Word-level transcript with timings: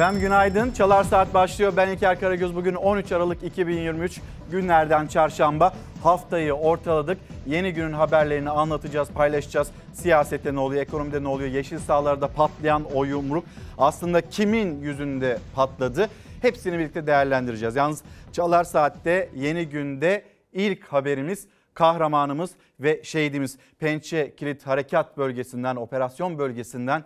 Efendim 0.00 0.20
günaydın. 0.20 0.70
Çalar 0.70 1.04
Saat 1.04 1.34
başlıyor. 1.34 1.72
Ben 1.76 1.88
İlker 1.88 2.20
Karagöz. 2.20 2.56
Bugün 2.56 2.74
13 2.74 3.12
Aralık 3.12 3.42
2023 3.42 4.20
günlerden 4.50 5.06
çarşamba. 5.06 5.72
Haftayı 6.02 6.52
ortaladık. 6.52 7.18
Yeni 7.46 7.72
günün 7.72 7.92
haberlerini 7.92 8.50
anlatacağız, 8.50 9.10
paylaşacağız. 9.10 9.70
Siyasette 9.92 10.54
ne 10.54 10.60
oluyor, 10.60 10.82
ekonomide 10.82 11.22
ne 11.22 11.28
oluyor, 11.28 11.50
yeşil 11.50 11.78
sahalarda 11.78 12.28
patlayan 12.28 12.84
o 12.94 13.04
yumruk 13.04 13.44
aslında 13.78 14.20
kimin 14.20 14.80
yüzünde 14.82 15.38
patladı? 15.54 16.08
Hepsini 16.42 16.78
birlikte 16.78 17.06
değerlendireceğiz. 17.06 17.76
Yalnız 17.76 18.02
Çalar 18.32 18.64
Saat'te 18.64 19.28
yeni 19.34 19.68
günde 19.68 20.24
ilk 20.52 20.84
haberimiz 20.84 21.48
kahramanımız 21.74 22.50
ve 22.80 23.00
şehidimiz 23.04 23.58
Pençe 23.78 24.34
Kilit 24.36 24.66
Harekat 24.66 25.16
Bölgesi'nden, 25.18 25.76
operasyon 25.76 26.38
bölgesinden 26.38 27.04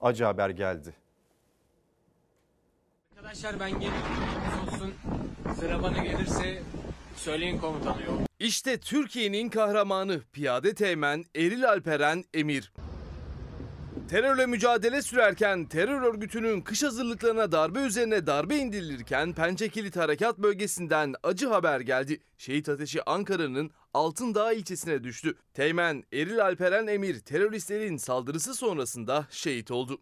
acı 0.00 0.24
haber 0.24 0.50
geldi. 0.50 1.03
Arkadaşlar 3.24 3.60
ben 3.60 3.70
geliyorum. 3.70 3.98
olsun. 4.66 4.94
Sıra 5.60 5.82
bana 5.82 6.04
gelirse 6.04 6.62
söyleyin 7.16 7.58
komutanı 7.58 8.02
yok. 8.02 8.20
İşte 8.38 8.78
Türkiye'nin 8.78 9.48
kahramanı 9.48 10.20
Piyade 10.32 10.74
Teğmen 10.74 11.24
Eril 11.36 11.68
Alperen 11.68 12.24
Emir. 12.34 12.72
Terörle 14.10 14.46
mücadele 14.46 15.02
sürerken 15.02 15.64
terör 15.64 16.02
örgütünün 16.02 16.60
kış 16.60 16.82
hazırlıklarına 16.82 17.52
darbe 17.52 17.80
üzerine 17.80 18.26
darbe 18.26 18.56
indirilirken 18.56 19.32
Pençekilit 19.32 19.96
Harekat 19.96 20.38
Bölgesi'nden 20.38 21.14
acı 21.22 21.48
haber 21.48 21.80
geldi. 21.80 22.20
Şehit 22.38 22.68
ateşi 22.68 23.04
Ankara'nın 23.04 23.70
Altındağ 23.94 24.52
ilçesine 24.52 25.04
düştü. 25.04 25.34
Teğmen 25.54 26.04
Eril 26.12 26.44
Alperen 26.44 26.86
Emir 26.86 27.20
teröristlerin 27.20 27.96
saldırısı 27.96 28.54
sonrasında 28.54 29.26
şehit 29.30 29.70
oldu. 29.70 30.00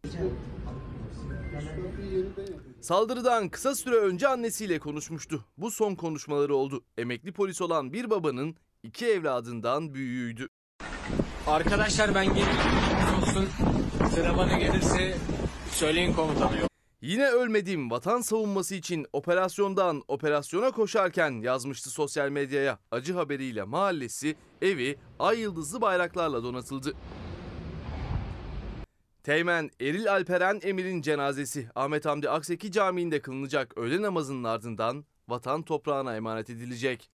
Saldırıdan 2.82 3.48
kısa 3.48 3.74
süre 3.74 3.96
önce 3.96 4.28
annesiyle 4.28 4.78
konuşmuştu. 4.78 5.44
Bu 5.56 5.70
son 5.70 5.94
konuşmaları 5.94 6.54
oldu. 6.54 6.84
Emekli 6.98 7.32
polis 7.32 7.60
olan 7.62 7.92
bir 7.92 8.10
babanın 8.10 8.56
iki 8.82 9.06
evladından 9.06 9.94
büyüğüydü. 9.94 10.48
Arkadaşlar 11.46 12.14
ben 12.14 12.26
geliyorum. 12.26 12.56
olsun. 13.22 13.48
Sıra 14.14 14.36
bana 14.36 14.58
gelirse 14.58 15.16
söyleyin 15.70 16.12
komutanı. 16.12 16.52
Yine 17.00 17.26
ölmedim 17.28 17.90
vatan 17.90 18.20
savunması 18.20 18.74
için 18.74 19.06
operasyondan 19.12 20.02
operasyona 20.08 20.70
koşarken 20.70 21.30
yazmıştı 21.30 21.90
sosyal 21.90 22.28
medyaya. 22.28 22.78
Acı 22.90 23.14
haberiyle 23.14 23.62
mahallesi, 23.62 24.36
evi 24.62 24.96
ay 25.18 25.40
yıldızlı 25.40 25.80
bayraklarla 25.80 26.42
donatıldı. 26.42 26.94
Teğmen 29.22 29.70
Eril 29.80 30.12
Alperen 30.12 30.60
Emir'in 30.62 31.02
cenazesi 31.02 31.68
Ahmet 31.74 32.06
Hamdi 32.06 32.30
Akseki 32.30 32.72
Camii'nde 32.72 33.20
kılınacak 33.20 33.78
öğle 33.78 34.02
namazının 34.02 34.44
ardından 34.44 35.04
vatan 35.28 35.62
toprağına 35.62 36.16
emanet 36.16 36.50
edilecek. 36.50 37.10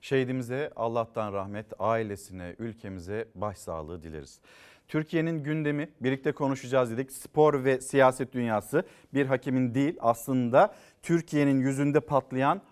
Şehidimize 0.00 0.72
Allah'tan 0.76 1.32
rahmet, 1.32 1.66
ailesine, 1.78 2.56
ülkemize 2.58 3.28
başsağlığı 3.34 4.02
dileriz. 4.02 4.40
Türkiye'nin 4.88 5.44
gündemi 5.44 5.90
birlikte 6.00 6.32
konuşacağız 6.32 6.90
dedik. 6.90 7.12
Spor 7.12 7.64
ve 7.64 7.80
siyaset 7.80 8.32
dünyası 8.32 8.84
bir 9.14 9.26
hakimin 9.26 9.74
değil 9.74 9.96
aslında 10.00 10.74
Türkiye'nin 11.02 11.60
yüzünde 11.60 12.00
patlayan 12.00 12.62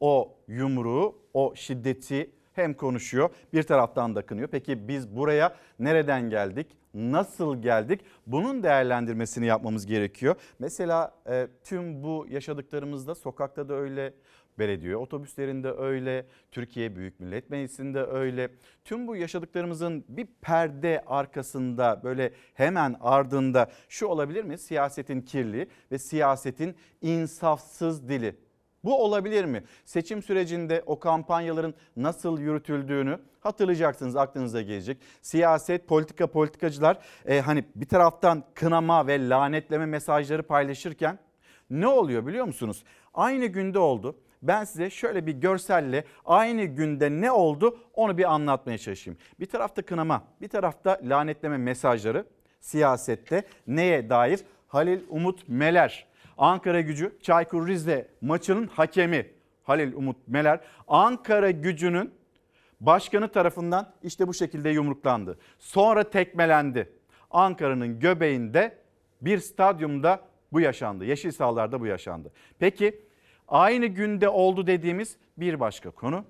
o 0.00 0.36
yumruğu, 0.48 1.18
o 1.34 1.54
şiddeti 1.56 2.37
hem 2.58 2.74
konuşuyor 2.74 3.30
bir 3.52 3.62
taraftan 3.62 4.14
da 4.14 4.26
kınıyor. 4.26 4.48
Peki 4.48 4.88
biz 4.88 5.16
buraya 5.16 5.56
nereden 5.78 6.30
geldik? 6.30 6.66
Nasıl 6.94 7.62
geldik? 7.62 8.00
Bunun 8.26 8.62
değerlendirmesini 8.62 9.46
yapmamız 9.46 9.86
gerekiyor. 9.86 10.34
Mesela 10.58 11.14
e, 11.28 11.48
tüm 11.64 12.02
bu 12.02 12.26
yaşadıklarımızda 12.30 13.14
sokakta 13.14 13.68
da 13.68 13.74
öyle, 13.74 14.14
belediye 14.58 14.96
otobüslerinde 14.96 15.72
öyle, 15.72 16.26
Türkiye 16.50 16.96
Büyük 16.96 17.20
Millet 17.20 17.50
Meclisi'nde 17.50 18.00
öyle. 18.02 18.50
Tüm 18.84 19.06
bu 19.06 19.16
yaşadıklarımızın 19.16 20.04
bir 20.08 20.26
perde 20.40 21.04
arkasında 21.06 22.00
böyle 22.04 22.32
hemen 22.54 22.96
ardında 23.00 23.70
şu 23.88 24.06
olabilir 24.06 24.44
mi? 24.44 24.58
Siyasetin 24.58 25.20
kirli 25.20 25.68
ve 25.92 25.98
siyasetin 25.98 26.76
insafsız 27.02 28.08
dili. 28.08 28.47
Bu 28.84 29.04
olabilir 29.04 29.44
mi? 29.44 29.64
Seçim 29.84 30.22
sürecinde 30.22 30.82
o 30.86 30.98
kampanyaların 30.98 31.74
nasıl 31.96 32.40
yürütüldüğünü 32.40 33.18
hatırlayacaksınız 33.40 34.16
aklınıza 34.16 34.62
gelecek. 34.62 34.98
Siyaset, 35.22 35.88
politika, 35.88 36.26
politikacılar 36.26 36.98
e, 37.26 37.40
hani 37.40 37.64
bir 37.74 37.88
taraftan 37.88 38.44
kınama 38.54 39.06
ve 39.06 39.28
lanetleme 39.28 39.86
mesajları 39.86 40.42
paylaşırken 40.42 41.18
ne 41.70 41.86
oluyor 41.86 42.26
biliyor 42.26 42.44
musunuz? 42.44 42.84
Aynı 43.14 43.46
günde 43.46 43.78
oldu. 43.78 44.16
Ben 44.42 44.64
size 44.64 44.90
şöyle 44.90 45.26
bir 45.26 45.32
görselle 45.32 46.04
aynı 46.24 46.64
günde 46.64 47.10
ne 47.10 47.30
oldu 47.30 47.78
onu 47.94 48.18
bir 48.18 48.32
anlatmaya 48.32 48.78
çalışayım. 48.78 49.18
Bir 49.40 49.46
tarafta 49.46 49.82
kınama, 49.82 50.24
bir 50.40 50.48
tarafta 50.48 51.00
lanetleme 51.02 51.56
mesajları 51.56 52.24
siyasette 52.60 53.42
neye 53.66 54.10
dair? 54.10 54.40
Halil 54.68 55.00
Umut 55.08 55.48
Meler, 55.48 56.06
Ankara 56.38 56.80
gücü 56.80 57.16
Çaykur 57.22 57.68
Rize 57.68 58.08
maçının 58.20 58.66
hakemi 58.66 59.30
Halil 59.62 59.92
Umut 59.92 60.28
Meler 60.28 60.60
Ankara 60.88 61.50
gücünün 61.50 62.14
başkanı 62.80 63.28
tarafından 63.28 63.92
işte 64.02 64.28
bu 64.28 64.34
şekilde 64.34 64.70
yumruklandı. 64.70 65.38
Sonra 65.58 66.10
tekmelendi. 66.10 66.92
Ankara'nın 67.30 68.00
göbeğinde 68.00 68.78
bir 69.22 69.38
stadyumda 69.38 70.20
bu 70.52 70.60
yaşandı. 70.60 71.04
Yeşil 71.04 71.30
sahalarda 71.30 71.80
bu 71.80 71.86
yaşandı. 71.86 72.32
Peki 72.58 73.08
Aynı 73.48 73.86
günde 73.86 74.28
oldu 74.28 74.66
dediğimiz 74.66 75.16
bir 75.36 75.60
başka 75.60 75.90
konu. 75.90 76.24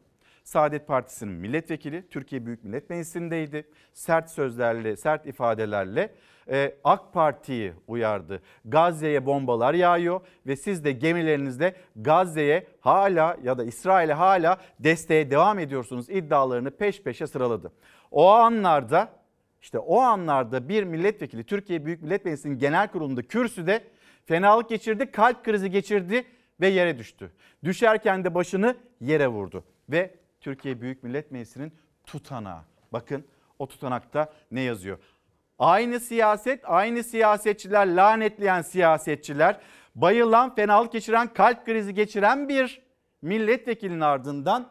Saadet 0.45 0.87
Partisi'nin 0.87 1.33
milletvekili 1.33 2.09
Türkiye 2.09 2.47
Büyük 2.47 2.65
Millet 2.65 2.91
Meclisi'ndeydi. 2.91 3.65
Sert 3.93 4.31
sözlerle, 4.31 4.97
sert 4.97 5.27
ifadelerle 5.27 6.15
e, 6.51 6.75
AK 6.85 7.13
Parti'yi 7.13 7.73
uyardı. 7.87 8.43
Gazze'ye 8.65 9.27
bombalar 9.27 9.75
yağıyor 9.75 10.21
ve 10.47 10.57
siz 10.57 10.85
de 10.85 10.93
gemilerinizle 10.93 11.75
Gazze'ye 11.97 12.67
hala 12.81 13.37
ya 13.43 13.59
da 13.59 13.65
İsrail'e 13.65 14.13
hala 14.13 14.59
desteğe 14.81 15.31
devam 15.31 15.59
ediyorsunuz 15.59 16.11
iddialarını 16.11 16.71
peş 16.71 17.03
peşe 17.03 17.27
sıraladı. 17.27 17.73
O 18.11 18.29
anlarda 18.29 19.09
işte 19.63 19.79
o 19.79 20.01
anlarda 20.01 20.69
bir 20.69 20.85
milletvekili 20.85 21.45
Türkiye 21.45 21.87
Büyük 21.87 22.03
Millet 22.03 22.25
Meclisi'nin 22.25 22.59
genel 22.59 22.89
kurulunda 22.89 23.23
kürsüde 23.23 23.85
fenalık 24.27 24.69
geçirdi, 24.69 25.11
kalp 25.11 25.45
krizi 25.45 25.71
geçirdi 25.71 26.25
ve 26.61 26.69
yere 26.69 26.99
düştü. 26.99 27.33
Düşerken 27.65 28.25
de 28.25 28.35
başını 28.35 28.77
yere 29.01 29.29
vurdu 29.29 29.65
ve 29.89 30.15
Türkiye 30.41 30.81
Büyük 30.81 31.03
Millet 31.03 31.31
Meclisi'nin 31.31 31.73
tutanağı. 32.07 32.63
Bakın 32.93 33.25
o 33.59 33.67
tutanakta 33.67 34.33
ne 34.51 34.61
yazıyor? 34.61 34.99
Aynı 35.59 36.01
siyaset, 36.01 36.61
aynı 36.65 37.05
siyasetçiler, 37.05 37.87
lanetleyen 37.87 38.63
siyasetçiler, 38.63 39.61
bayılan, 39.95 40.55
fenalık 40.55 40.93
geçiren, 40.93 41.33
kalp 41.33 41.67
krizi 41.67 41.95
geçiren 41.95 42.49
bir 42.49 42.83
milletvekilinin 43.23 44.01
ardından 44.01 44.71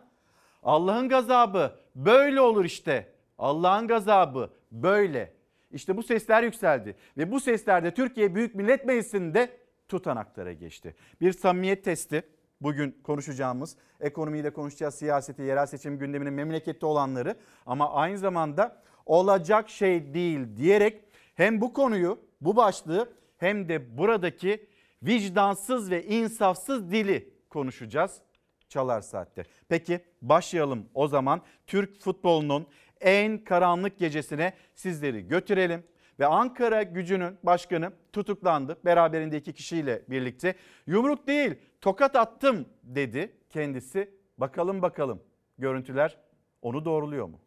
Allah'ın 0.64 1.10
gazabı 1.10 1.80
böyle 1.96 2.42
olur 2.42 2.66
işte. 2.66 3.14
Allah'ın 3.38 3.88
gazabı 3.88 4.50
böyle. 4.72 5.34
İşte 5.72 5.98
bu 5.98 6.04
sesler 6.04 6.44
yükseldi 6.44 6.96
ve 7.18 7.32
bu 7.32 7.40
sesler 7.40 7.84
de 7.84 7.94
Türkiye 7.94 8.36
Büyük 8.36 8.56
Millet 8.56 8.86
Meclisi'nde 8.86 9.58
tutanaklara 9.88 10.54
geçti. 10.54 10.96
Bir 11.22 11.32
samimiyet 11.32 11.84
testi 11.84 12.24
bugün 12.62 13.00
konuşacağımız 13.04 13.78
ekonomiyi 14.00 14.44
de 14.44 14.50
konuşacağız, 14.50 14.96
siyaseti, 14.96 15.42
yerel 15.42 15.66
seçim 15.66 16.00
gündeminin 16.00 16.34
memlekette 16.34 16.86
olanları 16.86 17.36
ama 17.66 17.94
aynı 17.94 18.18
zamanda 18.18 18.84
olacak 19.08 19.70
şey 19.70 20.14
değil 20.14 20.58
diyerek 20.58 21.02
hem 21.36 21.62
bu 21.62 21.74
konuyu, 21.74 22.20
bu 22.42 22.56
başlığı 22.56 23.10
hem 23.38 23.70
de 23.70 23.98
buradaki 23.98 24.68
vicdansız 25.04 25.92
ve 25.92 26.06
insafsız 26.06 26.92
dili 26.92 27.34
konuşacağız 27.50 28.22
Çalar 28.70 29.02
Saat'te. 29.02 29.44
Peki 29.70 30.00
başlayalım 30.22 30.86
o 30.94 31.08
zaman 31.08 31.42
Türk 31.68 32.00
futbolunun 32.00 32.68
en 33.02 33.38
karanlık 33.38 34.00
gecesine 34.00 34.54
sizleri 34.76 35.28
götürelim 35.28 35.84
ve 36.20 36.26
Ankara 36.26 36.84
gücünün 36.84 37.38
başkanı 37.44 37.92
tutuklandı. 38.14 38.78
Beraberinde 38.86 39.38
iki 39.38 39.54
kişiyle 39.54 40.02
birlikte. 40.10 40.56
Yumruk 40.88 41.28
değil 41.28 41.56
tokat 41.82 42.16
attım 42.16 42.66
dedi 42.84 43.32
kendisi. 43.50 44.18
Bakalım 44.38 44.82
bakalım 44.82 45.24
görüntüler 45.58 46.18
onu 46.62 46.86
doğruluyor 46.86 47.26
mu? 47.26 47.40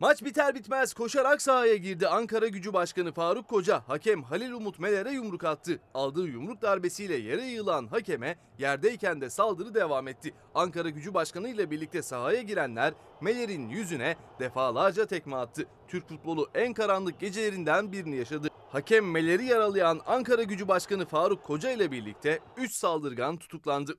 Maç 0.00 0.24
biter 0.24 0.54
bitmez 0.54 0.94
koşarak 0.94 1.42
sahaya 1.42 1.76
girdi 1.76 2.08
Ankara 2.08 2.48
Gücü 2.48 2.72
Başkanı 2.72 3.12
Faruk 3.12 3.48
Koca. 3.48 3.82
Hakem 3.86 4.22
Halil 4.22 4.52
Umut 4.52 4.78
Meler'e 4.78 5.10
yumruk 5.10 5.44
attı. 5.44 5.80
Aldığı 5.94 6.26
yumruk 6.26 6.62
darbesiyle 6.62 7.16
yere 7.16 7.44
yığılan 7.44 7.86
hakeme 7.86 8.36
yerdeyken 8.58 9.20
de 9.20 9.30
saldırı 9.30 9.74
devam 9.74 10.08
etti. 10.08 10.34
Ankara 10.54 10.88
Gücü 10.88 11.14
Başkanı 11.14 11.48
ile 11.48 11.70
birlikte 11.70 12.02
sahaya 12.02 12.42
girenler 12.42 12.94
Meler'in 13.20 13.68
yüzüne 13.68 14.16
defalarca 14.38 15.06
tekme 15.06 15.36
attı. 15.36 15.66
Türk 15.88 16.08
futbolu 16.08 16.48
en 16.54 16.72
karanlık 16.72 17.20
gecelerinden 17.20 17.92
birini 17.92 18.16
yaşadı. 18.16 18.48
Hakem 18.72 19.10
Meler'i 19.10 19.44
yaralayan 19.44 20.00
Ankara 20.06 20.42
Gücü 20.42 20.68
Başkanı 20.68 21.06
Faruk 21.06 21.44
Koca 21.44 21.70
ile 21.70 21.90
birlikte 21.90 22.38
3 22.56 22.72
saldırgan 22.72 23.36
tutuklandı. 23.36 23.98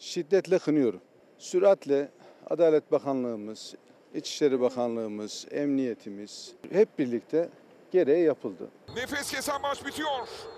şiddetle 0.00 0.58
kınıyorum. 0.58 1.00
Süratle 1.38 2.12
Adalet 2.50 2.92
Bakanlığımız, 2.92 3.74
İçişleri 4.14 4.60
Bakanlığımız, 4.60 5.46
Emniyetimiz 5.50 6.52
hep 6.72 6.98
birlikte 6.98 7.48
gereği 7.92 8.24
yapıldı. 8.24 8.68
Nefes 8.96 9.30
kesen 9.30 9.60
maç 9.62 9.86
bitiyor. 9.86 10.08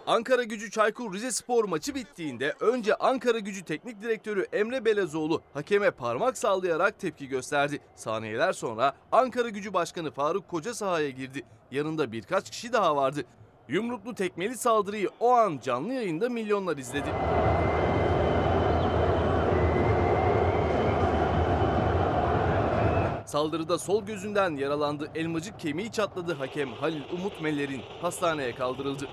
Ankara 0.07 0.43
Gücü 0.43 0.71
Çaykur 0.71 1.15
Rizespor 1.15 1.65
maçı 1.65 1.95
bittiğinde 1.95 2.55
önce 2.61 2.95
Ankara 2.95 3.39
Gücü 3.39 3.65
Teknik 3.65 4.03
Direktörü 4.03 4.47
Emre 4.53 4.85
Belezoğlu 4.85 5.43
hakeme 5.55 5.91
parmak 5.91 6.39
sallayarak 6.39 6.99
tepki 6.99 7.29
gösterdi. 7.29 7.81
Saniyeler 7.97 8.53
sonra 8.53 8.95
Ankara 9.13 9.49
Gücü 9.49 9.75
Başkanı 9.75 10.11
Faruk 10.11 10.49
Koca 10.49 10.75
sahaya 10.75 11.11
girdi. 11.11 11.43
Yanında 11.71 12.13
birkaç 12.13 12.51
kişi 12.51 12.73
daha 12.73 12.97
vardı. 12.97 13.25
Yumruklu 13.69 14.15
tekmeli 14.15 14.57
saldırıyı 14.57 15.09
o 15.21 15.31
an 15.31 15.61
canlı 15.63 15.93
yayında 15.93 16.29
milyonlar 16.29 16.77
izledi. 16.77 17.09
Saldırıda 23.33 23.79
sol 23.79 24.07
gözünden 24.07 24.57
yaralandı. 24.57 25.11
Elmacık 25.15 25.61
kemiği 25.61 25.93
çatladı 25.93 26.33
hakem 26.33 26.73
Halil 26.73 27.03
Umut 27.13 27.41
Meller'in 27.41 27.81
hastaneye 28.01 28.55
kaldırıldı. 28.55 29.09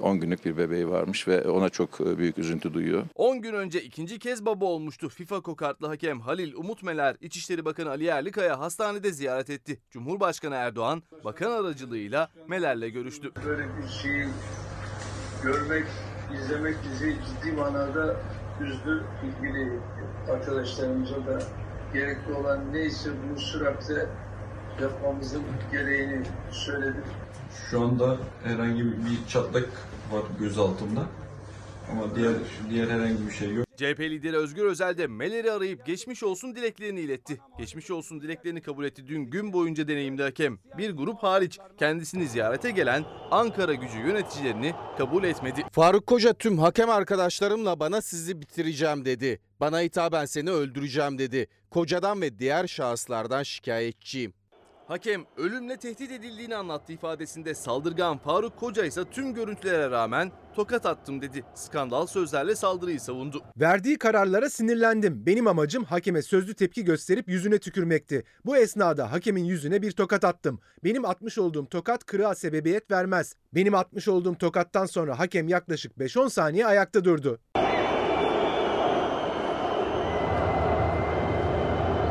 10 0.00 0.20
günlük 0.20 0.44
bir 0.44 0.56
bebeği 0.56 0.88
varmış 0.88 1.28
ve 1.28 1.48
ona 1.48 1.68
çok 1.68 2.00
e, 2.00 2.18
büyük 2.18 2.38
üzüntü 2.38 2.74
duyuyor. 2.74 3.02
10 3.14 3.42
gün 3.42 3.54
önce 3.54 3.82
ikinci 3.82 4.18
kez 4.18 4.46
baba 4.46 4.64
olmuştu. 4.64 5.08
FIFA 5.08 5.40
kokartlı 5.40 5.86
hakem 5.86 6.20
Halil 6.20 6.54
Umut 6.54 6.82
Meler, 6.82 7.16
İçişleri 7.20 7.64
Bakanı 7.64 7.90
Ali 7.90 8.04
Yerlikaya 8.04 8.60
hastanede 8.60 9.12
ziyaret 9.12 9.50
etti. 9.50 9.80
Cumhurbaşkanı 9.90 10.54
Erdoğan, 10.54 11.02
bakan 11.24 11.50
aracılığıyla 11.50 12.28
Meler'le 12.48 12.88
görüştü. 12.88 13.32
böyle 13.46 13.62
bir 13.62 13.88
şeyi 14.02 14.26
görmek, 15.42 15.86
izlemek 16.34 16.76
bizi 16.84 17.16
ciddi 17.26 17.52
manada 17.52 18.16
üzdü. 18.60 19.04
İlgili 19.24 19.78
arkadaşlarımıza 20.32 21.16
da 21.16 21.42
gerekli 21.92 22.32
olan 22.32 22.72
neyse 22.72 23.10
bunu 23.22 23.38
süratle 23.38 24.06
yapmamızın 24.82 25.42
gereğini 25.72 26.22
söyledim. 26.50 27.04
Şu 27.70 27.80
anda 27.80 28.16
herhangi 28.44 28.84
bir 28.84 29.26
çatlak 29.28 29.68
var 30.12 30.22
göz 30.40 30.58
altında. 30.58 31.00
Ama 31.90 32.16
diğer 32.16 32.32
diğer 32.70 32.88
herhangi 32.88 33.26
bir 33.26 33.32
şey 33.32 33.54
yok. 33.54 33.66
CHP 33.76 34.00
lideri 34.00 34.36
Özgür 34.36 34.64
Özel 34.64 34.98
de 34.98 35.06
Meler'i 35.06 35.52
arayıp 35.52 35.86
geçmiş 35.86 36.22
olsun 36.22 36.54
dileklerini 36.54 37.00
iletti. 37.00 37.40
Geçmiş 37.58 37.90
olsun 37.90 38.20
dileklerini 38.20 38.60
kabul 38.62 38.84
etti 38.84 39.06
dün 39.06 39.22
gün 39.22 39.52
boyunca 39.52 39.88
deneyimli 39.88 40.22
hakem. 40.22 40.58
Bir 40.78 40.90
grup 40.90 41.22
hariç 41.22 41.58
kendisini 41.78 42.28
ziyarete 42.28 42.70
gelen 42.70 43.04
Ankara 43.30 43.74
gücü 43.74 43.98
yöneticilerini 43.98 44.74
kabul 44.98 45.24
etmedi. 45.24 45.62
Faruk 45.72 46.06
Koca 46.06 46.32
tüm 46.32 46.58
hakem 46.58 46.90
arkadaşlarımla 46.90 47.80
bana 47.80 48.00
sizi 48.00 48.40
bitireceğim 48.40 49.04
dedi. 49.04 49.40
Bana 49.60 49.80
hitaben 49.80 50.24
seni 50.24 50.50
öldüreceğim 50.50 51.18
dedi. 51.18 51.46
Kocadan 51.70 52.20
ve 52.20 52.38
diğer 52.38 52.66
şahıslardan 52.66 53.42
şikayetçiyim. 53.42 54.32
Hakem 54.88 55.24
ölümle 55.36 55.76
tehdit 55.76 56.10
edildiğini 56.12 56.56
anlattı 56.56 56.92
ifadesinde 56.92 57.54
saldırgan 57.54 58.18
Faruk 58.18 58.56
Koca 58.56 58.84
ise 58.84 59.04
tüm 59.10 59.34
görüntülere 59.34 59.90
rağmen 59.90 60.32
tokat 60.54 60.86
attım 60.86 61.22
dedi. 61.22 61.44
Skandal 61.54 62.06
sözlerle 62.06 62.54
saldırıyı 62.54 63.00
savundu. 63.00 63.42
Verdiği 63.56 63.98
kararlara 63.98 64.50
sinirlendim. 64.50 65.26
Benim 65.26 65.46
amacım 65.46 65.84
hakeme 65.84 66.22
sözlü 66.22 66.54
tepki 66.54 66.84
gösterip 66.84 67.28
yüzüne 67.28 67.58
tükürmekti. 67.58 68.24
Bu 68.44 68.56
esnada 68.56 69.12
hakemin 69.12 69.44
yüzüne 69.44 69.82
bir 69.82 69.92
tokat 69.92 70.24
attım. 70.24 70.60
Benim 70.84 71.04
atmış 71.04 71.38
olduğum 71.38 71.66
tokat 71.66 72.04
kırığa 72.04 72.34
sebebiyet 72.34 72.90
vermez. 72.90 73.36
Benim 73.54 73.74
atmış 73.74 74.08
olduğum 74.08 74.34
tokattan 74.34 74.86
sonra 74.86 75.18
hakem 75.18 75.48
yaklaşık 75.48 75.92
5-10 75.96 76.30
saniye 76.30 76.66
ayakta 76.66 77.04
durdu. 77.04 77.40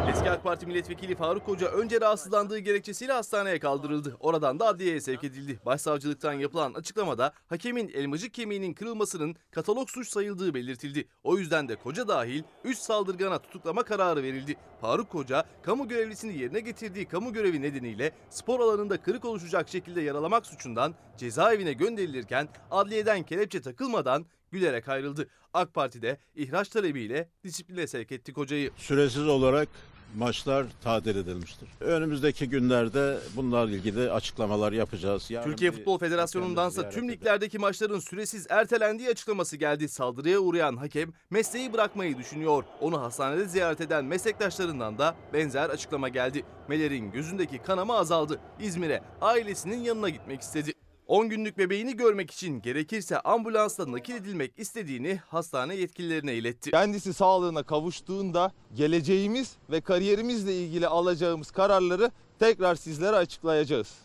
Eski 0.09 0.29
Parti 0.43 0.65
milletvekili 0.65 1.15
Faruk 1.15 1.45
Koca 1.45 1.67
önce 1.67 2.01
rahatsızlandığı 2.01 2.59
gerekçesiyle 2.59 3.13
hastaneye 3.13 3.59
kaldırıldı. 3.59 4.17
Oradan 4.19 4.59
da 4.59 4.67
adliyeye 4.67 5.01
sevk 5.01 5.23
edildi. 5.23 5.59
Başsavcılıktan 5.65 6.33
yapılan 6.33 6.73
açıklamada 6.73 7.33
hakemin 7.47 7.89
elmacık 7.89 8.33
kemiğinin 8.33 8.73
kırılmasının 8.73 9.35
katalog 9.51 9.89
suç 9.89 10.09
sayıldığı 10.09 10.53
belirtildi. 10.53 11.07
O 11.23 11.37
yüzden 11.37 11.69
de 11.69 11.75
Koca 11.75 12.07
dahil 12.07 12.43
3 12.63 12.77
saldırgana 12.77 13.39
tutuklama 13.39 13.83
kararı 13.83 14.23
verildi. 14.23 14.55
Faruk 14.81 15.09
Koca, 15.09 15.43
kamu 15.61 15.87
görevlisini 15.87 16.37
yerine 16.37 16.59
getirdiği 16.59 17.05
kamu 17.05 17.33
görevi 17.33 17.61
nedeniyle 17.61 18.11
spor 18.29 18.59
alanında 18.59 19.01
kırık 19.01 19.25
oluşacak 19.25 19.69
şekilde 19.69 20.01
yaralamak 20.01 20.45
suçundan 20.45 20.95
cezaevine 21.17 21.73
gönderilirken 21.73 22.49
adliyeden 22.71 23.23
kelepçe 23.23 23.61
takılmadan 23.61 24.25
gülerek 24.51 24.89
ayrıldı. 24.89 25.27
AK 25.53 25.73
Parti 25.73 26.01
de 26.01 26.17
ihraç 26.35 26.69
talebiyle 26.69 27.29
disipline 27.43 27.87
sevk 27.87 28.11
etti 28.11 28.33
Koca'yı. 28.33 28.71
Süresiz 28.77 29.27
olarak 29.27 29.69
maçlar 30.17 30.65
tadil 30.83 31.15
edilmiştir. 31.15 31.69
Önümüzdeki 31.79 32.49
günlerde 32.49 33.17
bunlarla 33.35 33.71
ilgili 33.71 34.11
açıklamalar 34.11 34.71
yapacağız. 34.71 35.31
Yarın 35.31 35.49
Türkiye 35.49 35.71
Futbol 35.71 35.97
Federasyonu'ndansa 35.97 36.89
tüm 36.89 37.09
liglerdeki 37.09 37.59
maçların 37.59 37.99
süresiz 37.99 38.47
ertelendiği 38.49 39.09
açıklaması 39.09 39.57
geldi. 39.57 39.89
Saldırıya 39.89 40.39
uğrayan 40.39 40.77
hakem 40.77 41.13
mesleği 41.29 41.73
bırakmayı 41.73 42.17
düşünüyor. 42.17 42.63
Onu 42.81 43.01
hastanede 43.01 43.45
ziyaret 43.45 43.81
eden 43.81 44.05
meslektaşlarından 44.05 44.97
da 44.97 45.15
benzer 45.33 45.69
açıklama 45.69 46.09
geldi. 46.09 46.45
Meler'in 46.67 47.11
gözündeki 47.11 47.57
kanama 47.57 47.97
azaldı. 47.97 48.39
İzmir'e 48.59 49.01
ailesinin 49.21 49.83
yanına 49.83 50.09
gitmek 50.09 50.41
istedi. 50.41 50.73
10 51.13 51.29
günlük 51.29 51.57
bebeğini 51.57 51.95
görmek 51.97 52.31
için 52.31 52.61
gerekirse 52.61 53.19
ambulansla 53.19 53.91
nakil 53.91 54.15
edilmek 54.15 54.59
istediğini 54.59 55.19
hastane 55.27 55.75
yetkililerine 55.75 56.33
iletti. 56.33 56.71
Kendisi 56.71 57.13
sağlığına 57.13 57.63
kavuştuğunda 57.63 58.51
geleceğimiz 58.73 59.57
ve 59.69 59.81
kariyerimizle 59.81 60.55
ilgili 60.55 60.87
alacağımız 60.87 61.51
kararları 61.51 62.11
tekrar 62.39 62.75
sizlere 62.75 63.15
açıklayacağız. 63.15 63.97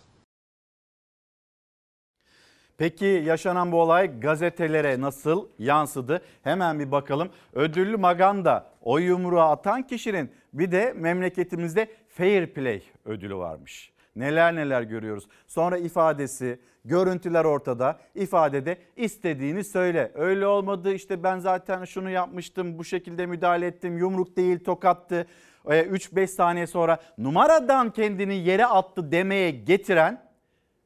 Peki 2.79 3.23
yaşanan 3.27 3.73
bu 3.73 3.81
olay 3.81 4.21
gazetelere 4.21 5.01
nasıl 5.01 5.49
yansıdı? 5.59 6.23
Hemen 6.43 6.79
bir 6.79 6.93
bakalım. 6.93 7.29
Ödüllü 7.53 7.97
Maganda 7.97 8.71
o 8.83 8.99
yumruğu 8.99 9.41
atan 9.41 9.87
kişinin 9.87 10.33
bir 10.53 10.73
de 10.73 10.93
memleketimizde 10.97 11.89
Fair 12.09 12.47
Play 12.47 12.83
ödülü 13.05 13.37
varmış. 13.37 13.98
Neler 14.19 14.57
neler 14.57 14.83
görüyoruz. 14.83 15.29
Sonra 15.47 15.79
ifadesi, 15.79 16.61
görüntüler 16.85 17.45
ortada. 17.45 17.99
İfadede 18.15 18.79
istediğini 18.97 19.65
söyle. 19.65 20.13
Öyle 20.15 20.47
olmadı 20.47 20.93
işte 20.93 21.23
ben 21.23 21.39
zaten 21.39 21.85
şunu 21.85 22.11
yapmıştım, 22.11 22.79
bu 22.79 22.85
şekilde 22.85 23.27
müdahale 23.27 23.67
ettim. 23.67 23.99
Yumruk 23.99 24.37
değil 24.37 24.65
tokattı. 24.65 25.27
3-5 25.65 26.27
saniye 26.27 26.67
sonra 26.67 26.99
numaradan 27.19 27.91
kendini 27.91 28.35
yere 28.35 28.67
attı 28.67 29.13
demeye 29.13 29.51
getiren 29.51 30.23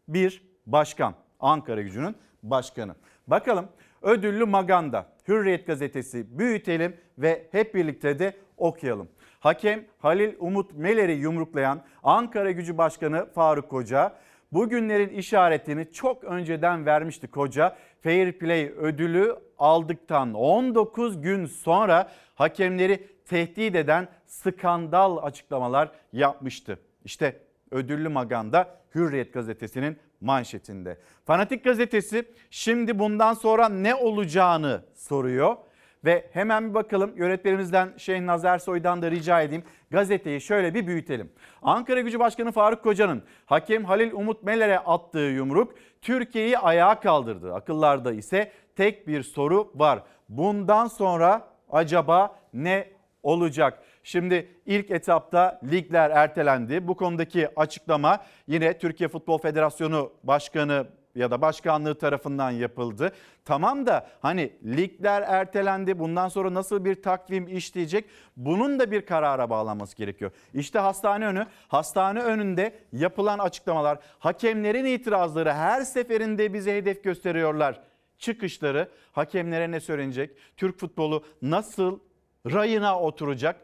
bir 0.09 0.43
başkan. 0.67 1.15
Ankara 1.41 1.83
gücünün 1.83 2.17
başkanı. 2.43 2.95
Bakalım 3.27 3.69
ödüllü 4.03 4.45
Maganda 4.45 5.07
Hürriyet 5.29 5.67
gazetesi 5.67 6.39
büyütelim 6.39 6.97
ve 7.19 7.47
hep 7.53 7.75
birlikte 7.75 8.19
de 8.19 8.37
okuyalım. 8.57 9.09
Hakem 9.43 9.85
Halil 9.99 10.35
Umut 10.39 10.75
Meler'i 10.75 11.13
yumruklayan 11.13 11.83
Ankara 12.03 12.51
Gücü 12.51 12.79
Başkanı 12.79 13.27
Faruk 13.35 13.69
Koca 13.69 14.13
bugünlerin 14.53 15.09
işaretini 15.09 15.93
çok 15.93 16.25
önceden 16.25 16.87
vermişti 16.87 17.29
Koca. 17.29 17.77
Fair 18.03 18.33
Play 18.33 18.73
ödülü 18.77 19.37
aldıktan 19.59 20.35
19 20.35 21.21
gün 21.21 21.47
sonra 21.47 22.11
hakemleri 22.35 23.07
tehdit 23.27 23.77
eden 23.77 24.09
skandal 24.27 25.17
açıklamalar 25.17 25.91
yapmıştı. 26.13 26.79
İşte 27.05 27.41
ödüllü 27.71 28.09
maganda 28.09 28.79
Hürriyet 28.95 29.35
gazetesinin 29.35 29.97
manşetinde. 30.21 30.99
Fanatik 31.25 31.65
gazetesi 31.65 32.25
şimdi 32.51 32.99
bundan 32.99 33.35
sonra 33.35 33.69
ne 33.69 33.95
olacağını 33.95 34.83
soruyor. 34.95 35.57
Ve 36.05 36.31
hemen 36.33 36.69
bir 36.69 36.75
bakalım 36.75 37.13
yönetmenimizden 37.17 37.93
Şeyh 37.97 38.21
Nazer 38.21 38.59
Soy'dan 38.59 39.03
da 39.03 39.11
rica 39.11 39.41
edeyim. 39.43 39.65
Gazeteyi 39.91 40.41
şöyle 40.41 40.75
bir 40.75 40.87
büyütelim. 40.87 41.33
Ankara 41.63 42.01
Gücü 42.01 42.19
Başkanı 42.19 42.53
Faruk 42.53 42.83
Koca'nın 42.83 43.23
hakem 43.47 43.85
Halil 43.85 44.13
Umut 44.13 44.43
Meler'e 44.43 44.79
attığı 44.79 45.19
yumruk 45.19 45.75
Türkiye'yi 46.03 46.59
ayağa 46.59 47.01
kaldırdı. 47.01 47.55
Akıllarda 47.55 48.13
ise 48.13 48.53
tek 48.77 49.09
bir 49.09 49.23
soru 49.23 49.73
var. 49.75 50.03
Bundan 50.29 50.87
sonra 50.87 51.49
acaba 51.71 52.37
ne 52.55 52.89
olacak. 53.23 53.83
Şimdi 54.03 54.49
ilk 54.67 54.91
etapta 54.91 55.61
ligler 55.71 56.11
ertelendi. 56.11 56.89
Bu 56.89 56.97
konudaki 56.97 57.49
açıklama 57.57 58.19
yine 58.47 58.79
Türkiye 58.79 59.09
Futbol 59.09 59.39
Federasyonu 59.39 60.13
Başkanı 60.25 60.87
ya 61.15 61.31
da 61.31 61.43
başkanlığı 61.43 61.95
tarafından 61.95 62.51
yapıldı. 62.51 63.13
Tamam 63.45 63.87
da 63.87 64.07
hani 64.21 64.53
ligler 64.65 65.23
ertelendi. 65.23 65.99
Bundan 65.99 66.29
sonra 66.29 66.55
nasıl 66.55 66.85
bir 66.85 67.03
takvim 67.03 67.49
işleyecek? 67.49 68.05
Bunun 68.37 68.79
da 68.79 68.91
bir 68.91 69.07
karara 69.07 69.51
bağlanması 69.51 69.97
gerekiyor. 69.97 70.31
İşte 70.55 70.79
hastane 70.79 71.27
önü. 71.27 71.47
Hastane 71.69 72.21
önünde 72.21 72.75
yapılan 72.93 73.39
açıklamalar, 73.39 73.99
hakemlerin 74.19 74.85
itirazları 74.85 75.53
her 75.53 75.81
seferinde 75.83 76.55
bize 76.55 76.77
hedef 76.77 77.05
gösteriyorlar. 77.05 77.81
Çıkışları 78.19 78.89
hakemlere 79.13 79.71
ne 79.71 79.81
söylenecek? 79.81 80.31
Türk 80.57 80.79
futbolu 80.79 81.25
nasıl 81.43 81.99
rayına 82.47 83.01
oturacak? 83.01 83.57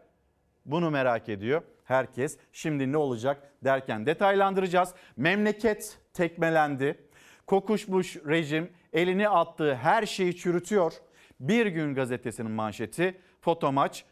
Bunu 0.66 0.90
merak 0.90 1.28
ediyor 1.28 1.62
herkes. 1.88 2.38
Şimdi 2.52 2.92
ne 2.92 2.96
olacak 2.96 3.42
derken 3.64 4.06
detaylandıracağız. 4.06 4.94
Memleket 5.16 5.98
tekmelendi. 6.12 7.07
Kokuşmuş 7.48 8.16
rejim 8.16 8.70
elini 8.92 9.28
attığı 9.28 9.74
her 9.74 10.06
şeyi 10.06 10.36
çürütüyor. 10.36 10.92
Bir 11.40 11.66
gün 11.66 11.94
gazetesinin 11.94 12.50
manşeti 12.50 13.20
foto 13.40 13.72
maç. 13.72 14.04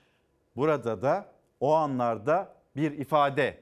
Burada 0.57 1.03
da 1.03 1.33
o 1.61 1.75
anlarda 1.75 2.55
bir 2.77 2.93
ifade 2.93 3.59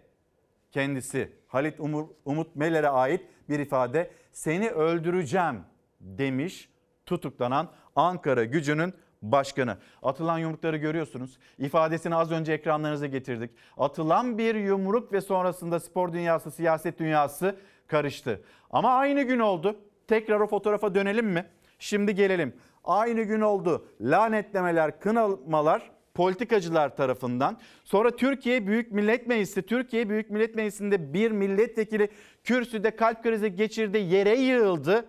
kendisi 0.72 1.32
Halit 1.46 1.80
Umur, 1.80 2.06
Umut 2.24 2.56
Meler'e 2.56 2.88
ait 2.88 3.20
bir 3.48 3.58
ifade. 3.58 4.10
Seni 4.32 4.70
öldüreceğim 4.70 5.60
demiş 6.00 6.68
tutuklanan 7.06 7.68
Ankara 7.96 8.44
gücünün 8.44 8.94
başkanı. 9.22 9.78
Atılan 10.02 10.38
yumrukları 10.38 10.76
görüyorsunuz. 10.76 11.38
İfadesini 11.58 12.14
az 12.14 12.30
önce 12.30 12.52
ekranlarınıza 12.52 13.06
getirdik. 13.06 13.50
Atılan 13.76 14.38
bir 14.38 14.54
yumruk 14.54 15.12
ve 15.12 15.20
sonrasında 15.20 15.80
spor 15.80 16.12
dünyası, 16.12 16.50
siyaset 16.50 16.98
dünyası 16.98 17.56
karıştı. 17.88 18.42
Ama 18.70 18.90
aynı 18.90 19.22
gün 19.22 19.38
oldu. 19.38 19.76
Tekrar 20.08 20.40
o 20.40 20.46
fotoğrafa 20.46 20.94
dönelim 20.94 21.26
mi? 21.26 21.46
Şimdi 21.78 22.14
gelelim. 22.14 22.54
Aynı 22.84 23.22
gün 23.22 23.40
oldu. 23.40 23.88
Lanetlemeler, 24.00 25.00
kınamalar 25.00 25.90
politikacılar 26.14 26.96
tarafından. 26.96 27.58
Sonra 27.84 28.10
Türkiye 28.10 28.66
Büyük 28.66 28.92
Millet 28.92 29.26
Meclisi, 29.26 29.62
Türkiye 29.62 30.08
Büyük 30.08 30.30
Millet 30.30 30.54
Meclisi'nde 30.54 31.14
bir 31.14 31.30
milletvekili 31.30 32.08
kürsüde 32.44 32.96
kalp 32.96 33.22
krizi 33.22 33.56
geçirdi, 33.56 33.98
yere 33.98 34.36
yığıldı 34.36 35.06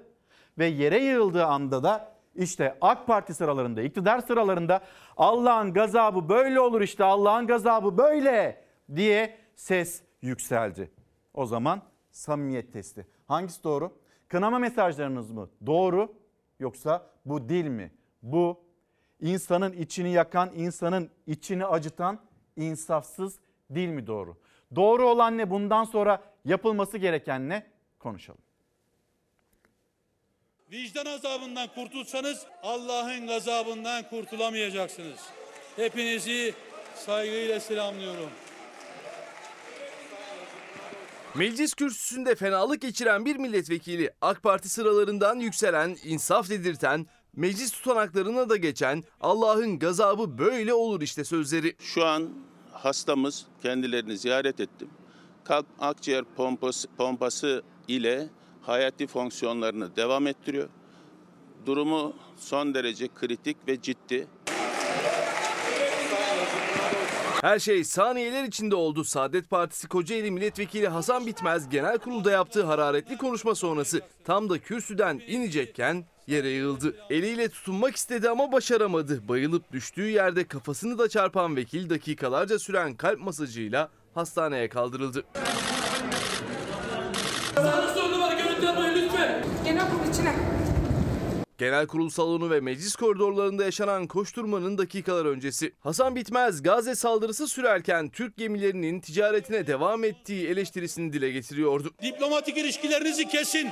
ve 0.57 0.65
yere 0.65 1.03
yığıldığı 1.03 1.45
anda 1.45 1.83
da 1.83 2.15
işte 2.35 2.77
AK 2.81 3.07
Parti 3.07 3.33
sıralarında, 3.33 3.81
iktidar 3.81 4.19
sıralarında 4.19 4.81
Allah'ın 5.17 5.73
gazabı 5.73 6.29
böyle 6.29 6.59
olur 6.59 6.81
işte 6.81 7.03
Allah'ın 7.03 7.47
gazabı 7.47 7.97
böyle 7.97 8.63
diye 8.95 9.37
ses 9.55 10.01
yükseldi. 10.21 10.91
O 11.33 11.45
zaman 11.45 11.81
samimiyet 12.15 12.73
testi. 12.73 13.07
Hangisi 13.27 13.63
doğru? 13.63 13.97
Kınama 14.27 14.59
mesajlarınız 14.59 15.31
mı? 15.31 15.49
Doğru 15.65 16.15
yoksa 16.59 17.09
bu 17.25 17.49
dil 17.49 17.65
mi? 17.65 17.91
Bu 18.21 18.63
insanın 19.21 19.73
içini 19.73 20.11
yakan, 20.11 20.51
insanın 20.55 21.09
içini 21.27 21.65
acıtan 21.65 22.19
insafsız 22.55 23.39
dil 23.75 23.87
mi 23.87 24.07
doğru? 24.07 24.37
Doğru 24.75 25.09
olan 25.09 25.37
ne? 25.37 25.49
Bundan 25.49 25.83
sonra 25.83 26.23
yapılması 26.45 26.97
gereken 26.97 27.49
ne? 27.49 27.67
Konuşalım. 27.99 28.41
Vicdan 30.71 31.05
azabından 31.05 31.67
kurtulsanız 31.75 32.45
Allah'ın 32.63 33.27
gazabından 33.27 34.09
kurtulamayacaksınız. 34.09 35.19
Hepinizi 35.75 36.53
saygıyla 36.95 37.59
selamlıyorum. 37.59 38.29
Meclis 41.37 41.73
kürsüsünde 41.73 42.35
fenalık 42.35 42.81
geçiren 42.81 43.25
bir 43.25 43.35
milletvekili 43.35 44.11
AK 44.21 44.43
Parti 44.43 44.69
sıralarından 44.69 45.39
yükselen, 45.39 45.97
insaf 46.03 46.49
dedirten, 46.49 47.07
meclis 47.35 47.71
tutanaklarına 47.71 48.49
da 48.49 48.55
geçen 48.55 49.03
Allah'ın 49.21 49.79
gazabı 49.79 50.37
böyle 50.37 50.73
olur 50.73 51.01
işte 51.01 51.23
sözleri. 51.23 51.75
Şu 51.79 52.05
an 52.05 52.29
hastamız 52.71 53.45
kendilerini 53.61 54.17
ziyaret 54.17 54.59
ettim. 54.59 54.89
Kalp 55.43 55.65
akciğer 55.79 56.25
pompası, 56.37 56.87
pompası 56.97 57.63
ile 57.87 58.29
hayati 58.61 59.07
fonksiyonlarını 59.07 59.95
devam 59.95 60.27
ettiriyor. 60.27 60.69
Durumu 61.65 62.13
son 62.37 62.73
derece 62.73 63.07
kritik 63.15 63.57
ve 63.67 63.81
ciddi. 63.81 64.27
Her 67.45 67.59
şey 67.59 67.83
saniyeler 67.83 68.43
içinde 68.43 68.75
oldu. 68.75 69.03
Saadet 69.03 69.49
Partisi 69.49 69.87
Kocaeli 69.87 70.31
Milletvekili 70.31 70.87
Hasan 70.87 71.25
Bitmez 71.25 71.69
genel 71.69 71.97
kurulda 71.97 72.31
yaptığı 72.31 72.63
hararetli 72.63 73.17
konuşma 73.17 73.55
sonrası 73.55 74.01
tam 74.23 74.49
da 74.49 74.59
kürsüden 74.59 75.21
inecekken 75.27 76.05
yere 76.27 76.49
yığıldı. 76.49 76.95
Eliyle 77.09 77.49
tutunmak 77.49 77.95
istedi 77.95 78.29
ama 78.29 78.51
başaramadı. 78.51 79.27
Bayılıp 79.27 79.71
düştüğü 79.71 80.09
yerde 80.09 80.47
kafasını 80.47 80.97
da 80.99 81.09
çarpan 81.09 81.55
vekil 81.55 81.89
dakikalarca 81.89 82.59
süren 82.59 82.95
kalp 82.95 83.19
masajıyla 83.19 83.89
hastaneye 84.13 84.69
kaldırıldı. 84.69 85.23
Genel 89.65 89.91
kurul 89.91 90.09
içine. 90.09 90.35
Genel 91.57 91.87
kurul 91.87 92.09
salonu 92.09 92.49
ve 92.49 92.59
meclis 92.59 92.95
koridorlarında 92.95 93.63
yaşanan 93.63 94.07
koşturmanın 94.07 94.77
dakikalar 94.77 95.25
öncesi. 95.25 95.73
Hasan 95.79 96.15
Bitmez 96.15 96.63
Gazze 96.63 96.95
saldırısı 96.95 97.47
sürerken 97.47 98.09
Türk 98.09 98.37
gemilerinin 98.37 98.99
ticaretine 98.99 99.67
devam 99.67 100.03
ettiği 100.03 100.47
eleştirisini 100.47 101.13
dile 101.13 101.31
getiriyordu. 101.31 101.91
Diplomatik 102.01 102.57
ilişkilerinizi 102.57 103.27
kesin. 103.27 103.69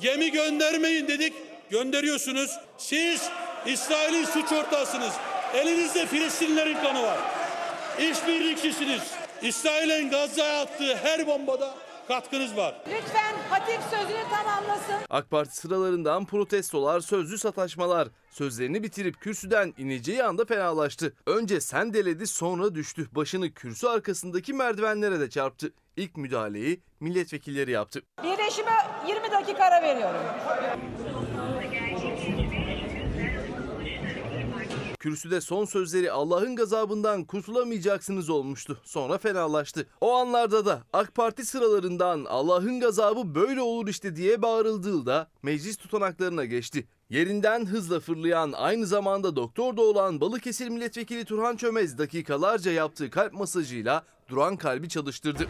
Gemi 0.00 0.32
göndermeyin 0.32 1.08
dedik. 1.08 1.32
Gönderiyorsunuz. 1.70 2.50
Siz 2.78 3.28
İsrail'in 3.66 4.24
suç 4.24 4.52
ortağısınız. 4.52 5.12
Elinizde 5.54 6.06
Filistinlilerin 6.06 6.74
kanı 6.74 7.02
var. 7.02 7.18
İşbirlikçisiniz. 7.98 9.02
İsrail'in 9.42 10.10
Gazze'ye 10.10 10.52
attığı 10.52 10.96
her 10.96 11.26
bombada 11.26 11.74
katkınız 12.08 12.56
var. 12.56 12.74
Lütfen 12.88 13.34
hatip 13.50 13.80
sözünü 13.90 14.22
tamamlasın. 14.30 14.94
AK 15.10 15.30
Parti 15.30 15.56
sıralarından 15.56 16.24
protestolar, 16.24 17.00
sözlü 17.00 17.38
sataşmalar. 17.38 18.08
Sözlerini 18.30 18.82
bitirip 18.82 19.20
kürsüden 19.20 19.74
ineceği 19.78 20.24
anda 20.24 20.44
fenalaştı. 20.44 21.14
Önce 21.26 21.60
sendeledi 21.60 22.26
sonra 22.26 22.74
düştü. 22.74 23.08
Başını 23.12 23.50
kürsü 23.54 23.86
arkasındaki 23.86 24.52
merdivenlere 24.54 25.20
de 25.20 25.30
çarptı. 25.30 25.72
İlk 25.96 26.16
müdahaleyi 26.16 26.80
milletvekilleri 27.00 27.70
yaptı. 27.70 28.02
Birleşime 28.22 28.72
20 29.08 29.30
dakika 29.30 29.64
ara 29.64 29.82
veriyorum. 29.82 30.20
Kürsüde 35.04 35.40
son 35.40 35.64
sözleri 35.64 36.12
Allah'ın 36.12 36.56
gazabından 36.56 37.24
kurtulamayacaksınız 37.24 38.30
olmuştu. 38.30 38.80
Sonra 38.84 39.18
fenalaştı. 39.18 39.86
O 40.00 40.14
anlarda 40.14 40.66
da 40.66 40.82
AK 40.92 41.14
Parti 41.14 41.46
sıralarından 41.46 42.24
Allah'ın 42.24 42.80
gazabı 42.80 43.34
böyle 43.34 43.60
olur 43.60 43.88
işte 43.88 44.16
diye 44.16 44.42
bağırıldığında 44.42 45.30
meclis 45.42 45.76
tutanaklarına 45.76 46.44
geçti. 46.44 46.88
Yerinden 47.10 47.66
hızla 47.66 48.00
fırlayan 48.00 48.52
aynı 48.52 48.86
zamanda 48.86 49.36
doktor 49.36 49.76
da 49.76 49.82
olan 49.82 50.20
Balıkesir 50.20 50.68
Milletvekili 50.68 51.24
Turhan 51.24 51.56
Çömez 51.56 51.98
dakikalarca 51.98 52.72
yaptığı 52.72 53.10
kalp 53.10 53.32
masajıyla 53.32 54.04
duran 54.28 54.56
kalbi 54.56 54.88
çalıştırdı. 54.88 55.48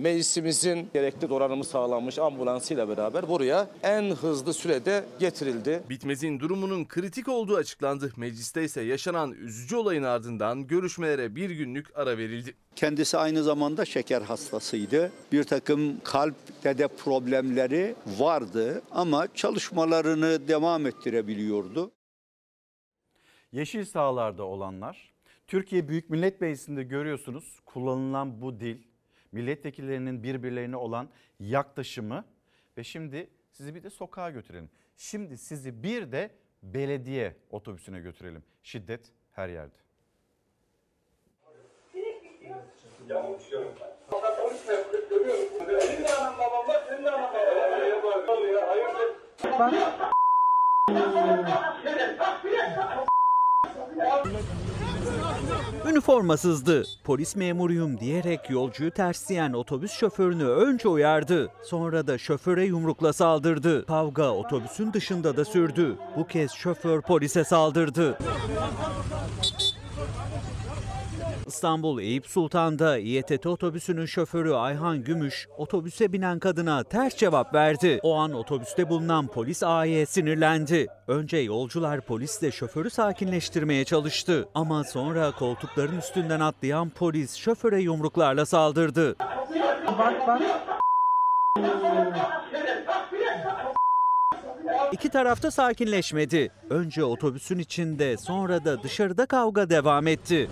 Meclisimizin 0.00 0.88
gerekli 0.94 1.30
donanımı 1.30 1.64
sağlanmış 1.64 2.18
ambulansıyla 2.18 2.88
beraber 2.88 3.28
buraya 3.28 3.70
en 3.82 4.10
hızlı 4.10 4.54
sürede 4.54 5.04
getirildi. 5.18 5.82
Bitmez'in 5.90 6.40
durumunun 6.40 6.84
kritik 6.84 7.28
olduğu 7.28 7.56
açıklandı. 7.56 8.12
Mecliste 8.16 8.64
ise 8.64 8.82
yaşanan 8.82 9.32
üzücü 9.32 9.76
olayın 9.76 10.02
ardından 10.02 10.66
görüşmelere 10.66 11.36
bir 11.36 11.50
günlük 11.50 11.98
ara 11.98 12.18
verildi. 12.18 12.54
Kendisi 12.76 13.18
aynı 13.18 13.42
zamanda 13.42 13.84
şeker 13.84 14.22
hastasıydı. 14.22 15.12
Bir 15.32 15.44
takım 15.44 16.00
kalpte 16.04 16.78
de 16.78 16.88
problemleri 16.88 17.94
vardı 18.18 18.82
ama 18.90 19.28
çalışmalarını 19.34 20.48
devam 20.48 20.86
ettirebiliyordu. 20.86 21.90
Yeşil 23.52 23.84
sahalarda 23.84 24.44
olanlar, 24.44 25.12
Türkiye 25.46 25.88
Büyük 25.88 26.10
Millet 26.10 26.40
Meclisi'nde 26.40 26.82
görüyorsunuz 26.82 27.60
kullanılan 27.64 28.42
bu 28.42 28.60
dil, 28.60 28.89
milletvekillerinin 29.32 30.22
birbirlerine 30.22 30.76
olan 30.76 31.10
yaklaşımı 31.40 32.24
ve 32.76 32.84
şimdi 32.84 33.30
sizi 33.50 33.74
bir 33.74 33.82
de 33.82 33.90
sokağa 33.90 34.30
götürelim. 34.30 34.70
Şimdi 34.96 35.38
sizi 35.38 35.82
bir 35.82 36.12
de 36.12 36.30
belediye 36.62 37.36
otobüsüne 37.50 38.00
götürelim. 38.00 38.42
Şiddet 38.62 39.12
her 39.32 39.48
yerde. 39.48 39.74
Üniformasızdı. 55.90 56.84
Polis 57.04 57.36
memuruyum 57.36 58.00
diyerek 58.00 58.50
yolcuyu 58.50 58.90
tersleyen 58.90 59.52
otobüs 59.52 59.92
şoförünü 59.92 60.44
önce 60.44 60.88
uyardı. 60.88 61.48
Sonra 61.62 62.06
da 62.06 62.18
şoföre 62.18 62.64
yumrukla 62.64 63.12
saldırdı. 63.12 63.86
Kavga 63.86 64.30
otobüsün 64.30 64.92
dışında 64.92 65.36
da 65.36 65.44
sürdü. 65.44 65.96
Bu 66.16 66.26
kez 66.26 66.50
şoför 66.52 67.00
polise 67.00 67.44
saldırdı. 67.44 68.18
İstanbul 71.50 72.00
Eyüp 72.00 72.26
Sultan'da 72.26 72.98
İETT 72.98 73.46
otobüsünün 73.46 74.06
şoförü 74.06 74.52
Ayhan 74.52 75.04
Gümüş 75.04 75.48
otobüse 75.58 76.12
binen 76.12 76.38
kadına 76.38 76.84
ters 76.84 77.16
cevap 77.16 77.54
verdi. 77.54 78.00
O 78.02 78.14
an 78.14 78.32
otobüste 78.32 78.88
bulunan 78.88 79.26
polis 79.26 79.62
A'ya 79.62 80.06
sinirlendi. 80.06 80.86
Önce 81.08 81.36
yolcular 81.36 82.00
polisle 82.00 82.50
şoförü 82.50 82.90
sakinleştirmeye 82.90 83.84
çalıştı. 83.84 84.48
Ama 84.54 84.84
sonra 84.84 85.32
koltukların 85.32 85.98
üstünden 85.98 86.40
atlayan 86.40 86.90
polis 86.90 87.34
şoföre 87.34 87.80
yumruklarla 87.80 88.46
saldırdı. 88.46 89.16
Bak 89.98 90.26
bak. 90.26 90.42
İki 94.92 95.08
tarafta 95.08 95.50
sakinleşmedi. 95.50 96.50
Önce 96.70 97.04
otobüsün 97.04 97.58
içinde 97.58 98.16
sonra 98.16 98.64
da 98.64 98.82
dışarıda 98.82 99.26
kavga 99.26 99.70
devam 99.70 100.06
etti. 100.06 100.50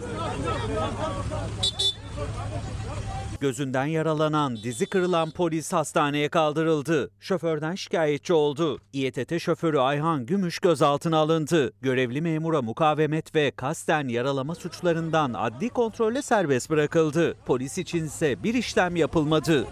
Gözünden 3.40 3.84
yaralanan, 3.84 4.56
dizi 4.56 4.86
kırılan 4.86 5.30
polis 5.30 5.72
hastaneye 5.72 6.28
kaldırıldı. 6.28 7.10
Şoförden 7.20 7.74
şikayetçi 7.74 8.32
oldu. 8.32 8.80
İETT 8.92 9.40
şoförü 9.40 9.78
Ayhan 9.78 10.26
Gümüş 10.26 10.58
gözaltına 10.58 11.18
alındı. 11.18 11.72
Görevli 11.80 12.20
memura 12.20 12.62
mukavemet 12.62 13.34
ve 13.34 13.50
kasten 13.50 14.08
yaralama 14.08 14.54
suçlarından 14.54 15.34
adli 15.34 15.68
kontrolle 15.68 16.22
serbest 16.22 16.70
bırakıldı. 16.70 17.36
Polis 17.46 17.78
içinse 17.78 18.42
bir 18.42 18.54
işlem 18.54 18.96
yapılmadı. 18.96 19.66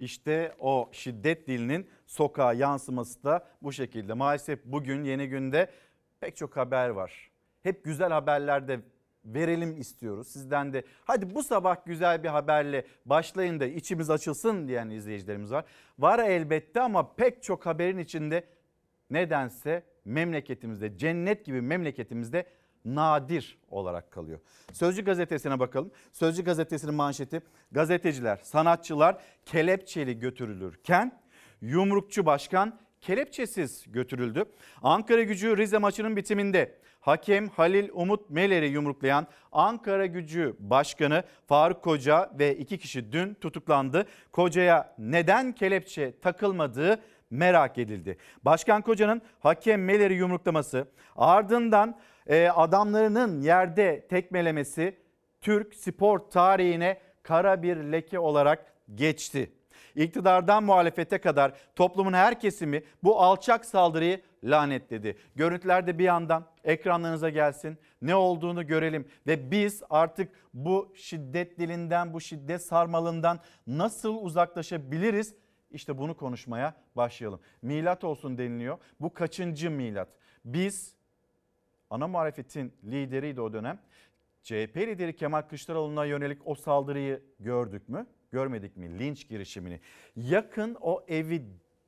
İşte 0.00 0.54
o 0.58 0.88
şiddet 0.92 1.48
dilinin 1.48 1.88
sokağa 2.06 2.52
yansıması 2.52 3.24
da 3.24 3.46
bu 3.62 3.72
şekilde. 3.72 4.12
Maalesef 4.12 4.64
bugün 4.64 5.04
yeni 5.04 5.28
günde 5.28 5.70
pek 6.20 6.36
çok 6.36 6.56
haber 6.56 6.88
var. 6.88 7.30
Hep 7.62 7.84
güzel 7.84 8.12
haberler 8.12 8.68
de 8.68 8.80
verelim 9.24 9.76
istiyoruz. 9.76 10.28
Sizden 10.28 10.72
de 10.72 10.84
hadi 11.04 11.34
bu 11.34 11.42
sabah 11.42 11.86
güzel 11.86 12.22
bir 12.22 12.28
haberle 12.28 12.86
başlayın 13.04 13.60
da 13.60 13.66
içimiz 13.66 14.10
açılsın 14.10 14.68
diyen 14.68 14.90
izleyicilerimiz 14.90 15.52
var. 15.52 15.64
Var 15.98 16.18
elbette 16.18 16.80
ama 16.80 17.14
pek 17.14 17.42
çok 17.42 17.66
haberin 17.66 17.98
içinde 17.98 18.44
nedense 19.10 19.82
memleketimizde 20.04 20.98
cennet 20.98 21.44
gibi 21.44 21.60
memleketimizde 21.60 22.46
nadir 22.84 23.58
olarak 23.70 24.10
kalıyor. 24.10 24.40
Sözcü 24.72 25.04
gazetesine 25.04 25.60
bakalım. 25.60 25.90
Sözcü 26.12 26.44
gazetesinin 26.44 26.94
manşeti 26.94 27.42
gazeteciler, 27.72 28.40
sanatçılar 28.42 29.20
kelepçeli 29.46 30.18
götürülürken 30.18 31.20
yumrukçu 31.60 32.26
başkan 32.26 32.78
kelepçesiz 33.00 33.84
götürüldü. 33.86 34.44
Ankara 34.82 35.22
gücü 35.22 35.56
Rize 35.56 35.78
maçının 35.78 36.16
bitiminde 36.16 36.78
hakem 37.00 37.48
Halil 37.48 37.88
Umut 37.92 38.30
Meler'i 38.30 38.66
yumruklayan 38.66 39.26
Ankara 39.52 40.06
gücü 40.06 40.56
başkanı 40.58 41.24
Faruk 41.46 41.82
Koca 41.82 42.30
ve 42.38 42.56
iki 42.56 42.78
kişi 42.78 43.12
dün 43.12 43.34
tutuklandı. 43.34 44.06
Koca'ya 44.32 44.94
neden 44.98 45.52
kelepçe 45.52 46.20
takılmadığı 46.20 47.00
merak 47.30 47.78
edildi. 47.78 48.16
Başkan 48.44 48.82
Koca'nın 48.82 49.22
hakem 49.40 49.84
Meler'i 49.84 50.14
yumruklaması 50.14 50.88
ardından 51.16 51.98
adamlarının 52.38 53.40
yerde 53.40 54.06
tekmelemesi 54.08 54.96
Türk 55.40 55.74
spor 55.74 56.18
tarihine 56.18 57.00
kara 57.22 57.62
bir 57.62 57.76
leke 57.76 58.18
olarak 58.18 58.72
geçti. 58.94 59.52
İktidardan 59.94 60.64
muhalefete 60.64 61.18
kadar 61.18 61.52
toplumun 61.76 62.12
her 62.12 62.40
kesimi 62.40 62.82
bu 63.02 63.20
alçak 63.20 63.64
saldırıyı 63.64 64.20
lanetledi. 64.44 65.16
Görüntüler 65.36 65.86
de 65.86 65.98
bir 65.98 66.04
yandan 66.04 66.46
ekranlarınıza 66.64 67.30
gelsin. 67.30 67.78
Ne 68.02 68.14
olduğunu 68.14 68.66
görelim 68.66 69.08
ve 69.26 69.50
biz 69.50 69.82
artık 69.90 70.32
bu 70.54 70.92
şiddet 70.94 71.58
dilinden, 71.58 72.12
bu 72.12 72.20
şiddet 72.20 72.62
sarmalından 72.62 73.40
nasıl 73.66 74.16
uzaklaşabiliriz? 74.16 75.34
İşte 75.70 75.98
bunu 75.98 76.16
konuşmaya 76.16 76.74
başlayalım. 76.96 77.40
Milat 77.62 78.04
olsun 78.04 78.38
deniliyor. 78.38 78.78
Bu 79.00 79.14
kaçıncı 79.14 79.70
milat? 79.70 80.08
Biz 80.44 80.94
ana 81.90 82.08
muhalefetin 82.08 82.72
lideriydi 82.84 83.40
o 83.40 83.52
dönem. 83.52 83.78
CHP 84.42 84.76
lideri 84.76 85.16
Kemal 85.16 85.42
Kılıçdaroğlu'na 85.42 86.04
yönelik 86.04 86.38
o 86.44 86.54
saldırıyı 86.54 87.22
gördük 87.40 87.88
mü? 87.88 88.06
Görmedik 88.32 88.76
mi? 88.76 88.98
Linç 88.98 89.28
girişimini. 89.28 89.80
Yakın 90.16 90.76
o 90.80 91.04
evi 91.08 91.42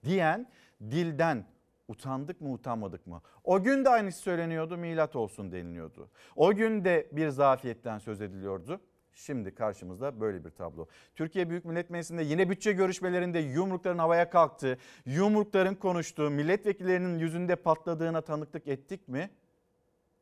diyen 0.04 0.50
dilden 0.80 1.46
utandık 1.88 2.40
mı 2.40 2.52
utanmadık 2.52 3.06
mı? 3.06 3.22
O 3.44 3.62
gün 3.62 3.84
de 3.84 3.88
aynısı 3.88 4.18
söyleniyordu 4.18 4.76
milat 4.76 5.16
olsun 5.16 5.52
deniliyordu. 5.52 6.10
O 6.36 6.54
gün 6.54 6.84
de 6.84 7.08
bir 7.12 7.28
zafiyetten 7.28 7.98
söz 7.98 8.20
ediliyordu. 8.20 8.80
Şimdi 9.14 9.54
karşımızda 9.54 10.20
böyle 10.20 10.44
bir 10.44 10.50
tablo. 10.50 10.86
Türkiye 11.14 11.50
Büyük 11.50 11.64
Millet 11.64 11.90
Meclisi'nde 11.90 12.22
yine 12.22 12.50
bütçe 12.50 12.72
görüşmelerinde 12.72 13.38
yumrukların 13.38 13.98
havaya 13.98 14.30
kalktığı, 14.30 14.78
yumrukların 15.06 15.74
konuştuğu, 15.74 16.30
milletvekillerinin 16.30 17.18
yüzünde 17.18 17.56
patladığına 17.56 18.20
tanıklık 18.20 18.68
ettik 18.68 19.08
mi? 19.08 19.30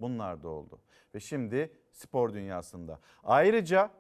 Bunlar 0.01 0.43
da 0.43 0.49
oldu. 0.49 0.81
Ve 1.15 1.21
şimdi 1.21 1.73
spor 1.93 2.35
dünyasında. 2.35 3.01
Ayrıca 3.25 3.91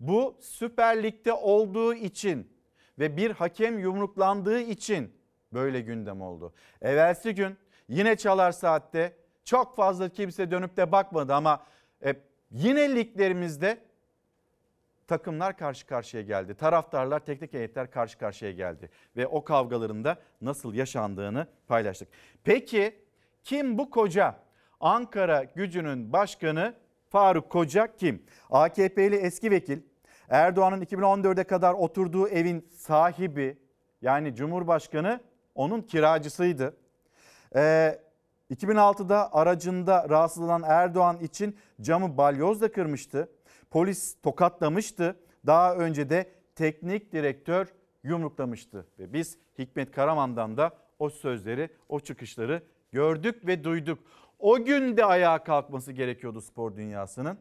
bu 0.00 0.36
Süper 0.40 1.02
Lig'de 1.02 1.32
olduğu 1.32 1.94
için 1.94 2.56
ve 2.98 3.16
bir 3.16 3.30
hakem 3.30 3.78
yumruklandığı 3.78 4.60
için 4.60 5.12
böyle 5.52 5.80
gündem 5.80 6.22
oldu. 6.22 6.54
Evvelsi 6.82 7.34
gün 7.34 7.56
yine 7.88 8.16
çalar 8.16 8.52
saatte 8.52 9.16
çok 9.44 9.76
fazla 9.76 10.08
kimse 10.08 10.50
dönüp 10.50 10.76
de 10.76 10.92
bakmadı 10.92 11.34
ama 11.34 11.66
e, 12.04 12.14
yine 12.50 12.96
liglerimizde 12.96 13.78
takımlar 15.06 15.56
karşı 15.56 15.86
karşıya 15.86 16.22
geldi. 16.22 16.54
Taraftarlar, 16.54 17.20
teknik 17.20 17.52
heyetler 17.52 17.90
karşı 17.90 18.18
karşıya 18.18 18.52
geldi. 18.52 18.90
Ve 19.16 19.26
o 19.26 19.44
kavgalarında 19.44 20.18
nasıl 20.40 20.74
yaşandığını 20.74 21.46
paylaştık. 21.68 22.08
Peki 22.44 22.98
kim 23.44 23.78
bu 23.78 23.90
koca? 23.90 24.45
Ankara 24.86 25.44
gücünün 25.44 26.12
başkanı 26.12 26.74
Faruk 27.08 27.50
Koca 27.50 27.96
kim? 27.96 28.22
AKP'li 28.50 29.16
eski 29.16 29.50
vekil, 29.50 29.80
Erdoğan'ın 30.28 30.82
2014'e 30.82 31.44
kadar 31.44 31.74
oturduğu 31.74 32.28
evin 32.28 32.68
sahibi 32.76 33.58
yani 34.02 34.34
Cumhurbaşkanı 34.34 35.20
onun 35.54 35.82
kiracısıydı. 35.82 36.76
Ee, 37.56 37.98
2006'da 38.54 39.34
aracında 39.34 40.08
rahatsızlanan 40.08 40.62
Erdoğan 40.66 41.18
için 41.20 41.56
camı 41.80 42.16
balyozla 42.16 42.72
kırmıştı. 42.72 43.28
Polis 43.70 44.16
tokatlamıştı. 44.22 45.16
Daha 45.46 45.74
önce 45.76 46.10
de 46.10 46.30
teknik 46.54 47.12
direktör 47.12 47.74
yumruklamıştı. 48.02 48.86
Ve 48.98 49.12
biz 49.12 49.38
Hikmet 49.58 49.92
Karaman'dan 49.92 50.56
da 50.56 50.70
o 50.98 51.10
sözleri, 51.10 51.68
o 51.88 52.00
çıkışları 52.00 52.62
gördük 52.92 53.46
ve 53.46 53.64
duyduk. 53.64 53.98
O 54.38 54.64
gün 54.64 54.96
de 54.96 55.04
ayağa 55.04 55.44
kalkması 55.44 55.92
gerekiyordu 55.92 56.40
spor 56.40 56.76
dünyasının. 56.76 57.38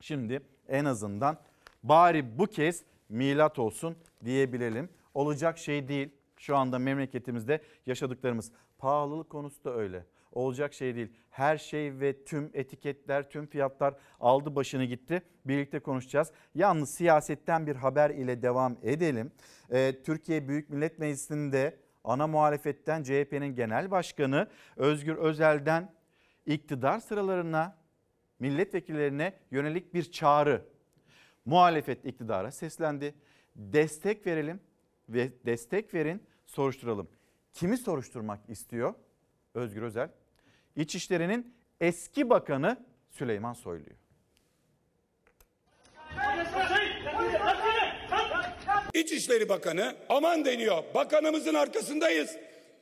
Şimdi 0.00 0.40
en 0.68 0.84
azından 0.84 1.38
bari 1.82 2.38
bu 2.38 2.46
kez 2.46 2.84
milat 3.08 3.58
olsun 3.58 3.96
diyebilelim. 4.24 4.88
Olacak 5.14 5.58
şey 5.58 5.88
değil 5.88 6.10
şu 6.36 6.56
anda 6.56 6.78
memleketimizde 6.78 7.62
yaşadıklarımız. 7.86 8.52
Pahalılık 8.78 9.30
konusu 9.30 9.64
da 9.64 9.74
öyle. 9.74 10.04
Olacak 10.32 10.74
şey 10.74 10.94
değil. 10.94 11.12
Her 11.30 11.58
şey 11.58 12.00
ve 12.00 12.24
tüm 12.24 12.50
etiketler, 12.54 13.30
tüm 13.30 13.46
fiyatlar 13.46 13.94
aldı 14.20 14.56
başını 14.56 14.84
gitti. 14.84 15.22
Birlikte 15.44 15.80
konuşacağız. 15.80 16.32
Yalnız 16.54 16.90
siyasetten 16.94 17.66
bir 17.66 17.76
haber 17.76 18.10
ile 18.10 18.42
devam 18.42 18.76
edelim. 18.82 19.32
Ee, 19.72 19.94
Türkiye 20.04 20.48
Büyük 20.48 20.70
Millet 20.70 20.98
Meclisi'nde 20.98 21.76
ana 22.04 22.26
muhalefetten 22.26 23.02
CHP'nin 23.02 23.54
genel 23.54 23.90
başkanı 23.90 24.48
Özgür 24.76 25.16
Özel'den 25.16 25.97
iktidar 26.48 26.98
sıralarına, 27.00 27.76
milletvekillerine 28.38 29.32
yönelik 29.50 29.94
bir 29.94 30.12
çağrı. 30.12 30.64
Muhalefet 31.44 32.04
iktidara 32.04 32.50
seslendi. 32.50 33.14
Destek 33.56 34.26
verelim 34.26 34.60
ve 35.08 35.32
destek 35.46 35.94
verin, 35.94 36.22
soruşturalım. 36.46 37.08
Kimi 37.52 37.76
soruşturmak 37.76 38.40
istiyor 38.48 38.94
Özgür 39.54 39.82
Özel? 39.82 40.10
İçişleri'nin 40.76 41.54
eski 41.80 42.30
bakanı 42.30 42.84
Süleyman 43.10 43.52
Soylu'yu. 43.52 43.96
İçişleri 48.94 49.48
Bakanı 49.48 49.96
aman 50.08 50.44
deniyor. 50.44 50.84
Bakanımızın 50.94 51.54
arkasındayız. 51.54 52.36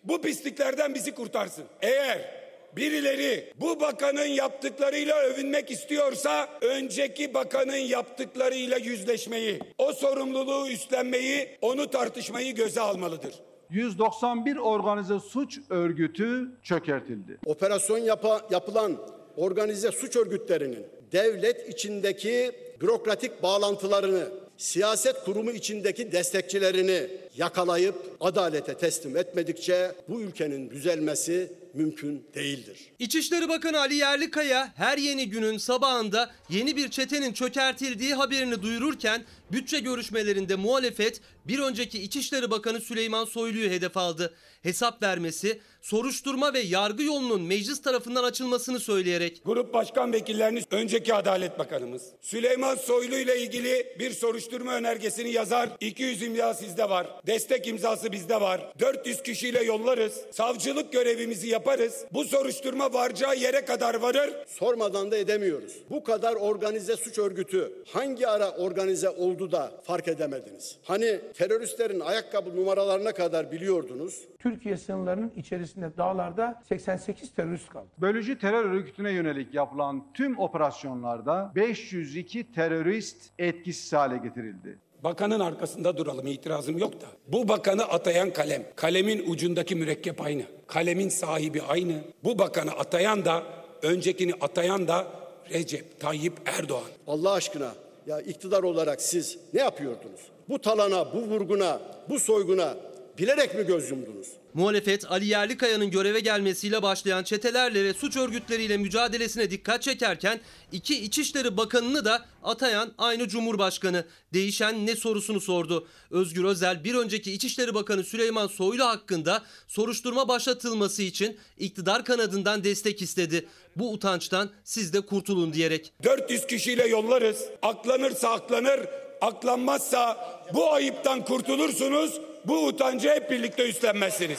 bu 0.05 0.23
pisliklerden 0.23 0.95
bizi 0.95 1.15
kurtarsın. 1.15 1.65
Eğer 1.83 2.46
birileri 2.77 3.53
bu 3.61 3.81
bakanın 3.81 4.27
yaptıklarıyla 4.27 5.17
övünmek 5.17 5.71
istiyorsa 5.71 6.49
önceki 6.61 7.35
bakanın 7.35 7.77
yaptıklarıyla 7.77 8.77
yüzleşmeyi, 8.77 9.61
o 9.79 9.93
sorumluluğu 9.93 10.69
üstlenmeyi, 10.69 11.49
onu 11.63 11.91
tartışmayı 11.91 12.55
göze 12.55 12.81
almalıdır. 12.81 13.35
191 13.71 14.57
organize 14.57 15.21
suç 15.21 15.59
örgütü 15.71 16.49
çökertildi. 16.63 17.39
Operasyon 17.47 17.99
yapa, 17.99 18.41
yapılan 18.51 18.97
organize 19.37 19.93
suç 19.93 20.17
örgütlerinin 20.17 20.87
devlet 21.13 21.69
içindeki 21.69 22.53
bürokratik 22.81 23.43
bağlantılarını, 23.43 24.29
siyaset 24.57 25.25
kurumu 25.25 25.51
içindeki 25.51 26.13
destekçilerini 26.13 27.07
yakalayıp 27.37 27.95
adalete 28.21 28.75
teslim 28.75 29.17
etmedikçe 29.17 29.93
bu 30.09 30.21
ülkenin 30.21 30.71
düzelmesi 30.71 31.53
mümkün 31.77 32.27
değildir. 32.35 32.79
İçişleri 32.99 33.49
Bakanı 33.49 33.79
Ali 33.79 33.95
Yerlikaya 33.95 34.73
her 34.77 34.99
yeni 34.99 35.31
günün 35.31 35.59
sabahında 35.59 36.31
yeni 36.51 36.77
bir 36.77 36.89
çetenin 36.89 37.33
çökertildiği 37.33 38.15
haberini 38.15 38.63
duyururken 38.63 39.25
bütçe 39.53 39.81
görüşmelerinde 39.81 40.57
muhalefet 40.57 41.21
bir 41.45 41.59
önceki 41.59 42.03
İçişleri 42.03 42.51
Bakanı 42.51 42.81
Süleyman 42.81 43.25
Soylu'yu 43.25 43.71
hedef 43.71 43.97
aldı. 43.97 44.35
Hesap 44.63 45.03
vermesi, 45.03 45.61
soruşturma 45.83 46.55
ve 46.55 46.59
yargı 46.61 47.03
yolunun 47.03 47.43
meclis 47.43 47.83
tarafından 47.83 48.25
açılmasını 48.25 48.81
söyleyerek 48.81 49.43
Grup 49.45 49.75
başkan 49.75 50.13
vekilleriniz 50.13 50.65
önceki 50.71 51.15
Adalet 51.15 51.59
Bakanımız 51.59 52.03
Süleyman 52.21 52.75
Soylu 52.75 53.17
ile 53.17 53.43
ilgili 53.43 53.97
bir 53.99 54.11
soruşturma 54.11 54.75
önergesini 54.75 55.31
yazar. 55.31 55.69
200 55.81 56.23
imza 56.23 56.55
sizde 56.55 56.91
var. 56.91 57.07
Destek 57.27 57.67
imzası 57.67 58.13
bizde 58.13 58.41
var. 58.41 58.73
400 58.79 59.23
kişiyle 59.23 59.63
yollarız. 59.65 60.21
Savcılık 60.31 60.93
görevimizi 60.93 61.49
yaparız. 61.49 62.05
Bu 62.13 62.25
soruşturma 62.25 62.93
varacağı 62.93 63.37
yere 63.37 63.65
kadar 63.65 63.95
varır. 63.95 64.31
Sormadan 64.47 65.11
da 65.11 65.17
edemiyoruz. 65.17 65.73
Bu 65.91 66.05
kadar 66.05 66.35
organize 66.35 66.97
suç 66.97 67.19
örgütü 67.19 67.73
hangi 67.93 68.29
ara 68.29 68.51
organize 68.51 69.09
oldu 69.09 69.53
da 69.53 69.73
fark 69.85 70.09
edemediniz? 70.09 70.77
Hani 70.83 71.21
teröristlerin 71.35 72.01
ayakkabı 72.01 72.57
numaralarına 72.57 73.13
kadar 73.13 73.53
biliyordunuz. 73.53 74.21
Türkiye 74.51 74.77
sınırlarının 74.77 75.33
içerisinde 75.37 75.97
dağlarda 75.97 76.63
88 76.69 77.35
terörist 77.35 77.69
kaldı. 77.69 77.87
Bölücü 77.99 78.39
terör 78.39 78.65
örgütüne 78.65 79.11
yönelik 79.11 79.55
yapılan 79.55 80.05
tüm 80.15 80.39
operasyonlarda 80.39 81.53
502 81.55 82.53
terörist 82.53 83.31
etkisiz 83.39 83.93
hale 83.93 84.17
getirildi. 84.17 84.79
Bakanın 85.05 85.41
arkasında 85.41 85.97
duralım 85.97 86.27
itirazım 86.27 86.79
yok 86.79 87.01
da. 87.01 87.07
Bu 87.29 87.49
bakanı 87.49 87.83
atayan 87.83 88.33
kalem. 88.33 88.63
Kalemin 88.77 89.31
ucundaki 89.31 89.77
mürekkep 89.77 90.21
aynı. 90.21 90.43
Kalemin 90.67 91.09
sahibi 91.09 91.63
aynı. 91.63 91.95
Bu 92.25 92.39
bakanı 92.39 92.71
atayan 92.71 93.25
da 93.25 93.43
öncekini 93.83 94.33
atayan 94.41 94.89
da 94.89 95.07
Recep 95.51 96.01
Tayyip 96.01 96.35
Erdoğan. 96.47 96.91
Allah 97.07 97.33
aşkına 97.33 97.73
ya 98.07 98.21
iktidar 98.21 98.63
olarak 98.63 99.03
siz 99.03 99.39
ne 99.55 99.61
yapıyordunuz? 99.61 100.21
Bu 100.49 100.59
talana, 100.59 101.15
bu 101.15 101.19
vurguna, 101.19 101.81
bu 102.09 102.21
soyguna 102.21 102.75
bilerek 103.19 103.55
mi 103.55 103.67
göz 103.67 103.91
yumdunuz? 103.91 104.29
Muhalefet 104.55 105.11
Ali 105.11 105.27
Yerlikaya'nın 105.27 105.91
göreve 105.91 106.21
gelmesiyle 106.21 106.83
başlayan 106.83 107.25
çetelerle 107.25 107.85
ve 107.85 107.95
suç 107.95 108.17
örgütleriyle 108.17 108.77
mücadelesine 108.77 109.51
dikkat 109.51 109.83
çekerken 109.83 110.41
iki 110.73 110.99
İçişleri 111.05 111.57
Bakanını 111.57 112.05
da 112.05 112.27
atayan 112.43 112.93
aynı 112.99 113.29
Cumhurbaşkanı. 113.29 114.05
Değişen 114.33 114.87
ne 114.87 114.97
sorusunu 114.97 115.41
sordu. 115.41 115.89
Özgür 116.11 116.45
Özel 116.45 116.85
bir 116.85 116.95
önceki 116.95 117.33
İçişleri 117.33 117.75
Bakanı 117.75 118.05
Süleyman 118.05 118.47
Soylu 118.47 118.85
hakkında 118.85 119.43
soruşturma 119.67 120.29
başlatılması 120.29 121.03
için 121.03 121.37
iktidar 121.59 122.05
kanadından 122.05 122.65
destek 122.65 123.03
istedi. 123.03 123.47
Bu 123.77 123.93
utançtan 123.93 124.51
siz 124.65 124.93
de 124.93 125.01
kurtulun 125.01 125.53
diyerek. 125.53 125.93
400 126.05 126.47
kişiyle 126.47 126.87
yollarız. 126.87 127.45
Aklanırsa 127.63 128.31
aklanır, 128.31 128.81
aklanmazsa 129.21 130.17
bu 130.55 130.73
ayıptan 130.73 131.25
kurtulursunuz. 131.25 132.21
Bu 132.47 132.67
utancı 132.67 133.09
hep 133.09 133.31
birlikte 133.31 133.69
üstlenmezsiniz. 133.69 134.39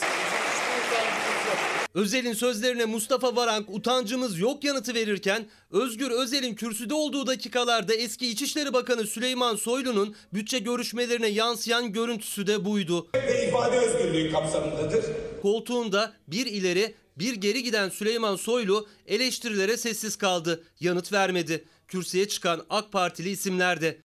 Özel'in 1.94 2.32
sözlerine 2.32 2.84
Mustafa 2.84 3.36
Varank 3.36 3.70
utancımız 3.70 4.38
yok 4.38 4.64
yanıtı 4.64 4.94
verirken 4.94 5.46
Özgür 5.70 6.10
Özel'in 6.10 6.54
kürsüde 6.54 6.94
olduğu 6.94 7.26
dakikalarda 7.26 7.94
eski 7.94 8.28
İçişleri 8.28 8.72
Bakanı 8.72 9.06
Süleyman 9.06 9.56
Soylu'nun 9.56 10.16
bütçe 10.32 10.58
görüşmelerine 10.58 11.26
yansıyan 11.26 11.92
görüntüsü 11.92 12.46
de 12.46 12.64
buydu. 12.64 13.08
Ve 13.14 13.48
ifade 13.48 13.78
özgürlüğü 13.78 14.32
kapsamındadır. 14.32 15.04
Koltuğunda 15.42 16.12
bir 16.28 16.46
ileri 16.46 16.94
bir 17.18 17.34
geri 17.34 17.62
giden 17.62 17.88
Süleyman 17.88 18.36
Soylu 18.36 18.88
eleştirilere 19.06 19.76
sessiz 19.76 20.16
kaldı. 20.16 20.64
Yanıt 20.80 21.12
vermedi. 21.12 21.64
Kürsüye 21.88 22.28
çıkan 22.28 22.66
AK 22.70 22.92
Partili 22.92 23.30
isimler 23.30 23.80
de. 23.80 23.98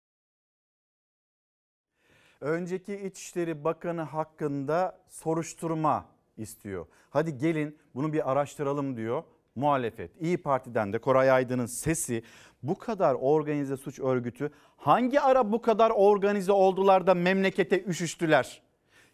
Önceki 2.44 2.96
İçişleri 2.96 3.64
Bakanı 3.64 4.02
hakkında 4.02 5.00
soruşturma 5.10 6.06
istiyor. 6.38 6.86
Hadi 7.10 7.38
gelin 7.38 7.78
bunu 7.96 8.14
bir 8.14 8.32
araştıralım 8.32 8.98
diyor 8.98 9.24
muhalefet. 9.56 10.22
İyi 10.22 10.38
Parti'den 10.38 10.94
de 10.94 11.00
Koray 11.00 11.32
Aydın'ın 11.32 11.66
sesi 11.66 12.24
bu 12.64 12.78
kadar 12.78 13.14
organize 13.14 13.78
suç 13.78 14.00
örgütü 14.00 14.52
hangi 14.78 15.22
ara 15.22 15.52
bu 15.52 15.62
kadar 15.62 15.92
organize 15.92 16.52
oldular 16.52 17.08
da 17.08 17.14
memlekete 17.14 17.84
üşüştüler? 17.84 18.62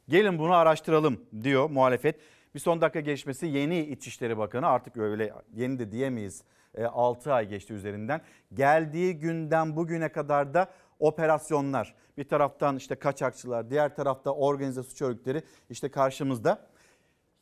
Gelin 0.08 0.40
bunu 0.40 0.54
araştıralım 0.54 1.22
diyor 1.44 1.70
muhalefet. 1.70 2.20
Bir 2.56 2.60
son 2.60 2.82
dakika 2.82 3.00
gelişmesi 3.00 3.48
yeni 3.48 3.80
İçişleri 3.80 4.38
Bakanı 4.38 4.68
artık 4.68 4.98
öyle 4.98 5.34
yeni 5.56 5.80
de 5.80 5.92
diyemeyiz. 5.92 6.44
6 6.92 7.34
ay 7.34 7.48
geçti 7.48 7.74
üzerinden. 7.74 8.22
Geldiği 8.54 9.20
günden 9.20 9.76
bugüne 9.76 10.10
kadar 10.10 10.54
da 10.54 10.70
operasyonlar. 11.00 11.96
Bir 12.18 12.24
taraftan 12.24 12.78
işte 12.78 12.96
kaçakçılar, 12.96 13.70
diğer 13.70 13.96
tarafta 13.96 14.32
organize 14.32 14.84
suç 14.84 15.02
örgütleri 15.02 15.44
işte 15.70 15.92
karşımızda. 15.92 16.68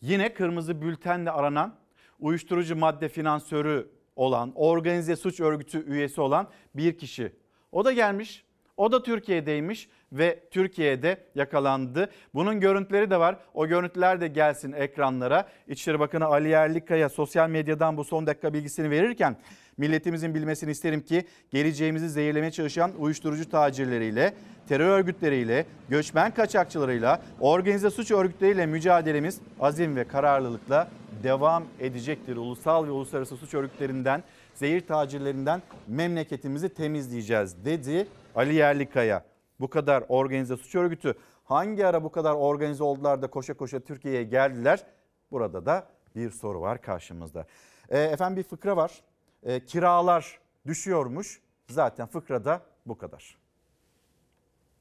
Yine 0.01 0.33
kırmızı 0.33 0.81
bültenle 0.81 1.31
aranan 1.31 1.75
uyuşturucu 2.19 2.75
madde 2.75 3.09
finansörü 3.09 3.89
olan, 4.15 4.51
organize 4.55 5.15
suç 5.15 5.39
örgütü 5.39 5.85
üyesi 5.85 6.21
olan 6.21 6.47
bir 6.75 6.97
kişi. 6.97 7.35
O 7.71 7.85
da 7.85 7.91
gelmiş, 7.91 8.45
o 8.77 8.91
da 8.91 9.03
Türkiye'deymiş 9.03 9.89
ve 10.11 10.43
Türkiye'de 10.51 11.23
yakalandı. 11.35 12.11
Bunun 12.33 12.59
görüntüleri 12.59 13.09
de 13.09 13.19
var. 13.19 13.37
O 13.53 13.67
görüntüler 13.67 14.21
de 14.21 14.27
gelsin 14.27 14.73
ekranlara. 14.73 15.47
İçişleri 15.67 15.99
Bakanı 15.99 16.25
Ali 16.25 16.49
Yerlikaya 16.49 17.09
sosyal 17.09 17.49
medyadan 17.49 17.97
bu 17.97 18.03
son 18.03 18.27
dakika 18.27 18.53
bilgisini 18.53 18.89
verirken 18.89 19.37
milletimizin 19.77 20.35
bilmesini 20.35 20.71
isterim 20.71 21.01
ki 21.01 21.25
geleceğimizi 21.49 22.09
zehirlemeye 22.09 22.51
çalışan 22.51 22.91
uyuşturucu 22.99 23.49
tacirleriyle, 23.49 24.33
terör 24.69 24.89
örgütleriyle, 24.89 25.65
göçmen 25.89 26.33
kaçakçılarıyla, 26.33 27.21
organize 27.39 27.89
suç 27.89 28.11
örgütleriyle 28.11 28.65
mücadelemiz 28.65 29.39
azim 29.59 29.95
ve 29.95 30.03
kararlılıkla 30.03 30.87
devam 31.23 31.63
edecektir. 31.79 32.37
Ulusal 32.37 32.87
ve 32.87 32.91
uluslararası 32.91 33.37
suç 33.37 33.53
örgütlerinden, 33.53 34.23
zehir 34.53 34.87
tacirlerinden 34.87 35.61
memleketimizi 35.87 36.69
temizleyeceğiz 36.69 37.65
dedi 37.65 38.07
Ali 38.35 38.53
Yerlikaya. 38.53 39.23
Bu 39.59 39.69
kadar 39.69 40.03
organize 40.07 40.57
suç 40.57 40.75
örgütü 40.75 41.13
hangi 41.43 41.85
ara 41.85 42.03
bu 42.03 42.11
kadar 42.11 42.33
organize 42.33 42.83
oldular 42.83 43.21
da 43.21 43.27
koşa 43.27 43.53
koşa 43.53 43.79
Türkiye'ye 43.79 44.23
geldiler? 44.23 44.83
Burada 45.31 45.65
da 45.65 45.87
bir 46.15 46.31
soru 46.31 46.61
var 46.61 46.81
karşımızda. 46.81 47.45
E, 47.89 47.99
efendim 47.99 48.37
bir 48.37 48.43
fıkra 48.43 48.77
var. 48.77 49.01
E, 49.43 49.65
kiralar 49.65 50.39
düşüyormuş. 50.67 51.41
Zaten 51.69 52.07
fıkrada 52.07 52.61
bu 52.85 52.97
kadar. 52.97 53.37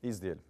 İzleyelim. 0.02 0.42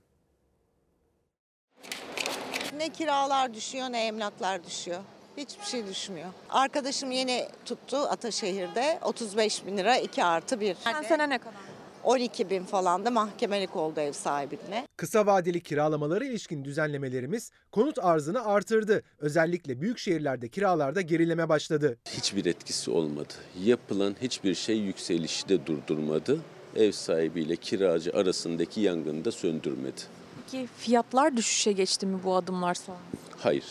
Ne 2.76 2.88
kiralar 2.88 3.54
düşüyor 3.54 3.86
ne 3.92 4.06
emlaklar 4.06 4.64
düşüyor. 4.64 5.00
Hiçbir 5.36 5.64
şey 5.64 5.86
düşmüyor. 5.86 6.28
Arkadaşım 6.50 7.10
yeni 7.10 7.48
tuttu 7.64 7.96
Ataşehir'de 7.96 8.98
35 9.02 9.66
bin 9.66 9.76
lira 9.76 9.96
2 9.96 10.24
artı 10.24 10.60
1. 10.60 10.74
Sen 10.74 11.02
sene 11.02 11.28
ne 11.28 11.38
kadar? 11.38 11.75
12 12.06 12.50
bin 12.50 12.64
falan 12.64 13.04
da 13.04 13.10
mahkemelik 13.10 13.76
oldu 13.76 14.00
ev 14.00 14.12
sahibine. 14.12 14.86
Kısa 14.96 15.26
vadeli 15.26 15.60
kiralamalara 15.60 16.24
ilişkin 16.24 16.64
düzenlemelerimiz 16.64 17.50
konut 17.72 17.98
arzını 17.98 18.44
artırdı. 18.46 19.02
Özellikle 19.18 19.80
büyük 19.80 19.98
şehirlerde 19.98 20.48
kiralarda 20.48 21.00
gerileme 21.00 21.48
başladı. 21.48 21.96
Hiçbir 22.08 22.46
etkisi 22.46 22.90
olmadı. 22.90 23.34
Yapılan 23.64 24.16
hiçbir 24.22 24.54
şey 24.54 24.76
yükselişi 24.78 25.48
de 25.48 25.66
durdurmadı. 25.66 26.40
Ev 26.76 26.92
sahibiyle 26.92 27.56
kiracı 27.56 28.12
arasındaki 28.12 28.80
yangını 28.80 29.24
da 29.24 29.32
söndürmedi. 29.32 30.00
Peki 30.50 30.68
fiyatlar 30.78 31.36
düşüşe 31.36 31.72
geçti 31.72 32.06
mi 32.06 32.18
bu 32.24 32.36
adımlar 32.36 32.74
sonra? 32.74 32.98
Hayır. 33.36 33.64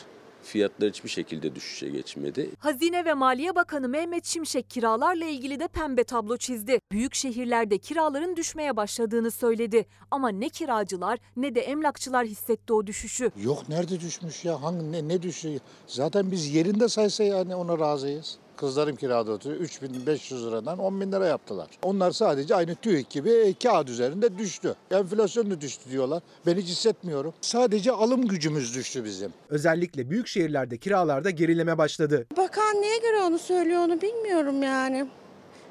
Fiyatlar 0.45 0.89
hiçbir 0.89 1.09
şekilde 1.09 1.55
düşüşe 1.55 1.89
geçmedi. 1.89 2.49
Hazine 2.59 3.05
ve 3.05 3.13
Maliye 3.13 3.55
Bakanı 3.55 3.89
Mehmet 3.89 4.25
Şimşek 4.25 4.69
kiralarla 4.69 5.25
ilgili 5.25 5.59
de 5.59 5.67
pembe 5.67 6.03
tablo 6.03 6.37
çizdi. 6.37 6.79
Büyük 6.91 7.15
şehirlerde 7.15 7.77
kiraların 7.77 8.35
düşmeye 8.35 8.75
başladığını 8.77 9.31
söyledi. 9.31 9.85
Ama 10.11 10.29
ne 10.29 10.49
kiracılar 10.49 11.19
ne 11.37 11.55
de 11.55 11.61
emlakçılar 11.61 12.25
hissetti 12.25 12.73
o 12.73 12.87
düşüşü. 12.87 13.31
Yok 13.43 13.69
nerede 13.69 13.99
düşmüş 13.99 14.45
ya? 14.45 14.61
Hangi 14.61 14.91
ne, 14.91 15.07
ne 15.07 15.21
düşüyor? 15.21 15.59
Zaten 15.87 16.31
biz 16.31 16.55
yerinde 16.55 16.89
saysa 16.89 17.23
yani 17.23 17.55
ona 17.55 17.79
razıyız. 17.79 18.37
Kızlarım 18.57 18.95
kirada 18.95 19.31
oturuyor. 19.31 19.61
3500 19.61 20.45
liradan 20.45 20.79
10 20.79 21.01
bin 21.01 21.11
lira 21.11 21.25
yaptılar. 21.27 21.67
Onlar 21.83 22.11
sadece 22.11 22.55
aynı 22.55 22.75
TÜİK 22.75 23.09
gibi 23.09 23.55
kağıt 23.63 23.89
üzerinde 23.89 24.37
düştü. 24.37 24.75
Enflasyon 24.91 25.51
da 25.51 25.61
düştü 25.61 25.91
diyorlar. 25.91 26.23
Ben 26.45 26.55
hiç 26.57 26.67
hissetmiyorum. 26.67 27.33
Sadece 27.41 27.91
alım 27.91 28.27
gücümüz 28.27 28.75
düştü 28.75 29.03
bizim. 29.03 29.33
Özellikle 29.49 30.09
büyük 30.09 30.27
şehirlerde 30.27 30.77
kiralarda 30.77 31.29
gerileme 31.29 31.77
başladı. 31.77 32.27
Bakan 32.37 32.81
neye 32.81 32.97
göre 32.97 33.21
onu 33.21 33.39
söylüyor 33.39 33.81
onu 33.81 34.01
bilmiyorum 34.01 34.63
yani. 34.63 35.07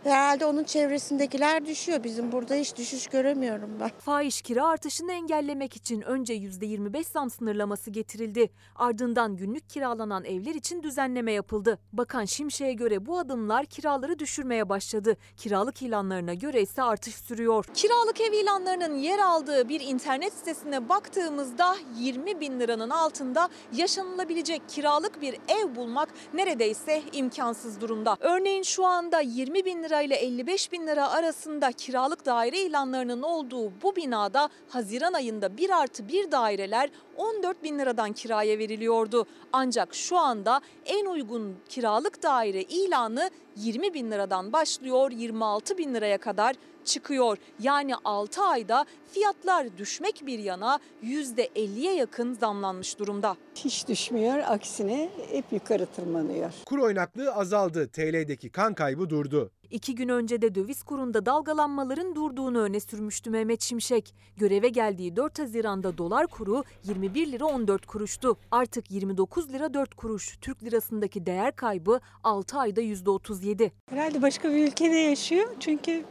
Herhalde 0.04 0.46
onun 0.46 0.64
çevresindekiler 0.64 1.66
düşüyor. 1.66 2.04
Bizim 2.04 2.32
burada 2.32 2.54
hiç 2.54 2.76
düşüş 2.76 3.06
göremiyorum 3.06 3.70
ben. 3.80 3.90
Fahiş 3.98 4.42
kira 4.42 4.66
artışını 4.66 5.12
engellemek 5.12 5.76
için 5.76 6.00
önce 6.00 6.34
%25 6.34 7.04
zam 7.04 7.30
sınırlaması 7.30 7.90
getirildi. 7.90 8.50
Ardından 8.76 9.36
günlük 9.36 9.70
kiralanan 9.70 10.24
evler 10.24 10.54
için 10.54 10.82
düzenleme 10.82 11.32
yapıldı. 11.32 11.78
Bakan 11.92 12.24
Şimşek'e 12.24 12.72
göre 12.72 13.06
bu 13.06 13.18
adımlar 13.18 13.66
kiraları 13.66 14.18
düşürmeye 14.18 14.68
başladı. 14.68 15.16
Kiralık 15.36 15.82
ilanlarına 15.82 16.34
göre 16.34 16.62
ise 16.62 16.82
artış 16.82 17.14
sürüyor. 17.14 17.64
Kiralık 17.74 18.20
ev 18.20 18.32
ilanlarının 18.32 18.94
yer 18.94 19.18
aldığı 19.18 19.68
bir 19.68 19.80
internet 19.80 20.32
sitesine 20.32 20.88
baktığımızda 20.88 21.76
20 21.98 22.40
bin 22.40 22.60
liranın 22.60 22.90
altında 22.90 23.48
yaşanılabilecek 23.72 24.62
kiralık 24.68 25.20
bir 25.22 25.34
ev 25.48 25.76
bulmak 25.76 26.08
neredeyse 26.34 27.02
imkansız 27.12 27.80
durumda. 27.80 28.16
Örneğin 28.20 28.62
şu 28.62 28.86
anda 28.86 29.20
20 29.20 29.64
bin 29.64 29.82
lira 29.82 29.93
ile 30.02 30.14
55 30.14 30.72
bin 30.72 30.86
lira 30.86 31.10
arasında 31.10 31.72
kiralık 31.72 32.26
daire 32.26 32.58
ilanlarının 32.58 33.22
olduğu 33.22 33.72
bu 33.82 33.96
binada 33.96 34.48
Haziran 34.68 35.12
ayında 35.12 35.56
1 35.56 35.70
artı 35.70 36.08
1 36.08 36.32
daireler 36.32 36.90
14 37.16 37.62
bin 37.62 37.78
liradan 37.78 38.12
kiraya 38.12 38.58
veriliyordu. 38.58 39.26
Ancak 39.52 39.94
şu 39.94 40.18
anda 40.18 40.60
en 40.86 41.06
uygun 41.06 41.56
kiralık 41.68 42.22
daire 42.22 42.62
ilanı 42.62 43.30
20 43.56 43.94
bin 43.94 44.10
liradan 44.10 44.52
başlıyor 44.52 45.10
26 45.10 45.78
bin 45.78 45.94
liraya 45.94 46.18
kadar 46.18 46.56
çıkıyor. 46.84 47.38
Yani 47.60 47.94
6 48.04 48.42
ayda 48.42 48.84
fiyatlar 49.12 49.78
düşmek 49.78 50.26
bir 50.26 50.38
yana 50.38 50.78
%50'ye 51.02 51.94
yakın 51.94 52.34
zamlanmış 52.34 52.98
durumda. 52.98 53.36
Hiç 53.54 53.88
düşmüyor, 53.88 54.38
aksine 54.38 55.08
hep 55.30 55.44
yukarı 55.52 55.86
tırmanıyor. 55.86 56.50
Kur 56.66 56.78
oynaklığı 56.78 57.34
azaldı. 57.34 57.88
TL'deki 57.88 58.50
kan 58.50 58.74
kaybı 58.74 59.10
durdu. 59.10 59.50
İki 59.74 59.94
gün 59.94 60.08
önce 60.08 60.42
de 60.42 60.54
döviz 60.54 60.82
kurunda 60.82 61.26
dalgalanmaların 61.26 62.14
durduğunu 62.14 62.60
öne 62.60 62.80
sürmüştü 62.80 63.30
Mehmet 63.30 63.62
Şimşek. 63.62 64.14
Göreve 64.36 64.68
geldiği 64.68 65.16
4 65.16 65.38
Haziran'da 65.38 65.98
dolar 65.98 66.26
kuru 66.26 66.64
21 66.84 67.32
lira 67.32 67.44
14 67.44 67.86
kuruştu. 67.86 68.36
Artık 68.50 68.90
29 68.90 69.52
lira 69.52 69.74
4 69.74 69.94
kuruş. 69.94 70.38
Türk 70.40 70.64
lirasındaki 70.64 71.26
değer 71.26 71.56
kaybı 71.56 72.00
6 72.24 72.58
ayda 72.58 72.82
%37. 72.82 73.70
Herhalde 73.90 74.22
başka 74.22 74.50
bir 74.50 74.68
ülkede 74.68 74.96
yaşıyor 74.96 75.48
çünkü 75.60 76.04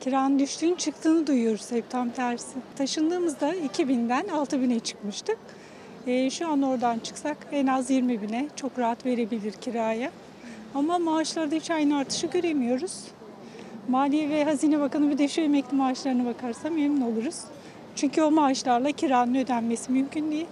kiranın 0.00 0.38
düştüğünü 0.38 0.76
çıktığını 0.76 1.26
duyuyoruz 1.26 1.72
hep 1.72 1.90
tam 1.90 2.10
tersi. 2.10 2.58
Taşındığımızda 2.76 3.54
2000'den 3.54 4.26
6000'e 4.26 4.80
çıkmıştık. 4.80 5.38
Ee, 6.06 6.30
şu 6.30 6.48
an 6.48 6.62
oradan 6.62 6.98
çıksak 6.98 7.36
en 7.52 7.66
az 7.66 7.90
20 7.90 8.22
bine 8.22 8.48
çok 8.56 8.78
rahat 8.78 9.06
verebilir 9.06 9.52
kiraya. 9.52 10.10
Ama 10.74 10.98
maaşlarda 10.98 11.54
hiç 11.54 11.70
aynı 11.70 11.98
artışı 11.98 12.26
göremiyoruz. 12.26 13.04
Maliye 13.88 14.28
ve 14.28 14.44
Hazine 14.44 14.80
Bakanı 14.80 15.10
bir 15.10 15.18
de 15.18 15.28
şu 15.28 15.40
emekli 15.40 15.76
maaşlarına 15.76 16.24
bakarsa 16.24 16.70
memnun 16.70 17.00
oluruz. 17.00 17.44
Çünkü 17.96 18.22
o 18.22 18.30
maaşlarla 18.30 18.92
kiranın 18.92 19.34
ödenmesi 19.34 19.92
mümkün 19.92 20.30
değil. 20.30 20.46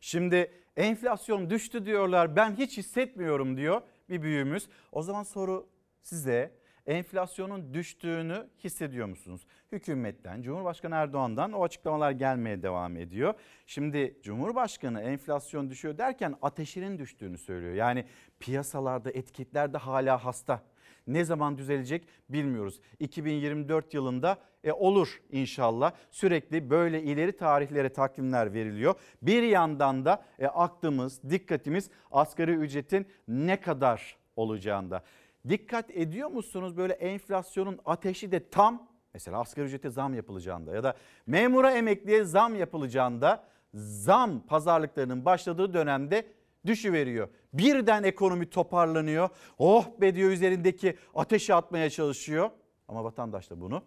Şimdi 0.00 0.52
enflasyon 0.76 1.50
düştü 1.50 1.86
diyorlar 1.86 2.36
ben 2.36 2.56
hiç 2.56 2.78
hissetmiyorum 2.78 3.56
diyor 3.56 3.82
bir 4.08 4.22
büyüğümüz. 4.22 4.68
O 4.92 5.02
zaman 5.02 5.22
soru 5.22 5.66
size 6.02 6.57
enflasyonun 6.88 7.74
düştüğünü 7.74 8.46
hissediyor 8.64 9.06
musunuz? 9.06 9.46
Hükümetten, 9.72 10.42
Cumhurbaşkanı 10.42 10.94
Erdoğan'dan 10.94 11.52
o 11.52 11.64
açıklamalar 11.64 12.10
gelmeye 12.10 12.62
devam 12.62 12.96
ediyor. 12.96 13.34
Şimdi 13.66 14.18
Cumhurbaşkanı 14.22 15.00
enflasyon 15.00 15.70
düşüyor 15.70 15.98
derken 15.98 16.34
ateşinin 16.42 16.98
düştüğünü 16.98 17.38
söylüyor. 17.38 17.74
Yani 17.74 18.04
piyasalarda 18.40 19.10
etiketler 19.10 19.72
de 19.72 19.78
hala 19.78 20.24
hasta. 20.24 20.62
Ne 21.06 21.24
zaman 21.24 21.58
düzelecek 21.58 22.08
bilmiyoruz. 22.28 22.80
2024 22.98 23.94
yılında 23.94 24.38
e, 24.64 24.72
olur 24.72 25.22
inşallah. 25.30 25.92
Sürekli 26.10 26.70
böyle 26.70 27.02
ileri 27.02 27.36
tarihlere 27.36 27.88
takvimler 27.88 28.52
veriliyor. 28.54 28.94
Bir 29.22 29.42
yandan 29.42 30.04
da 30.04 30.24
e, 30.38 30.46
aklımız, 30.46 31.22
dikkatimiz 31.30 31.90
asgari 32.10 32.52
ücretin 32.52 33.06
ne 33.28 33.60
kadar 33.60 34.16
olacağında. 34.36 35.02
Dikkat 35.48 35.90
ediyor 35.90 36.30
musunuz 36.30 36.76
böyle 36.76 36.92
enflasyonun 36.92 37.78
ateşi 37.84 38.32
de 38.32 38.48
tam 38.48 38.88
mesela 39.14 39.40
asgari 39.40 39.66
ücrete 39.66 39.90
zam 39.90 40.14
yapılacağında 40.14 40.74
ya 40.74 40.84
da 40.84 40.94
memura 41.26 41.72
emekliye 41.72 42.24
zam 42.24 42.54
yapılacağında 42.54 43.44
zam 43.74 44.40
pazarlıklarının 44.46 45.24
başladığı 45.24 45.74
dönemde 45.74 46.26
düşüveriyor. 46.66 47.28
Birden 47.52 48.02
ekonomi 48.02 48.50
toparlanıyor. 48.50 49.28
Oh 49.58 50.00
be 50.00 50.14
diyor 50.14 50.30
üzerindeki 50.30 50.96
ateşi 51.14 51.54
atmaya 51.54 51.90
çalışıyor. 51.90 52.50
Ama 52.88 53.04
vatandaş 53.04 53.50
da 53.50 53.60
bunu 53.60 53.82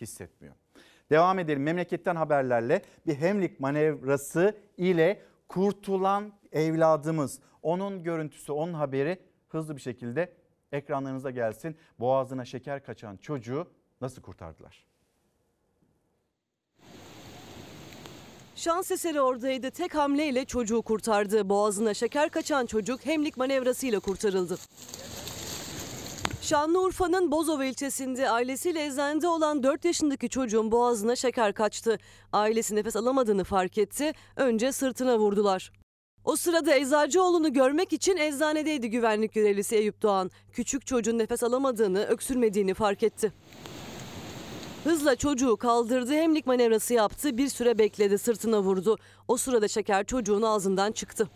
hissetmiyor. 0.00 0.54
Devam 1.10 1.38
edelim 1.38 1.62
memleketten 1.62 2.16
haberlerle 2.16 2.82
bir 3.06 3.14
hemlik 3.14 3.60
manevrası 3.60 4.56
ile 4.76 5.22
kurtulan 5.48 6.32
evladımız. 6.52 7.40
Onun 7.62 8.02
görüntüsü, 8.02 8.52
onun 8.52 8.74
haberi 8.74 9.18
hızlı 9.48 9.76
bir 9.76 9.80
şekilde 9.80 10.32
ekranlarınıza 10.72 11.30
gelsin. 11.30 11.76
Boğazına 12.00 12.44
şeker 12.44 12.84
kaçan 12.84 13.16
çocuğu 13.16 13.66
nasıl 14.00 14.22
kurtardılar? 14.22 14.88
Şans 18.56 18.90
eseri 18.90 19.20
oradaydı. 19.20 19.70
Tek 19.70 19.94
hamleyle 19.94 20.44
çocuğu 20.44 20.82
kurtardı. 20.82 21.48
Boğazına 21.48 21.94
şeker 21.94 22.30
kaçan 22.30 22.66
çocuk 22.66 23.06
hemlik 23.06 23.36
manevrasıyla 23.36 24.00
kurtarıldı. 24.00 24.56
Şanlıurfa'nın 26.40 27.30
Bozova 27.30 27.64
ilçesinde 27.64 28.30
ailesiyle 28.30 28.86
eczanede 28.86 29.28
olan 29.28 29.62
4 29.62 29.84
yaşındaki 29.84 30.28
çocuğun 30.28 30.72
boğazına 30.72 31.16
şeker 31.16 31.52
kaçtı. 31.52 31.98
Ailesi 32.32 32.76
nefes 32.76 32.96
alamadığını 32.96 33.44
fark 33.44 33.78
etti. 33.78 34.12
Önce 34.36 34.72
sırtına 34.72 35.18
vurdular. 35.18 35.72
O 36.24 36.36
sırada 36.36 36.74
Eczacıoğlu'nu 36.74 37.52
görmek 37.52 37.92
için 37.92 38.16
eczanedeydi 38.16 38.90
güvenlik 38.90 39.32
görevlisi 39.32 39.76
Eyüp 39.76 40.02
Doğan. 40.02 40.30
Küçük 40.52 40.86
çocuğun 40.86 41.18
nefes 41.18 41.42
alamadığını, 41.42 42.04
öksürmediğini 42.04 42.74
fark 42.74 43.02
etti. 43.02 43.32
Hızla 44.84 45.16
çocuğu 45.16 45.56
kaldırdı, 45.56 46.12
hemlik 46.12 46.46
manevrası 46.46 46.94
yaptı, 46.94 47.36
bir 47.38 47.48
süre 47.48 47.78
bekledi, 47.78 48.18
sırtına 48.18 48.60
vurdu. 48.60 48.98
O 49.28 49.36
sırada 49.36 49.68
şeker 49.68 50.04
çocuğun 50.04 50.42
ağzından 50.42 50.92
çıktı. 50.92 51.28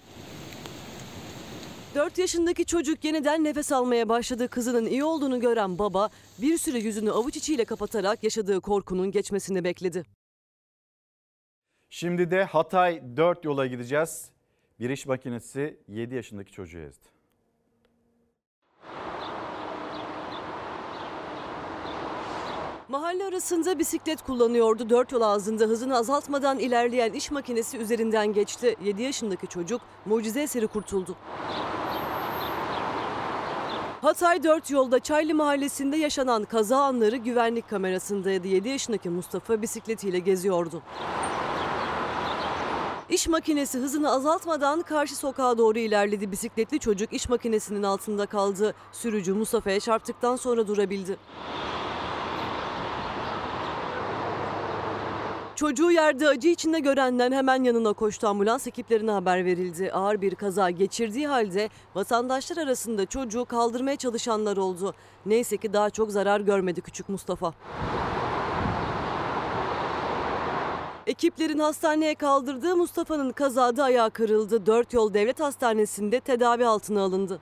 4 1.95 2.19
yaşındaki 2.19 2.65
çocuk 2.67 3.05
yeniden 3.05 3.45
nefes 3.45 3.73
almaya 3.73 4.09
başladı. 4.09 4.49
Kızının 4.49 4.87
iyi 4.87 5.05
olduğunu 5.05 5.41
gören 5.41 5.79
baba 5.79 6.09
bir 6.39 6.59
süre 6.59 6.79
yüzünü 6.79 7.11
avuç 7.11 7.37
içiyle 7.37 7.65
kapatarak 7.65 8.25
yaşadığı 8.25 8.61
korkunun 8.61 9.11
geçmesini 9.11 9.65
bekledi. 9.65 10.05
Şimdi 11.91 12.31
de 12.31 12.45
Hatay 12.45 13.03
4 13.17 13.45
yola 13.45 13.67
gideceğiz. 13.67 14.32
Bir 14.83 14.91
iş 14.91 15.07
makinesi 15.07 15.77
7 15.89 16.15
yaşındaki 16.15 16.53
çocuğu 16.53 16.79
ezdi. 16.79 17.09
Mahalle 22.89 23.25
arasında 23.25 23.79
bisiklet 23.79 24.23
kullanıyordu. 24.23 24.91
Dört 24.91 25.13
yol 25.13 25.21
ağzında 25.21 25.65
hızını 25.65 25.97
azaltmadan 25.97 26.59
ilerleyen 26.59 27.13
iş 27.13 27.31
makinesi 27.31 27.79
üzerinden 27.79 28.33
geçti. 28.33 28.77
7 28.85 29.03
yaşındaki 29.03 29.47
çocuk 29.47 29.81
mucize 30.07 30.43
eseri 30.43 30.67
kurtuldu. 30.67 31.17
Hatay 34.01 34.43
4 34.43 34.71
yolda 34.71 35.01
Çaylı 35.01 35.35
mahallesinde 35.35 35.97
yaşanan 35.97 36.45
kaza 36.45 36.83
anları 36.83 37.17
güvenlik 37.17 37.71
kamerasındaydı. 37.71 38.49
7 38.49 38.69
yaşındaki 38.69 39.11
Mustafa 39.11 39.63
bisikletiyle 39.63 40.19
geziyordu. 40.19 40.83
İş 43.13 43.29
makinesi 43.29 43.79
hızını 43.79 44.11
azaltmadan 44.11 44.83
karşı 44.83 45.17
sokağa 45.17 45.59
doğru 45.59 45.79
ilerledi. 45.79 46.33
Bisikletli 46.33 46.79
çocuk 46.79 47.13
iş 47.13 47.29
makinesinin 47.29 47.83
altında 47.83 48.27
kaldı. 48.27 48.75
Sürücü 48.93 49.33
Mustafa'ya 49.33 49.81
çarptıktan 49.81 50.37
sonra 50.37 50.69
durabildi. 50.69 51.17
Çocuğu 55.57 55.91
yerde 55.91 56.29
acı 56.29 56.49
içinde 56.49 56.81
görenden 56.81 57.33
hemen 57.33 57.65
yanına 57.65 57.93
koştu 57.93 58.29
ambulans 58.29 58.67
ekiplerine 58.67 59.11
haber 59.11 59.45
verildi. 59.45 59.93
Ağır 59.93 60.21
bir 60.21 60.35
kaza 60.35 60.71
geçirdiği 60.71 61.27
halde 61.27 61.69
vatandaşlar 61.95 62.57
arasında 62.57 63.07
çocuğu 63.07 63.45
kaldırmaya 63.45 63.97
çalışanlar 63.97 64.57
oldu. 64.57 64.95
Neyse 65.27 65.57
ki 65.57 65.73
daha 65.73 65.91
çok 65.91 66.11
zarar 66.11 66.41
görmedi 66.41 66.81
küçük 66.81 67.09
Mustafa. 67.09 67.53
Ekiplerin 71.13 71.59
hastaneye 71.59 72.15
kaldırdığı 72.15 72.77
Mustafa'nın 72.77 73.33
kazada 73.33 73.85
ayağı 73.85 74.11
kırıldı. 74.11 74.67
Dört 74.67 74.93
yol 74.93 75.15
devlet 75.15 75.41
hastanesinde 75.41 76.21
tedavi 76.21 76.67
altına 76.67 77.03
alındı. 77.03 77.41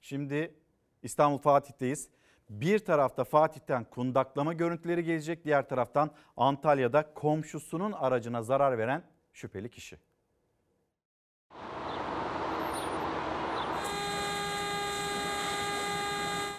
Şimdi 0.00 0.54
İstanbul 1.02 1.38
Fatih'teyiz. 1.38 2.08
Bir 2.50 2.78
tarafta 2.78 3.24
Fatih'ten 3.24 3.84
kundaklama 3.84 4.52
görüntüleri 4.52 5.04
gelecek, 5.04 5.44
diğer 5.44 5.68
taraftan 5.68 6.10
Antalya'da 6.36 7.14
komşusunun 7.14 7.92
aracına 7.92 8.42
zarar 8.42 8.78
veren 8.78 9.04
şüpheli 9.32 9.70
kişi. 9.70 9.98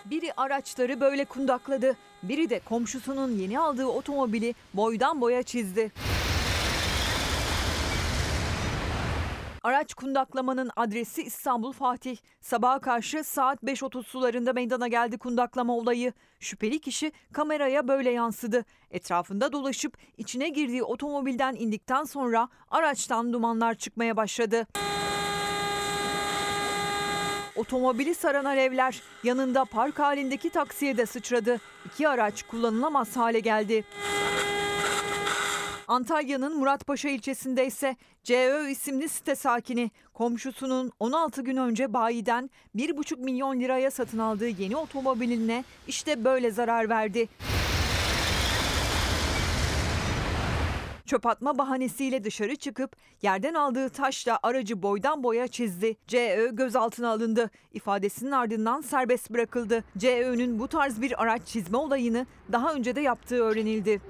Biri 0.05 0.33
araçları 0.37 0.99
böyle 0.99 1.25
kundakladı, 1.25 1.97
biri 2.23 2.49
de 2.49 2.59
komşusunun 2.59 3.31
yeni 3.31 3.59
aldığı 3.59 3.85
otomobili 3.85 4.55
boydan 4.73 5.21
boya 5.21 5.43
çizdi. 5.43 5.91
Araç 9.63 9.93
kundaklamanın 9.93 10.71
adresi 10.75 11.23
İstanbul 11.23 11.71
Fatih. 11.71 12.17
Sabaha 12.41 12.79
karşı 12.79 13.23
saat 13.23 13.63
5.30 13.63 14.03
sularında 14.03 14.53
meydana 14.53 14.87
geldi 14.87 15.17
kundaklama 15.17 15.73
olayı. 15.73 16.13
Şüpheli 16.39 16.79
kişi 16.79 17.11
kameraya 17.33 17.87
böyle 17.87 18.09
yansıdı. 18.11 18.65
Etrafında 18.91 19.51
dolaşıp 19.51 19.97
içine 20.17 20.49
girdiği 20.49 20.83
otomobilden 20.83 21.55
indikten 21.55 22.03
sonra 22.03 22.49
araçtan 22.71 23.33
dumanlar 23.33 23.75
çıkmaya 23.75 24.17
başladı. 24.17 24.67
Otomobili 27.63 28.15
saran 28.15 28.45
alevler 28.45 29.02
yanında 29.23 29.65
park 29.65 29.99
halindeki 29.99 30.49
taksiye 30.49 30.97
de 30.97 31.06
sıçradı. 31.06 31.60
İki 31.86 32.10
araç 32.10 32.43
kullanılamaz 32.43 33.17
hale 33.17 33.39
geldi. 33.39 33.84
Antalya'nın 35.88 36.58
Muratpaşa 36.58 37.10
ilçesinde 37.10 37.65
ise 37.65 37.95
CÖ 38.23 38.69
isimli 38.69 39.10
site 39.10 39.36
sakini 39.36 39.91
komşusunun 40.13 40.91
16 40.99 41.41
gün 41.41 41.58
önce 41.58 41.93
bayiden 41.93 42.49
1,5 42.76 43.19
milyon 43.19 43.60
liraya 43.60 43.91
satın 43.91 44.19
aldığı 44.19 44.47
yeni 44.47 44.76
otomobiline 44.76 45.63
işte 45.88 46.23
böyle 46.23 46.52
zarar 46.52 46.89
verdi. 46.89 47.30
Çöp 51.13 51.26
atma 51.26 51.58
bahanesiyle 51.58 52.23
dışarı 52.23 52.56
çıkıp 52.56 52.95
yerden 53.21 53.54
aldığı 53.54 53.89
taşla 53.89 54.39
aracı 54.43 54.84
boydan 54.84 55.23
boya 55.23 55.47
çizdi. 55.47 55.95
CÖ 56.08 56.56
gözaltına 56.56 57.10
alındı. 57.10 57.49
İfadesinin 57.73 58.32
ardından 58.32 58.82
serbest 58.82 59.30
bırakıldı. 59.30 59.84
CÖ'nün 59.97 60.60
bu 60.60 60.67
tarz 60.67 61.02
bir 61.02 61.21
araç 61.23 61.47
çizme 61.47 61.78
olayını 61.78 62.26
daha 62.52 62.73
önce 62.73 62.95
de 62.95 63.02
yaptığı 63.02 63.43
öğrenildi. 63.43 64.02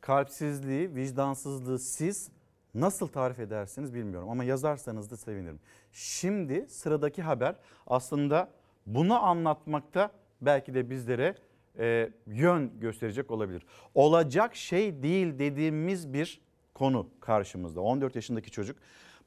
Kalpsizliği, 0.00 0.94
vicdansızlığı 0.94 1.78
siz 1.78 2.30
nasıl 2.74 3.06
tarif 3.06 3.38
edersiniz 3.38 3.94
bilmiyorum 3.94 4.28
ama 4.30 4.44
yazarsanız 4.44 5.10
da 5.10 5.16
sevinirim. 5.16 5.60
Şimdi 5.92 6.66
sıradaki 6.68 7.22
haber 7.22 7.54
aslında 7.86 8.50
bunu 8.86 9.22
anlatmakta 9.24 10.10
belki 10.40 10.74
de 10.74 10.90
bizlere 10.90 11.34
e, 11.78 12.10
yön 12.26 12.80
gösterecek 12.80 13.30
olabilir. 13.30 13.66
Olacak 13.94 14.56
şey 14.56 15.02
değil 15.02 15.38
dediğimiz 15.38 16.12
bir 16.12 16.40
konu 16.74 17.06
karşımızda. 17.20 17.80
14 17.80 18.16
yaşındaki 18.16 18.50
çocuk 18.50 18.76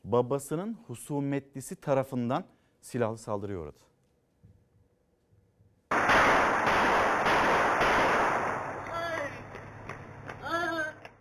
babasının 0.03 0.77
husumetlisi 0.88 1.75
tarafından 1.75 2.45
silahlı 2.82 3.17
saldırıya 3.17 3.60
uğradı. 3.60 3.79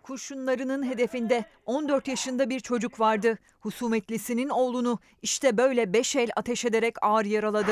Kurşunlarının 0.03 0.89
hedefinde 0.89 1.45
14 1.65 2.07
yaşında 2.07 2.49
bir 2.49 2.59
çocuk 2.59 2.99
vardı. 2.99 3.37
Husumetlisinin 3.59 4.49
oğlunu 4.49 4.99
işte 5.21 5.57
böyle 5.57 5.93
beş 5.93 6.15
el 6.15 6.29
ateş 6.35 6.65
ederek 6.65 6.95
ağır 7.01 7.25
yaraladı. 7.25 7.71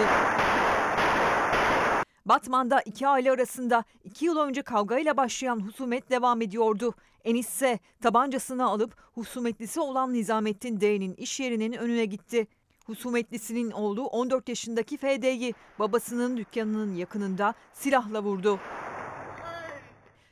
Batman'da 2.26 2.82
iki 2.82 3.08
aile 3.08 3.32
arasında 3.32 3.84
iki 4.04 4.26
yıl 4.26 4.38
önce 4.38 4.62
kavgayla 4.62 5.18
başlayan 5.18 5.60
husumet 5.60 6.10
devam 6.10 6.42
ediyordu. 6.42 6.94
Enis 7.24 7.48
ise 7.48 7.80
tabancasını 8.02 8.66
alıp 8.66 8.96
husumetlisi 9.14 9.80
olan 9.80 10.14
Nizamettin 10.14 10.82
D'nin 10.82 11.14
iş 11.14 11.40
yerinin 11.40 11.74
önüne 11.74 12.06
gitti. 12.06 12.48
Husumetlisinin 12.86 13.72
oğlu 13.72 14.06
14 14.06 14.50
yaşındaki 14.50 14.98
FD'yi 14.98 15.54
babasının 15.80 16.38
dükkanının 16.38 16.96
yakınında 16.96 17.54
silahla 17.74 18.24
vurdu. 18.24 18.60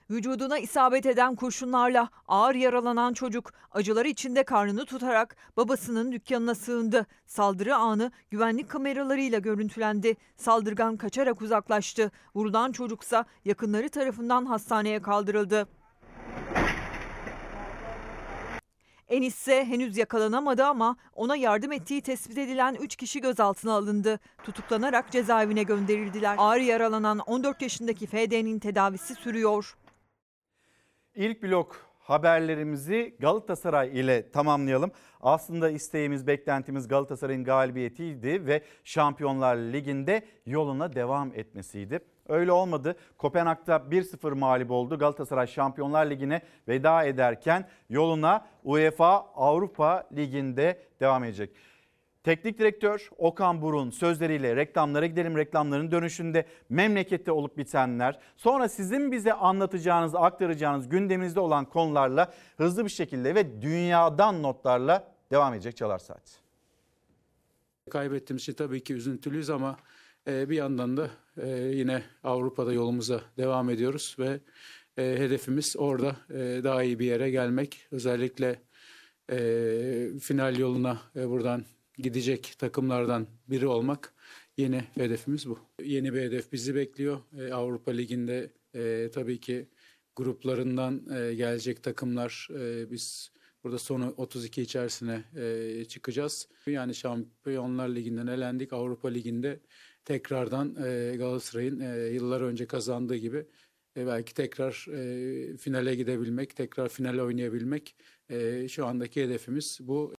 Vücuduna 0.09 0.57
isabet 0.57 1.05
eden 1.05 1.35
kurşunlarla 1.35 2.09
ağır 2.27 2.55
yaralanan 2.55 3.13
çocuk 3.13 3.53
acıları 3.71 4.07
içinde 4.07 4.43
karnını 4.43 4.85
tutarak 4.85 5.35
babasının 5.57 6.11
dükkanına 6.11 6.55
sığındı. 6.55 7.05
Saldırı 7.25 7.75
anı 7.75 8.11
güvenlik 8.31 8.69
kameralarıyla 8.69 9.39
görüntülendi. 9.39 10.15
Saldırgan 10.37 10.97
kaçarak 10.97 11.41
uzaklaştı. 11.41 12.11
Vurulan 12.35 12.71
çocuksa 12.71 13.25
yakınları 13.45 13.89
tarafından 13.89 14.45
hastaneye 14.45 15.01
kaldırıldı. 15.01 15.67
Enis 19.09 19.37
ise 19.37 19.65
henüz 19.65 19.97
yakalanamadı 19.97 20.65
ama 20.65 20.95
ona 21.13 21.35
yardım 21.35 21.71
ettiği 21.71 22.01
tespit 22.01 22.37
edilen 22.37 22.75
3 22.75 22.95
kişi 22.95 23.21
gözaltına 23.21 23.73
alındı. 23.73 24.19
Tutuklanarak 24.43 25.11
cezaevine 25.11 25.63
gönderildiler. 25.63 26.35
Ağır 26.37 26.59
yaralanan 26.59 27.19
14 27.19 27.61
yaşındaki 27.61 28.07
FD'nin 28.07 28.59
tedavisi 28.59 29.15
sürüyor. 29.15 29.75
İlk 31.19 31.43
blok 31.43 31.75
haberlerimizi 31.99 33.15
Galatasaray 33.19 33.99
ile 33.99 34.31
tamamlayalım. 34.31 34.91
Aslında 35.21 35.69
isteğimiz, 35.69 36.27
beklentimiz 36.27 36.87
Galatasaray'ın 36.87 37.43
galibiyetiydi 37.43 38.45
ve 38.47 38.63
Şampiyonlar 38.83 39.55
Ligi'nde 39.55 40.21
yoluna 40.45 40.95
devam 40.95 41.31
etmesiydi. 41.35 41.99
Öyle 42.27 42.51
olmadı. 42.51 42.95
Kopenhag'da 43.17 43.75
1-0 43.75 44.33
mağlup 44.33 44.71
oldu. 44.71 44.99
Galatasaray 44.99 45.47
Şampiyonlar 45.47 46.05
Ligi'ne 46.05 46.41
veda 46.67 47.03
ederken 47.03 47.69
yoluna 47.89 48.45
UEFA 48.63 49.25
Avrupa 49.35 50.07
Ligi'nde 50.15 50.81
devam 50.99 51.23
edecek. 51.23 51.49
Teknik 52.23 52.59
direktör 52.59 53.09
Okan 53.17 53.61
Burun 53.61 53.89
sözleriyle 53.89 54.55
reklamlara 54.55 55.05
gidelim. 55.05 55.37
Reklamların 55.37 55.91
dönüşünde 55.91 56.45
memlekette 56.69 57.31
olup 57.31 57.57
bitenler, 57.57 58.19
sonra 58.37 58.69
sizin 58.69 59.11
bize 59.11 59.33
anlatacağınız, 59.33 60.15
aktaracağınız 60.15 60.89
gündeminizde 60.89 61.39
olan 61.39 61.65
konularla 61.65 62.33
hızlı 62.57 62.85
bir 62.85 62.89
şekilde 62.89 63.35
ve 63.35 63.61
dünyadan 63.61 64.43
notlarla 64.43 65.13
devam 65.31 65.53
edecek 65.53 65.77
Çalar 65.77 65.99
Saat. 65.99 66.39
Kaybettiğimiz 67.89 68.43
için 68.43 68.53
tabii 68.53 68.83
ki 68.83 68.93
üzüntülüyüz 68.93 69.49
ama 69.49 69.77
e, 70.27 70.49
bir 70.49 70.55
yandan 70.55 70.97
da 70.97 71.09
e, 71.37 71.49
yine 71.49 72.03
Avrupa'da 72.23 72.73
yolumuza 72.73 73.21
devam 73.37 73.69
ediyoruz 73.69 74.15
ve 74.19 74.39
e, 74.97 75.03
hedefimiz 75.03 75.75
orada 75.77 76.15
daha 76.63 76.83
iyi 76.83 76.99
bir 76.99 77.05
yere 77.05 77.31
gelmek. 77.31 77.87
Özellikle 77.91 78.61
final 80.19 80.57
yoluna 80.57 80.97
buradan 81.15 81.63
gidecek 81.99 82.55
takımlardan 82.57 83.27
biri 83.47 83.67
olmak 83.67 84.13
yeni 84.57 84.83
hedefimiz 84.95 85.49
bu. 85.49 85.59
Yeni 85.83 86.13
bir 86.13 86.21
hedef 86.21 86.51
bizi 86.51 86.75
bekliyor. 86.75 87.19
E, 87.39 87.53
Avrupa 87.53 87.91
Ligi'nde 87.91 88.51
e, 88.75 89.09
tabii 89.13 89.39
ki 89.39 89.67
gruplarından 90.15 91.05
e, 91.15 91.33
gelecek 91.33 91.83
takımlar 91.83 92.47
e, 92.55 92.91
biz 92.91 93.31
burada 93.63 93.79
sonu 93.79 94.13
32 94.17 94.61
içerisine 94.61 95.23
e, 95.35 95.85
çıkacağız. 95.85 96.47
Yani 96.67 96.95
Şampiyonlar 96.95 97.89
Ligi'nden 97.89 98.27
elendik. 98.27 98.73
Avrupa 98.73 99.07
Ligi'nde 99.07 99.59
tekrardan 100.05 100.75
e, 100.85 101.15
Galatasaray'ın 101.17 101.79
e, 101.79 101.97
yıllar 101.97 102.41
önce 102.41 102.65
kazandığı 102.67 103.15
gibi 103.15 103.45
e, 103.97 104.07
belki 104.07 104.33
tekrar 104.33 104.85
e, 104.93 105.57
finale 105.57 105.95
gidebilmek, 105.95 106.55
tekrar 106.55 106.89
finale 106.89 107.23
oynayabilmek 107.23 107.95
e, 108.29 108.67
şu 108.67 108.85
andaki 108.85 109.23
hedefimiz 109.23 109.79
bu. 109.81 110.13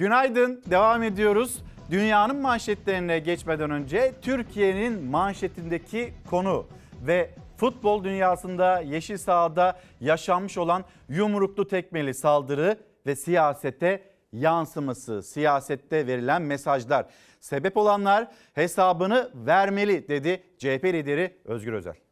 Günaydın, 0.00 0.62
devam 0.70 1.02
ediyoruz. 1.02 1.62
Dünyanın 1.90 2.36
manşetlerine 2.36 3.18
geçmeden 3.18 3.70
önce 3.70 4.12
Türkiye'nin 4.22 5.04
manşetindeki 5.04 6.14
konu 6.30 6.66
ve 7.06 7.30
futbol 7.56 8.04
dünyasında 8.04 8.80
yeşil 8.80 9.16
sahada 9.16 9.80
yaşanmış 10.00 10.58
olan 10.58 10.84
yumruklu 11.08 11.68
tekmeli 11.68 12.14
saldırı 12.14 12.76
ve 13.06 13.16
siyasete 13.16 14.02
yansıması, 14.32 15.22
siyasette 15.22 16.06
verilen 16.06 16.42
mesajlar. 16.42 17.06
Sebep 17.40 17.76
olanlar 17.76 18.28
hesabını 18.54 19.30
vermeli 19.34 20.08
dedi 20.08 20.42
CHP 20.58 20.84
lideri 20.84 21.36
Özgür 21.44 21.72
Özel. 21.72 22.09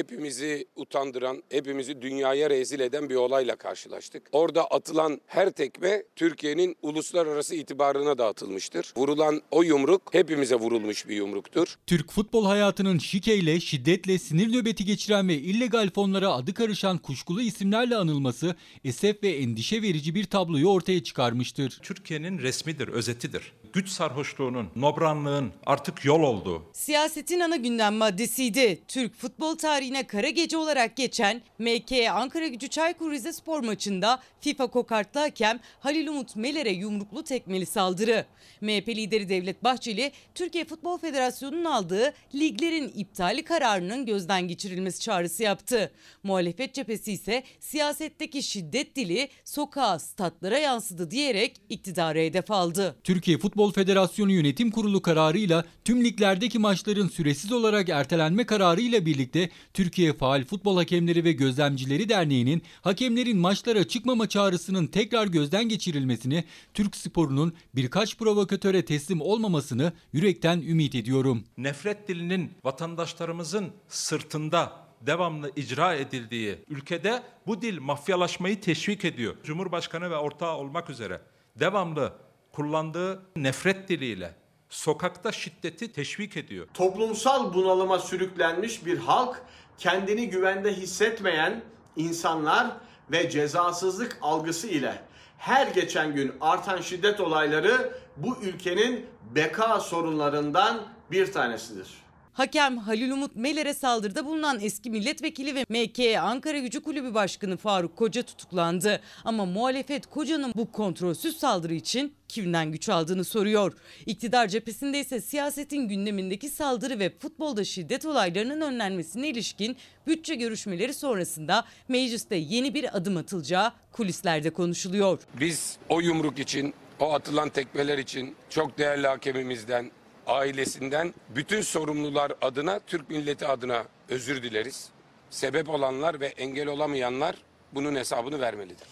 Hepimizi 0.00 0.66
utandıran, 0.76 1.42
hepimizi 1.50 2.02
dünyaya 2.02 2.50
rezil 2.50 2.80
eden 2.80 3.08
bir 3.08 3.14
olayla 3.14 3.56
karşılaştık. 3.56 4.22
Orada 4.32 4.66
atılan 4.66 5.20
her 5.26 5.50
tekme 5.50 6.02
Türkiye'nin 6.16 6.76
uluslararası 6.82 7.54
itibarına 7.54 8.18
da 8.18 8.26
atılmıştır. 8.26 8.92
Vurulan 8.96 9.42
o 9.50 9.62
yumruk 9.62 10.02
hepimize 10.12 10.54
vurulmuş 10.54 11.08
bir 11.08 11.16
yumruktur. 11.16 11.76
Türk 11.86 12.12
futbol 12.12 12.46
hayatının 12.46 12.98
şikeyle, 12.98 13.60
şiddetle, 13.60 14.18
sinir 14.18 14.52
nöbeti 14.52 14.84
geçiren 14.84 15.28
ve 15.28 15.34
illegal 15.34 15.90
fonlara 15.90 16.32
adı 16.32 16.54
karışan 16.54 16.98
kuşkulu 16.98 17.42
isimlerle 17.42 17.96
anılması 17.96 18.54
esef 18.84 19.22
ve 19.22 19.28
endişe 19.28 19.82
verici 19.82 20.14
bir 20.14 20.24
tabloyu 20.24 20.66
ortaya 20.66 21.02
çıkarmıştır. 21.02 21.78
Türkiye'nin 21.82 22.38
resmidir, 22.38 22.88
özetidir. 22.88 23.52
Güç 23.72 23.88
sarhoşluğunun, 23.88 24.68
nobranlığın 24.76 25.52
artık 25.66 26.04
yol 26.04 26.22
olduğu. 26.22 26.62
Siyasetin 26.72 27.40
ana 27.40 27.56
gündem 27.56 27.94
maddesiydi. 27.94 28.82
Türk 28.88 29.14
futbol 29.14 29.58
tarihine 29.58 30.06
kara 30.06 30.28
gece 30.28 30.56
olarak 30.56 30.96
geçen 30.96 31.42
MK 31.58 31.92
Ankara 32.10 32.46
Gücü 32.46 32.68
Çaykur 32.68 33.10
Rizespor 33.10 33.60
maçında 33.60 34.20
FIFA 34.40 34.66
kokartlı 34.66 35.20
hakem 35.20 35.60
Halil 35.80 36.06
Umut 36.06 36.36
Meler'e 36.36 36.70
yumruklu 36.70 37.24
tekmeli 37.24 37.66
saldırı. 37.66 38.26
MHP 38.60 38.88
lideri 38.88 39.28
Devlet 39.28 39.64
Bahçeli, 39.64 40.12
Türkiye 40.34 40.64
Futbol 40.64 40.98
Federasyonu'nun 40.98 41.64
aldığı 41.64 42.12
liglerin 42.34 42.92
iptali 42.94 43.44
kararının 43.44 44.06
gözden 44.06 44.48
geçirilmesi 44.48 45.00
çağrısı 45.00 45.42
yaptı. 45.42 45.92
Muhalefet 46.22 46.74
cephesi 46.74 47.12
ise 47.12 47.42
siyasetteki 47.60 48.42
şiddet 48.42 48.96
dili 48.96 49.28
sokağa, 49.44 49.98
statlara 49.98 50.58
yansıdı 50.58 51.10
diyerek 51.10 51.60
iktidarı 51.68 52.18
hedef 52.18 52.50
aldı. 52.50 52.96
Türkiye 53.04 53.38
Futbol 53.38 53.59
Federasyonu 53.68 54.32
Yönetim 54.32 54.70
Kurulu 54.70 55.02
kararıyla 55.02 55.64
tüm 55.84 56.04
liglerdeki 56.04 56.58
maçların 56.58 57.08
süresiz 57.08 57.52
olarak 57.52 57.88
ertelenme 57.88 58.46
kararıyla 58.46 59.06
birlikte 59.06 59.50
Türkiye 59.74 60.12
Faal 60.12 60.44
Futbol 60.44 60.76
Hakemleri 60.76 61.24
ve 61.24 61.32
Gözlemcileri 61.32 62.08
Derneği'nin 62.08 62.62
hakemlerin 62.82 63.38
maçlara 63.38 63.88
çıkmama 63.88 64.28
çağrısının 64.28 64.86
tekrar 64.86 65.26
gözden 65.26 65.68
geçirilmesini, 65.68 66.44
Türk 66.74 66.96
sporunun 66.96 67.52
birkaç 67.74 68.18
provokatöre 68.18 68.84
teslim 68.84 69.20
olmamasını 69.20 69.92
yürekten 70.12 70.60
ümit 70.60 70.94
ediyorum. 70.94 71.44
Nefret 71.56 72.08
dilinin 72.08 72.52
vatandaşlarımızın 72.64 73.72
sırtında 73.88 74.72
devamlı 75.00 75.52
icra 75.56 75.94
edildiği 75.94 76.58
ülkede 76.68 77.22
bu 77.46 77.62
dil 77.62 77.80
mafyalaşmayı 77.80 78.60
teşvik 78.60 79.04
ediyor. 79.04 79.34
Cumhurbaşkanı 79.44 80.10
ve 80.10 80.16
ortağı 80.16 80.56
olmak 80.56 80.90
üzere 80.90 81.20
devamlı 81.56 82.12
kullandığı 82.52 83.22
nefret 83.36 83.88
diliyle 83.88 84.34
sokakta 84.68 85.32
şiddeti 85.32 85.92
teşvik 85.92 86.36
ediyor. 86.36 86.68
Toplumsal 86.74 87.54
bunalıma 87.54 87.98
sürüklenmiş 87.98 88.86
bir 88.86 88.98
halk, 88.98 89.42
kendini 89.78 90.30
güvende 90.30 90.72
hissetmeyen 90.72 91.62
insanlar 91.96 92.76
ve 93.10 93.30
cezasızlık 93.30 94.18
algısı 94.22 94.68
ile 94.68 95.02
her 95.38 95.66
geçen 95.66 96.14
gün 96.14 96.32
artan 96.40 96.80
şiddet 96.80 97.20
olayları 97.20 97.92
bu 98.16 98.38
ülkenin 98.42 99.06
beka 99.34 99.80
sorunlarından 99.80 100.82
bir 101.10 101.32
tanesidir. 101.32 101.99
Hakem 102.32 102.78
Halil 102.78 103.10
Umut 103.10 103.36
Meler'e 103.36 103.74
saldırıda 103.74 104.26
bulunan 104.26 104.60
eski 104.60 104.90
milletvekili 104.90 105.54
ve 105.54 105.64
MK 105.68 106.18
Ankara 106.18 106.58
Gücü 106.58 106.82
Kulübü 106.82 107.14
Başkanı 107.14 107.56
Faruk 107.56 107.96
Koca 107.96 108.22
tutuklandı. 108.22 109.00
Ama 109.24 109.44
muhalefet 109.44 110.06
Koca'nın 110.06 110.52
bu 110.56 110.72
kontrolsüz 110.72 111.36
saldırı 111.36 111.74
için 111.74 112.14
kimden 112.28 112.72
güç 112.72 112.88
aldığını 112.88 113.24
soruyor. 113.24 113.72
İktidar 114.06 114.48
cephesinde 114.48 115.00
ise 115.00 115.20
siyasetin 115.20 115.88
gündemindeki 115.88 116.48
saldırı 116.48 116.98
ve 116.98 117.18
futbolda 117.18 117.64
şiddet 117.64 118.06
olaylarının 118.06 118.60
önlenmesine 118.60 119.28
ilişkin 119.28 119.76
bütçe 120.06 120.34
görüşmeleri 120.34 120.94
sonrasında 120.94 121.64
mecliste 121.88 122.36
yeni 122.36 122.74
bir 122.74 122.96
adım 122.96 123.16
atılacağı 123.16 123.72
kulislerde 123.92 124.50
konuşuluyor. 124.50 125.20
Biz 125.40 125.76
o 125.88 126.00
yumruk 126.00 126.38
için, 126.38 126.74
o 127.00 127.12
atılan 127.12 127.48
tekmeler 127.48 127.98
için 127.98 128.36
çok 128.50 128.78
değerli 128.78 129.06
hakemimizden, 129.06 129.90
ailesinden 130.26 131.14
bütün 131.28 131.60
sorumlular 131.60 132.32
adına, 132.42 132.80
Türk 132.86 133.10
milleti 133.10 133.46
adına 133.46 133.84
özür 134.08 134.42
dileriz. 134.42 134.90
Sebep 135.30 135.68
olanlar 135.68 136.20
ve 136.20 136.26
engel 136.26 136.68
olamayanlar 136.68 137.36
bunun 137.74 137.94
hesabını 137.94 138.40
vermelidir. 138.40 138.88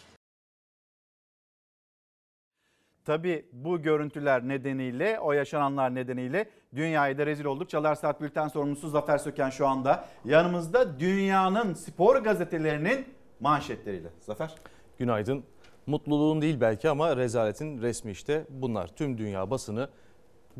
Tabii 3.04 3.46
bu 3.52 3.82
görüntüler 3.82 4.48
nedeniyle, 4.48 5.20
o 5.20 5.32
yaşananlar 5.32 5.94
nedeniyle 5.94 6.50
dünyaya 6.74 7.18
da 7.18 7.26
rezil 7.26 7.44
olduk. 7.44 7.70
Çalar 7.70 7.94
Saat 7.94 8.20
Bülten 8.20 8.48
sorumlusu 8.48 8.88
Zafer 8.88 9.18
Söken 9.18 9.50
şu 9.50 9.66
anda 9.66 10.04
yanımızda 10.24 11.00
dünyanın 11.00 11.74
spor 11.74 12.16
gazetelerinin 12.16 13.08
manşetleriyle. 13.40 14.08
Zafer. 14.20 14.54
Günaydın. 14.98 15.44
Mutluluğun 15.86 16.42
değil 16.42 16.60
belki 16.60 16.88
ama 16.88 17.16
rezaletin 17.16 17.82
resmi 17.82 18.10
işte 18.10 18.44
bunlar. 18.48 18.88
Tüm 18.88 19.18
dünya 19.18 19.50
basını 19.50 19.88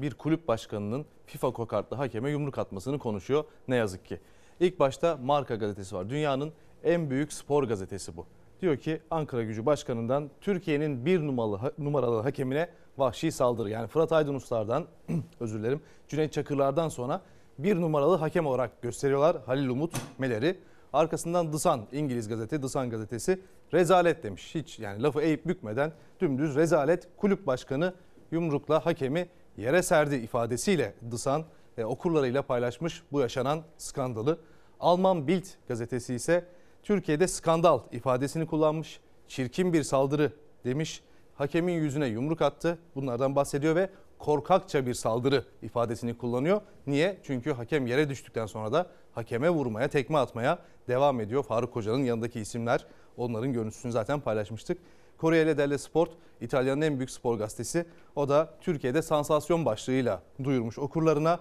bir 0.03 0.14
kulüp 0.14 0.49
başkanının 0.49 1.07
FIFA 1.26 1.53
kokartlı 1.53 1.96
hakeme 1.96 2.30
yumruk 2.30 2.59
atmasını 2.59 2.99
konuşuyor 2.99 3.44
ne 3.68 3.76
yazık 3.76 4.07
ki. 4.07 4.20
İlk 4.61 4.80
başta 4.80 5.18
Marka 5.22 5.55
gazetesi 5.55 5.96
var. 5.96 6.11
Dünyanın 6.11 6.53
en 6.84 7.11
büyük 7.11 7.32
spor 7.32 7.64
gazetesi 7.64 8.16
bu. 8.16 8.26
Diyor 8.61 8.76
ki 8.76 9.01
Ankara 9.11 9.42
Gücü 9.42 9.66
Başkanı'ndan 9.66 10.30
Türkiye'nin 10.40 11.07
bir 11.07 11.20
numaralı, 11.20 11.72
numaralı 11.78 12.20
hakemine 12.20 12.68
vahşi 12.99 13.32
saldırı. 13.32 13.70
Yani 13.70 13.86
Fırat 13.86 14.12
Aydınuslar'dan 14.12 14.86
özür 15.40 15.59
dilerim 15.59 15.80
Cüneyt 16.09 16.32
Çakırlar'dan 16.32 16.88
sonra 16.88 17.22
bir 17.59 17.76
numaralı 17.76 18.16
hakem 18.16 18.46
olarak 18.46 18.82
gösteriyorlar 18.82 19.36
Halil 19.46 19.68
Umut 19.68 19.94
Meler'i. 20.18 20.59
Arkasından 20.92 21.53
Sun, 21.53 21.86
İngiliz 21.92 22.28
gazete 22.28 22.68
Sun 22.68 22.90
gazetesi 22.90 23.40
rezalet 23.72 24.22
demiş. 24.22 24.55
Hiç 24.55 24.78
yani 24.78 25.03
lafı 25.03 25.20
eğip 25.20 25.46
bükmeden 25.46 25.92
dümdüz 26.20 26.57
rezalet 26.57 27.09
kulüp 27.16 27.46
başkanı 27.46 27.94
yumrukla 28.30 28.86
hakemi 28.86 29.28
yere 29.59 29.82
serdi 29.82 30.16
ifadesiyle 30.16 30.94
Sun 31.16 31.44
e, 31.78 31.84
okurlarıyla 31.84 32.42
paylaşmış 32.42 33.02
bu 33.12 33.20
yaşanan 33.20 33.62
skandalı. 33.78 34.38
Alman 34.80 35.28
Bild 35.28 35.44
gazetesi 35.68 36.14
ise 36.14 36.44
Türkiye'de 36.82 37.28
skandal 37.28 37.80
ifadesini 37.92 38.46
kullanmış. 38.46 39.00
Çirkin 39.28 39.72
bir 39.72 39.82
saldırı 39.82 40.32
demiş. 40.64 41.02
Hakemin 41.34 41.72
yüzüne 41.72 42.06
yumruk 42.06 42.42
attı. 42.42 42.78
Bunlardan 42.94 43.36
bahsediyor 43.36 43.76
ve 43.76 43.90
korkakça 44.18 44.86
bir 44.86 44.94
saldırı 44.94 45.44
ifadesini 45.62 46.18
kullanıyor. 46.18 46.61
Niye? 46.86 47.18
Çünkü 47.22 47.52
hakem 47.52 47.86
yere 47.86 48.09
düştükten 48.09 48.46
sonra 48.46 48.72
da 48.72 48.86
hakeme 49.12 49.50
vurmaya, 49.50 49.88
tekme 49.88 50.18
atmaya 50.18 50.59
devam 50.88 51.20
ediyor. 51.20 51.42
Faruk 51.42 51.76
Hoca'nın 51.76 52.04
yanındaki 52.04 52.40
isimler 52.40 52.86
onların 53.16 53.52
görüntüsünü 53.52 53.92
zaten 53.92 54.20
paylaşmıştık. 54.20 54.78
Corriere 55.20 55.58
dello 55.58 55.78
Sport 55.78 56.10
İtalya'nın 56.40 56.80
en 56.80 56.98
büyük 56.98 57.10
spor 57.10 57.38
gazetesi. 57.38 57.86
O 58.16 58.28
da 58.28 58.54
Türkiye'de 58.60 59.02
sansasyon 59.02 59.64
başlığıyla 59.64 60.22
duyurmuş 60.44 60.78
okurlarına 60.78 61.40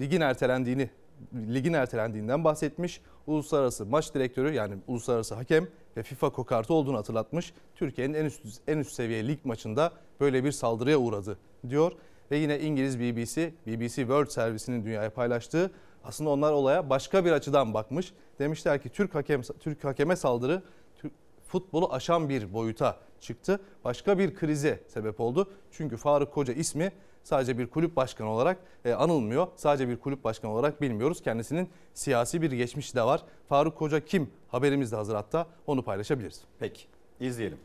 ligin 0.00 0.20
ertelendiğini 0.20 0.90
ligin 1.34 1.72
ertelendiğinden 1.72 2.44
bahsetmiş. 2.44 3.00
Uluslararası 3.26 3.86
maç 3.86 4.14
direktörü 4.14 4.54
yani 4.54 4.74
uluslararası 4.86 5.34
hakem 5.34 5.68
ve 5.96 6.02
FIFA 6.02 6.30
kokartı 6.30 6.74
olduğunu 6.74 6.96
hatırlatmış. 6.96 7.52
Türkiye'nin 7.74 8.14
en 8.14 8.24
üst 8.24 8.60
en 8.68 8.78
üst 8.78 8.92
seviye 8.92 9.28
lig 9.28 9.38
maçında 9.44 9.92
böyle 10.20 10.44
bir 10.44 10.52
saldırıya 10.52 10.98
uğradı 10.98 11.38
diyor. 11.68 11.92
Ve 12.30 12.36
yine 12.36 12.60
İngiliz 12.60 13.00
BBC, 13.00 13.52
BBC 13.66 13.94
World 13.94 14.28
Service'inin 14.28 14.84
dünyaya 14.84 15.10
paylaştığı 15.10 15.70
aslında 16.04 16.30
onlar 16.30 16.52
olaya 16.52 16.90
başka 16.90 17.24
bir 17.24 17.32
açıdan 17.32 17.74
bakmış. 17.74 18.12
Demişler 18.38 18.82
ki 18.82 18.88
Türk 18.88 19.14
hakem 19.14 19.42
Türk 19.42 19.84
hakeme 19.84 20.16
saldırı 20.16 20.62
futbolu 21.48 21.92
aşan 21.92 22.28
bir 22.28 22.52
boyuta 22.52 22.96
çıktı. 23.20 23.60
Başka 23.84 24.18
bir 24.18 24.34
krize 24.34 24.80
sebep 24.88 25.20
oldu. 25.20 25.50
Çünkü 25.70 25.96
Faruk 25.96 26.34
Koca 26.34 26.54
ismi 26.54 26.92
sadece 27.22 27.58
bir 27.58 27.66
kulüp 27.66 27.96
başkanı 27.96 28.30
olarak 28.30 28.58
e, 28.84 28.92
anılmıyor. 28.92 29.46
Sadece 29.56 29.88
bir 29.88 29.96
kulüp 29.96 30.24
başkanı 30.24 30.52
olarak 30.52 30.80
bilmiyoruz. 30.80 31.22
Kendisinin 31.22 31.70
siyasi 31.94 32.42
bir 32.42 32.52
geçmişi 32.52 32.94
de 32.94 33.02
var. 33.02 33.22
Faruk 33.48 33.78
Koca 33.78 34.04
kim? 34.04 34.30
Haberimiz 34.48 34.92
de 34.92 34.96
hazır 34.96 35.14
hatta 35.14 35.46
onu 35.66 35.82
paylaşabiliriz. 35.82 36.44
Peki 36.58 36.82
izleyelim. 37.20 37.58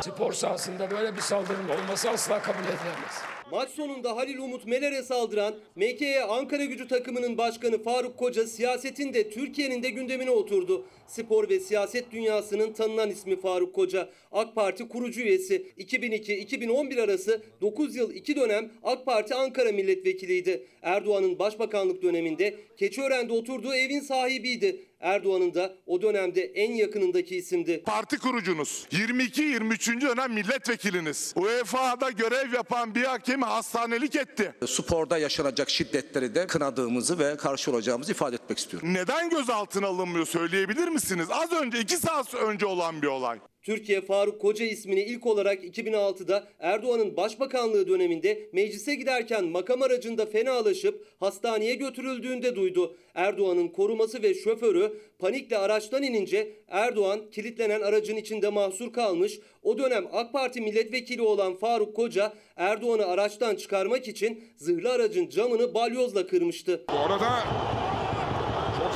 Spor 0.00 0.32
sahasında 0.32 0.90
böyle 0.90 1.16
bir 1.16 1.20
saldırının 1.20 1.68
olması 1.68 2.10
asla 2.10 2.42
kabul 2.42 2.60
edilemez. 2.64 3.35
Maç 3.50 3.70
sonunda 3.70 4.16
Halil 4.16 4.38
Umut 4.38 4.66
Meler'e 4.66 5.02
saldıran 5.02 5.54
MKE 5.76 6.22
Ankara 6.22 6.64
gücü 6.64 6.88
takımının 6.88 7.38
başkanı 7.38 7.82
Faruk 7.82 8.16
Koca 8.18 8.46
siyasetin 8.46 9.14
de 9.14 9.30
Türkiye'nin 9.30 9.82
de 9.82 9.90
gündemine 9.90 10.30
oturdu. 10.30 10.86
Spor 11.06 11.48
ve 11.48 11.60
siyaset 11.60 12.12
dünyasının 12.12 12.72
tanınan 12.72 13.10
ismi 13.10 13.40
Faruk 13.40 13.74
Koca. 13.74 14.08
AK 14.32 14.54
Parti 14.54 14.88
kurucu 14.88 15.20
üyesi 15.20 15.66
2002-2011 15.78 17.02
arası 17.02 17.42
9 17.60 17.96
yıl 17.96 18.14
2 18.14 18.36
dönem 18.36 18.70
AK 18.82 19.06
Parti 19.06 19.34
Ankara 19.34 19.72
milletvekiliydi. 19.72 20.66
Erdoğan'ın 20.82 21.38
başbakanlık 21.38 22.02
döneminde 22.02 22.54
Keçiören'de 22.76 23.32
oturduğu 23.32 23.74
evin 23.74 24.00
sahibiydi. 24.00 24.85
Erdoğan'ın 25.00 25.54
da 25.54 25.74
o 25.86 26.02
dönemde 26.02 26.42
en 26.42 26.72
yakınındaki 26.72 27.36
isimdi. 27.36 27.82
Parti 27.82 28.18
kurucunuz. 28.18 28.86
22-23. 28.90 30.00
dönem 30.00 30.32
milletvekiliniz. 30.32 31.32
UEFA'da 31.36 32.10
görev 32.10 32.52
yapan 32.54 32.94
bir 32.94 33.04
hakemi 33.04 33.44
hastanelik 33.44 34.16
etti. 34.16 34.54
Sporda 34.66 35.18
yaşanacak 35.18 35.70
şiddetleri 35.70 36.34
de 36.34 36.46
kınadığımızı 36.46 37.18
ve 37.18 37.36
karşı 37.36 37.70
olacağımızı 37.70 38.12
ifade 38.12 38.36
etmek 38.36 38.58
istiyorum. 38.58 38.94
Neden 38.94 39.30
gözaltına 39.30 39.86
alınmıyor 39.86 40.26
söyleyebilir 40.26 40.88
misiniz? 40.88 41.28
Az 41.30 41.52
önce 41.52 41.80
2 41.80 41.96
saat 41.96 42.34
önce 42.34 42.66
olan 42.66 43.02
bir 43.02 43.06
olay. 43.06 43.38
Türkiye 43.66 44.00
Faruk 44.00 44.40
Koca 44.40 44.64
ismini 44.64 45.02
ilk 45.02 45.26
olarak 45.26 45.64
2006'da 45.64 46.48
Erdoğan'ın 46.60 47.16
başbakanlığı 47.16 47.88
döneminde 47.88 48.48
meclise 48.52 48.94
giderken 48.94 49.44
makam 49.44 49.82
aracında 49.82 50.26
fenalaşıp 50.26 51.06
hastaneye 51.20 51.74
götürüldüğünde 51.74 52.56
duydu. 52.56 52.96
Erdoğan'ın 53.14 53.68
koruması 53.68 54.22
ve 54.22 54.34
şoförü 54.34 54.98
panikle 55.18 55.58
araçtan 55.58 56.02
inince 56.02 56.52
Erdoğan 56.68 57.20
kilitlenen 57.30 57.80
aracın 57.80 58.16
içinde 58.16 58.48
mahsur 58.48 58.92
kalmış. 58.92 59.40
O 59.62 59.78
dönem 59.78 60.06
AK 60.12 60.32
Parti 60.32 60.60
milletvekili 60.60 61.22
olan 61.22 61.56
Faruk 61.56 61.96
Koca 61.96 62.32
Erdoğan'ı 62.56 63.06
araçtan 63.06 63.56
çıkarmak 63.56 64.08
için 64.08 64.44
zırhlı 64.56 64.92
aracın 64.92 65.28
camını 65.28 65.74
balyozla 65.74 66.26
kırmıştı. 66.26 66.84
Bu 66.88 66.98
arada 66.98 67.28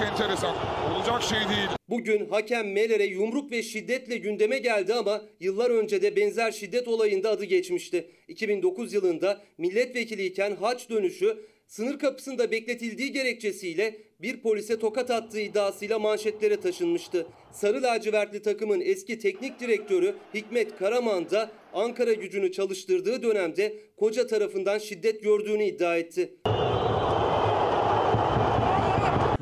enteresan. 0.02 0.56
Olacak 0.96 1.22
şey 1.22 1.38
değil. 1.38 1.68
Bugün 1.88 2.28
hakem 2.30 2.72
Meler'e 2.72 3.04
yumruk 3.04 3.52
ve 3.52 3.62
şiddetle 3.62 4.16
gündeme 4.16 4.58
geldi 4.58 4.94
ama 4.94 5.22
yıllar 5.40 5.70
önce 5.70 6.02
de 6.02 6.16
benzer 6.16 6.52
şiddet 6.52 6.88
olayında 6.88 7.30
adı 7.30 7.44
geçmişti. 7.44 8.10
2009 8.28 8.92
yılında 8.92 9.40
milletvekiliyken 9.58 10.56
haç 10.56 10.90
dönüşü 10.90 11.36
sınır 11.66 11.98
kapısında 11.98 12.50
bekletildiği 12.50 13.12
gerekçesiyle 13.12 13.96
bir 14.22 14.40
polise 14.40 14.78
tokat 14.78 15.10
attığı 15.10 15.40
iddiasıyla 15.40 15.98
manşetlere 15.98 16.60
taşınmıştı. 16.60 17.26
Sarı 17.52 17.82
lacivertli 17.82 18.42
takımın 18.42 18.80
eski 18.80 19.18
teknik 19.18 19.60
direktörü 19.60 20.14
Hikmet 20.34 20.76
Karaman 20.76 21.30
da 21.30 21.50
Ankara 21.72 22.12
gücünü 22.12 22.52
çalıştırdığı 22.52 23.22
dönemde 23.22 23.76
koca 23.96 24.26
tarafından 24.26 24.78
şiddet 24.78 25.22
gördüğünü 25.22 25.64
iddia 25.64 25.96
etti. 25.96 26.34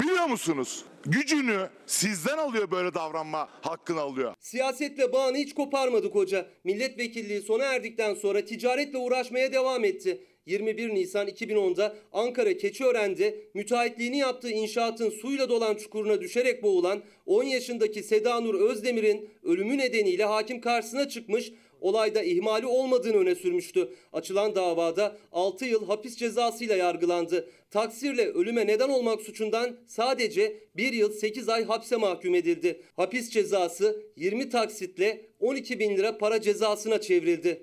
Biliyor 0.00 0.17
musunuz? 0.28 0.84
Gücünü 1.04 1.68
sizden 1.86 2.38
alıyor 2.38 2.70
böyle 2.70 2.94
davranma 2.94 3.48
hakkını 3.62 4.00
alıyor. 4.00 4.34
Siyasetle 4.40 5.12
bağını 5.12 5.36
hiç 5.36 5.54
koparmadı 5.54 6.10
koca. 6.10 6.46
Milletvekilliği 6.64 7.40
sona 7.40 7.64
erdikten 7.64 8.14
sonra 8.14 8.44
ticaretle 8.44 8.98
uğraşmaya 8.98 9.52
devam 9.52 9.84
etti. 9.84 10.24
21 10.46 10.94
Nisan 10.94 11.28
2010'da 11.28 11.96
Ankara 12.12 12.56
Keçiören'de 12.56 13.40
müteahhitliğini 13.54 14.18
yaptığı 14.18 14.50
inşaatın 14.50 15.10
suyla 15.10 15.48
dolan 15.48 15.74
çukuruna 15.74 16.20
düşerek 16.20 16.62
boğulan 16.62 17.02
10 17.26 17.42
yaşındaki 17.42 18.02
Seda 18.02 18.40
Nur 18.40 18.54
Özdemir'in 18.54 19.30
ölümü 19.42 19.78
nedeniyle 19.78 20.24
hakim 20.24 20.60
karşısına 20.60 21.08
çıkmış 21.08 21.52
olayda 21.80 22.22
ihmali 22.22 22.66
olmadığını 22.66 23.16
öne 23.16 23.34
sürmüştü. 23.34 23.88
Açılan 24.12 24.54
davada 24.54 25.16
6 25.32 25.64
yıl 25.64 25.86
hapis 25.86 26.16
cezasıyla 26.16 26.76
yargılandı. 26.76 27.50
Taksirle 27.70 28.26
ölüme 28.26 28.66
neden 28.66 28.88
olmak 28.88 29.20
suçundan 29.20 29.76
sadece 29.86 30.56
1 30.76 30.92
yıl 30.92 31.12
8 31.12 31.48
ay 31.48 31.64
hapse 31.64 31.96
mahkum 31.96 32.34
edildi. 32.34 32.82
Hapis 32.96 33.30
cezası 33.30 34.02
20 34.16 34.48
taksitle 34.48 35.26
12 35.40 35.78
bin 35.78 35.96
lira 35.96 36.18
para 36.18 36.40
cezasına 36.40 37.00
çevrildi. 37.00 37.62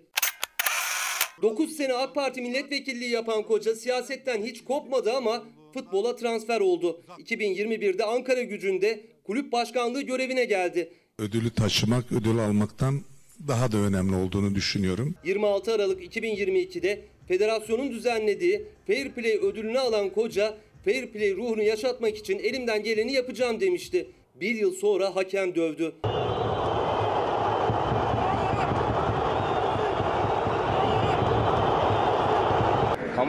9 1.41 1.71
sene 1.71 1.93
AK 1.93 2.15
Parti 2.15 2.41
milletvekilliği 2.41 3.11
yapan 3.11 3.43
koca 3.43 3.75
siyasetten 3.75 4.43
hiç 4.43 4.63
kopmadı 4.63 5.13
ama 5.13 5.43
futbola 5.73 6.15
transfer 6.15 6.61
oldu. 6.61 7.01
2021'de 7.07 8.03
Ankara 8.03 8.41
gücünde 8.41 9.05
kulüp 9.23 9.51
başkanlığı 9.51 10.01
görevine 10.01 10.45
geldi. 10.45 10.93
Ödülü 11.19 11.53
taşımak, 11.53 12.11
ödül 12.11 12.39
almaktan 12.39 13.01
daha 13.47 13.71
da 13.71 13.77
önemli 13.77 14.15
olduğunu 14.15 14.55
düşünüyorum. 14.55 15.15
26 15.23 15.73
Aralık 15.73 16.15
2022'de 16.15 17.01
federasyonun 17.27 17.91
düzenlediği 17.91 18.65
Fair 18.87 19.11
Play 19.11 19.37
ödülünü 19.37 19.79
alan 19.79 20.09
koca 20.09 20.57
Fair 20.85 21.07
Play 21.07 21.35
ruhunu 21.35 21.63
yaşatmak 21.63 22.17
için 22.17 22.39
elimden 22.39 22.83
geleni 22.83 23.13
yapacağım 23.13 23.59
demişti. 23.59 24.07
Bir 24.35 24.55
yıl 24.55 24.73
sonra 24.73 25.15
hakem 25.15 25.55
dövdü. 25.55 25.95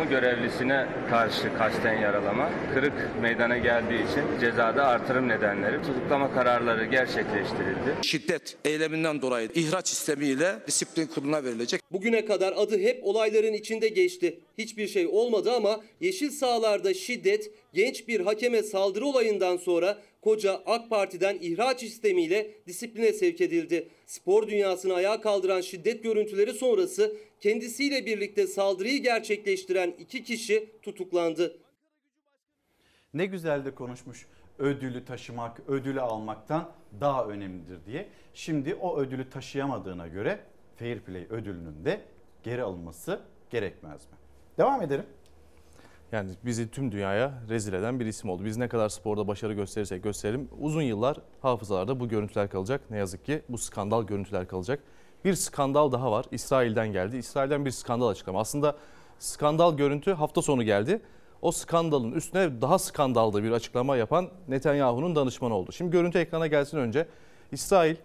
Kamu 0.06 0.20
görevlisine 0.20 0.86
karşı 1.10 1.54
kasten 1.58 2.00
yaralama, 2.00 2.50
kırık 2.74 2.92
meydana 3.22 3.58
geldiği 3.58 4.10
için 4.10 4.40
cezada 4.40 4.86
artırım 4.86 5.28
nedenleri 5.28 5.82
tutuklama 5.82 6.34
kararları 6.34 6.84
gerçekleştirildi. 6.84 7.94
Şiddet 8.02 8.56
eyleminden 8.64 9.22
dolayı 9.22 9.48
ihraç 9.54 9.88
sistemiyle 9.88 10.54
disiplin 10.66 11.06
kuruluna 11.06 11.44
verilecek. 11.44 11.80
Bugüne 11.92 12.24
kadar 12.24 12.54
adı 12.56 12.78
hep 12.78 13.00
olayların 13.04 13.52
içinde 13.52 13.88
geçti. 13.88 14.38
Hiçbir 14.58 14.88
şey 14.88 15.06
olmadı 15.06 15.52
ama 15.52 15.80
yeşil 16.00 16.30
sahalarda 16.30 16.94
şiddet, 16.94 17.50
genç 17.74 18.08
bir 18.08 18.20
hakeme 18.20 18.62
saldırı 18.62 19.06
olayından 19.06 19.56
sonra 19.56 19.98
koca 20.22 20.62
AK 20.66 20.90
Parti'den 20.90 21.38
ihraç 21.40 21.80
sistemiyle 21.80 22.50
disipline 22.66 23.12
sevk 23.12 23.40
edildi. 23.40 23.88
Spor 24.06 24.48
dünyasını 24.48 24.94
ayağa 24.94 25.20
kaldıran 25.20 25.60
şiddet 25.60 26.02
görüntüleri 26.02 26.52
sonrası 26.52 27.16
kendisiyle 27.40 28.06
birlikte 28.06 28.46
saldırıyı 28.46 29.02
gerçekleştiren 29.02 29.94
iki 29.98 30.24
kişi 30.24 30.70
tutuklandı. 30.82 31.58
Ne 33.14 33.26
güzel 33.26 33.64
de 33.64 33.74
konuşmuş. 33.74 34.26
Ödülü 34.58 35.04
taşımak, 35.04 35.60
ödülü 35.68 36.00
almaktan 36.00 36.72
daha 37.00 37.26
önemlidir 37.26 37.78
diye. 37.86 38.08
Şimdi 38.34 38.74
o 38.74 38.98
ödülü 38.98 39.30
taşıyamadığına 39.30 40.08
göre 40.08 40.40
Fair 40.76 41.00
Play 41.00 41.26
ödülünün 41.30 41.84
de 41.84 42.00
geri 42.42 42.62
alınması 42.62 43.20
gerekmez 43.50 44.04
mi? 44.04 44.16
Devam 44.58 44.82
edelim. 44.82 45.06
Yani 46.12 46.30
bizi 46.44 46.70
tüm 46.70 46.92
dünyaya 46.92 47.32
rezil 47.48 47.72
eden 47.72 48.00
bir 48.00 48.06
isim 48.06 48.30
oldu. 48.30 48.44
Biz 48.44 48.56
ne 48.56 48.68
kadar 48.68 48.88
sporda 48.88 49.28
başarı 49.28 49.52
gösterirsek 49.52 50.02
gösterelim 50.02 50.48
uzun 50.60 50.82
yıllar 50.82 51.16
hafızalarda 51.42 52.00
bu 52.00 52.08
görüntüler 52.08 52.50
kalacak. 52.50 52.80
Ne 52.90 52.96
yazık 52.96 53.24
ki 53.24 53.42
bu 53.48 53.58
skandal 53.58 54.02
görüntüler 54.06 54.48
kalacak. 54.48 54.80
Bir 55.24 55.34
skandal 55.34 55.92
daha 55.92 56.12
var. 56.12 56.26
İsrail'den 56.30 56.92
geldi. 56.92 57.16
İsrail'den 57.16 57.64
bir 57.64 57.70
skandal 57.70 58.08
açıklama. 58.08 58.40
Aslında 58.40 58.76
skandal 59.18 59.76
görüntü 59.76 60.12
hafta 60.12 60.42
sonu 60.42 60.62
geldi. 60.62 61.00
O 61.42 61.52
skandalın 61.52 62.12
üstüne 62.12 62.62
daha 62.62 62.78
skandalda 62.78 63.42
bir 63.42 63.50
açıklama 63.50 63.96
yapan 63.96 64.28
Netanyahu'nun 64.48 65.16
danışmanı 65.16 65.54
oldu. 65.54 65.72
Şimdi 65.72 65.90
görüntü 65.90 66.18
ekrana 66.18 66.46
gelsin 66.46 66.78
önce. 66.78 67.06
İsrail 67.52 67.96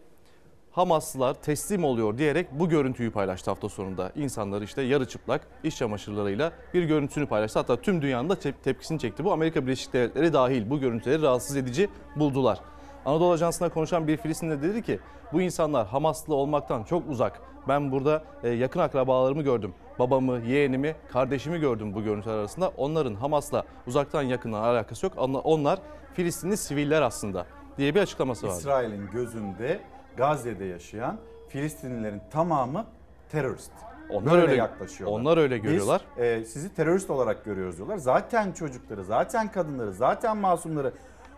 Hamaslılar 0.72 1.34
teslim 1.34 1.84
oluyor 1.84 2.17
diyerek 2.17 2.47
bu 2.51 2.69
görüntüyü 2.69 3.11
paylaştı 3.11 3.51
hafta 3.51 3.69
sonunda. 3.69 4.11
İnsanlar 4.15 4.61
işte 4.61 4.82
yarı 4.82 5.07
çıplak 5.07 5.41
iş 5.63 5.78
çamaşırlarıyla 5.78 6.51
bir 6.74 6.84
görüntüsünü 6.84 7.26
paylaştı. 7.26 7.59
Hatta 7.59 7.82
tüm 7.82 8.01
dünyanın 8.01 8.30
da 8.30 8.34
tep- 8.34 8.63
tepkisini 8.63 8.99
çekti. 8.99 9.24
Bu 9.26 9.32
Amerika 9.32 9.65
Birleşik 9.65 9.93
Devletleri 9.93 10.34
dahil 10.34 10.69
bu 10.69 10.80
görüntüleri 10.80 11.22
rahatsız 11.22 11.57
edici 11.57 11.89
buldular. 12.15 12.59
Anadolu 13.05 13.32
Ajansı'na 13.32 13.69
konuşan 13.69 14.07
bir 14.07 14.17
Filistinli 14.17 14.61
dedi 14.61 14.82
ki 14.82 14.99
bu 15.34 15.41
insanlar 15.41 15.88
Hamaslı 15.88 16.36
olmaktan 16.36 16.84
çok 16.84 17.09
uzak. 17.09 17.41
Ben 17.67 17.91
burada 17.91 18.24
e, 18.43 18.49
yakın 18.49 18.80
akrabalarımı 18.80 19.41
gördüm. 19.41 19.74
Babamı, 19.99 20.39
yeğenimi, 20.39 20.95
kardeşimi 21.11 21.59
gördüm 21.59 21.93
bu 21.93 22.03
görüntüler 22.03 22.36
arasında. 22.36 22.72
Onların 22.78 23.15
Hamas'la 23.15 23.63
uzaktan 23.88 24.22
yakından 24.22 24.61
alakası 24.63 25.05
yok. 25.05 25.13
Onlar 25.43 25.80
Filistinli 26.13 26.57
siviller 26.57 27.01
aslında 27.01 27.45
diye 27.78 27.95
bir 27.95 27.99
açıklaması 27.99 28.47
var. 28.47 28.51
İsrail'in 28.51 29.11
gözünde 29.11 29.80
Gazze'de 30.18 30.66
yaşayan 30.66 31.18
Filistinlilerin 31.49 32.22
tamamı 32.32 32.86
terörist. 33.30 33.72
Onlar 34.09 34.34
Böyle 34.34 34.41
öyle- 34.41 34.55
yaklaşıyorlar. 34.55 35.20
onlar 35.20 35.38
öyle 35.38 35.57
görüyorlar. 35.57 36.01
Biz 36.18 36.24
e, 36.24 36.45
sizi 36.45 36.76
terörist 36.76 37.09
olarak 37.09 37.45
görüyoruz 37.45 37.78
diyorlar. 37.78 37.97
Zaten 37.97 38.51
çocukları, 38.51 39.03
zaten 39.05 39.51
kadınları, 39.51 39.93
zaten 39.93 40.38
masumları 40.38 40.93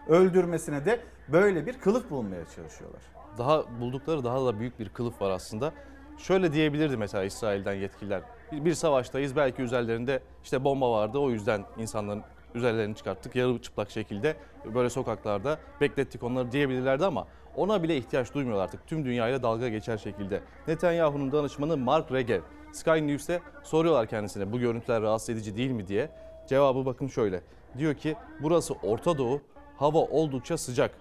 öldürmesine 0.07 0.85
de 0.85 0.99
böyle 1.27 1.65
bir 1.65 1.79
kılıf 1.79 2.09
bulmaya 2.09 2.45
çalışıyorlar. 2.55 3.01
daha 3.37 3.63
buldukları 3.81 4.23
daha 4.23 4.45
da 4.45 4.59
büyük 4.59 4.79
bir 4.79 4.89
kılıf 4.89 5.21
var 5.21 5.29
aslında. 5.31 5.71
Şöyle 6.17 6.53
diyebilirdi 6.53 6.97
mesela 6.97 7.23
İsrail'den 7.23 7.73
yetkililer. 7.73 8.21
Bir, 8.51 8.65
bir 8.65 8.73
savaştayız 8.73 9.35
belki 9.35 9.61
üzerlerinde 9.61 10.19
işte 10.43 10.63
bomba 10.63 10.91
vardı 10.91 11.17
o 11.19 11.29
yüzden 11.29 11.61
insanların 11.77 12.23
üzerlerini 12.55 12.95
çıkarttık 12.95 13.35
yarı 13.35 13.61
çıplak 13.61 13.89
şekilde 13.89 14.35
böyle 14.73 14.89
sokaklarda 14.89 15.57
beklettik 15.81 16.23
onları 16.23 16.51
diyebilirlerdi 16.51 17.05
ama 17.05 17.27
ona 17.55 17.83
bile 17.83 17.97
ihtiyaç 17.97 18.33
duymuyorlar 18.33 18.63
artık 18.63 18.87
tüm 18.87 19.05
dünyayla 19.05 19.43
dalga 19.43 19.69
geçer 19.69 19.97
şekilde. 19.97 20.41
Netanyahu'nun 20.67 21.31
danışmanı 21.31 21.77
Mark 21.77 22.11
Regev 22.11 22.41
Sky 22.71 22.91
News'te 23.07 23.41
soruyorlar 23.63 24.07
kendisine 24.07 24.51
bu 24.51 24.59
görüntüler 24.59 25.01
rahatsız 25.01 25.29
edici 25.29 25.57
değil 25.57 25.71
mi 25.71 25.87
diye. 25.87 26.09
Cevabı 26.47 26.85
bakın 26.85 27.07
şöyle. 27.07 27.41
Diyor 27.77 27.93
ki 27.93 28.15
burası 28.39 28.73
Orta 28.73 29.17
Doğu, 29.17 29.41
hava 29.77 29.99
oldukça 29.99 30.57
sıcak. 30.57 30.91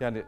Yani 0.00 0.22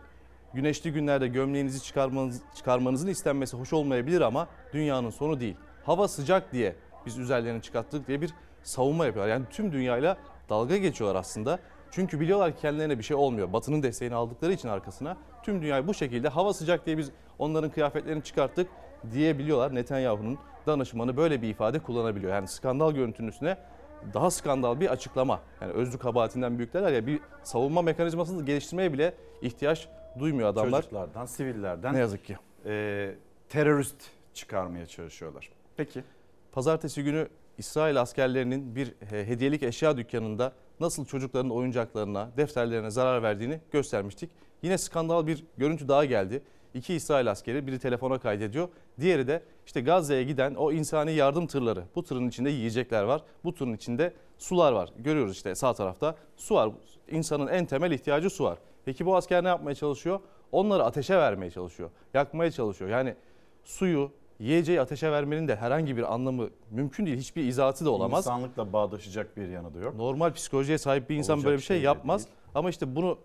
güneşli 0.54 0.92
günlerde 0.92 1.28
gömleğinizi 1.28 1.82
çıkarmanız, 1.82 2.42
çıkarmanızın 2.54 3.08
istenmesi 3.08 3.56
hoş 3.56 3.72
olmayabilir 3.72 4.20
ama 4.20 4.48
dünyanın 4.72 5.10
sonu 5.10 5.40
değil. 5.40 5.56
Hava 5.84 6.08
sıcak 6.08 6.52
diye 6.52 6.76
biz 7.06 7.18
üzerlerini 7.18 7.62
çıkarttık 7.62 8.08
diye 8.08 8.20
bir 8.20 8.34
savunma 8.62 9.06
yapıyorlar. 9.06 9.32
Yani 9.32 9.44
tüm 9.50 9.72
dünyayla 9.72 10.16
dalga 10.48 10.76
geçiyorlar 10.76 11.20
aslında. 11.20 11.58
Çünkü 11.92 12.20
biliyorlar 12.20 12.52
ki 12.56 12.60
kendilerine 12.60 12.98
bir 12.98 13.02
şey 13.02 13.16
olmuyor. 13.16 13.52
Batı'nın 13.52 13.82
desteğini 13.82 14.14
aldıkları 14.14 14.52
için 14.52 14.68
arkasına 14.68 15.16
tüm 15.42 15.62
dünyayı 15.62 15.86
bu 15.86 15.94
şekilde 15.94 16.28
hava 16.28 16.52
sıcak 16.52 16.86
diye 16.86 16.98
biz 16.98 17.10
onların 17.38 17.70
kıyafetlerini 17.70 18.22
çıkarttık 18.22 18.68
diyebiliyorlar. 19.12 19.74
Netanyahu'nun 19.74 20.38
danışmanı 20.66 21.16
böyle 21.16 21.42
bir 21.42 21.48
ifade 21.48 21.78
kullanabiliyor. 21.78 22.32
Yani 22.32 22.48
skandal 22.48 22.92
görüntünün 22.92 23.28
üstüne 23.28 23.56
daha 24.14 24.30
skandal 24.30 24.80
bir 24.80 24.88
açıklama. 24.88 25.40
Yani 25.60 25.72
özlü 25.72 25.98
kabahatinden 25.98 26.58
büyük 26.58 26.74
derler 26.74 26.92
ya 26.92 27.06
bir 27.06 27.20
savunma 27.42 27.82
mekanizmasını 27.82 28.44
geliştirmeye 28.44 28.92
bile 28.92 29.14
ihtiyaç 29.42 29.88
duymuyor 30.18 30.48
adamlar. 30.48 30.82
Çocuklardan, 30.82 31.26
sivillerden 31.26 31.94
Ne 31.94 31.98
yazık 31.98 32.24
ki. 32.24 32.36
e, 32.66 33.14
terörist 33.48 34.02
çıkarmaya 34.34 34.86
çalışıyorlar. 34.86 35.50
Peki. 35.76 36.04
Pazartesi 36.52 37.04
günü 37.04 37.28
İsrail 37.58 38.00
askerlerinin 38.00 38.74
bir 38.76 38.94
e, 39.12 39.26
hediyelik 39.26 39.62
eşya 39.62 39.96
dükkanında 39.96 40.52
nasıl 40.82 41.04
çocukların 41.04 41.50
oyuncaklarına, 41.50 42.30
defterlerine 42.36 42.90
zarar 42.90 43.22
verdiğini 43.22 43.60
göstermiştik. 43.72 44.30
Yine 44.62 44.78
skandal 44.78 45.26
bir 45.26 45.44
görüntü 45.58 45.88
daha 45.88 46.04
geldi. 46.04 46.42
İki 46.74 46.94
İsrail 46.94 47.30
askeri 47.30 47.66
biri 47.66 47.78
telefona 47.78 48.18
kaydediyor. 48.18 48.68
Diğeri 49.00 49.26
de 49.26 49.42
işte 49.66 49.80
Gazze'ye 49.80 50.22
giden 50.24 50.54
o 50.54 50.72
insani 50.72 51.12
yardım 51.12 51.46
tırları. 51.46 51.84
Bu 51.94 52.02
tırın 52.02 52.28
içinde 52.28 52.50
yiyecekler 52.50 53.02
var. 53.02 53.22
Bu 53.44 53.54
tırın 53.54 53.72
içinde 53.72 54.12
sular 54.38 54.72
var. 54.72 54.90
Görüyoruz 54.98 55.32
işte 55.32 55.54
sağ 55.54 55.74
tarafta 55.74 56.16
su 56.36 56.54
var. 56.54 56.70
İnsanın 57.10 57.46
en 57.46 57.66
temel 57.66 57.90
ihtiyacı 57.90 58.30
su 58.30 58.44
var. 58.44 58.58
Peki 58.84 59.06
bu 59.06 59.16
asker 59.16 59.44
ne 59.44 59.48
yapmaya 59.48 59.74
çalışıyor? 59.74 60.20
Onları 60.52 60.84
ateşe 60.84 61.16
vermeye 61.16 61.50
çalışıyor. 61.50 61.90
Yakmaya 62.14 62.50
çalışıyor. 62.50 62.90
Yani 62.90 63.14
suyu, 63.64 64.10
yiyeceği 64.42 64.80
ateşe 64.80 65.12
vermenin 65.12 65.48
de 65.48 65.56
herhangi 65.56 65.96
bir 65.96 66.14
anlamı 66.14 66.50
mümkün 66.70 67.06
değil. 67.06 67.18
Hiçbir 67.18 67.44
izahatı 67.44 67.84
da 67.84 67.90
olamaz. 67.90 68.26
İnsanlıkla 68.26 68.72
bağdaşacak 68.72 69.36
bir 69.36 69.48
yanı 69.48 69.74
da 69.74 69.78
yok. 69.78 69.94
Normal 69.94 70.32
psikolojiye 70.32 70.78
sahip 70.78 71.10
bir 71.10 71.16
insan 71.16 71.34
Olacak 71.34 71.46
böyle 71.46 71.56
bir 71.56 71.62
şey 71.62 71.76
şey 71.76 71.82
de 71.82 71.86
yapmaz. 71.86 72.24
değil. 72.24 72.36
Ama 72.54 72.70
işte 72.70 72.96
bunu 72.96 73.18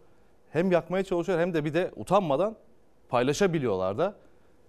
hem 0.51 0.71
yakmaya 0.71 1.03
çalışıyor 1.03 1.39
hem 1.39 1.53
de 1.53 1.65
bir 1.65 1.73
de 1.73 1.91
utanmadan 1.95 2.55
paylaşabiliyorlar 3.09 3.97
da. 3.97 4.15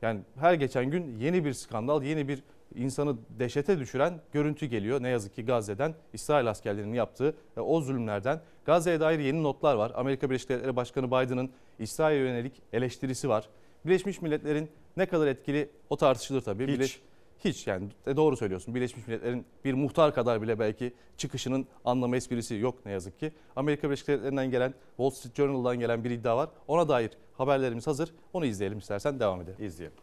Yani 0.02 0.20
her 0.40 0.54
geçen 0.54 0.90
gün 0.90 1.18
yeni 1.18 1.44
bir 1.44 1.52
skandal, 1.52 2.02
yeni 2.02 2.28
bir 2.28 2.42
insanı 2.74 3.16
dehşete 3.38 3.78
düşüren 3.78 4.20
görüntü 4.32 4.66
geliyor. 4.66 5.02
Ne 5.02 5.08
yazık 5.08 5.34
ki 5.34 5.44
Gazze'den 5.44 5.94
İsrail 6.12 6.50
askerlerinin 6.50 6.94
yaptığı 6.94 7.34
ve 7.56 7.60
o 7.60 7.80
zulümlerden. 7.80 8.40
Gazze'ye 8.64 9.00
dair 9.00 9.18
yeni 9.18 9.42
notlar 9.42 9.74
var. 9.74 9.92
Amerika 9.94 10.30
Birleşik 10.30 10.48
Devletleri 10.48 10.76
Başkanı 10.76 11.06
Biden'ın 11.06 11.50
İsrail'e 11.78 12.18
yönelik 12.20 12.62
eleştirisi 12.72 13.28
var. 13.28 13.48
Birleşmiş 13.84 14.22
Milletler'in 14.22 14.70
ne 14.98 15.06
kadar 15.06 15.26
etkili 15.26 15.70
o 15.90 15.96
tartışılır 15.96 16.40
tabii. 16.40 16.78
Hiç. 16.78 17.00
Hiç 17.44 17.66
yani 17.66 17.88
e, 18.06 18.16
doğru 18.16 18.36
söylüyorsun. 18.36 18.74
Birleşmiş 18.74 19.06
Milletler'in 19.06 19.46
bir 19.64 19.74
muhtar 19.74 20.14
kadar 20.14 20.42
bile 20.42 20.58
belki 20.58 20.92
çıkışının 21.16 21.66
anlamı 21.84 22.16
esprisi 22.16 22.54
yok 22.54 22.86
ne 22.86 22.92
yazık 22.92 23.18
ki. 23.18 23.32
Amerika 23.56 23.88
Birleşik 23.88 24.08
Devletleri'nden 24.08 24.50
gelen 24.50 24.74
Wall 24.96 25.10
Street 25.10 25.36
Journal'dan 25.36 25.78
gelen 25.78 26.04
bir 26.04 26.10
iddia 26.10 26.36
var. 26.36 26.48
Ona 26.68 26.88
dair 26.88 27.10
haberlerimiz 27.32 27.86
hazır. 27.86 28.14
Onu 28.32 28.46
izleyelim 28.46 28.78
istersen 28.78 29.20
devam 29.20 29.40
edelim. 29.40 29.64
İzleyelim. 29.64 29.98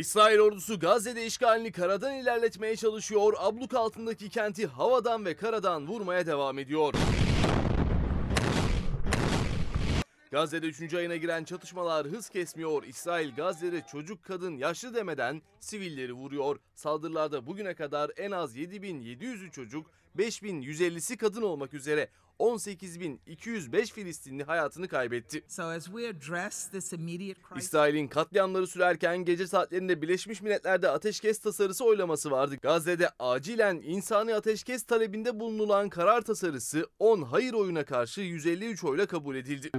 İsrail 0.00 0.38
ordusu 0.38 0.80
Gazze'de 0.80 1.26
işgalini 1.26 1.72
karadan 1.72 2.14
ilerletmeye 2.14 2.76
çalışıyor. 2.76 3.32
Abluk 3.38 3.74
altındaki 3.74 4.28
kenti 4.28 4.66
havadan 4.66 5.24
ve 5.24 5.36
karadan 5.36 5.86
vurmaya 5.86 6.26
devam 6.26 6.58
ediyor. 6.58 6.94
Gazze'de 10.30 10.66
3. 10.66 10.94
ayına 10.94 11.16
giren 11.16 11.44
çatışmalar 11.44 12.06
hız 12.06 12.28
kesmiyor. 12.28 12.82
İsrail 12.82 13.34
Gazze'de 13.34 13.82
çocuk, 13.92 14.24
kadın, 14.24 14.56
yaşlı 14.56 14.94
demeden 14.94 15.42
sivilleri 15.60 16.12
vuruyor. 16.12 16.56
Saldırılarda 16.74 17.46
bugüne 17.46 17.74
kadar 17.74 18.10
en 18.16 18.30
az 18.30 18.56
7700'ü 18.56 19.50
çocuk, 19.50 19.86
5150'si 20.18 21.16
kadın 21.16 21.42
olmak 21.42 21.74
üzere 21.74 22.08
18.205 22.40 23.92
Filistinli 23.92 24.44
hayatını 24.44 24.88
kaybetti. 24.88 25.42
İsrail'in 27.58 28.08
katliamları 28.08 28.66
sürerken 28.66 29.18
gece 29.24 29.46
saatlerinde 29.46 30.02
Birleşmiş 30.02 30.42
Milletler'de 30.42 30.88
ateşkes 30.88 31.38
tasarısı 31.38 31.84
oylaması 31.84 32.30
vardı. 32.30 32.56
Gazze'de 32.62 33.08
acilen 33.18 33.80
insani 33.84 34.34
ateşkes 34.34 34.82
talebinde 34.82 35.40
bulunulan 35.40 35.88
karar 35.88 36.20
tasarısı 36.22 36.86
10 36.98 37.22
hayır 37.22 37.52
oyuna 37.52 37.84
karşı 37.84 38.20
153 38.20 38.84
oyla 38.84 39.06
kabul 39.06 39.36
edildi. 39.36 39.70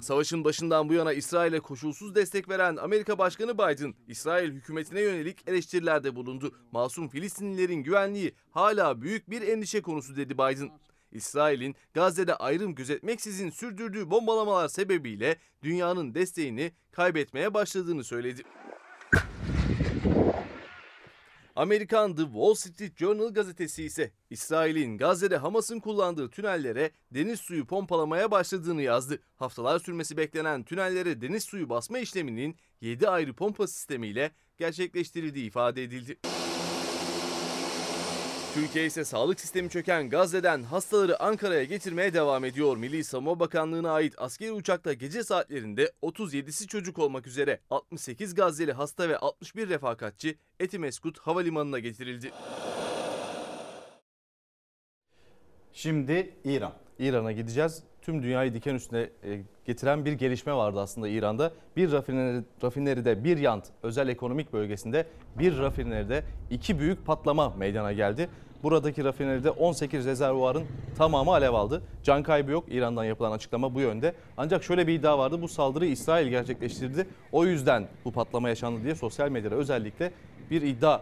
Savaşın 0.00 0.44
başından 0.44 0.88
bu 0.88 0.94
yana 0.94 1.12
İsrail'e 1.12 1.60
koşulsuz 1.60 2.14
destek 2.14 2.48
veren 2.48 2.76
Amerika 2.76 3.18
Başkanı 3.18 3.54
Biden, 3.54 3.94
İsrail 4.08 4.52
hükümetine 4.52 5.00
yönelik 5.00 5.48
eleştirilerde 5.48 6.16
bulundu. 6.16 6.52
Masum 6.72 7.08
Filistinlilerin 7.08 7.82
güvenliği 7.82 8.34
hala 8.50 9.02
büyük 9.02 9.30
bir 9.30 9.42
endişe 9.42 9.82
konusu 9.82 10.16
dedi 10.16 10.34
Biden. 10.34 10.70
İsrail'in 11.12 11.76
Gazze'de 11.94 12.34
ayrım 12.34 12.74
gözetmeksizin 12.74 13.50
sürdürdüğü 13.50 14.10
bombalamalar 14.10 14.68
sebebiyle 14.68 15.36
dünyanın 15.62 16.14
desteğini 16.14 16.72
kaybetmeye 16.92 17.54
başladığını 17.54 18.04
söyledi. 18.04 18.42
Amerikan 21.56 22.16
The 22.16 22.22
Wall 22.22 22.54
Street 22.54 22.98
Journal 22.98 23.34
gazetesi 23.34 23.84
ise 23.84 24.12
İsrail'in 24.30 24.98
Gazze'de 24.98 25.36
Hamas'ın 25.36 25.80
kullandığı 25.80 26.30
tünellere 26.30 26.90
deniz 27.10 27.40
suyu 27.40 27.66
pompalamaya 27.66 28.30
başladığını 28.30 28.82
yazdı. 28.82 29.18
Haftalar 29.36 29.78
sürmesi 29.78 30.16
beklenen 30.16 30.62
tünellere 30.64 31.20
deniz 31.20 31.44
suyu 31.44 31.68
basma 31.68 31.98
işleminin 31.98 32.56
7 32.80 33.08
ayrı 33.08 33.34
pompa 33.34 33.66
sistemiyle 33.66 34.30
gerçekleştirildiği 34.58 35.46
ifade 35.46 35.82
edildi. 35.82 36.18
Türkiye 38.54 38.86
ise 38.86 39.04
sağlık 39.04 39.40
sistemi 39.40 39.70
çöken 39.70 40.10
Gazze'den 40.10 40.62
hastaları 40.62 41.22
Ankara'ya 41.22 41.64
getirmeye 41.64 42.14
devam 42.14 42.44
ediyor. 42.44 42.76
Milli 42.76 43.04
Savunma 43.04 43.40
Bakanlığı'na 43.40 43.90
ait 43.92 44.14
askeri 44.18 44.52
uçakta 44.52 44.92
gece 44.92 45.24
saatlerinde 45.24 45.92
37'si 46.02 46.66
çocuk 46.66 46.98
olmak 46.98 47.26
üzere 47.26 47.60
68 47.70 48.34
Gazze'li 48.34 48.72
hasta 48.72 49.08
ve 49.08 49.18
61 49.18 49.68
refakatçi 49.68 50.38
Etimeskut 50.60 51.18
Havalimanı'na 51.18 51.78
getirildi. 51.78 52.30
Şimdi 55.72 56.34
İran. 56.44 56.74
İran'a 56.98 57.32
gideceğiz. 57.32 57.82
Tüm 58.02 58.22
dünyayı 58.22 58.54
diken 58.54 58.74
üstüne 58.74 59.00
e, 59.00 59.40
getiren 59.64 60.04
bir 60.04 60.12
gelişme 60.12 60.54
vardı 60.54 60.80
aslında 60.80 61.08
İran'da. 61.08 61.52
Bir 61.76 61.92
rafineri, 61.92 62.42
rafineride 62.62 63.24
bir 63.24 63.38
yant 63.38 63.64
özel 63.82 64.08
ekonomik 64.08 64.52
bölgesinde 64.52 65.06
bir 65.38 65.58
rafineride 65.58 66.24
iki 66.50 66.78
büyük 66.78 67.06
patlama 67.06 67.50
meydana 67.58 67.92
geldi. 67.92 68.28
Buradaki 68.62 69.04
rafineride 69.04 69.50
18 69.50 70.06
rezervuarın 70.06 70.62
tamamı 70.98 71.30
alev 71.30 71.54
aldı. 71.54 71.82
Can 72.02 72.22
kaybı 72.22 72.50
yok. 72.50 72.64
İran'dan 72.68 73.04
yapılan 73.04 73.32
açıklama 73.32 73.74
bu 73.74 73.80
yönde. 73.80 74.14
Ancak 74.36 74.64
şöyle 74.64 74.86
bir 74.86 74.94
iddia 74.94 75.18
vardı. 75.18 75.42
Bu 75.42 75.48
saldırıyı 75.48 75.90
İsrail 75.90 76.28
gerçekleştirdi. 76.28 77.06
O 77.32 77.44
yüzden 77.44 77.88
bu 78.04 78.12
patlama 78.12 78.48
yaşandı 78.48 78.84
diye 78.84 78.94
sosyal 78.94 79.28
medyada 79.28 79.54
özellikle 79.54 80.12
bir 80.50 80.62
iddia 80.62 81.00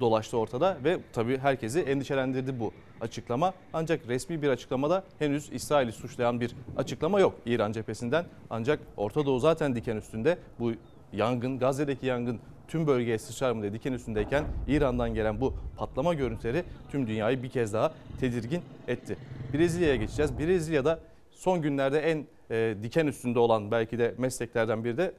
dolaştı 0.00 0.36
ortada 0.36 0.78
ve 0.84 0.98
tabii 1.12 1.38
herkesi 1.38 1.80
endişelendirdi 1.80 2.60
bu 2.60 2.72
açıklama. 3.00 3.54
Ancak 3.72 4.08
resmi 4.08 4.42
bir 4.42 4.48
açıklamada 4.48 5.04
henüz 5.18 5.52
İsrail'i 5.52 5.92
suçlayan 5.92 6.40
bir 6.40 6.54
açıklama 6.76 7.20
yok 7.20 7.34
İran 7.46 7.72
cephesinden. 7.72 8.24
Ancak 8.50 8.80
Orta 8.96 9.26
Doğu 9.26 9.38
zaten 9.38 9.74
diken 9.74 9.96
üstünde. 9.96 10.38
Bu 10.58 10.72
yangın, 11.12 11.58
Gazze'deki 11.58 12.06
yangın 12.06 12.40
tüm 12.68 12.86
bölgeye 12.86 13.18
sıçrar 13.18 13.52
mı 13.52 13.62
diye 13.62 13.72
diken 13.72 13.92
üstündeyken 13.92 14.44
İran'dan 14.68 15.14
gelen 15.14 15.40
bu 15.40 15.54
patlama 15.76 16.14
görüntüleri 16.14 16.64
tüm 16.90 17.06
dünyayı 17.06 17.42
bir 17.42 17.48
kez 17.48 17.72
daha 17.72 17.92
tedirgin 18.20 18.62
etti. 18.88 19.16
Brezilya'ya 19.54 19.96
geçeceğiz. 19.96 20.38
Brezilya'da 20.38 21.00
son 21.30 21.62
günlerde 21.62 22.00
en 22.00 22.26
e, 22.50 22.74
diken 22.82 23.06
üstünde 23.06 23.38
olan 23.38 23.70
belki 23.70 23.98
de 23.98 24.14
mesleklerden 24.18 24.84
biri 24.84 24.96
de 24.96 25.12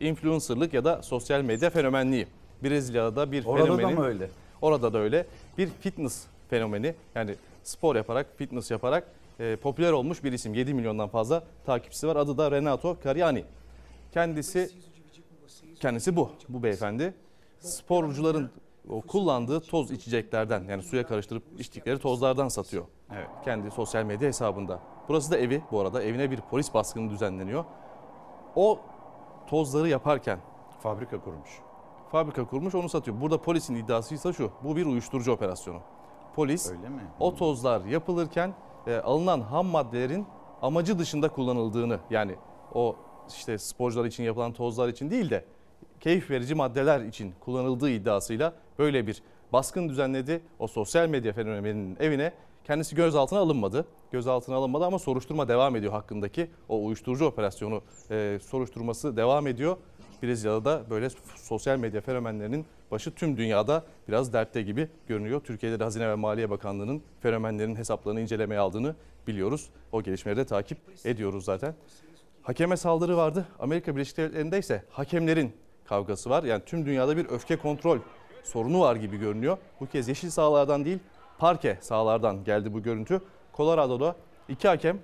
influencerlık 0.00 0.74
ya 0.74 0.84
da 0.84 1.02
sosyal 1.02 1.42
medya 1.42 1.70
fenomenliği. 1.70 2.26
Brezilya'da 2.62 3.32
bir 3.32 3.44
Orada 3.44 3.62
da 3.62 3.76
fenomenin, 3.76 3.98
mı 3.98 4.04
öyle? 4.04 4.30
Orada 4.62 4.92
da 4.92 4.98
öyle. 4.98 5.26
Bir 5.58 5.68
fitness 5.68 6.26
fenomeni 6.50 6.94
yani 7.14 7.34
spor 7.62 7.96
yaparak, 7.96 8.26
fitness 8.36 8.70
yaparak 8.70 9.04
e, 9.40 9.56
popüler 9.56 9.92
olmuş 9.92 10.24
bir 10.24 10.32
isim. 10.32 10.54
7 10.54 10.74
milyondan 10.74 11.08
fazla 11.08 11.44
takipçisi 11.66 12.08
var. 12.08 12.16
Adı 12.16 12.38
da 12.38 12.50
Renato 12.50 12.96
Cariani. 13.04 13.44
Kendisi 14.12 14.70
kendisi 15.80 16.16
bu, 16.16 16.30
bu 16.48 16.62
beyefendi. 16.62 17.14
Sporcuların 17.60 18.50
o 18.90 19.00
kullandığı 19.00 19.60
toz 19.60 19.90
içeceklerden 19.90 20.64
yani 20.64 20.82
suya 20.82 21.06
karıştırıp 21.06 21.42
içtikleri 21.58 21.98
tozlardan 21.98 22.48
satıyor. 22.48 22.84
Evet. 23.14 23.28
Kendi 23.44 23.70
sosyal 23.70 24.04
medya 24.04 24.28
hesabında. 24.28 24.80
Burası 25.08 25.30
da 25.30 25.38
evi 25.38 25.62
bu 25.70 25.80
arada. 25.80 26.02
Evine 26.02 26.30
bir 26.30 26.40
polis 26.40 26.74
baskını 26.74 27.10
düzenleniyor. 27.10 27.64
O 28.56 28.80
tozları 29.46 29.88
yaparken 29.88 30.38
Fabrika 30.82 31.20
kurmuş. 31.20 31.50
Fabrika 32.12 32.46
kurmuş 32.46 32.74
onu 32.74 32.88
satıyor. 32.88 33.20
Burada 33.20 33.42
polisin 33.42 33.74
iddiası 33.74 34.14
ise 34.14 34.32
şu. 34.32 34.50
Bu 34.64 34.76
bir 34.76 34.86
uyuşturucu 34.86 35.32
operasyonu. 35.32 35.80
Polis 36.34 36.70
Öyle 36.70 36.88
mi? 36.88 37.02
o 37.20 37.34
tozlar 37.34 37.84
yapılırken 37.84 38.54
e, 38.86 38.96
alınan 38.96 39.40
ham 39.40 39.66
maddelerin 39.66 40.26
amacı 40.62 40.98
dışında 40.98 41.28
kullanıldığını 41.28 41.98
yani 42.10 42.34
o 42.74 42.96
işte 43.28 43.58
sporcular 43.58 44.04
için 44.04 44.24
yapılan 44.24 44.52
tozlar 44.52 44.88
için 44.88 45.10
değil 45.10 45.30
de 45.30 45.44
keyif 46.00 46.30
verici 46.30 46.54
maddeler 46.54 47.00
için 47.00 47.34
kullanıldığı 47.40 47.90
iddiasıyla 47.90 48.52
böyle 48.78 49.06
bir 49.06 49.22
baskın 49.52 49.88
düzenledi. 49.88 50.42
O 50.58 50.66
sosyal 50.66 51.08
medya 51.08 51.32
fenomeninin 51.32 51.96
evine 52.00 52.32
kendisi 52.64 52.96
gözaltına 52.96 53.38
alınmadı. 53.38 53.86
Gözaltına 54.12 54.56
alınmadı 54.56 54.84
ama 54.84 54.98
soruşturma 54.98 55.48
devam 55.48 55.76
ediyor 55.76 55.92
hakkındaki 55.92 56.50
o 56.68 56.84
uyuşturucu 56.84 57.24
operasyonu 57.26 57.82
e, 58.10 58.38
soruşturması 58.42 59.16
devam 59.16 59.46
ediyor. 59.46 59.76
Brezilya'da 60.22 60.64
da 60.64 60.90
böyle 60.90 61.08
sosyal 61.36 61.78
medya 61.78 62.00
fenomenlerinin 62.00 62.66
başı 62.90 63.14
tüm 63.14 63.36
dünyada 63.36 63.84
biraz 64.08 64.32
dertte 64.32 64.62
gibi 64.62 64.88
görünüyor. 65.06 65.40
Türkiye'de 65.40 65.80
de 65.80 65.84
Hazine 65.84 66.08
ve 66.08 66.14
Maliye 66.14 66.50
Bakanlığı'nın 66.50 67.02
fenomenlerin 67.20 67.76
hesaplarını 67.76 68.20
incelemeye 68.20 68.60
aldığını 68.60 68.94
biliyoruz. 69.26 69.68
O 69.92 70.02
gelişmeleri 70.02 70.40
de 70.40 70.44
takip 70.44 70.78
ediyoruz 71.04 71.44
zaten. 71.44 71.74
Hakeme 72.42 72.76
saldırı 72.76 73.16
vardı. 73.16 73.48
Amerika 73.58 73.96
Birleşik 73.96 74.16
Devletleri'nde 74.16 74.58
ise 74.58 74.84
hakemlerin 74.90 75.52
kavgası 75.84 76.30
var. 76.30 76.42
Yani 76.42 76.62
tüm 76.66 76.86
dünyada 76.86 77.16
bir 77.16 77.26
öfke 77.28 77.56
kontrol 77.56 77.98
sorunu 78.44 78.80
var 78.80 78.96
gibi 78.96 79.16
görünüyor. 79.16 79.58
Bu 79.80 79.86
kez 79.86 80.08
yeşil 80.08 80.30
sahalardan 80.30 80.84
değil 80.84 80.98
parke 81.38 81.78
sahalardan 81.80 82.44
geldi 82.44 82.74
bu 82.74 82.82
görüntü. 82.82 83.20
Colorado'da 83.56 84.16
iki 84.48 84.68
hakem 84.68 84.98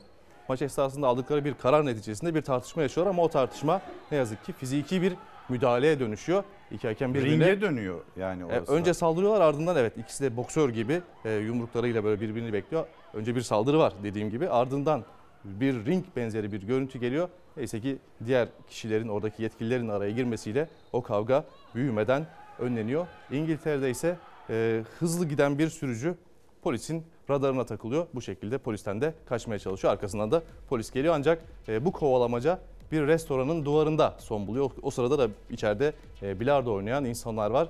maç 0.48 0.62
esnasında 0.62 1.08
aldıkları 1.08 1.44
bir 1.44 1.54
karar 1.54 1.86
neticesinde 1.86 2.34
bir 2.34 2.42
tartışma 2.42 2.82
yaşıyor 2.82 3.06
ama 3.06 3.22
o 3.22 3.28
tartışma 3.28 3.80
ne 4.10 4.16
yazık 4.18 4.44
ki 4.44 4.52
fiziki 4.52 5.02
bir 5.02 5.12
müdahaleye 5.48 6.00
dönüşüyor. 6.00 6.44
İki 6.70 6.88
hakem 6.88 7.14
birbirine 7.14 7.46
Ringe 7.46 7.60
dönüyor 7.60 8.00
yani 8.16 8.42
e, 8.52 8.58
önce 8.58 8.94
saldırıyorlar 8.94 9.40
ardından 9.40 9.76
evet 9.76 9.98
ikisi 9.98 10.24
de 10.24 10.36
boksör 10.36 10.70
gibi 10.70 11.00
e, 11.24 11.32
yumruklarıyla 11.32 12.04
böyle 12.04 12.20
birbirini 12.20 12.52
bekliyor. 12.52 12.86
Önce 13.14 13.36
bir 13.36 13.40
saldırı 13.40 13.78
var 13.78 13.92
dediğim 14.02 14.30
gibi 14.30 14.48
ardından 14.48 15.04
bir 15.44 15.86
ring 15.86 16.04
benzeri 16.16 16.52
bir 16.52 16.62
görüntü 16.62 16.98
geliyor. 16.98 17.28
Neyse 17.56 17.80
ki 17.80 17.98
diğer 18.26 18.48
kişilerin 18.68 19.08
oradaki 19.08 19.42
yetkililerin 19.42 19.88
araya 19.88 20.10
girmesiyle 20.10 20.68
o 20.92 21.02
kavga 21.02 21.44
büyümeden 21.74 22.26
önleniyor. 22.58 23.06
İngiltere'de 23.30 23.90
ise 23.90 24.16
e, 24.50 24.82
hızlı 24.98 25.28
giden 25.28 25.58
bir 25.58 25.68
sürücü 25.68 26.14
polisin 26.62 27.04
radarına 27.30 27.66
takılıyor. 27.66 28.06
Bu 28.14 28.22
şekilde 28.22 28.58
polisten 28.58 29.00
de 29.00 29.14
kaçmaya 29.26 29.58
çalışıyor. 29.58 29.92
Arkasından 29.92 30.30
da 30.30 30.42
polis 30.68 30.90
geliyor 30.90 31.14
ancak 31.14 31.44
e, 31.68 31.84
bu 31.84 31.92
kovalamaca 31.92 32.58
bir 32.92 33.06
restoranın 33.06 33.64
duvarında 33.64 34.14
son 34.18 34.46
buluyor. 34.46 34.70
O, 34.82 34.90
sırada 34.90 35.18
da 35.18 35.28
içeride 35.50 35.92
e, 36.22 36.40
bilardo 36.40 36.74
oynayan 36.74 37.04
insanlar 37.04 37.50
var. 37.50 37.68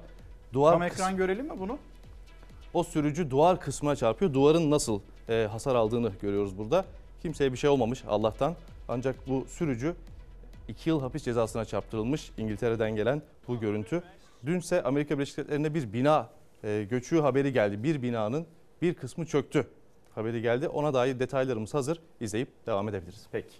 Duvar 0.52 0.72
Tam 0.72 0.82
ekran 0.82 1.16
görelim 1.16 1.46
mi 1.46 1.60
bunu? 1.60 1.78
o 2.74 2.84
sürücü 2.84 3.30
duvar 3.30 3.60
kısmına 3.60 3.96
çarpıyor. 3.96 4.34
Duvarın 4.34 4.70
nasıl 4.70 5.00
e, 5.28 5.48
hasar 5.50 5.74
aldığını 5.74 6.12
görüyoruz 6.22 6.58
burada. 6.58 6.84
Kimseye 7.22 7.52
bir 7.52 7.58
şey 7.58 7.70
olmamış 7.70 8.04
Allah'tan. 8.08 8.54
Ancak 8.88 9.16
bu 9.28 9.44
sürücü 9.48 9.94
2 10.68 10.90
yıl 10.90 11.00
hapis 11.00 11.24
cezasına 11.24 11.64
çarptırılmış 11.64 12.30
İngiltere'den 12.38 12.96
gelen 12.96 13.22
bu 13.48 13.60
görüntü. 13.60 14.02
Dünse 14.46 14.82
Amerika 14.82 15.14
Birleşik 15.14 15.36
Devletleri'nde 15.36 15.74
bir 15.74 15.92
bina 15.92 16.28
e, 16.64 16.86
göçüğü 16.90 17.20
haberi 17.20 17.52
geldi. 17.52 17.82
Bir 17.82 18.02
binanın 18.02 18.46
bir 18.84 18.94
kısmı 18.94 19.26
çöktü 19.26 19.66
haberi 20.14 20.42
geldi. 20.42 20.68
Ona 20.68 20.94
dair 20.94 21.18
detaylarımız 21.18 21.74
hazır. 21.74 22.00
İzleyip 22.20 22.66
devam 22.66 22.88
edebiliriz. 22.88 23.26
Peki. 23.32 23.54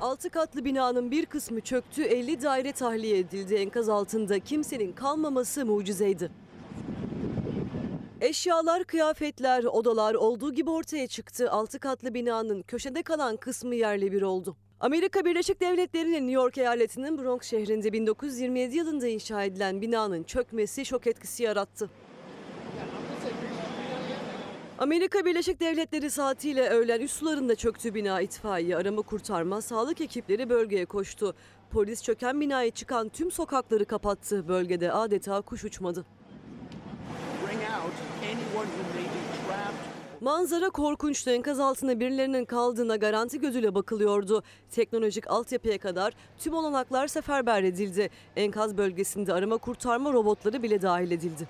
6 0.00 0.30
katlı 0.30 0.64
binanın 0.64 1.10
bir 1.10 1.26
kısmı 1.26 1.60
çöktü, 1.60 2.02
50 2.02 2.42
daire 2.42 2.72
tahliye 2.72 3.18
edildi. 3.18 3.54
Enkaz 3.54 3.88
altında 3.88 4.38
kimsenin 4.38 4.92
kalmaması 4.92 5.66
mucizeydi. 5.66 6.30
Eşyalar, 8.20 8.84
kıyafetler, 8.84 9.64
odalar 9.64 10.14
olduğu 10.14 10.54
gibi 10.54 10.70
ortaya 10.70 11.06
çıktı. 11.06 11.50
6 11.50 11.78
katlı 11.78 12.14
binanın 12.14 12.62
köşede 12.62 13.02
kalan 13.02 13.36
kısmı 13.36 13.74
yerle 13.74 14.12
bir 14.12 14.22
oldu. 14.22 14.56
Amerika 14.84 15.24
Birleşik 15.24 15.60
Devletleri'nin 15.60 16.28
New 16.28 16.32
York 16.32 16.58
eyaletinin 16.58 17.18
Bronx 17.18 17.42
şehrinde 17.42 17.92
1927 17.92 18.76
yılında 18.76 19.08
inşa 19.08 19.44
edilen 19.44 19.80
binanın 19.80 20.22
çökmesi 20.22 20.84
şok 20.84 21.06
etkisi 21.06 21.42
yarattı. 21.42 21.90
Amerika 24.78 25.24
Birleşik 25.24 25.60
Devletleri 25.60 26.10
saatiyle 26.10 26.68
öğlen 26.68 27.00
üst 27.00 27.16
sularında 27.16 27.54
çöktü 27.54 27.94
bina 27.94 28.20
itfaiye, 28.20 28.76
arama 28.76 29.02
kurtarma, 29.02 29.60
sağlık 29.60 30.00
ekipleri 30.00 30.50
bölgeye 30.50 30.86
koştu. 30.86 31.34
Polis 31.70 32.02
çöken 32.02 32.40
binaya 32.40 32.70
çıkan 32.70 33.08
tüm 33.08 33.30
sokakları 33.30 33.84
kapattı. 33.84 34.48
Bölgede 34.48 34.92
adeta 34.92 35.40
kuş 35.40 35.64
uçmadı. 35.64 36.04
Manzara 40.24 40.70
korkunçtu. 40.70 41.30
Enkaz 41.30 41.60
altında 41.60 42.00
birilerinin 42.00 42.44
kaldığına 42.44 42.96
garanti 42.96 43.40
gözüyle 43.40 43.74
bakılıyordu. 43.74 44.42
Teknolojik 44.70 45.30
altyapıya 45.30 45.78
kadar 45.78 46.12
tüm 46.38 46.54
olanaklar 46.54 47.06
seferber 47.06 47.62
edildi. 47.62 48.10
Enkaz 48.36 48.76
bölgesinde 48.76 49.32
arama 49.32 49.56
kurtarma 49.56 50.12
robotları 50.12 50.62
bile 50.62 50.82
dahil 50.82 51.10
edildi. 51.10 51.48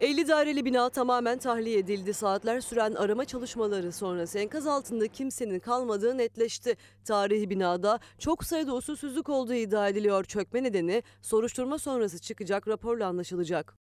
50 0.00 0.28
daireli 0.28 0.64
bina 0.64 0.88
tamamen 0.88 1.38
tahliye 1.38 1.78
edildi. 1.78 2.14
Saatler 2.14 2.60
süren 2.60 2.94
arama 2.94 3.24
çalışmaları 3.24 3.92
sonrası 3.92 4.38
enkaz 4.38 4.66
altında 4.66 5.08
kimsenin 5.08 5.58
kalmadığı 5.58 6.18
netleşti. 6.18 6.76
Tarihi 7.04 7.50
binada 7.50 8.00
çok 8.18 8.44
sayıda 8.44 8.74
usulsüzlük 8.74 9.28
olduğu 9.28 9.54
iddia 9.54 9.88
ediliyor. 9.88 10.24
Çökme 10.24 10.62
nedeni 10.62 11.02
soruşturma 11.22 11.78
sonrası 11.78 12.18
çıkacak 12.18 12.68
raporla 12.68 13.06
anlaşılacak. 13.06 13.89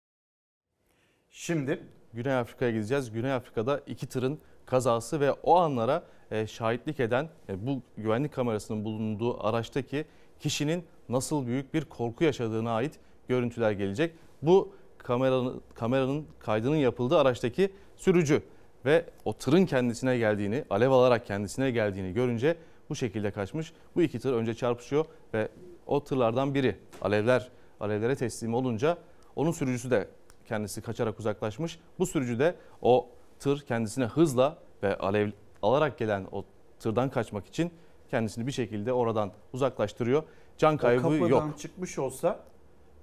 Şimdi 1.37 1.81
Güney 2.13 2.35
Afrika'ya 2.35 2.71
gideceğiz. 2.71 3.13
Güney 3.13 3.33
Afrika'da 3.33 3.81
iki 3.87 4.07
tırın 4.07 4.39
kazası 4.67 5.21
ve 5.21 5.33
o 5.33 5.57
anlara 5.57 6.03
e, 6.31 6.47
şahitlik 6.47 7.01
eden 7.01 7.29
e, 7.49 7.67
bu 7.67 7.83
güvenlik 7.97 8.33
kamerasının 8.33 8.85
bulunduğu 8.85 9.47
araçtaki 9.47 10.05
kişinin 10.41 10.85
nasıl 11.09 11.47
büyük 11.47 11.75
bir 11.75 11.85
korku 11.85 12.25
yaşadığına 12.25 12.73
ait 12.73 12.99
görüntüler 13.29 13.73
gelecek. 13.73 14.15
Bu 14.43 14.73
kameranın, 14.99 15.61
kameranın 15.75 16.27
kaydının 16.39 16.77
yapıldığı 16.77 17.19
araçtaki 17.19 17.73
sürücü 17.97 18.43
ve 18.85 19.05
o 19.25 19.33
tırın 19.33 19.67
kendisine 19.67 20.19
geldiğini, 20.19 20.65
alev 20.71 20.91
alarak 20.91 21.27
kendisine 21.27 21.71
geldiğini 21.71 22.13
görünce 22.13 22.57
bu 22.89 22.97
şekilde 22.97 23.31
kaçmış. 23.31 23.73
Bu 23.97 24.03
iki 24.03 24.19
tır 24.19 24.33
önce 24.33 24.55
çarpışıyor 24.55 25.05
ve 25.35 25.49
o 25.87 26.05
tırlardan 26.05 26.55
biri 26.55 26.77
alevler 27.03 27.51
alevlere 27.81 28.17
teslim 28.17 28.55
olunca 28.55 28.99
onun 29.37 29.53
sürücüsü 29.53 29.91
de 29.91 30.09
kendisi 30.47 30.83
kaçarak 30.83 31.19
uzaklaşmış. 31.21 31.79
Bu 31.99 32.07
sürücü 32.07 32.39
de 32.39 32.55
o 32.83 33.09
tır 33.39 33.61
kendisine 33.61 34.05
hızla 34.05 34.59
ve 34.83 34.99
alev 34.99 35.31
alarak 35.63 35.99
gelen 35.99 36.27
o 36.33 36.45
tırdan 36.81 37.11
kaçmak 37.11 37.47
için 37.47 37.73
kendisini 38.11 38.47
bir 38.47 38.53
şekilde 38.53 38.93
oradan 38.93 39.33
uzaklaştırıyor. 39.53 40.23
Can 40.59 40.75
o 40.75 40.79
kaybı 40.79 41.03
kapıdan 41.03 41.29
yok. 41.29 41.59
çıkmış 41.59 41.99
olsa 41.99 42.41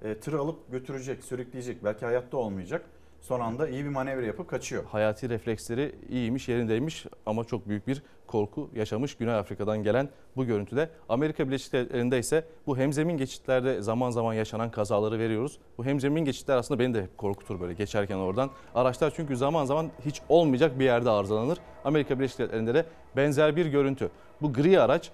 e, 0.03 0.19
tırı 0.19 0.39
alıp 0.39 0.71
götürecek, 0.71 1.23
sürükleyecek. 1.23 1.83
Belki 1.83 2.05
hayatta 2.05 2.37
olmayacak. 2.37 2.85
Son 3.21 3.39
anda 3.39 3.69
iyi 3.69 3.83
bir 3.83 3.89
manevra 3.89 4.25
yapıp 4.25 4.49
kaçıyor. 4.49 4.85
Hayati 4.85 5.29
refleksleri 5.29 5.95
iyiymiş, 6.09 6.49
yerindeymiş 6.49 7.05
ama 7.25 7.43
çok 7.43 7.67
büyük 7.67 7.87
bir 7.87 8.03
korku 8.27 8.69
yaşamış 8.75 9.15
Güney 9.15 9.33
Afrika'dan 9.33 9.83
gelen 9.83 10.09
bu 10.35 10.45
görüntüde. 10.45 10.89
Amerika 11.09 11.47
Birleşik 11.47 11.73
Devletleri'nde 11.73 12.19
ise 12.19 12.45
bu 12.67 12.77
hemzemin 12.77 13.17
geçitlerde 13.17 13.81
zaman 13.81 14.11
zaman 14.11 14.33
yaşanan 14.33 14.71
kazaları 14.71 15.19
veriyoruz. 15.19 15.59
Bu 15.77 15.85
hemzemin 15.85 16.25
geçitler 16.25 16.57
aslında 16.57 16.79
beni 16.79 16.93
de 16.93 17.03
hep 17.03 17.17
korkutur 17.17 17.59
böyle 17.59 17.73
geçerken 17.73 18.15
oradan. 18.15 18.49
Araçlar 18.75 19.13
çünkü 19.15 19.37
zaman 19.37 19.65
zaman 19.65 19.91
hiç 20.05 20.21
olmayacak 20.29 20.79
bir 20.79 20.85
yerde 20.85 21.09
arızalanır. 21.09 21.57
Amerika 21.85 22.19
Birleşik 22.19 22.39
Devletleri'nde 22.39 22.73
de 22.73 22.85
benzer 23.15 23.55
bir 23.55 23.65
görüntü. 23.65 24.09
Bu 24.41 24.53
gri 24.53 24.79
araç 24.79 25.11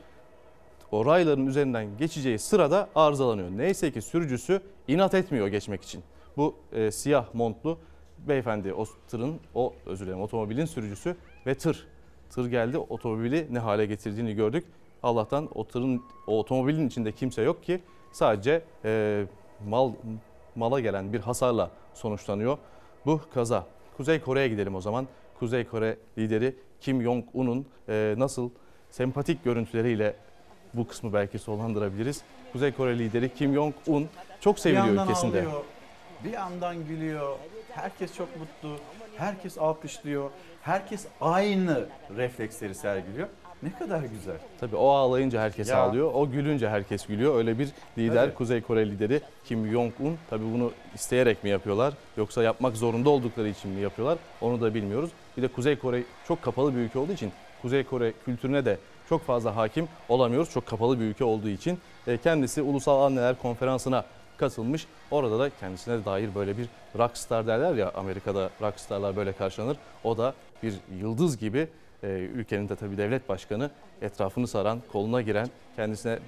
o 0.92 1.06
rayların 1.06 1.48
üzerinden 1.48 1.98
geçeceği 1.98 2.40
sırada 2.40 2.90
arızalanıyor. 2.96 3.50
Neyse 3.52 3.92
ki 3.92 4.02
sürücüsü 4.02 4.62
inat 4.88 5.14
etmiyor 5.14 5.48
geçmek 5.48 5.84
için. 5.84 6.04
Bu 6.38 6.56
e, 6.72 6.92
siyah 6.92 7.26
montlu 7.34 7.78
beyefendi 8.28 8.74
o 8.74 8.86
tırın, 9.08 9.40
o 9.56 9.74
özür 9.86 10.06
dilerim 10.06 10.22
otomobilin 10.22 10.66
sürücüsü 10.66 11.16
ve 11.46 11.56
tır. 11.56 11.88
Tır 12.30 12.46
geldi 12.46 12.78
otomobili 12.78 13.48
ne 13.52 13.60
hale 13.60 13.86
getirdiğini 13.86 14.34
gördük. 14.36 14.66
Allah'tan 15.04 15.50
o 15.56 15.68
tırın, 15.68 16.04
o 16.28 16.40
otomobilin 16.40 16.88
içinde 16.88 17.12
kimse 17.12 17.42
yok 17.42 17.64
ki 17.64 17.82
sadece 18.12 18.62
e, 18.86 19.24
mal 19.68 19.92
mala 20.56 20.80
gelen 20.80 21.14
bir 21.14 21.20
hasarla 21.20 21.72
sonuçlanıyor 21.94 22.58
bu 23.06 23.22
kaza. 23.34 23.66
Kuzey 23.98 24.20
Kore'ye 24.22 24.48
gidelim 24.48 24.76
o 24.76 24.82
zaman. 24.82 25.08
Kuzey 25.40 25.66
Kore 25.66 25.98
lideri 26.18 26.56
Kim 26.82 27.02
Jong-un'un 27.02 27.66
e, 27.90 28.16
nasıl 28.18 28.50
sempatik 28.90 29.44
görüntüleriyle 29.44 30.16
bu 30.74 30.88
kısmı 30.88 31.14
belki 31.14 31.40
sonlandırabiliriz. 31.40 32.22
Kuzey 32.54 32.72
Kore 32.72 33.00
lideri 33.00 33.34
Kim 33.34 33.54
Jong-un 33.54 34.08
çok 34.42 34.56
Bir 34.56 34.62
seviliyor 34.62 34.86
yandan 34.86 35.06
ülkesinde. 35.08 35.40
ağlıyor, 35.40 35.64
bir 36.24 36.32
yandan 36.32 36.88
gülüyor. 36.88 37.36
Herkes 37.82 38.16
çok 38.16 38.28
mutlu. 38.40 38.78
Herkes 39.18 39.58
alkışlıyor. 39.58 40.30
Herkes 40.62 41.06
aynı 41.22 41.86
refleksleri 42.18 42.76
sergiliyor. 42.76 43.28
Ne 43.64 43.72
kadar 43.80 44.00
güzel. 44.02 44.36
Tabii 44.60 44.76
o 44.76 44.90
ağlayınca 44.90 45.42
herkes 45.42 45.70
Ya. 45.70 45.78
ağlıyor, 45.78 46.12
o 46.14 46.32
gülünce 46.32 46.70
herkes 46.70 47.06
gülüyor. 47.06 47.36
Öyle 47.38 47.60
bir 47.60 47.70
lider 47.98 48.26
Tabii. 48.26 48.34
Kuzey 48.36 48.62
Kore 48.62 48.90
lideri 48.90 49.22
Kim 49.46 49.72
Jong-un. 49.72 50.18
Tabii 50.30 50.44
bunu 50.54 50.72
isteyerek 50.96 51.44
mi 51.44 51.50
yapıyorlar 51.50 51.94
yoksa 52.18 52.44
yapmak 52.44 52.76
zorunda 52.78 53.10
oldukları 53.10 53.48
için 53.48 53.72
mi 53.72 53.82
yapıyorlar 53.82 54.18
onu 54.42 54.62
da 54.62 54.74
bilmiyoruz. 54.74 55.10
Bir 55.38 55.42
de 55.42 55.48
Kuzey 55.48 55.80
Kore 55.80 56.04
çok 56.28 56.42
kapalı 56.42 56.76
bir 56.76 56.80
ülke 56.80 57.00
olduğu 57.00 57.12
için 57.12 57.32
Kuzey 57.62 57.84
Kore 57.84 58.14
kültürüne 58.26 58.66
de 58.66 58.78
çok 59.10 59.26
fazla 59.26 59.56
hakim 59.56 59.88
olamıyoruz. 60.10 60.52
Çok 60.52 60.66
kapalı 60.66 61.00
bir 61.00 61.06
ülke 61.06 61.24
olduğu 61.24 61.50
için 61.50 61.80
E, 62.08 62.18
kendisi 62.18 62.62
Ulusal 62.62 63.02
Anneler 63.02 63.36
Konferansı'na 63.42 64.06
katılmış. 64.38 64.88
Orada 65.12 65.40
da 65.40 65.50
kendisine 65.60 66.06
dair 66.06 66.36
böyle 66.36 66.58
bir 66.58 66.68
rockstar 66.98 67.48
derler 67.48 67.74
ya 67.74 67.92
Amerika'da 67.92 68.50
rockstarlar 68.62 69.16
böyle 69.16 69.34
karşılanır. 69.34 69.78
O 70.04 70.18
da 70.18 70.34
bir 70.64 70.74
yıldız 71.00 71.38
gibi 71.38 71.68
e, 72.04 72.08
ülkenin 72.08 72.70
de 72.70 72.76
tabii 72.76 72.98
devlet 72.98 73.30
başkanı 73.30 73.70
etrafını 74.02 74.48
saran, 74.48 74.82
koluna 74.92 75.22
giren, 75.22 75.50
kendisine 75.76 76.20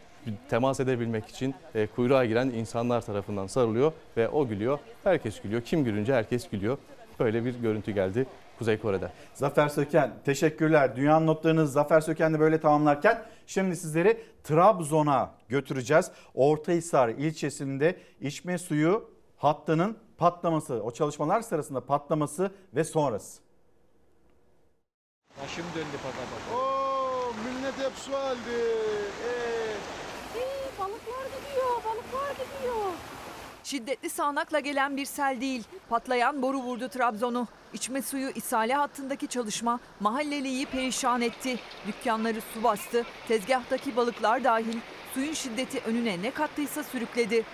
temas 0.49 0.80
edebilmek 0.80 1.28
için 1.28 1.55
e, 1.76 1.88
kuyruğa 1.88 2.26
giren 2.26 2.47
insanlar 2.47 3.01
tarafından 3.01 3.47
sarılıyor 3.47 3.91
ve 4.18 4.30
o 4.30 4.47
gülüyor. 4.47 4.80
Herkes 5.03 5.41
gülüyor. 5.41 5.62
Kim 5.62 5.84
gülünce 5.84 6.14
herkes 6.14 6.49
gülüyor. 6.49 6.78
Böyle 7.20 7.45
bir 7.45 7.55
görüntü 7.55 7.91
geldi 7.91 8.26
Kuzey 8.60 8.80
Kore'den. 8.80 9.12
Zafer 9.34 9.70
Söken 9.70 10.14
teşekkürler. 10.26 10.95
Dünyanın 10.95 11.28
notlarını 11.28 11.68
Zafer 11.68 12.01
Söken'de 12.01 12.39
böyle 12.39 12.60
tamamlarken 12.60 13.26
şimdi 13.47 13.76
sizleri 13.76 14.24
Trabzon'a 14.43 15.32
götüreceğiz. 15.49 16.12
Ortahisar 16.36 17.10
ilçesinde 17.10 17.95
içme 18.22 18.57
suyu 18.57 19.10
hattının 19.38 19.97
patlaması, 20.18 20.74
o 20.84 20.91
çalışmalar 20.91 21.41
sırasında 21.41 21.86
patlaması 21.86 22.51
ve 22.76 22.84
sonrası. 22.84 23.41
Başım 25.43 25.66
döndü 25.76 25.97
pata 26.03 26.55
Oo, 26.57 27.34
millet 27.45 27.78
hep 27.78 27.97
su 27.97 28.16
aldı. 28.16 28.39
balıklar 30.80 31.26
gidiyor, 31.26 31.76
balıklar 31.86 32.32
gidiyor. 32.32 32.91
Şiddetli 33.70 34.10
sağanakla 34.10 34.60
gelen 34.60 34.98
bir 34.98 35.06
sel 35.06 35.42
değil, 35.42 35.64
patlayan 35.90 36.42
boru 36.42 36.58
vurdu 36.58 36.90
Trabzon'u. 36.90 37.48
İçme 37.74 38.02
suyu 38.02 38.30
ishale 38.30 38.74
hattındaki 38.74 39.28
çalışma 39.28 39.80
mahalleliyi 40.00 40.66
perişan 40.66 41.22
etti. 41.22 41.60
Dükkanları 41.88 42.42
su 42.54 42.64
bastı, 42.64 43.06
tezgahtaki 43.28 43.96
balıklar 43.96 44.44
dahil 44.44 44.78
suyun 45.14 45.34
şiddeti 45.34 45.80
önüne 45.80 46.22
ne 46.22 46.32
kattıysa 46.32 46.84
sürükledi. 46.84 47.46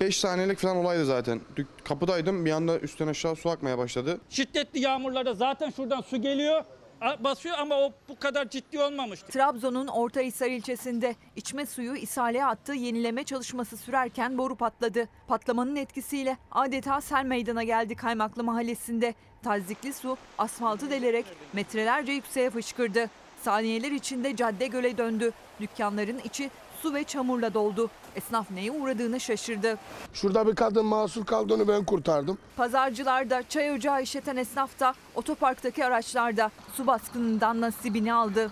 5 0.00 0.16
saniyelik 0.16 0.58
falan 0.58 0.76
olaydı 0.76 1.04
zaten. 1.04 1.40
Kapıdaydım 1.84 2.44
bir 2.44 2.52
anda 2.52 2.78
üstten 2.78 3.06
aşağı 3.06 3.36
su 3.36 3.50
akmaya 3.50 3.78
başladı. 3.78 4.20
Şiddetli 4.30 4.80
yağmurlarda 4.80 5.34
zaten 5.34 5.70
şuradan 5.70 6.00
su 6.00 6.22
geliyor, 6.22 6.64
basıyor 7.00 7.58
ama 7.58 7.74
o 7.74 7.92
bu 8.08 8.18
kadar 8.18 8.48
ciddi 8.48 8.80
olmamıştı. 8.80 9.32
Trabzon'un 9.32 9.86
Ortahisar 9.86 10.50
ilçesinde 10.50 11.14
içme 11.36 11.66
suyu 11.66 11.96
ishale 11.96 12.40
hattı 12.40 12.72
yenileme 12.72 13.24
çalışması 13.24 13.76
sürerken 13.76 14.38
boru 14.38 14.56
patladı. 14.56 15.08
Patlamanın 15.28 15.76
etkisiyle 15.76 16.36
adeta 16.50 17.00
sel 17.00 17.24
meydana 17.24 17.64
geldi 17.64 17.96
Kaymaklı 17.96 18.44
mahallesinde. 18.44 19.14
Tazikli 19.42 19.92
su 19.92 20.16
asfaltı 20.38 20.90
delerek 20.90 21.26
metrelerce 21.52 22.12
yükseğe 22.12 22.50
fışkırdı. 22.50 23.10
Saniyeler 23.42 23.90
içinde 23.90 24.36
cadde 24.36 24.66
göle 24.66 24.98
döndü. 24.98 25.32
Dükkanların 25.60 26.20
içi 26.24 26.50
su 26.82 26.94
ve 26.94 27.04
çamurla 27.04 27.54
doldu. 27.54 27.90
Esnaf 28.18 28.50
neye 28.50 28.70
uğradığını 28.72 29.20
şaşırdı. 29.20 29.78
Şurada 30.12 30.46
bir 30.46 30.54
kadın 30.54 30.86
mahsur 30.86 31.26
kaldı 31.26 31.54
onu 31.54 31.68
ben 31.68 31.84
kurtardım. 31.84 32.38
Pazarcılar 32.56 33.30
da 33.30 33.42
çay 33.48 33.72
ocağı 33.72 34.02
işleten 34.02 34.36
esnaf 34.36 34.80
da 34.80 34.94
otoparktaki 35.14 35.84
araçlarda 35.84 36.50
su 36.74 36.86
baskınından 36.86 37.60
nasibini 37.60 38.12
aldı. 38.12 38.50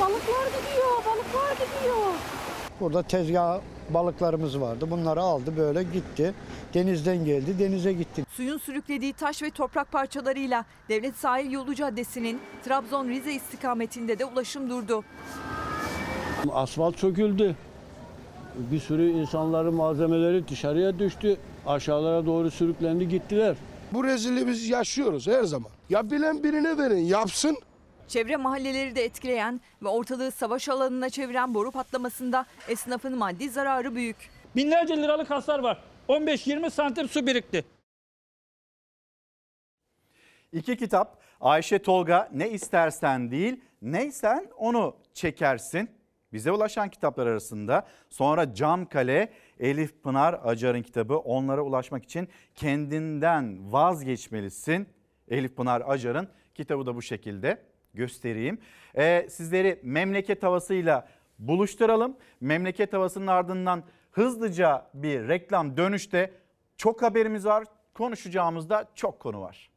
balıklar 0.00 0.46
gidiyor, 0.46 0.96
balıklar 1.06 1.52
gidiyor. 1.52 2.06
Burada 2.80 3.02
tezgah 3.02 3.60
balıklarımız 3.90 4.60
vardı. 4.60 4.90
Bunları 4.90 5.20
aldı 5.20 5.56
böyle 5.56 5.82
gitti. 5.82 6.34
Denizden 6.74 7.24
geldi, 7.24 7.58
denize 7.58 7.92
gitti. 7.92 8.24
Suyun 8.30 8.58
sürüklediği 8.58 9.12
taş 9.12 9.42
ve 9.42 9.50
toprak 9.50 9.92
parçalarıyla 9.92 10.64
Devlet 10.88 11.16
Sahil 11.16 11.50
Yolu 11.50 11.74
Caddesi'nin 11.74 12.40
Trabzon-Rize 12.66 13.30
istikametinde 13.30 14.18
de 14.18 14.24
ulaşım 14.24 14.70
durdu. 14.70 15.04
Asfalt 16.52 16.98
söküldü. 16.98 17.56
Bir 18.54 18.80
sürü 18.80 19.10
insanların 19.10 19.74
malzemeleri 19.74 20.48
dışarıya 20.48 20.98
düştü. 20.98 21.36
Aşağılara 21.66 22.26
doğru 22.26 22.50
sürüklendi 22.50 23.08
gittiler. 23.08 23.56
Bu 23.92 24.04
rezilliği 24.04 24.46
biz 24.46 24.68
yaşıyoruz 24.68 25.26
her 25.26 25.42
zaman. 25.44 25.70
Ya 25.90 26.10
bilen 26.10 26.42
birine 26.44 26.78
verin 26.78 26.96
yapsın. 27.04 27.56
Çevre 28.08 28.36
mahalleleri 28.36 28.96
de 28.96 29.04
etkileyen 29.04 29.60
ve 29.82 29.88
ortalığı 29.88 30.30
savaş 30.30 30.68
alanına 30.68 31.10
çeviren 31.10 31.54
boru 31.54 31.70
patlamasında 31.70 32.46
esnafın 32.68 33.18
maddi 33.18 33.50
zararı 33.50 33.94
büyük. 33.94 34.16
Binlerce 34.56 34.96
liralık 34.96 35.30
hasar 35.30 35.58
var. 35.58 35.82
15-20 36.08 36.70
santim 36.70 37.08
su 37.08 37.26
birikti. 37.26 37.64
İki 40.52 40.76
kitap 40.76 41.18
Ayşe 41.40 41.78
Tolga 41.78 42.28
ne 42.34 42.50
istersen 42.50 43.30
değil 43.30 43.60
neysen 43.82 44.50
onu 44.56 44.96
çekersin. 45.14 45.95
Bize 46.36 46.52
ulaşan 46.52 46.88
kitaplar 46.88 47.26
arasında 47.26 47.86
sonra 48.10 48.54
Cam 48.54 48.86
Kale 48.86 49.32
Elif 49.60 50.02
Pınar 50.02 50.40
Acar'ın 50.44 50.82
kitabı 50.82 51.16
onlara 51.18 51.62
ulaşmak 51.62 52.04
için 52.04 52.28
kendinden 52.54 53.72
vazgeçmelisin. 53.72 54.88
Elif 55.28 55.56
Pınar 55.56 55.82
Acar'ın 55.86 56.28
kitabı 56.54 56.86
da 56.86 56.94
bu 56.94 57.02
şekilde 57.02 57.62
göstereyim. 57.94 58.58
Ee, 58.96 59.26
sizleri 59.30 59.80
memleket 59.82 60.42
havasıyla 60.42 61.08
buluşturalım. 61.38 62.16
Memleket 62.40 62.92
havasının 62.92 63.26
ardından 63.26 63.82
hızlıca 64.10 64.86
bir 64.94 65.28
reklam 65.28 65.76
dönüşte 65.76 66.32
çok 66.76 67.02
haberimiz 67.02 67.46
var. 67.46 67.64
Konuşacağımız 67.94 68.70
da 68.70 68.88
çok 68.94 69.20
konu 69.20 69.40
var. 69.40 69.70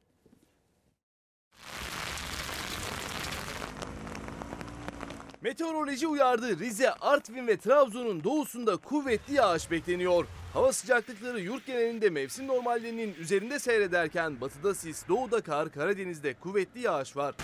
Meteoroloji 5.42 6.08
uyardı. 6.08 6.60
Rize, 6.60 6.92
Artvin 6.92 7.48
ve 7.48 7.58
Trabzon'un 7.58 8.24
doğusunda 8.24 8.78
kuvvetli 8.78 9.34
yağış 9.34 9.72
bekleniyor. 9.72 10.26
Hava 10.54 10.74
sıcaklıkları 10.74 11.40
yurt 11.40 11.66
genelinde 11.66 12.10
mevsim 12.10 12.48
normallerinin 12.48 13.16
üzerinde 13.20 13.60
seyrederken 13.60 14.42
batıda 14.42 14.76
sis, 14.76 15.08
doğuda 15.08 15.42
kar, 15.42 15.72
Karadeniz'de 15.72 16.34
kuvvetli 16.34 16.82
yağış 16.82 17.18
var. 17.18 17.36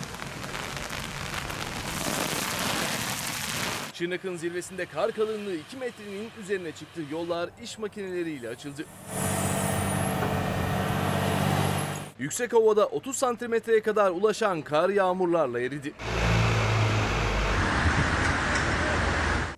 Şırnak'ın 3.94 4.38
zirvesinde 4.38 4.86
kar 4.86 5.12
kalınlığı 5.12 5.56
2 5.56 5.78
metrenin 5.78 6.30
üzerine 6.42 6.72
çıktı. 6.72 7.02
Yollar 7.12 7.50
iş 7.64 7.78
makineleriyle 7.78 8.50
açıldı. 8.50 8.86
Yüksek 12.20 12.54
havada 12.54 12.86
30 12.88 13.16
santimetreye 13.16 13.82
kadar 13.82 14.12
ulaşan 14.12 14.62
kar 14.62 14.90
yağmurlarla 14.90 15.60
eridi. 15.60 15.94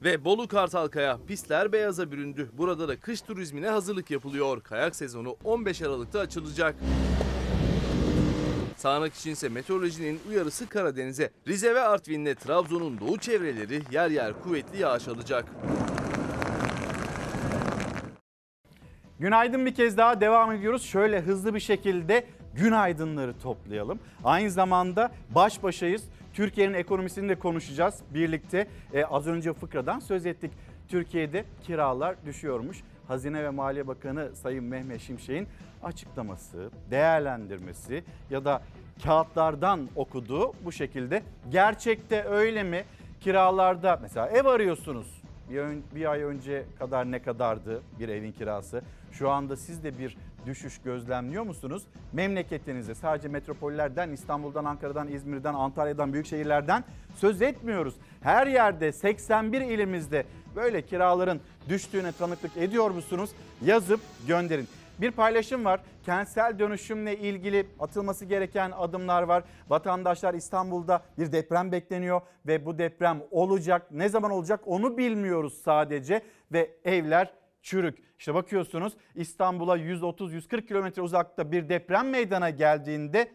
Ve 0.08 0.26
Bolu 0.26 0.48
Kartalkaya 0.48 1.18
pistler 1.28 1.72
beyaza 1.72 2.12
büründü. 2.12 2.50
Burada 2.54 2.88
da 2.88 3.00
kış 3.00 3.22
turizmine 3.22 3.70
hazırlık 3.70 4.12
yapılıyor. 4.12 4.62
Kayak 4.64 4.96
sezonu 4.96 5.38
15 5.44 5.82
Aralık'ta 5.82 6.20
açılacak. 6.20 6.76
Sağanak 8.78 9.14
içinse 9.14 9.50
meteorolojinin 9.50 10.20
uyarısı 10.30 10.70
Karadeniz'e. 10.70 11.32
Rize 11.48 11.76
ve 11.76 11.82
Artvin'le 11.82 12.36
Trabzon'un 12.36 13.00
doğu 13.00 13.18
çevreleri 13.18 13.82
yer 13.92 14.10
yer 14.10 14.34
kuvvetli 14.44 14.82
yağış 14.82 15.08
alacak. 15.08 15.46
Günaydın 19.20 19.66
bir 19.66 19.76
kez 19.76 19.98
daha 19.98 20.22
devam 20.22 20.52
ediyoruz. 20.52 20.84
Şöyle 20.84 21.22
hızlı 21.22 21.56
bir 21.56 21.60
şekilde 21.60 22.28
günaydınları 22.56 23.40
toplayalım. 23.40 24.00
Aynı 24.24 24.52
zamanda 24.52 25.12
baş 25.36 25.64
başayız. 25.64 26.04
Türkiye'nin 26.38 26.74
ekonomisini 26.74 27.30
de 27.30 27.36
konuşacağız 27.36 28.00
birlikte. 28.14 28.68
Ee, 28.94 29.04
az 29.04 29.28
önce 29.28 29.54
fıkradan 29.54 30.00
söz 30.00 30.26
ettik. 30.26 30.52
Türkiye'de 30.88 31.46
kiralar 31.64 32.16
düşüyormuş. 32.26 32.78
Hazine 33.08 33.44
ve 33.44 33.50
Maliye 33.50 33.88
Bakanı 33.88 34.36
Sayın 34.36 34.64
Mehmet 34.64 35.02
Şimşek'in 35.02 35.48
açıklaması, 35.84 36.72
değerlendirmesi 36.92 38.04
ya 38.30 38.46
da 38.46 38.62
kağıtlardan 39.04 39.90
okuduğu 39.96 40.54
bu 40.66 40.72
şekilde. 40.72 41.24
Gerçekte 41.52 42.24
öyle 42.24 42.64
mi? 42.64 42.84
Kiralarda 43.22 44.00
mesela 44.02 44.28
ev 44.28 44.46
arıyorsunuz. 44.46 45.22
Bir, 45.50 45.58
ön- 45.58 45.84
bir 45.96 46.12
ay 46.12 46.22
önce 46.22 46.66
kadar 46.80 47.12
ne 47.12 47.22
kadardı 47.22 47.82
bir 48.00 48.10
evin 48.10 48.32
kirası? 48.32 48.82
Şu 49.12 49.30
anda 49.30 49.56
siz 49.56 49.84
de 49.84 50.00
bir 50.00 50.18
düşüş 50.48 50.78
gözlemliyor 50.78 51.44
musunuz? 51.44 51.84
Memleketinizde 52.14 52.96
sadece 52.96 53.28
metropollerden, 53.28 54.10
İstanbul'dan, 54.10 54.66
Ankara'dan, 54.66 55.08
İzmir'den, 55.08 55.54
Antalya'dan, 55.54 56.14
büyük 56.14 56.26
şehirlerden 56.26 56.84
söz 57.16 57.42
etmiyoruz. 57.42 57.96
Her 58.22 58.48
yerde 58.48 58.92
81 58.92 59.62
ilimizde 59.62 60.26
böyle 60.56 60.82
kiraların 60.82 61.40
düştüğüne 61.70 62.12
tanıklık 62.12 62.58
ediyor 62.58 62.92
musunuz? 62.92 63.30
Yazıp 63.66 64.00
gönderin. 64.28 64.68
Bir 65.02 65.12
paylaşım 65.12 65.66
var. 65.66 65.80
Kentsel 66.06 66.60
dönüşümle 66.60 67.18
ilgili 67.18 67.68
atılması 67.80 68.26
gereken 68.26 68.72
adımlar 68.78 69.24
var. 69.24 69.44
Vatandaşlar 69.70 70.34
İstanbul'da 70.34 71.04
bir 71.18 71.32
deprem 71.32 71.72
bekleniyor 71.72 72.22
ve 72.48 72.66
bu 72.66 72.78
deprem 72.78 73.22
olacak. 73.32 73.88
Ne 73.92 74.10
zaman 74.10 74.32
olacak 74.32 74.60
onu 74.66 74.98
bilmiyoruz 74.98 75.62
sadece 75.64 76.22
ve 76.52 76.72
evler 76.86 77.34
çürük. 77.68 77.98
İşte 78.20 78.34
bakıyorsunuz 78.34 78.94
İstanbul'a 79.16 79.78
130-140 79.78 80.66
kilometre 80.66 81.02
uzakta 81.02 81.52
bir 81.52 81.70
deprem 81.70 82.10
meydana 82.10 82.50
geldiğinde 82.50 83.32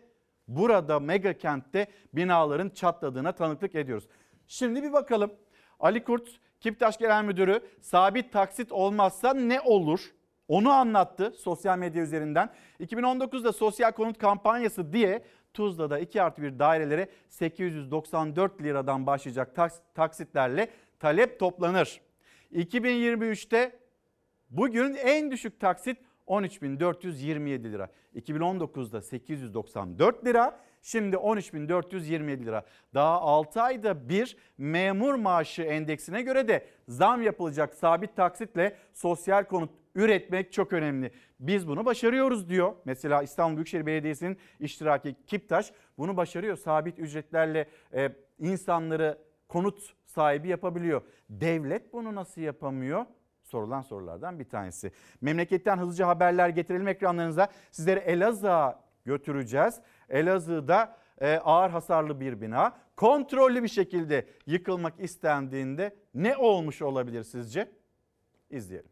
burada 0.49 1.01
mega 1.01 1.39
kentte 1.39 1.87
binaların 2.12 2.68
çatladığına 2.68 3.33
tanıklık 3.33 3.74
ediyoruz. 3.74 4.09
Şimdi 4.47 4.83
bir 4.83 4.93
bakalım. 4.93 5.33
Ali 5.80 6.05
Kurt, 6.05 6.28
Kiptaş 6.61 6.99
Genel 6.99 7.24
Müdürü 7.24 7.61
sabit 7.80 8.33
taksit 8.33 8.72
olmazsa 8.72 9.35
ne 9.35 9.61
olur? 9.61 10.01
Onu 10.49 10.70
anlattı 10.70 11.30
sosyal 11.30 11.78
medya 11.78 12.03
üzerinden. 12.03 12.51
2019'da 12.80 13.53
sosyal 13.53 13.93
konut 13.93 14.18
kampanyası 14.18 14.93
diye 14.93 15.24
Tuzla'da 15.55 15.99
2 15.99 16.22
artı 16.22 16.43
1 16.43 16.59
dairelere 16.59 17.09
894 17.28 18.62
liradan 18.62 19.07
başlayacak 19.07 19.57
taks- 19.57 19.80
taksitlerle 19.95 20.68
talep 21.01 21.41
toplanır. 21.41 22.01
2023'te 22.53 23.82
bugün 24.53 24.94
en 24.94 25.30
düşük 25.30 25.61
taksit 25.61 25.98
13.427 26.26 27.72
lira. 27.72 27.88
2019'da 28.16 29.03
894 29.03 30.24
lira, 30.24 30.61
şimdi 30.82 31.16
13.427 31.16 32.44
lira. 32.44 32.64
Daha 32.94 33.20
6 33.20 33.62
ayda 33.62 34.09
bir 34.09 34.36
memur 34.59 35.14
maaşı 35.14 35.62
endeksine 35.62 36.22
göre 36.22 36.48
de 36.48 36.66
zam 36.88 37.22
yapılacak 37.22 37.74
sabit 37.74 38.16
taksitle 38.16 38.76
sosyal 38.92 39.44
konut 39.44 39.70
üretmek 39.94 40.53
çok 40.53 40.72
önemli. 40.72 41.11
Biz 41.40 41.68
bunu 41.68 41.84
başarıyoruz 41.84 42.48
diyor. 42.48 42.72
Mesela 42.84 43.22
İstanbul 43.22 43.57
Büyükşehir 43.57 43.86
Belediyesi'nin 43.86 44.36
iştiraki 44.61 45.16
Kiptaş 45.26 45.72
bunu 45.98 46.16
başarıyor. 46.16 46.57
Sabit 46.57 46.98
ücretlerle 46.98 47.68
e, 47.94 48.12
insanları 48.38 49.18
konut 49.48 49.94
sahibi 50.05 50.48
yapabiliyor. 50.48 51.03
Devlet 51.30 51.92
bunu 51.92 52.14
nasıl 52.14 52.40
yapamıyor? 52.40 53.07
Sorulan 53.53 53.82
sorulardan 53.82 54.38
bir 54.38 54.44
tanesi. 54.44 54.92
Memleketten 55.20 55.78
hızlıca 55.78 56.09
haberler 56.09 56.48
getirelim 56.48 56.88
ekranlarınıza. 56.88 57.48
Sizleri 57.70 58.00
Elazığ'a 58.00 58.80
götüreceğiz. 59.05 59.80
Elazığ'da 60.09 60.96
e, 61.20 61.36
ağır 61.36 61.70
hasarlı 61.70 62.20
bir 62.20 62.40
bina 62.40 62.76
kontrollü 62.96 63.62
bir 63.62 63.68
şekilde 63.68 64.26
yıkılmak 64.46 65.00
istendiğinde 65.00 65.96
ne 66.14 66.36
olmuş 66.36 66.82
olabilir 66.82 67.22
sizce? 67.22 67.72
İzleyelim. 68.50 68.91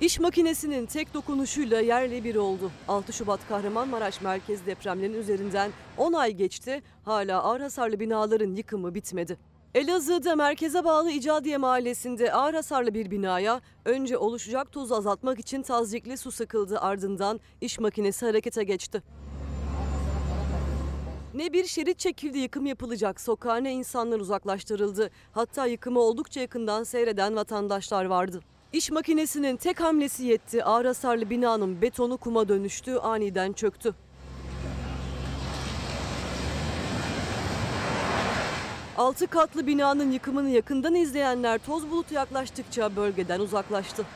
İş 0.00 0.20
makinesinin 0.20 0.86
tek 0.86 1.14
dokunuşuyla 1.14 1.80
yerle 1.80 2.24
bir 2.24 2.36
oldu. 2.36 2.70
6 2.88 3.12
Şubat 3.12 3.48
Kahramanmaraş 3.48 4.20
merkez 4.20 4.66
depremlerinin 4.66 5.18
üzerinden 5.18 5.70
10 5.96 6.12
ay 6.12 6.32
geçti. 6.32 6.82
Hala 7.04 7.42
ağır 7.42 7.60
hasarlı 7.60 8.00
binaların 8.00 8.54
yıkımı 8.54 8.94
bitmedi. 8.94 9.38
Elazığ'da 9.74 10.36
merkeze 10.36 10.84
bağlı 10.84 11.10
İcadiye 11.10 11.56
Mahallesi'nde 11.56 12.32
ağır 12.32 12.54
hasarlı 12.54 12.94
bir 12.94 13.10
binaya 13.10 13.60
önce 13.84 14.18
oluşacak 14.18 14.72
tozu 14.72 14.94
azaltmak 14.94 15.38
için 15.38 15.62
tazikli 15.62 16.16
su 16.16 16.32
sıkıldı 16.32 16.80
ardından 16.80 17.40
iş 17.60 17.78
makinesi 17.78 18.26
harekete 18.26 18.64
geçti. 18.64 19.02
Ne 21.34 21.52
bir 21.52 21.64
şerit 21.64 21.98
çekildi 21.98 22.38
yıkım 22.38 22.66
yapılacak 22.66 23.20
sokağa 23.20 23.56
ne 23.56 23.72
insanlar 23.72 24.20
uzaklaştırıldı. 24.20 25.10
Hatta 25.32 25.66
yıkımı 25.66 26.00
oldukça 26.00 26.40
yakından 26.40 26.84
seyreden 26.84 27.36
vatandaşlar 27.36 28.04
vardı. 28.04 28.40
İş 28.72 28.90
makinesinin 28.90 29.56
tek 29.56 29.80
hamlesi 29.80 30.24
yetti. 30.24 30.64
Ağır 30.64 30.84
hasarlı 30.84 31.30
binanın 31.30 31.82
betonu 31.82 32.16
kuma 32.16 32.48
dönüştü, 32.48 32.96
aniden 32.96 33.52
çöktü. 33.52 33.94
Altı 38.96 39.26
katlı 39.26 39.66
binanın 39.66 40.12
yıkımını 40.12 40.50
yakından 40.50 40.94
izleyenler 40.94 41.58
toz 41.58 41.90
bulutu 41.90 42.14
yaklaştıkça 42.14 42.96
bölgeden 42.96 43.40
uzaklaştı. 43.40 44.06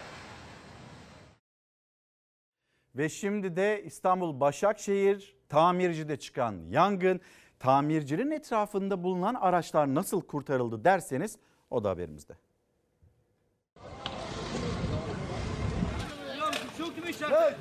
Ve 2.96 3.08
şimdi 3.08 3.56
de 3.56 3.82
İstanbul 3.84 4.40
Başakşehir 4.40 5.36
tamircide 5.48 6.16
çıkan 6.16 6.56
yangın, 6.70 7.20
tamircinin 7.58 8.30
etrafında 8.30 9.02
bulunan 9.02 9.34
araçlar 9.34 9.94
nasıl 9.94 10.20
kurtarıldı 10.20 10.84
derseniz 10.84 11.38
o 11.70 11.84
da 11.84 11.90
haberimizde. 11.90 12.34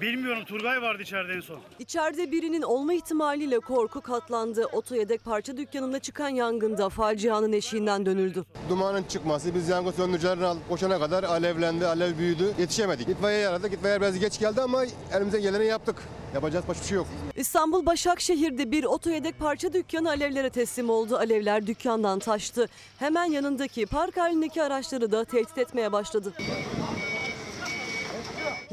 Bilmiyorum 0.02 0.44
Turgay 0.46 0.82
vardı 0.82 1.04
içeride 1.04 1.34
en 1.34 1.42
son. 1.42 1.60
İçeride 1.80 2.32
birinin 2.32 2.62
olma 2.62 2.94
ihtimaliyle 2.94 3.60
korku 3.60 4.02
katlandı. 4.02 4.66
Oto 4.74 4.96
yedek 4.96 5.24
parça 5.24 5.58
dükkanında 5.58 6.00
çıkan 6.00 6.30
yangında 6.30 6.90
facianın 6.90 7.54
eşiğinden 7.54 8.06
dönüldü. 8.06 8.46
Dumanın 8.70 9.04
çıkması, 9.04 9.56
biz 9.56 9.70
yangın 9.70 9.92
söndürücülerini 9.92 10.46
alıp 10.46 10.70
koşana 10.70 11.00
kadar 11.00 11.24
alevlendi, 11.24 11.88
alev 11.88 12.18
büyüdü. 12.18 12.54
Yetişemedik. 12.60 13.10
İtfaiye 13.10 13.48
aradık, 13.48 13.74
itfaiye 13.74 14.02
biraz 14.02 14.20
geç 14.20 14.40
geldi 14.40 14.62
ama 14.62 14.84
elimizden 15.14 15.42
geleni 15.42 15.66
yaptık. 15.66 15.96
Yapacağız 16.34 16.66
başka 16.68 16.84
bir 16.84 16.88
şey 16.88 16.96
yok. 16.96 17.08
İstanbul 17.36 17.86
Başakşehir'de 17.86 18.72
bir 18.72 18.84
oto 18.84 19.10
yedek 19.10 19.40
parça 19.40 19.74
dükkanı 19.74 20.10
alevlere 20.10 20.50
teslim 20.50 20.90
oldu. 20.90 21.18
Alevler 21.18 21.68
dükkandan 21.68 22.20
taştı. 22.20 22.70
Hemen 23.00 23.26
yanındaki 23.26 23.86
park 23.86 24.18
halindeki 24.18 24.64
araçları 24.64 25.12
da 25.12 25.26
tehdit 25.26 25.58
etmeye 25.58 25.92
başladı. 25.92 26.34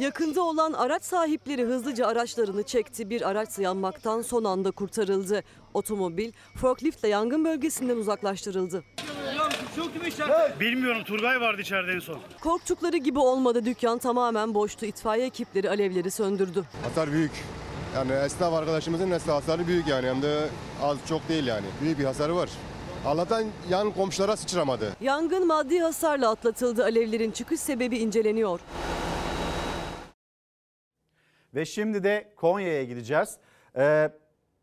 Yakında 0.01 0.43
olan 0.43 0.73
araç 0.73 1.05
sahipleri 1.05 1.65
hızlıca 1.65 2.07
araçlarını 2.07 2.63
çekti. 2.63 3.11
Bir 3.11 3.29
araç 3.31 3.59
yanmaktan 3.59 4.23
son 4.23 4.45
anda 4.45 4.71
kurtarıldı. 4.71 5.43
Otomobil 5.75 6.33
forkliftle 6.57 7.09
yangın 7.09 7.45
bölgesinden 7.45 7.97
uzaklaştırıldı. 7.97 8.85
Bilmiyorum 10.61 11.05
Turgay 11.05 11.41
vardı 11.41 11.61
içeride 11.61 11.93
en 11.93 11.99
son. 11.99 12.19
Korktukları 12.41 12.97
gibi 12.97 13.19
olmadı. 13.19 13.65
Dükkan 13.65 13.99
tamamen 13.99 14.55
boştu. 14.55 14.87
İtfaiye 14.87 15.27
ekipleri 15.27 15.71
alevleri 15.71 16.11
söndürdü. 16.11 16.65
Hasar 16.83 17.13
büyük. 17.13 17.33
Yani 17.95 18.13
esnaf 18.13 18.55
arkadaşımızın 18.55 19.11
esnaf 19.11 19.43
hasarı 19.43 19.67
büyük 19.67 19.89
yani. 19.89 20.07
Hem 20.07 20.23
de 20.23 20.49
az 20.83 20.99
çok 21.09 21.29
değil 21.29 21.47
yani. 21.47 21.67
Büyük 21.83 21.99
bir 21.99 22.05
hasarı 22.05 22.37
var. 22.37 22.51
Allah'tan 23.07 23.45
yan 23.71 23.91
komşulara 23.91 24.37
sıçramadı. 24.37 24.93
Yangın 25.01 25.47
maddi 25.47 25.79
hasarla 25.81 26.31
atlatıldı. 26.31 26.85
Alevlerin 26.85 27.31
çıkış 27.31 27.61
sebebi 27.61 27.99
inceleniyor. 27.99 28.61
Ve 31.55 31.65
şimdi 31.65 32.05
de 32.05 32.33
Konya'ya 32.37 32.85
gideceğiz. 32.85 33.39
Ee, 33.77 34.11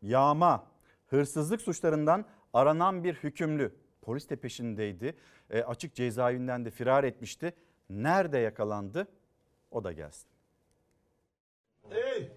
yağma, 0.02 0.66
hırsızlık 1.06 1.62
suçlarından 1.62 2.24
aranan 2.52 3.04
bir 3.04 3.14
hükümlü 3.14 3.74
polis 4.02 4.30
de 4.30 4.36
peşindeydi. 4.36 5.16
Ee, 5.50 5.62
açık 5.62 5.94
cezaevinden 5.94 6.64
de 6.64 6.70
firar 6.70 7.04
etmişti. 7.04 7.52
Nerede 7.90 8.38
yakalandı? 8.38 9.08
O 9.70 9.84
da 9.84 9.92
gelsin. 9.92 10.28
Hey! 11.90 12.32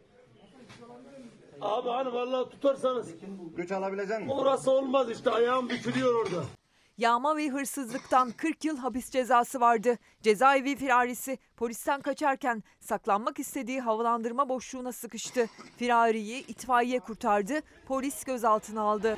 Abi 1.61 1.89
hani 1.89 2.13
vallahi 2.13 2.49
tutarsanız. 2.49 3.09
Güç 3.55 3.71
alabilecek 3.71 4.19
misin? 4.19 4.31
Orası 4.31 4.71
olmaz 4.71 5.11
işte 5.11 5.29
ayağım 5.31 5.69
bükülüyor 5.69 6.15
orada. 6.25 6.43
Yağma 7.01 7.37
ve 7.37 7.49
hırsızlıktan 7.49 8.31
40 8.31 8.65
yıl 8.65 8.77
hapis 8.77 9.09
cezası 9.09 9.59
vardı. 9.59 9.97
Cezaevi 10.21 10.75
firarisi 10.75 11.37
polisten 11.57 12.01
kaçarken 12.01 12.63
saklanmak 12.79 13.39
istediği 13.39 13.81
havalandırma 13.81 14.49
boşluğuna 14.49 14.91
sıkıştı. 14.91 15.49
Firariyi 15.77 16.47
itfaiye 16.47 16.99
kurtardı, 16.99 17.61
polis 17.87 18.23
gözaltına 18.23 18.81
aldı. 18.81 19.17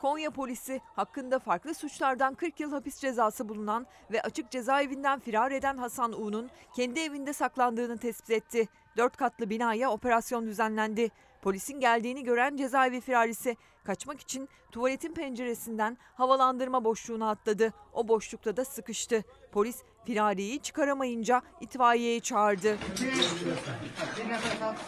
Konya 0.00 0.30
polisi 0.30 0.80
hakkında 0.96 1.38
farklı 1.38 1.74
suçlardan 1.74 2.34
40 2.34 2.60
yıl 2.60 2.72
hapis 2.72 2.98
cezası 2.98 3.48
bulunan 3.48 3.86
ve 4.12 4.22
açık 4.22 4.50
cezaevinden 4.50 5.20
firar 5.20 5.50
eden 5.50 5.76
Hasan 5.76 6.12
U'nun 6.22 6.50
kendi 6.76 7.00
evinde 7.00 7.32
saklandığını 7.32 7.98
tespit 7.98 8.30
etti. 8.30 8.68
Dört 8.96 9.16
katlı 9.16 9.50
binaya 9.50 9.90
operasyon 9.90 10.46
düzenlendi. 10.46 11.10
Polisin 11.42 11.80
geldiğini 11.80 12.24
gören 12.24 12.56
cezaevi 12.56 13.00
firarisi 13.00 13.56
kaçmak 13.84 14.20
için 14.20 14.48
tuvaletin 14.72 15.14
penceresinden 15.14 15.98
havalandırma 16.14 16.84
boşluğuna 16.84 17.30
atladı. 17.30 17.72
O 17.92 18.08
boşlukta 18.08 18.56
da 18.56 18.64
sıkıştı. 18.64 19.24
Polis 19.52 19.82
firariyi 20.04 20.60
çıkaramayınca 20.60 21.42
itfaiyeyi 21.60 22.20
çağırdı. 22.20 22.78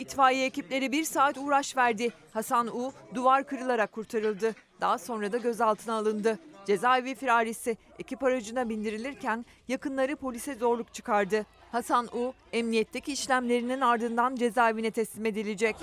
İtfaiye 0.00 0.46
ekipleri 0.46 0.92
bir 0.92 1.04
saat 1.04 1.38
uğraş 1.38 1.76
verdi. 1.76 2.12
Hasan 2.32 2.66
U 2.66 2.92
duvar 3.14 3.46
kırılarak 3.46 3.92
kurtarıldı. 3.92 4.54
Daha 4.80 4.98
sonra 4.98 5.32
da 5.32 5.36
gözaltına 5.36 5.94
alındı. 5.94 6.38
Cezaevi 6.66 7.14
firarisi 7.14 7.76
ekip 7.98 8.22
aracına 8.22 8.68
bindirilirken 8.68 9.46
yakınları 9.68 10.16
polise 10.16 10.54
zorluk 10.54 10.94
çıkardı. 10.94 11.46
Hasan 11.72 12.06
U 12.16 12.34
emniyetteki 12.52 13.12
işlemlerinin 13.12 13.80
ardından 13.80 14.36
cezaevine 14.36 14.90
teslim 14.90 15.26
edilecek. 15.26 15.76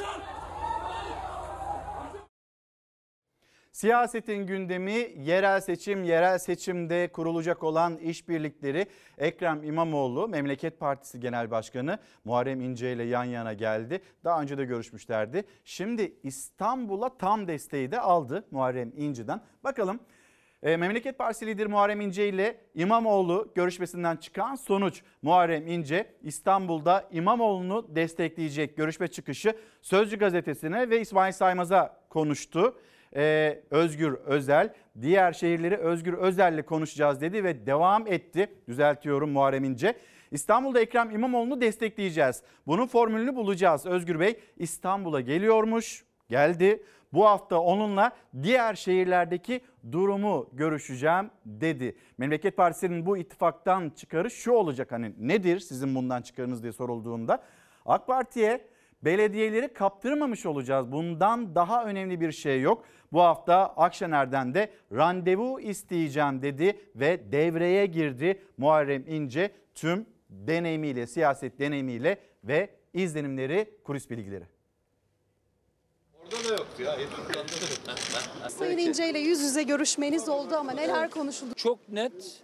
Siyasetin 3.73 4.47
gündemi 4.47 5.07
yerel 5.17 5.61
seçim, 5.61 6.03
yerel 6.03 6.37
seçimde 6.37 7.07
kurulacak 7.07 7.63
olan 7.63 7.97
işbirlikleri 7.97 8.85
Ekrem 9.17 9.63
İmamoğlu 9.63 10.27
Memleket 10.27 10.79
Partisi 10.79 11.19
Genel 11.19 11.51
Başkanı 11.51 11.99
Muharrem 12.25 12.61
İnce 12.61 12.93
ile 12.93 13.03
yan 13.03 13.23
yana 13.23 13.53
geldi. 13.53 14.01
Daha 14.23 14.41
önce 14.41 14.57
de 14.57 14.65
görüşmüşlerdi. 14.65 15.43
Şimdi 15.63 16.13
İstanbul'a 16.23 17.17
tam 17.17 17.47
desteği 17.47 17.91
de 17.91 17.99
aldı 17.99 18.45
Muharrem 18.51 18.91
İnce'den. 18.95 19.41
Bakalım 19.63 19.99
e, 20.63 20.77
Memleket 20.77 21.17
Partisi 21.17 21.47
lideri 21.47 21.67
Muharrem 21.67 22.01
İnce 22.01 22.29
ile 22.29 22.57
İmamoğlu 22.75 23.51
görüşmesinden 23.55 24.15
çıkan 24.15 24.55
sonuç 24.55 25.01
Muharrem 25.21 25.67
İnce 25.67 26.13
İstanbul'da 26.21 27.09
İmamoğlu'nu 27.11 27.95
destekleyecek 27.95 28.77
görüşme 28.77 29.07
çıkışı 29.07 29.57
Sözcü 29.81 30.17
gazetesine 30.17 30.89
ve 30.89 31.01
İsmail 31.01 31.33
Saymaz'a 31.33 31.99
konuştu. 32.09 32.75
Ee, 33.15 33.63
Özgür 33.71 34.13
Özel 34.13 34.73
diğer 35.01 35.33
şehirleri 35.33 35.77
Özgür 35.77 36.13
Özel'le 36.13 36.61
konuşacağız 36.61 37.21
dedi 37.21 37.43
ve 37.43 37.65
devam 37.65 38.07
etti. 38.07 38.47
Düzeltiyorum 38.67 39.29
Muharrem 39.29 39.63
İnce. 39.63 39.95
İstanbul'da 40.31 40.79
Ekrem 40.79 41.11
İmamoğlu'nu 41.11 41.61
destekleyeceğiz. 41.61 42.43
Bunun 42.67 42.87
formülünü 42.87 43.35
bulacağız. 43.35 43.85
Özgür 43.85 44.19
Bey 44.19 44.39
İstanbul'a 44.57 45.21
geliyormuş, 45.21 46.05
geldi. 46.29 46.83
Bu 47.13 47.25
hafta 47.25 47.59
onunla 47.59 48.11
diğer 48.43 48.75
şehirlerdeki 48.75 49.61
durumu 49.91 50.49
görüşeceğim 50.53 51.29
dedi. 51.45 51.95
Memleket 52.17 52.57
Partisi'nin 52.57 53.05
bu 53.05 53.17
ittifaktan 53.17 53.89
çıkarı 53.89 54.31
şu 54.31 54.51
olacak 54.51 54.91
hani 54.91 55.13
nedir 55.19 55.59
sizin 55.59 55.95
bundan 55.95 56.21
çıkarınız 56.21 56.63
diye 56.63 56.71
sorulduğunda 56.71 57.43
AK 57.85 58.07
Parti'ye 58.07 58.65
belediyeleri 59.05 59.73
kaptırmamış 59.73 60.45
olacağız. 60.45 60.91
Bundan 60.91 61.55
daha 61.55 61.85
önemli 61.85 62.21
bir 62.21 62.31
şey 62.31 62.61
yok. 62.61 62.85
Bu 63.13 63.21
hafta 63.21 63.55
Akşener'den 63.55 64.53
de 64.53 64.69
randevu 64.91 65.59
isteyeceğim 65.59 66.41
dedi 66.41 66.79
ve 66.95 67.31
devreye 67.31 67.85
girdi 67.85 68.41
Muharrem 68.57 69.07
İnce 69.07 69.51
tüm 69.75 70.05
deneyimiyle, 70.29 71.07
siyaset 71.07 71.59
deneyimiyle 71.59 72.17
ve 72.43 72.69
izlenimleri, 72.93 73.77
kulis 73.83 74.09
bilgileri. 74.09 74.45
Orada 76.23 76.49
da 76.49 76.53
yoktu 76.53 76.83
ya. 76.83 76.95
Sayın 78.49 78.77
İnce 78.77 79.09
ile 79.09 79.19
yüz 79.19 79.41
yüze 79.41 79.63
görüşmeniz 79.63 80.29
oldu 80.29 80.55
ama 80.55 80.71
neler 80.71 81.09
konuşuldu? 81.09 81.53
Çok 81.55 81.89
net 81.89 82.41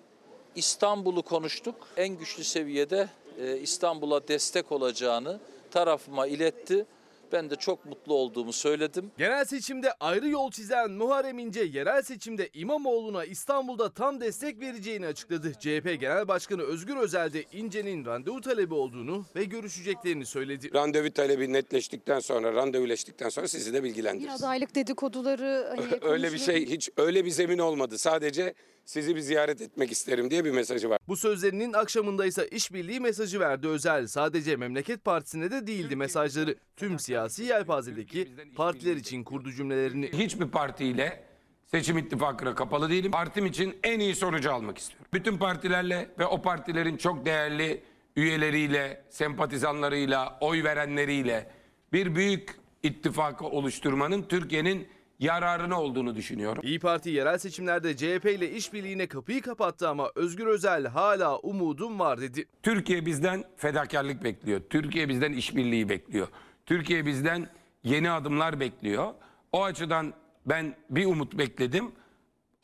İstanbul'u 0.56 1.22
konuştuk. 1.22 1.76
En 1.98 2.18
güçlü 2.18 2.44
seviyede 2.44 3.10
e, 3.40 3.58
İstanbul'a 3.58 4.28
destek 4.28 4.72
olacağını 4.72 5.40
tarafıma 5.72 6.28
iletti. 6.28 6.86
Ben 7.32 7.50
de 7.50 7.56
çok 7.56 7.86
mutlu 7.86 8.14
olduğumu 8.14 8.54
söyledim. 8.54 9.12
Genel 9.18 9.46
seçimde 9.46 9.92
ayrı 10.00 10.30
yol 10.30 10.52
çizen 10.52 10.92
Muharrem 10.92 11.40
İnce 11.40 11.62
yerel 11.62 12.02
seçimde 12.02 12.50
İmamoğlu'na 12.54 13.26
İstanbul'da 13.26 13.90
tam 13.94 14.22
destek 14.22 14.60
vereceğini 14.60 15.06
açıkladı. 15.08 15.54
CHP 15.54 15.98
Genel 16.00 16.28
Başkanı 16.28 16.62
Özgür 16.64 16.98
Özel 16.98 17.34
de 17.34 17.44
İnce'nin 17.52 18.06
randevu 18.06 18.42
talebi 18.42 18.74
olduğunu 18.74 19.26
ve 19.36 19.44
görüşeceklerini 19.44 20.26
söyledi. 20.26 20.74
Randevu 20.74 21.12
talebi 21.12 21.54
netleştikten 21.54 22.20
sonra, 22.20 22.54
randevuleştikten 22.54 23.30
sonra 23.30 23.48
sizi 23.48 23.74
de 23.74 23.80
Bir 23.80 23.90
bilgilendiririz. 23.90 24.44
adaylık 24.44 24.76
dedikoduları 24.76 25.66
hani 25.70 26.00
öyle 26.12 26.34
bir 26.34 26.38
şey 26.40 26.66
hiç 26.66 26.90
öyle 26.98 27.26
bir 27.26 27.32
zemin 27.32 27.60
olmadı. 27.60 27.98
Sadece 27.98 28.54
sizi 28.90 29.16
bir 29.16 29.22
ziyaret 29.22 29.62
etmek 29.62 29.92
isterim 29.92 30.32
diye 30.32 30.46
bir 30.46 30.52
mesajı 30.52 30.90
var. 30.90 31.00
Bu 31.08 31.18
sözlerinin 31.18 31.74
akşamında 31.74 32.26
ise 32.26 32.48
işbirliği 32.48 33.00
mesajı 33.00 33.40
verdi 33.40 33.68
Özel. 33.68 34.08
Sadece 34.08 34.56
Memleket 34.56 35.04
Partisi'ne 35.06 35.52
de 35.52 35.68
değildi 35.68 35.96
mesajları. 35.96 36.56
Tüm 36.78 37.00
siyasi 37.00 37.44
yelpazedeki 37.44 38.28
partiler 38.56 38.96
için 38.96 39.24
kurdu 39.24 39.52
cümlelerini. 39.52 40.12
Hiçbir 40.14 40.48
partiyle 40.48 41.24
seçim 41.66 41.98
ittifakına 41.98 42.56
kapalı 42.56 42.90
değilim. 42.90 43.12
Partim 43.12 43.46
için 43.46 43.78
en 43.84 44.00
iyi 44.00 44.16
sonucu 44.16 44.54
almak 44.54 44.78
istiyorum. 44.78 45.08
Bütün 45.14 45.38
partilerle 45.38 46.10
ve 46.20 46.26
o 46.26 46.42
partilerin 46.42 46.98
çok 46.98 47.26
değerli 47.26 47.84
üyeleriyle, 48.16 49.04
sempatizanlarıyla, 49.10 50.38
oy 50.42 50.64
verenleriyle 50.64 51.52
bir 51.94 52.16
büyük 52.16 52.56
ittifakı 52.84 53.46
oluşturmanın 53.46 54.24
Türkiye'nin 54.24 54.88
yararına 55.20 55.82
olduğunu 55.82 56.16
düşünüyorum. 56.16 56.64
İyi 56.66 56.80
Parti 56.80 57.10
yerel 57.10 57.38
seçimlerde 57.38 57.98
CHP 57.98 58.26
ile 58.26 58.52
işbirliğine 58.52 59.08
kapıyı 59.08 59.42
kapattı 59.42 59.90
ama 59.90 60.12
Özgür 60.16 60.48
Özel 60.48 60.88
hala 60.88 61.38
umudum 61.38 62.00
var 62.00 62.22
dedi. 62.22 62.46
Türkiye 62.64 63.06
bizden 63.06 63.44
fedakarlık 63.58 64.24
bekliyor. 64.24 64.62
Türkiye 64.70 65.10
bizden 65.10 65.34
işbirliği 65.34 65.90
bekliyor. 65.90 66.28
Türkiye 66.66 67.06
bizden 67.06 67.50
yeni 67.84 68.12
adımlar 68.12 68.60
bekliyor. 68.60 69.14
O 69.52 69.64
açıdan 69.64 70.14
ben 70.46 70.76
bir 70.90 71.06
umut 71.06 71.38
bekledim. 71.38 71.92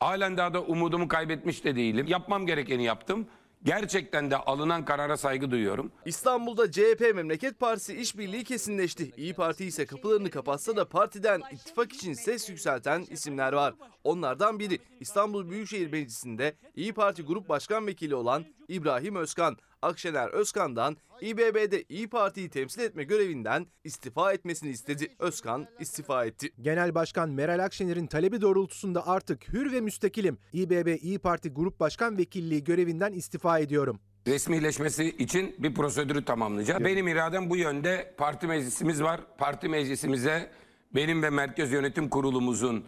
Halen 0.00 0.36
daha 0.36 0.54
da 0.54 0.62
umudumu 0.62 1.08
kaybetmiş 1.08 1.64
de 1.64 1.76
değilim. 1.76 2.06
Yapmam 2.06 2.46
gerekeni 2.46 2.84
yaptım. 2.84 3.26
Gerçekten 3.64 4.30
de 4.30 4.36
alınan 4.36 4.84
karara 4.84 5.16
saygı 5.16 5.50
duyuyorum. 5.50 5.92
İstanbul'da 6.04 6.70
CHP 6.70 7.00
Memleket 7.14 7.60
Partisi 7.60 7.94
işbirliği 7.94 8.44
kesinleşti. 8.44 9.12
İyi 9.16 9.34
Parti 9.34 9.64
ise 9.64 9.86
kapılarını 9.86 10.30
kapatsa 10.30 10.76
da 10.76 10.88
partiden 10.88 11.42
ittifak 11.52 11.92
için 11.92 12.12
ses 12.12 12.48
yükselten 12.48 13.06
isimler 13.10 13.52
var. 13.52 13.74
Onlardan 14.04 14.58
biri 14.58 14.78
İstanbul 15.00 15.50
Büyükşehir 15.50 15.92
Meclisi'nde 15.92 16.56
İyi 16.76 16.92
Parti 16.92 17.22
Grup 17.22 17.48
Başkan 17.48 17.86
Vekili 17.86 18.14
olan 18.14 18.44
İbrahim 18.68 19.16
Özkan. 19.16 19.56
Akşener 19.82 20.28
Özkan'dan 20.28 20.96
İBB'de 21.20 21.84
İyi 21.88 22.08
Parti'yi 22.08 22.50
temsil 22.50 22.80
etme 22.80 23.04
görevinden 23.04 23.66
istifa 23.84 24.32
etmesini 24.32 24.70
istedi. 24.70 25.16
Özkan 25.18 25.66
istifa 25.80 26.24
etti. 26.24 26.52
Genel 26.60 26.94
Başkan 26.94 27.30
Meral 27.30 27.64
Akşener'in 27.64 28.06
talebi 28.06 28.40
doğrultusunda 28.40 29.06
artık 29.06 29.48
hür 29.52 29.72
ve 29.72 29.80
müstakilim. 29.80 30.38
İBB 30.52 31.02
İyi 31.02 31.18
Parti 31.18 31.48
Grup 31.48 31.80
Başkan 31.80 32.18
Vekilliği 32.18 32.64
görevinden 32.64 33.12
istifa 33.12 33.58
ediyorum. 33.58 34.00
Resmileşmesi 34.26 35.04
için 35.04 35.54
bir 35.58 35.74
prosedürü 35.74 36.24
tamamlayacağız. 36.24 36.84
Benim 36.84 37.08
iradem 37.08 37.50
bu 37.50 37.56
yönde. 37.56 38.14
Parti 38.18 38.46
meclisimiz 38.46 39.02
var. 39.02 39.20
Parti 39.38 39.68
meclisimize 39.68 40.50
benim 40.94 41.22
ve 41.22 41.30
Merkez 41.30 41.72
Yönetim 41.72 42.08
Kurulumuzun 42.08 42.84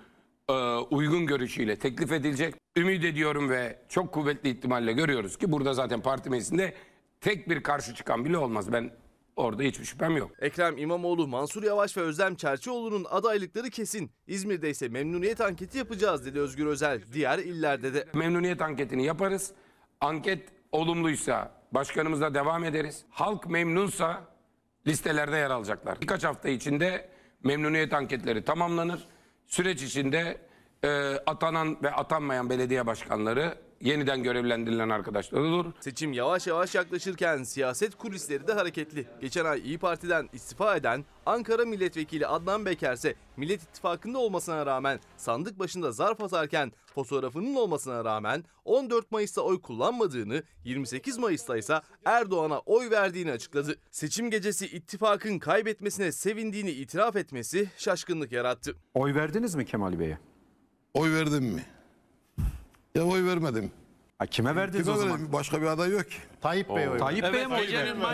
uygun 0.90 1.26
görüşüyle 1.26 1.78
teklif 1.78 2.12
edilecek. 2.12 2.54
Ümit 2.76 3.04
ediyorum 3.04 3.50
ve 3.50 3.78
çok 3.88 4.12
kuvvetli 4.12 4.50
ihtimalle 4.50 4.92
görüyoruz 4.92 5.38
ki 5.38 5.52
burada 5.52 5.74
zaten 5.74 6.00
parti 6.00 6.30
meclisinde 6.30 6.74
tek 7.20 7.48
bir 7.48 7.62
karşı 7.62 7.94
çıkan 7.94 8.24
bile 8.24 8.38
olmaz. 8.38 8.72
Ben 8.72 8.90
orada 9.36 9.62
hiçbir 9.62 9.84
şüphem 9.84 10.16
yok. 10.16 10.30
Ekrem 10.40 10.78
İmamoğlu, 10.78 11.28
Mansur 11.28 11.62
Yavaş 11.62 11.96
ve 11.96 12.00
Özlem 12.00 12.34
Çerçioğlu'nun 12.34 13.06
adaylıkları 13.10 13.70
kesin. 13.70 14.10
İzmir'de 14.26 14.70
ise 14.70 14.88
memnuniyet 14.88 15.40
anketi 15.40 15.78
yapacağız 15.78 16.26
dedi 16.26 16.40
Özgür 16.40 16.66
Özel. 16.66 17.02
Diğer 17.12 17.38
illerde 17.38 17.94
de. 17.94 18.06
Memnuniyet 18.14 18.62
anketini 18.62 19.04
yaparız. 19.04 19.52
Anket 20.00 20.48
olumluysa 20.72 21.52
başkanımızla 21.72 22.34
devam 22.34 22.64
ederiz. 22.64 23.04
Halk 23.10 23.46
memnunsa 23.50 24.24
listelerde 24.86 25.36
yer 25.36 25.50
alacaklar. 25.50 26.00
Birkaç 26.00 26.24
hafta 26.24 26.48
içinde 26.48 27.08
memnuniyet 27.44 27.92
anketleri 27.92 28.44
tamamlanır. 28.44 29.08
Süreç 29.48 29.82
içinde 29.82 30.40
e, 30.84 30.88
atanan 31.26 31.82
ve 31.82 31.92
atanmayan 31.92 32.50
belediye 32.50 32.86
başkanları 32.86 33.58
yeniden 33.80 34.22
görevlendirilen 34.22 34.88
arkadaşlar 34.88 35.40
olur. 35.40 35.66
Seçim 35.80 36.12
yavaş 36.12 36.46
yavaş 36.46 36.74
yaklaşırken 36.74 37.42
siyaset 37.42 37.94
kulisleri 37.94 38.46
de 38.46 38.52
hareketli. 38.52 39.06
Geçen 39.20 39.44
ay 39.44 39.60
İyi 39.60 39.78
Parti'den 39.78 40.28
istifa 40.32 40.76
eden 40.76 41.04
Ankara 41.26 41.64
Milletvekili 41.64 42.26
Adnan 42.26 42.66
Beker 42.66 42.94
ise 42.94 43.14
Millet 43.36 43.62
İttifakı'nda 43.62 44.18
olmasına 44.18 44.66
rağmen 44.66 45.00
sandık 45.16 45.58
başında 45.58 45.92
zarf 45.92 46.20
atarken 46.20 46.72
fotoğrafının 46.94 47.54
olmasına 47.54 48.04
rağmen 48.04 48.44
14 48.64 49.10
Mayıs'ta 49.10 49.42
oy 49.42 49.60
kullanmadığını, 49.60 50.42
28 50.64 51.18
Mayıs'ta 51.18 51.56
ise 51.56 51.80
Erdoğan'a 52.04 52.58
oy 52.58 52.90
verdiğini 52.90 53.32
açıkladı. 53.32 53.76
Seçim 53.90 54.30
gecesi 54.30 54.66
ittifakın 54.66 55.38
kaybetmesine 55.38 56.12
sevindiğini 56.12 56.70
itiraf 56.70 57.16
etmesi 57.16 57.70
şaşkınlık 57.76 58.32
yarattı. 58.32 58.76
Oy 58.94 59.14
verdiniz 59.14 59.54
mi 59.54 59.66
Kemal 59.66 59.98
Bey'e? 59.98 60.18
Oy 60.94 61.12
verdim 61.12 61.44
mi? 61.44 61.77
Ya 62.98 63.04
oy 63.04 63.24
vermedim. 63.24 63.70
kime 64.30 64.56
verdiniz 64.56 64.88
o 64.88 64.94
zaman? 64.94 65.32
Başka 65.32 65.62
bir 65.62 65.66
aday 65.66 65.90
yok 65.90 66.10
ki. 66.10 66.16
Tayyip 66.40 66.68
Bey 66.68 66.88
oy. 66.88 66.98
Tayyip 66.98 67.32
Bey'e 67.32 67.46
mi 67.46 67.54
oy 67.54 67.72
verdiniz? 67.72 68.06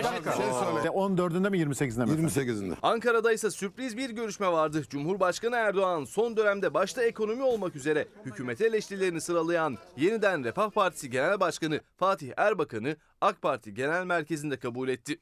Şey 0.83 0.91
14'ünde 0.91 1.51
mi 1.51 1.59
28'inde 1.59 2.05
mi? 2.05 2.29
28'inde. 2.29 2.75
Ankara'da 2.83 3.33
ise 3.33 3.51
sürpriz 3.51 3.97
bir 3.97 4.11
görüşme 4.11 4.53
vardı. 4.53 4.83
Cumhurbaşkanı 4.91 5.57
Erdoğan 5.57 6.05
son 6.05 6.37
dönemde 6.37 6.75
başta 6.75 7.03
ekonomi 7.03 7.43
olmak 7.43 7.77
üzere 7.77 8.09
hükümete 8.25 8.67
eleştirilerini 8.67 9.21
sıralayan 9.21 9.79
yeniden 9.97 10.45
Refah 10.45 10.71
Partisi 10.71 11.11
Genel 11.11 11.41
Başkanı 11.41 11.81
Fatih 11.97 12.33
Erbakan'ı 12.37 12.97
AK 13.21 13.43
Parti 13.43 13.75
Genel 13.75 14.05
Merkezi'nde 14.05 14.57
kabul 14.57 14.89
etti. 14.89 15.19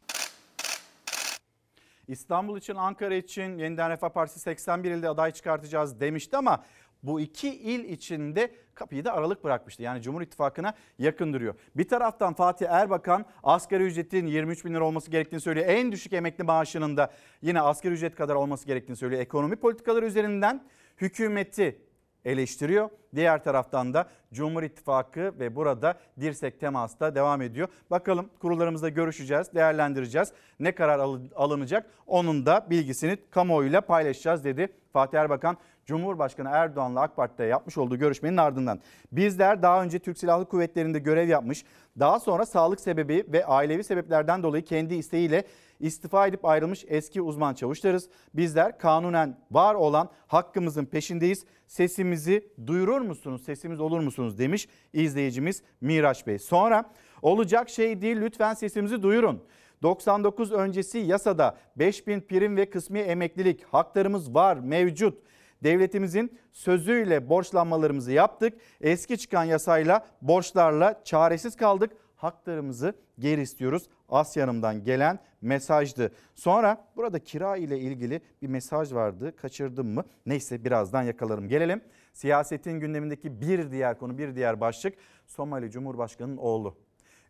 İstanbul 2.09 2.59
için, 2.59 2.75
Ankara 2.75 3.15
için 3.15 3.59
Yeniden 3.59 3.91
Refah 3.91 4.09
Partisi 4.09 4.41
81 4.41 4.91
ilde 4.91 5.09
aday 5.09 5.33
çıkartacağız 5.33 6.01
demişti 6.01 6.37
ama 6.37 6.65
bu 7.03 7.21
iki 7.21 7.55
il 7.55 7.85
içinde 7.85 8.51
kapıyı 8.75 9.05
da 9.05 9.13
aralık 9.13 9.45
bırakmıştı. 9.45 9.83
Yani 9.83 10.03
Cumhur 10.03 10.23
İttifakı'na 10.23 10.75
yakın 10.99 11.33
duruyor. 11.33 11.55
Bir 11.77 11.89
taraftan 11.89 12.35
Fatih 12.35 12.67
Erbakan 12.69 13.27
asgari 13.43 13.83
ücretin 13.83 14.27
23 14.27 14.65
bin 14.65 14.75
lira 14.75 14.85
olması 14.85 15.11
gerektiğini 15.11 15.41
söylüyor. 15.41 15.67
En 15.69 15.93
düşük 15.93 16.13
emekli 16.13 16.45
maaşının 16.45 16.97
da 16.97 17.13
yine 17.43 17.61
asgari 17.61 17.95
ücret 17.95 18.15
kadar 18.15 18.35
olması 18.35 18.67
gerektiğini 18.67 18.97
söylüyor. 18.97 19.23
Ekonomi 19.23 19.57
politikaları 19.57 20.07
üzerinden 20.07 20.65
hükümeti 20.97 21.79
eleştiriyor. 22.25 22.91
Diğer 23.15 23.45
taraftan 23.45 23.95
da 23.95 24.09
Cumhur 24.33 24.63
İttifakı 24.63 25.35
ve 25.39 25.57
burada 25.57 25.99
dirsek 26.21 26.61
temasta 26.61 27.15
devam 27.15 27.43
ediyor. 27.43 27.69
Bakalım 27.91 28.31
kurullarımızda 28.39 28.89
görüşeceğiz, 28.89 29.55
değerlendireceğiz. 29.55 30.33
Ne 30.61 30.73
karar 30.75 30.99
alınacak 31.35 31.91
onun 32.07 32.47
da 32.47 32.67
bilgisini 32.71 33.19
kamuoyuyla 33.31 33.81
paylaşacağız 33.81 34.45
dedi 34.45 34.69
Fatih 34.93 35.19
Erbakan. 35.19 35.57
Cumhurbaşkanı 35.87 36.49
Erdoğan'la 36.53 37.01
AK 37.01 37.17
Parti'de 37.17 37.45
yapmış 37.45 37.79
olduğu 37.79 37.99
görüşmenin 37.99 38.37
ardından 38.37 38.81
bizler 39.13 39.63
daha 39.63 39.83
önce 39.83 39.99
Türk 39.99 40.19
Silahlı 40.19 40.49
Kuvvetleri'nde 40.49 40.99
görev 40.99 41.29
yapmış, 41.29 41.65
daha 41.99 42.21
sonra 42.21 42.47
sağlık 42.47 42.81
sebebi 42.81 43.25
ve 43.29 43.47
ailevi 43.47 43.85
sebeplerden 43.85 44.43
dolayı 44.43 44.65
kendi 44.65 44.95
isteğiyle 44.95 45.45
istifa 45.81 46.27
edip 46.27 46.45
ayrılmış 46.45 46.85
eski 46.89 47.23
uzman 47.23 47.55
çavuşlarız. 47.55 48.09
Bizler 48.35 48.79
kanunen 48.79 49.37
var 49.51 49.75
olan 49.75 50.11
hakkımızın 50.27 50.85
peşindeyiz. 50.85 51.45
Sesimizi 51.67 52.49
duyurur 52.67 53.01
musunuz? 53.01 53.43
Sesimiz 53.45 53.81
olur 53.81 54.01
musunuz 54.01 54.39
demiş 54.39 54.69
izleyicimiz 54.93 55.63
Miraç 55.81 56.27
Bey. 56.27 56.39
Sonra 56.39 56.91
olacak 57.23 57.69
şey 57.69 58.03
değil 58.03 58.21
lütfen 58.21 58.55
sesimizi 58.55 59.03
duyurun. 59.03 59.43
99 59.83 60.53
öncesi 60.53 60.99
yasada 60.99 61.57
5000 61.77 62.21
prim 62.21 62.57
ve 62.57 62.71
kısmi 62.71 62.99
emeklilik 62.99 63.65
haklarımız 63.65 64.35
var 64.35 64.57
mevcut. 64.57 65.19
Devletimizin 65.63 66.39
sözüyle 66.53 67.29
borçlanmalarımızı 67.29 68.13
yaptık. 68.13 68.55
Eski 68.81 69.19
çıkan 69.19 69.45
yasayla 69.45 70.07
borçlarla 70.23 71.01
çaresiz 71.05 71.57
kaldık. 71.57 71.93
Haklarımızı 72.17 72.95
geri 73.19 73.41
istiyoruz. 73.41 73.89
Asya'nımdan 74.09 74.85
gelen 74.85 75.19
mesajdı. 75.41 76.13
Sonra 76.35 76.89
burada 76.97 77.19
kira 77.19 77.57
ile 77.57 77.79
ilgili 77.79 78.21
bir 78.43 78.49
mesaj 78.49 78.93
vardı. 78.93 79.37
Kaçırdım 79.37 79.89
mı? 79.89 80.05
Neyse 80.27 80.65
birazdan 80.65 81.03
yakalarım. 81.03 81.49
Gelelim 81.49 81.83
siyasetin 82.13 82.81
gündemindeki 82.81 83.41
bir 83.41 83.71
diğer 83.71 83.99
konu, 83.99 84.19
bir 84.19 84.37
diğer 84.37 84.61
başlık 84.61 84.95
Somali 85.27 85.71
Cumhurbaşkanı'nın 85.71 86.37
oğlu. 86.37 86.77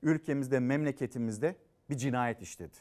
Ülkemizde, 0.02 0.60
memleketimizde 0.60 1.56
bir 1.90 1.96
cinayet 1.96 2.42
işledi. 2.42 2.76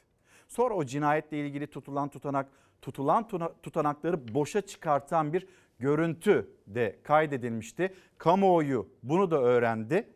Sonra 0.47 0.73
o 0.73 0.85
cinayetle 0.85 1.39
ilgili 1.39 1.67
tutulan 1.67 2.09
tutanak, 2.09 2.47
tutulan 2.81 3.27
tutanakları 3.63 4.33
boşa 4.33 4.61
çıkartan 4.61 5.33
bir 5.33 5.47
görüntü 5.79 6.49
de 6.67 6.99
kaydedilmişti. 7.03 7.93
Kamuoyu 8.17 8.89
bunu 9.03 9.31
da 9.31 9.41
öğrendi. 9.41 10.09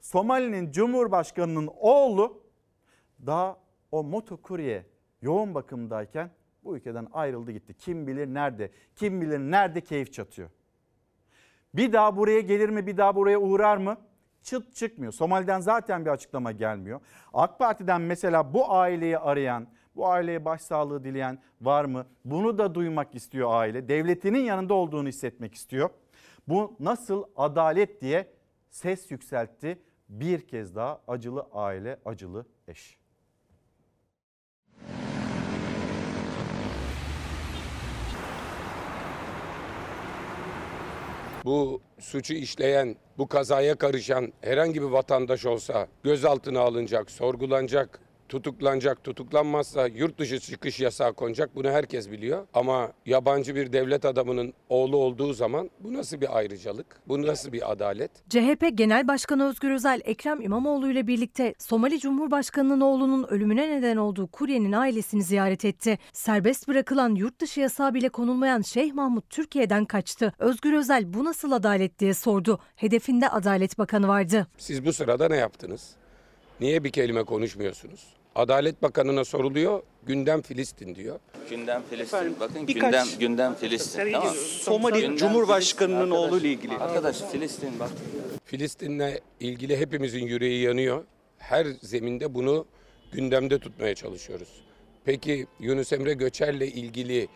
Somali'nin 0.00 0.72
Cumhurbaşkanı'nın 0.72 1.70
oğlu 1.80 2.42
daha 3.26 3.56
o 3.92 4.04
motokurye 4.04 4.86
yoğun 5.22 5.54
bakımdayken 5.54 6.30
bu 6.64 6.76
ülkeden 6.76 7.08
ayrıldı 7.12 7.52
gitti. 7.52 7.74
Kim 7.74 8.06
bilir 8.06 8.26
nerede, 8.26 8.70
kim 8.96 9.20
bilir 9.20 9.38
nerede 9.38 9.80
keyif 9.80 10.12
çatıyor. 10.12 10.50
Bir 11.74 11.92
daha 11.92 12.16
buraya 12.16 12.40
gelir 12.40 12.68
mi, 12.68 12.86
bir 12.86 12.96
daha 12.96 13.16
buraya 13.16 13.38
uğrar 13.38 13.76
mı? 13.76 13.96
Çıt 14.42 14.74
çıkmıyor. 14.74 15.12
Somali'den 15.12 15.60
zaten 15.60 16.04
bir 16.04 16.10
açıklama 16.10 16.52
gelmiyor. 16.52 17.00
AK 17.32 17.58
Parti'den 17.58 18.00
mesela 18.00 18.54
bu 18.54 18.72
aileyi 18.72 19.18
arayan, 19.18 19.66
bu 19.96 20.06
aileye 20.08 20.44
başsağlığı 20.44 21.04
dileyen 21.04 21.38
var 21.60 21.84
mı? 21.84 22.06
Bunu 22.24 22.58
da 22.58 22.74
duymak 22.74 23.14
istiyor 23.14 23.48
aile. 23.52 23.88
Devletinin 23.88 24.44
yanında 24.44 24.74
olduğunu 24.74 25.08
hissetmek 25.08 25.54
istiyor. 25.54 25.90
Bu 26.48 26.76
nasıl 26.80 27.24
adalet 27.36 28.00
diye 28.00 28.32
ses 28.70 29.10
yükseltti. 29.10 29.78
Bir 30.08 30.48
kez 30.48 30.76
daha 30.76 31.00
acılı 31.08 31.46
aile, 31.52 31.98
acılı 32.04 32.46
eş. 32.68 32.98
Bu 41.44 41.80
suçu 41.98 42.34
işleyen, 42.34 42.96
bu 43.18 43.28
kazaya 43.28 43.74
karışan 43.74 44.32
herhangi 44.40 44.82
bir 44.82 44.86
vatandaş 44.86 45.46
olsa 45.46 45.86
gözaltına 46.02 46.60
alınacak, 46.60 47.10
sorgulanacak, 47.10 48.00
tutuklanacak, 48.32 49.04
tutuklanmazsa 49.04 49.86
yurt 49.86 50.18
dışı 50.18 50.40
çıkış 50.40 50.80
yasağı 50.80 51.12
konacak. 51.12 51.56
Bunu 51.56 51.70
herkes 51.70 52.10
biliyor. 52.10 52.46
Ama 52.54 52.92
yabancı 53.06 53.54
bir 53.54 53.72
devlet 53.72 54.04
adamının 54.04 54.54
oğlu 54.68 54.96
olduğu 54.96 55.32
zaman 55.32 55.70
bu 55.80 55.94
nasıl 55.94 56.20
bir 56.20 56.36
ayrıcalık? 56.36 56.86
Bu 57.08 57.22
nasıl 57.26 57.52
bir 57.52 57.72
adalet? 57.72 58.10
CHP 58.30 58.70
Genel 58.74 59.08
Başkanı 59.08 59.48
Özgür 59.48 59.70
Özel, 59.70 60.00
Ekrem 60.04 60.40
İmamoğlu 60.40 60.90
ile 60.90 61.06
birlikte 61.06 61.54
Somali 61.58 61.98
Cumhurbaşkanı'nın 61.98 62.80
oğlunun 62.80 63.26
ölümüne 63.28 63.70
neden 63.70 63.96
olduğu 63.96 64.26
kuryenin 64.26 64.72
ailesini 64.72 65.22
ziyaret 65.22 65.64
etti. 65.64 65.98
Serbest 66.12 66.68
bırakılan 66.68 67.14
yurt 67.14 67.40
dışı 67.40 67.60
yasağı 67.60 67.94
bile 67.94 68.08
konulmayan 68.08 68.62
Şeyh 68.62 68.92
Mahmut 68.92 69.30
Türkiye'den 69.30 69.84
kaçtı. 69.84 70.32
Özgür 70.38 70.72
Özel 70.72 71.14
bu 71.14 71.24
nasıl 71.24 71.52
adalet 71.52 71.98
diye 71.98 72.14
sordu. 72.14 72.60
Hedefinde 72.76 73.28
Adalet 73.28 73.78
Bakanı 73.78 74.08
vardı. 74.08 74.46
Siz 74.58 74.84
bu 74.84 74.92
sırada 74.92 75.28
ne 75.28 75.36
yaptınız? 75.36 75.90
Niye 76.60 76.84
bir 76.84 76.90
kelime 76.90 77.24
konuşmuyorsunuz? 77.24 78.21
Adalet 78.34 78.82
Bakanı'na 78.82 79.24
soruluyor. 79.24 79.82
Gündem 80.06 80.42
Filistin 80.42 80.94
diyor. 80.94 81.18
Gündem 81.50 81.82
Filistin. 81.90 82.16
Efendim, 82.16 82.36
Bakın 82.40 82.66
birkaç- 82.68 82.92
gündem 83.10 83.18
gündem 83.20 83.54
Filistin. 83.54 84.12
Tamam. 84.12 84.34
Somali 84.60 85.00
Gündem 85.00 85.16
Cumhurbaşkanı'nın 85.16 85.98
Filistin. 86.00 86.16
oğlu 86.28 86.38
ile 86.40 86.48
ilgili. 86.48 86.76
Arkadaş 86.76 87.16
Filistin 87.32 87.80
bak. 87.80 87.90
Filistin'le 88.44 89.18
ilgili 89.40 89.76
hepimizin 89.78 90.26
yüreği 90.26 90.62
yanıyor. 90.62 91.04
Her 91.38 91.66
zeminde 91.82 92.34
bunu 92.34 92.66
gündemde 93.12 93.58
tutmaya 93.58 93.94
çalışıyoruz. 93.94 94.48
Peki 95.04 95.46
Yunus 95.60 95.92
Emre 95.92 96.14
Göçer'le 96.14 96.60
ilgili 96.60 97.28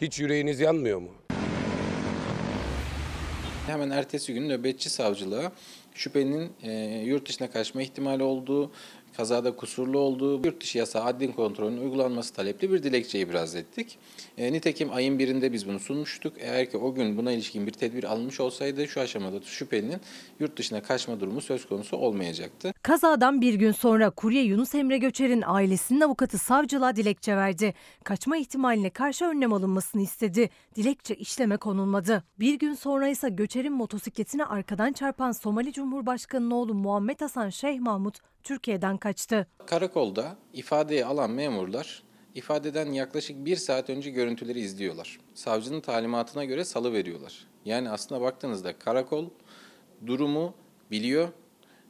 hiç 0.00 0.18
yüreğiniz 0.20 0.60
yanmıyor 0.60 0.98
mu? 0.98 1.10
Hemen 3.66 3.90
ertesi 3.90 4.34
gün 4.34 4.48
nöbetçi 4.48 4.90
savcılığa 4.90 5.52
şüphenin 5.94 6.52
e, 6.62 6.72
yurt 7.06 7.28
dışına 7.28 7.50
kaçma 7.50 7.82
ihtimali 7.82 8.22
olduğu, 8.22 8.72
kazada 9.16 9.56
kusurlu 9.56 9.98
olduğu, 9.98 10.46
yurt 10.46 10.62
dışı 10.62 10.78
yasağı 10.78 11.04
adlin 11.04 11.32
kontrolünün 11.32 11.82
uygulanması 11.82 12.34
talepli 12.34 12.72
bir 12.72 12.82
dilekçe 12.82 13.20
ibraz 13.20 13.54
ettik. 13.54 13.98
E, 14.38 14.52
nitekim 14.52 14.92
ayın 14.92 15.18
birinde 15.18 15.52
biz 15.52 15.68
bunu 15.68 15.80
sunmuştuk. 15.80 16.32
Eğer 16.38 16.70
ki 16.70 16.76
o 16.76 16.94
gün 16.94 17.16
buna 17.16 17.32
ilişkin 17.32 17.66
bir 17.66 17.72
tedbir 17.72 18.04
alınmış 18.04 18.40
olsaydı 18.40 18.88
şu 18.88 19.00
aşamada 19.00 19.40
şüphelinin 19.44 20.00
yurt 20.40 20.58
dışına 20.58 20.82
kaçma 20.82 21.20
durumu 21.20 21.40
söz 21.40 21.68
konusu 21.68 21.96
olmayacaktı. 21.96 22.72
Kazadan 22.82 23.40
bir 23.40 23.54
gün 23.54 23.72
sonra 23.72 24.10
kurye 24.10 24.42
Yunus 24.42 24.74
Emre 24.74 24.98
Göçer'in 24.98 25.42
ailesinin 25.46 26.00
avukatı 26.00 26.38
savcılığa 26.38 26.96
dilekçe 26.96 27.36
verdi. 27.36 27.74
Kaçma 28.04 28.36
ihtimaline 28.36 28.90
karşı 28.90 29.24
önlem 29.24 29.52
alınmasını 29.52 30.02
istedi. 30.02 30.50
Dilekçe 30.76 31.14
işleme 31.14 31.56
konulmadı. 31.56 32.24
Bir 32.40 32.54
gün 32.54 32.74
sonra 32.74 33.08
ise 33.08 33.28
Göçer'in 33.28 33.72
motosikletine 33.72 34.44
arkadan 34.44 34.92
çarpan 34.92 35.32
Somali 35.32 35.72
Cumhurbaşkanı'nın 35.72 36.50
oğlu 36.50 36.74
Muhammed 36.74 37.20
Hasan 37.20 37.48
Şeyh 37.48 37.80
Mahmut 37.80 38.18
Türkiye'den 38.44 38.96
kaçtı. 38.96 39.46
Karakolda 39.66 40.36
ifadeyi 40.52 41.04
alan 41.04 41.30
memurlar 41.30 42.02
ifadeden 42.34 42.92
yaklaşık 42.92 43.44
bir 43.44 43.56
saat 43.56 43.90
önce 43.90 44.10
görüntüleri 44.10 44.60
izliyorlar. 44.60 45.18
Savcının 45.34 45.80
talimatına 45.80 46.44
göre 46.44 46.64
salı 46.64 46.92
veriyorlar. 46.92 47.46
Yani 47.64 47.90
aslında 47.90 48.20
baktığınızda 48.20 48.78
karakol 48.78 49.28
durumu 50.06 50.54
biliyor, 50.90 51.28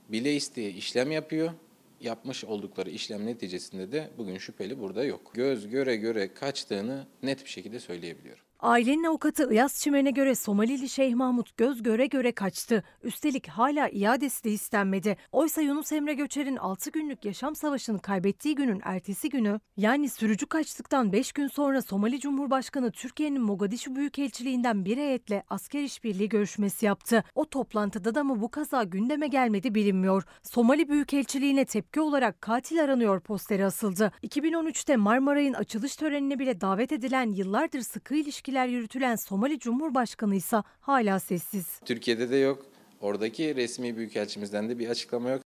bile 0.08 0.34
isteye 0.34 0.70
işlem 0.70 1.10
yapıyor. 1.10 1.52
Yapmış 2.00 2.44
oldukları 2.44 2.90
işlem 2.90 3.26
neticesinde 3.26 3.92
de 3.92 4.10
bugün 4.18 4.38
şüpheli 4.38 4.80
burada 4.80 5.04
yok. 5.04 5.30
Göz 5.34 5.68
göre 5.68 5.96
göre 5.96 6.34
kaçtığını 6.34 7.06
net 7.22 7.44
bir 7.44 7.50
şekilde 7.50 7.80
söyleyebiliyorum. 7.80 8.44
Ailenin 8.62 9.04
avukatı 9.04 9.52
İyaz 9.52 9.74
Çimen'e 9.80 10.10
göre 10.10 10.34
Somalili 10.34 10.88
Şeyh 10.88 11.14
Mahmut 11.14 11.56
göz 11.56 11.82
göre 11.82 12.06
göre 12.06 12.32
kaçtı. 12.32 12.84
Üstelik 13.02 13.48
hala 13.48 13.88
iadesi 13.88 14.44
de 14.44 14.50
istenmedi. 14.50 15.16
Oysa 15.32 15.60
Yunus 15.60 15.92
Emre 15.92 16.14
Göçer'in 16.14 16.56
6 16.56 16.90
günlük 16.90 17.24
yaşam 17.24 17.56
savaşını 17.56 17.98
kaybettiği 17.98 18.54
günün 18.54 18.80
ertesi 18.84 19.28
günü 19.28 19.60
yani 19.76 20.08
sürücü 20.08 20.46
kaçtıktan 20.46 21.12
5 21.12 21.32
gün 21.32 21.48
sonra 21.48 21.82
Somali 21.82 22.20
Cumhurbaşkanı 22.20 22.92
Türkiye'nin 22.92 23.42
Mogadişu 23.42 23.96
Büyükelçiliğinden 23.96 24.84
bir 24.84 24.96
heyetle 24.96 25.42
asker 25.48 25.82
işbirliği 25.82 26.28
görüşmesi 26.28 26.86
yaptı. 26.86 27.24
O 27.34 27.44
toplantıda 27.44 28.14
da 28.14 28.24
mı 28.24 28.40
bu 28.40 28.50
kaza 28.50 28.82
gündeme 28.82 29.26
gelmedi 29.26 29.74
bilinmiyor. 29.74 30.22
Somali 30.42 30.88
Büyükelçiliğine 30.88 31.64
tepki 31.64 32.00
olarak 32.00 32.40
katil 32.40 32.84
aranıyor 32.84 33.20
posteri 33.20 33.64
asıldı. 33.64 34.12
2013'te 34.22 34.96
Marmaray'ın 34.96 35.54
açılış 35.54 35.96
törenine 35.96 36.38
bile 36.38 36.60
davet 36.60 36.92
edilen 36.92 37.32
yıllardır 37.32 37.80
sıkı 37.80 38.14
ilişkiler 38.50 38.68
yürütülen 38.68 39.16
Somali 39.16 39.58
Cumhurbaşkanı 39.58 40.34
ise 40.34 40.62
hala 40.80 41.18
sessiz. 41.18 41.80
Türkiye'de 41.84 42.30
de 42.30 42.36
yok. 42.36 42.66
Oradaki 43.00 43.56
resmi 43.56 43.96
büyükelçimizden 43.96 44.68
de 44.68 44.78
bir 44.78 44.88
açıklama 44.88 45.30
yok. 45.30 45.42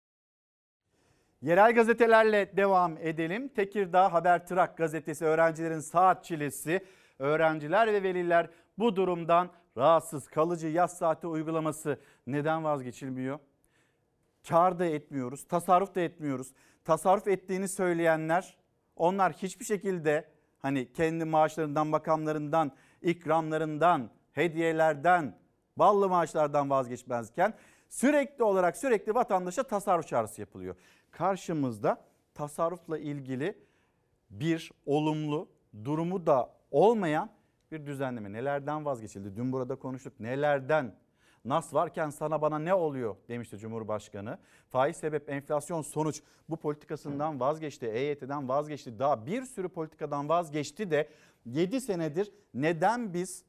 Yerel 1.41 1.73
gazetelerle 1.75 2.57
devam 2.57 2.97
edelim. 2.97 3.47
Tekirdağ 3.47 4.13
Habertrak 4.13 4.77
gazetesi 4.77 5.25
öğrencilerin 5.25 5.79
saat 5.79 6.25
çilesi. 6.25 6.85
Öğrenciler 7.19 7.93
ve 7.93 8.03
veliler 8.03 8.49
bu 8.77 8.95
durumdan 8.95 9.49
rahatsız. 9.77 10.27
Kalıcı 10.27 10.67
yaz 10.67 10.97
saati 10.97 11.27
uygulaması 11.27 11.99
neden 12.27 12.63
vazgeçilmiyor? 12.63 13.39
Kar 14.49 14.79
da 14.79 14.85
etmiyoruz, 14.85 15.47
tasarruf 15.47 15.95
da 15.95 16.01
etmiyoruz. 16.01 16.47
Tasarruf 16.85 17.27
ettiğini 17.27 17.67
söyleyenler 17.67 18.57
onlar 18.95 19.33
hiçbir 19.33 19.65
şekilde 19.65 20.25
hani 20.59 20.93
kendi 20.93 21.25
maaşlarından, 21.25 21.87
makamlarından, 21.87 22.71
ikramlarından, 23.03 24.09
hediyelerden, 24.33 25.37
ballı 25.77 26.09
maaşlardan 26.09 26.69
vazgeçmezken 26.69 27.53
sürekli 27.89 28.43
olarak 28.43 28.77
sürekli 28.77 29.15
vatandaşa 29.15 29.63
tasarruf 29.63 30.07
çağrısı 30.07 30.41
yapılıyor. 30.41 30.75
Karşımızda 31.11 32.01
tasarrufla 32.33 32.97
ilgili 32.97 33.57
bir 34.29 34.71
olumlu 34.85 35.49
durumu 35.83 36.25
da 36.25 36.53
olmayan 36.71 37.29
bir 37.71 37.85
düzenleme. 37.85 38.33
Nelerden 38.33 38.85
vazgeçildi? 38.85 39.35
Dün 39.35 39.51
burada 39.51 39.75
konuştuk. 39.75 40.19
Nelerden? 40.19 40.95
Nas 41.45 41.73
varken 41.73 42.09
sana 42.09 42.41
bana 42.41 42.59
ne 42.59 42.73
oluyor 42.73 43.15
demişti 43.29 43.57
Cumhurbaşkanı. 43.57 44.37
Faiz 44.69 44.97
sebep 44.97 45.29
enflasyon 45.29 45.81
sonuç 45.81 46.21
bu 46.49 46.57
politikasından 46.57 47.39
vazgeçti. 47.39 47.85
EYT'den 47.85 48.49
vazgeçti. 48.49 48.99
Daha 48.99 49.25
bir 49.25 49.41
sürü 49.41 49.69
politikadan 49.69 50.29
vazgeçti 50.29 50.91
de 50.91 51.09
7 51.45 51.81
senedir 51.81 52.31
neden 52.53 53.13
biz 53.13 53.43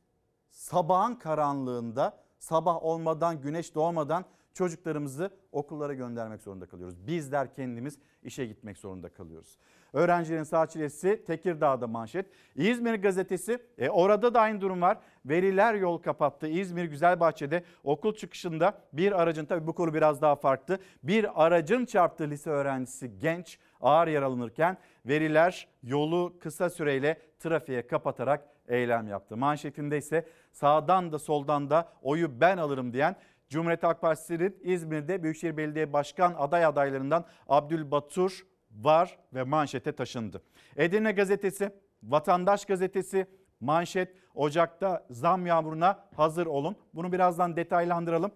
sabahın 0.51 1.15
karanlığında 1.15 2.19
sabah 2.39 2.85
olmadan 2.85 3.41
güneş 3.41 3.75
doğmadan 3.75 4.25
çocuklarımızı 4.55 5.31
okullara 5.53 5.95
göndermek 5.95 6.43
zorunda 6.43 6.67
kalıyoruz. 6.67 7.07
Bizler 7.07 7.55
kendimiz 7.55 7.99
işe 8.23 8.47
gitmek 8.47 8.79
zorunda 8.79 9.09
kalıyoruz. 9.09 9.59
Öğrencilerin 9.93 10.43
sağ 10.43 10.67
çilesi 10.67 11.25
Tekirdağ'da 11.27 11.87
manşet. 11.87 12.27
İzmir 12.55 12.95
gazetesi 12.95 13.59
e, 13.79 13.89
orada 13.89 14.35
da 14.35 14.41
aynı 14.41 14.61
durum 14.61 14.83
var. 14.83 14.99
Veliler 15.27 15.75
yol 15.75 15.99
kapattı. 15.99 16.47
İzmir 16.47 16.85
Güzelbahçe'de 16.85 17.65
okul 17.85 18.15
çıkışında 18.15 18.79
bir 18.93 19.23
aracın 19.23 19.45
tabii 19.45 19.67
bu 19.67 19.73
konu 19.73 19.95
biraz 19.95 20.23
daha 20.23 20.37
farklı. 20.37 20.79
Bir 21.03 21.45
aracın 21.45 21.85
çarptığı 21.85 22.31
lise 22.31 22.51
öğrencisi 22.51 23.19
genç 23.19 23.59
ağır 23.81 24.09
yaralanırken 24.09 24.79
veliler 25.07 25.69
yolu 25.83 26.35
kısa 26.41 26.71
süreyle 26.71 27.21
trafiğe 27.45 27.87
kapatarak 27.87 28.49
eylem 28.69 29.09
yaptı. 29.09 29.37
Manşetinde 29.37 29.99
ise 29.99 30.29
sağdan 30.53 31.13
da 31.13 31.19
soldan 31.19 31.71
da 31.71 31.93
oyu 32.03 32.41
ben 32.41 32.57
alırım 32.57 32.93
diyen 32.93 33.17
Cumhuriyet 33.49 33.83
Halk 33.83 34.01
Partisi'nin 34.01 34.57
İzmir'de 34.63 35.23
Büyükşehir 35.23 35.57
Belediye 35.57 35.93
Başkan 35.93 36.35
aday 36.39 36.65
adaylarından 36.65 37.25
Abdülbatur 37.49 38.47
var 38.71 39.19
ve 39.35 39.43
manşete 39.43 39.93
taşındı. 39.93 40.43
Edirne 40.77 41.13
gazetesi, 41.13 41.71
Vatandaş 42.03 42.65
gazetesi 42.65 43.27
manşet 43.61 44.15
Ocak'ta 44.35 45.07
zam 45.11 45.47
yağmuruna 45.47 46.05
hazır 46.17 46.47
olun. 46.47 46.77
Bunu 46.95 47.13
birazdan 47.13 47.57
detaylandıralım. 47.57 48.31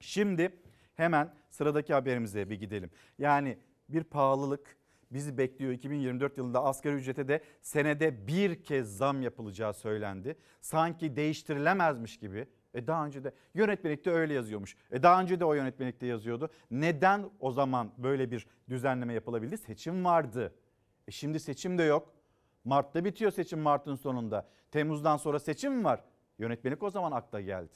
Şimdi 0.00 0.60
hemen 0.94 1.34
sıradaki 1.50 1.94
haberimize 1.94 2.50
bir 2.50 2.60
gidelim. 2.60 2.90
Yani 3.18 3.58
bir 3.88 4.04
pahalılık 4.04 4.76
bizi 5.10 5.38
bekliyor. 5.38 5.72
2024 5.72 6.38
yılında 6.38 6.64
asgari 6.64 6.94
ücrete 6.94 7.28
de 7.28 7.40
senede 7.62 8.26
bir 8.26 8.62
kez 8.62 8.96
zam 8.96 9.22
yapılacağı 9.22 9.74
söylendi. 9.74 10.36
Sanki 10.60 11.16
değiştirilemezmiş 11.16 12.18
gibi 12.18 12.46
e 12.74 12.86
daha 12.86 13.06
önce 13.06 13.24
de 13.24 13.32
yönetmelikte 13.54 14.10
öyle 14.10 14.34
yazıyormuş. 14.34 14.76
E 14.90 15.02
daha 15.02 15.20
önce 15.20 15.40
de 15.40 15.44
o 15.44 15.54
yönetmelikte 15.54 16.06
yazıyordu. 16.06 16.50
Neden 16.70 17.30
o 17.40 17.52
zaman 17.52 17.92
böyle 17.98 18.30
bir 18.30 18.46
düzenleme 18.68 19.14
yapılabildi? 19.14 19.58
Seçim 19.58 20.04
vardı. 20.04 20.54
E 21.08 21.10
şimdi 21.10 21.40
seçim 21.40 21.78
de 21.78 21.82
yok. 21.82 22.14
Mart'ta 22.64 23.04
bitiyor 23.04 23.30
seçim 23.30 23.58
Mart'ın 23.58 23.94
sonunda. 23.94 24.48
Temmuz'dan 24.70 25.16
sonra 25.16 25.38
seçim 25.38 25.84
var. 25.84 26.04
Yönetmelik 26.38 26.82
o 26.82 26.90
zaman 26.90 27.12
akla 27.12 27.40
geldi. 27.40 27.74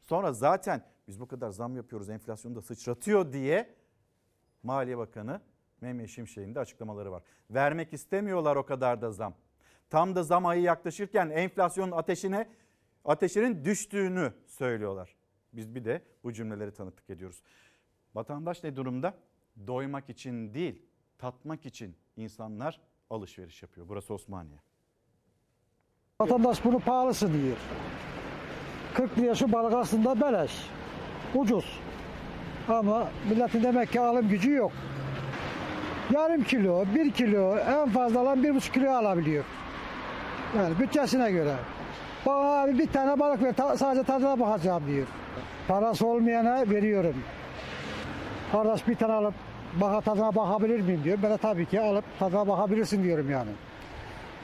Sonra 0.00 0.32
zaten 0.32 0.84
biz 1.08 1.20
bu 1.20 1.28
kadar 1.28 1.50
zam 1.50 1.76
yapıyoruz 1.76 2.10
enflasyonu 2.10 2.56
da 2.56 2.60
sıçratıyor 2.62 3.32
diye 3.32 3.74
Maliye 4.62 4.98
Bakanı 4.98 5.40
Mehmet 5.82 6.10
Şimşek'in 6.10 6.54
de 6.54 6.60
açıklamaları 6.60 7.12
var. 7.12 7.22
Vermek 7.50 7.92
istemiyorlar 7.92 8.56
o 8.56 8.66
kadar 8.66 9.02
da 9.02 9.12
zam. 9.12 9.34
Tam 9.90 10.14
da 10.14 10.22
zam 10.22 10.46
ayı 10.46 10.62
yaklaşırken 10.62 11.30
enflasyonun 11.30 11.92
ateşine 11.92 12.48
ateşinin 13.04 13.64
düştüğünü 13.64 14.32
söylüyorlar. 14.46 15.16
Biz 15.52 15.74
bir 15.74 15.84
de 15.84 16.02
bu 16.24 16.32
cümleleri 16.32 16.74
tanıklık 16.74 17.10
ediyoruz. 17.10 17.42
Vatandaş 18.14 18.64
ne 18.64 18.76
durumda? 18.76 19.14
Doymak 19.66 20.10
için 20.10 20.54
değil, 20.54 20.82
tatmak 21.18 21.66
için 21.66 21.96
insanlar 22.16 22.80
alışveriş 23.10 23.62
yapıyor. 23.62 23.88
Burası 23.88 24.14
Osmaniye. 24.14 24.58
Vatandaş 26.20 26.64
bunu 26.64 26.80
pahalısı 26.80 27.32
diyor. 27.32 27.56
40 28.94 29.18
liraya 29.18 29.34
şu 29.34 29.52
balık 29.52 29.72
aslında 29.72 30.20
beleş. 30.20 30.70
Ucuz. 31.34 31.80
Ama 32.68 33.08
milletin 33.28 33.62
demek 33.62 33.92
ki 33.92 34.00
alım 34.00 34.28
gücü 34.28 34.52
yok. 34.52 34.72
Yarım 36.10 36.44
kilo, 36.44 36.84
bir 36.94 37.10
kilo, 37.10 37.56
en 37.58 37.88
fazla 37.88 38.20
alan 38.20 38.42
bir 38.42 38.54
buçuk 38.54 38.74
kilo 38.74 38.90
alabiliyor. 38.90 39.44
Yani 40.56 40.78
bütçesine 40.80 41.30
göre. 41.30 41.54
Bana 42.26 42.62
abi 42.62 42.78
bir 42.78 42.86
tane 42.86 43.20
balık 43.20 43.42
ver, 43.42 43.52
ta- 43.52 43.76
sadece 43.76 44.02
tadına 44.02 44.40
bakacağım 44.40 44.82
diyor. 44.86 45.06
Parası 45.68 46.06
olmayana 46.06 46.70
veriyorum. 46.70 47.14
Kardeş 48.52 48.88
bir 48.88 48.94
tane 48.94 49.12
alıp 49.12 49.34
baka 49.80 50.00
tadına 50.00 50.34
bakabilir 50.34 50.80
miyim 50.80 51.00
diyor. 51.04 51.18
Ben 51.22 51.30
de 51.30 51.36
tabii 51.36 51.66
ki 51.66 51.80
alıp 51.80 52.04
tadına 52.18 52.48
bakabilirsin 52.48 53.02
diyorum 53.04 53.30
yani. 53.30 53.50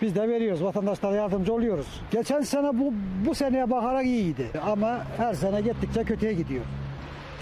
Biz 0.03 0.15
de 0.15 0.29
veriyoruz, 0.29 0.65
vatandaşlara 0.65 1.17
yardımcı 1.17 1.55
oluyoruz. 1.55 2.01
Geçen 2.11 2.41
sene 2.41 2.79
bu, 2.79 2.93
bu 3.27 3.35
seneye 3.35 3.71
bakarak 3.71 4.05
iyiydi. 4.05 4.47
Ama 4.67 4.99
her 5.17 5.35
sene 5.35 5.61
gittikçe 5.61 6.05
kötüye 6.05 6.33
gidiyor. 6.33 6.65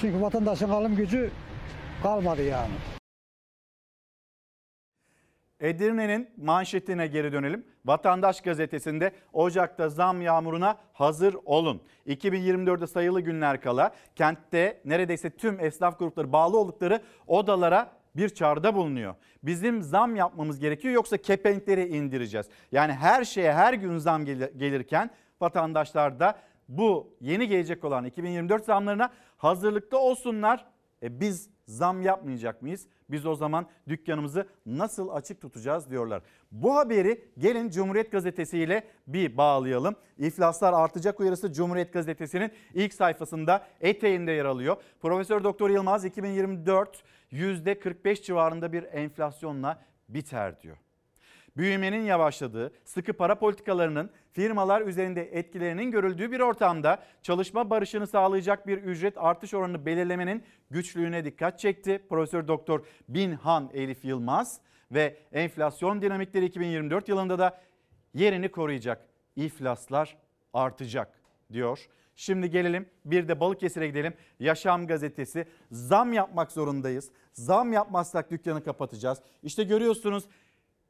Çünkü 0.00 0.22
vatandaşın 0.22 0.70
alım 0.70 0.96
gücü 0.96 1.30
kalmadı 2.02 2.42
yani. 2.42 2.95
Edirne'nin 5.60 6.30
manşetine 6.36 7.06
geri 7.06 7.32
dönelim. 7.32 7.64
Vatandaş 7.84 8.40
gazetesinde 8.40 9.12
Ocak'ta 9.32 9.88
zam 9.88 10.22
yağmuruna 10.22 10.76
hazır 10.92 11.36
olun. 11.44 11.82
2024'de 12.06 12.86
sayılı 12.86 13.20
günler 13.20 13.60
kala 13.60 13.94
kentte 14.16 14.80
neredeyse 14.84 15.30
tüm 15.30 15.60
esnaf 15.60 15.98
grupları 15.98 16.32
bağlı 16.32 16.58
oldukları 16.58 17.00
odalara 17.26 17.90
bir 18.16 18.28
çağrıda 18.28 18.74
bulunuyor. 18.74 19.14
Bizim 19.42 19.82
zam 19.82 20.16
yapmamız 20.16 20.58
gerekiyor 20.58 20.94
yoksa 20.94 21.16
kepenkleri 21.16 21.86
indireceğiz. 21.88 22.46
Yani 22.72 22.92
her 22.92 23.24
şeye 23.24 23.52
her 23.52 23.74
gün 23.74 23.98
zam 23.98 24.24
gel- 24.24 24.52
gelirken 24.56 25.10
vatandaşlar 25.40 26.20
da 26.20 26.38
bu 26.68 27.16
yeni 27.20 27.48
gelecek 27.48 27.84
olan 27.84 28.04
2024 28.04 28.64
zamlarına 28.64 29.10
hazırlıklı 29.36 29.98
olsunlar. 29.98 30.66
E 31.02 31.20
biz 31.20 31.50
zam 31.66 32.02
yapmayacak 32.02 32.62
mıyız? 32.62 32.86
Biz 33.10 33.26
o 33.26 33.34
zaman 33.34 33.66
dükkanımızı 33.88 34.46
nasıl 34.66 35.08
açık 35.08 35.40
tutacağız 35.40 35.90
diyorlar. 35.90 36.22
Bu 36.52 36.76
haberi 36.76 37.24
gelin 37.38 37.70
Cumhuriyet 37.70 38.12
Gazetesi 38.12 38.58
ile 38.58 38.84
bir 39.06 39.36
bağlayalım. 39.36 39.96
İflaslar 40.18 40.72
artacak 40.72 41.20
uyarısı 41.20 41.52
Cumhuriyet 41.52 41.92
Gazetesi'nin 41.92 42.50
ilk 42.74 42.94
sayfasında 42.94 43.66
eteğinde 43.80 44.32
yer 44.32 44.44
alıyor. 44.44 44.76
Profesör 45.02 45.44
Doktor 45.44 45.70
Yılmaz 45.70 46.04
2024 46.04 47.02
%45 47.32 48.22
civarında 48.22 48.72
bir 48.72 48.82
enflasyonla 48.82 49.82
biter 50.08 50.60
diyor. 50.60 50.76
Büyümenin 51.56 52.02
yavaşladığı, 52.02 52.72
sıkı 52.84 53.12
para 53.12 53.34
politikalarının 53.34 54.10
firmalar 54.36 54.80
üzerinde 54.80 55.22
etkilerinin 55.38 55.90
görüldüğü 55.90 56.32
bir 56.32 56.40
ortamda 56.40 57.02
çalışma 57.22 57.70
barışını 57.70 58.06
sağlayacak 58.06 58.66
bir 58.66 58.78
ücret 58.78 59.18
artış 59.18 59.54
oranını 59.54 59.86
belirlemenin 59.86 60.42
güçlüğüne 60.70 61.24
dikkat 61.24 61.58
çekti. 61.58 62.02
Profesör 62.08 62.48
Doktor 62.48 62.86
Binhan 63.08 63.70
Elif 63.74 64.04
Yılmaz 64.04 64.60
ve 64.92 65.16
enflasyon 65.32 66.02
dinamikleri 66.02 66.44
2024 66.44 67.08
yılında 67.08 67.38
da 67.38 67.60
yerini 68.14 68.48
koruyacak. 68.48 69.08
İflaslar 69.36 70.16
artacak 70.52 71.20
diyor. 71.52 71.86
Şimdi 72.16 72.50
gelelim 72.50 72.86
bir 73.04 73.28
de 73.28 73.40
Balıkesir'e 73.40 73.88
gidelim. 73.88 74.14
Yaşam 74.40 74.86
gazetesi 74.86 75.46
zam 75.70 76.12
yapmak 76.12 76.52
zorundayız. 76.52 77.10
Zam 77.32 77.72
yapmazsak 77.72 78.30
dükkanı 78.30 78.64
kapatacağız. 78.64 79.18
İşte 79.42 79.64
görüyorsunuz 79.64 80.24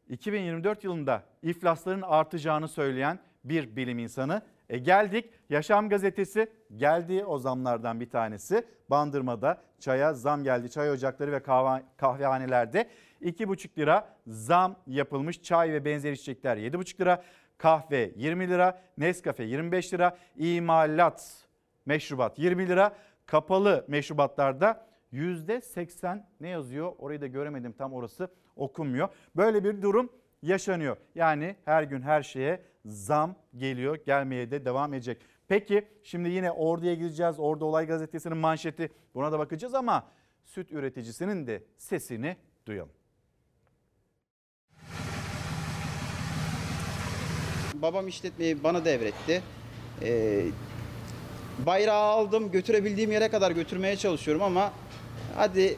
2024 0.09 0.85
yılında 0.85 1.23
iflasların 1.43 2.03
artacağını 2.03 2.69
söyleyen 2.69 3.19
bir 3.49 3.77
bilim 3.77 3.99
insanı. 3.99 4.43
E 4.69 4.79
geldik 4.79 5.31
Yaşam 5.51 5.89
gazetesi 5.89 6.53
geldi 6.77 7.25
o 7.25 7.39
zamlardan 7.39 8.01
bir 8.01 8.11
tanesi. 8.11 8.67
Bandırmada 8.91 9.63
çaya 9.79 10.15
zam 10.15 10.45
geldi. 10.45 10.71
Çay 10.71 10.91
ocakları 10.91 11.33
ve 11.33 11.43
kahve, 11.43 11.83
kahvehanelerde 11.97 12.89
2,5 13.23 13.79
lira 13.79 14.09
zam 14.27 14.77
yapılmış. 14.87 15.43
Çay 15.43 15.73
ve 15.73 15.85
benzeri 15.85 16.15
içecekler 16.15 16.57
7,5 16.57 17.01
lira. 17.01 17.23
Kahve 17.59 18.13
20 18.17 18.49
lira, 18.49 18.83
Nescafe 18.99 19.45
25 19.45 19.95
lira, 19.95 20.19
imalat 20.37 21.47
meşrubat 21.87 22.39
20 22.39 22.69
lira, 22.69 22.97
kapalı 23.27 23.85
meşrubatlarda 23.89 24.87
%80 25.13 26.23
ne 26.41 26.49
yazıyor? 26.49 26.93
Orayı 26.99 27.21
da 27.21 27.27
göremedim 27.27 27.73
tam 27.73 27.93
orası 27.93 28.29
okunmuyor. 28.57 29.09
Böyle 29.37 29.65
bir 29.65 29.83
durum 29.83 30.13
yaşanıyor. 30.43 30.97
Yani 31.15 31.57
her 31.65 31.83
gün 31.83 32.03
her 32.03 32.23
şeye 32.23 32.61
zam 32.87 33.35
geliyor, 33.57 33.99
gelmeye 34.07 34.51
de 34.51 34.65
devam 34.65 34.95
edecek. 34.95 35.19
Peki 35.49 35.89
şimdi 36.03 36.29
yine 36.29 36.51
Ordu'ya 36.51 36.95
gideceğiz. 36.95 37.39
Ordu 37.39 37.65
Olay 37.65 37.87
Gazetesi'nin 37.87 38.37
manşeti 38.37 38.91
buna 39.15 39.33
da 39.33 39.39
bakacağız 39.39 39.75
ama 39.75 40.07
süt 40.45 40.73
üreticisinin 40.73 41.47
de 41.47 41.63
sesini 41.77 42.37
duyalım. 42.67 42.93
Babam 47.75 48.09
işletmeyi 48.09 48.65
bana 48.65 48.85
devretti. 48.85 49.43
Ee, 50.03 50.47
bayrağı 51.67 52.03
aldım, 52.03 52.51
götürebildiğim 52.51 53.13
yere 53.13 53.29
kadar 53.29 53.51
götürmeye 53.51 53.97
çalışıyorum 53.97 54.43
ama 54.43 54.73
hadi 55.35 55.77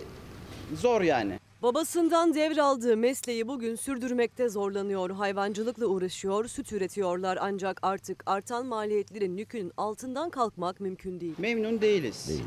zor 0.75 1.01
yani. 1.01 1.39
Babasından 1.63 2.35
devraldığı 2.35 2.97
mesleği 2.97 3.49
bugün 3.49 3.75
sürdürmekte 3.77 4.49
zorlanıyor. 4.49 5.11
Hayvancılıkla 5.11 5.87
uğraşıyor, 5.87 6.49
süt 6.49 6.73
üretiyorlar 6.73 7.39
ancak 7.41 7.79
artık 7.83 8.23
artan 8.27 8.67
maliyetlerin 8.67 9.37
yükünün 9.37 9.73
altından 9.77 10.31
kalkmak 10.31 10.81
mümkün 10.81 11.21
değil. 11.21 11.35
Memnun 11.39 11.81
değiliz. 11.81 12.41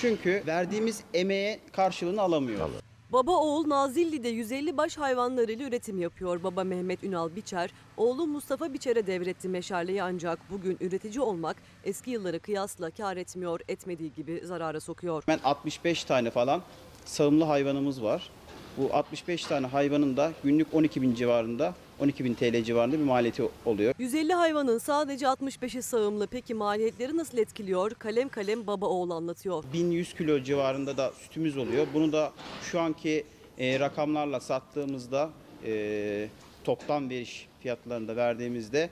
Çünkü 0.00 0.42
verdiğimiz 0.46 1.02
emeğe 1.14 1.60
karşılığını 1.72 2.22
alamıyoruz. 2.22 2.72
Baba 3.12 3.32
oğul 3.32 3.68
Nazilli'de 3.68 4.28
150 4.28 4.76
baş 4.76 4.98
hayvanlarıyla 4.98 5.68
üretim 5.68 5.98
yapıyor. 5.98 6.42
Baba 6.42 6.64
Mehmet 6.64 7.04
Ünal 7.04 7.36
Biçer, 7.36 7.70
oğlu 7.96 8.26
Mustafa 8.26 8.72
Biçer'e 8.72 9.06
devretti 9.06 9.48
meşaleyi 9.48 10.02
ancak 10.02 10.38
bugün 10.50 10.76
üretici 10.80 11.20
olmak 11.20 11.56
eski 11.84 12.10
yılları 12.10 12.40
kıyasla 12.40 12.90
kar 12.90 13.16
etmiyor, 13.16 13.60
etmediği 13.68 14.12
gibi 14.12 14.40
zarara 14.44 14.80
sokuyor. 14.80 15.24
Ben 15.28 15.38
65 15.44 16.04
tane 16.04 16.30
falan 16.30 16.62
sağımlı 17.04 17.44
hayvanımız 17.44 18.02
var. 18.02 18.30
Bu 18.78 18.94
65 18.94 19.44
tane 19.44 19.66
hayvanın 19.66 20.16
da 20.16 20.32
günlük 20.44 20.74
12 20.74 21.02
bin 21.02 21.14
civarında, 21.14 21.74
12 22.00 22.24
bin 22.24 22.34
TL 22.34 22.64
civarında 22.64 22.98
bir 22.98 23.04
maliyeti 23.04 23.42
oluyor. 23.64 23.94
150 23.98 24.32
hayvanın 24.32 24.78
sadece 24.78 25.26
65'i 25.26 25.82
sağımlı. 25.82 26.26
Peki 26.26 26.54
maliyetleri 26.54 27.16
nasıl 27.16 27.38
etkiliyor? 27.38 27.90
Kalem 27.90 28.28
kalem 28.28 28.66
baba 28.66 28.86
oğul 28.86 29.10
anlatıyor. 29.10 29.64
1100 29.72 30.14
kilo 30.14 30.42
civarında 30.42 30.96
da 30.96 31.12
sütümüz 31.12 31.56
oluyor. 31.56 31.86
Bunu 31.94 32.12
da 32.12 32.32
şu 32.62 32.80
anki 32.80 33.24
e, 33.58 33.80
rakamlarla 33.80 34.40
sattığımızda 34.40 35.30
e, 35.66 36.28
toptan 36.64 37.10
veriş 37.10 37.48
fiyatlarında 37.60 38.16
verdiğimizde 38.16 38.90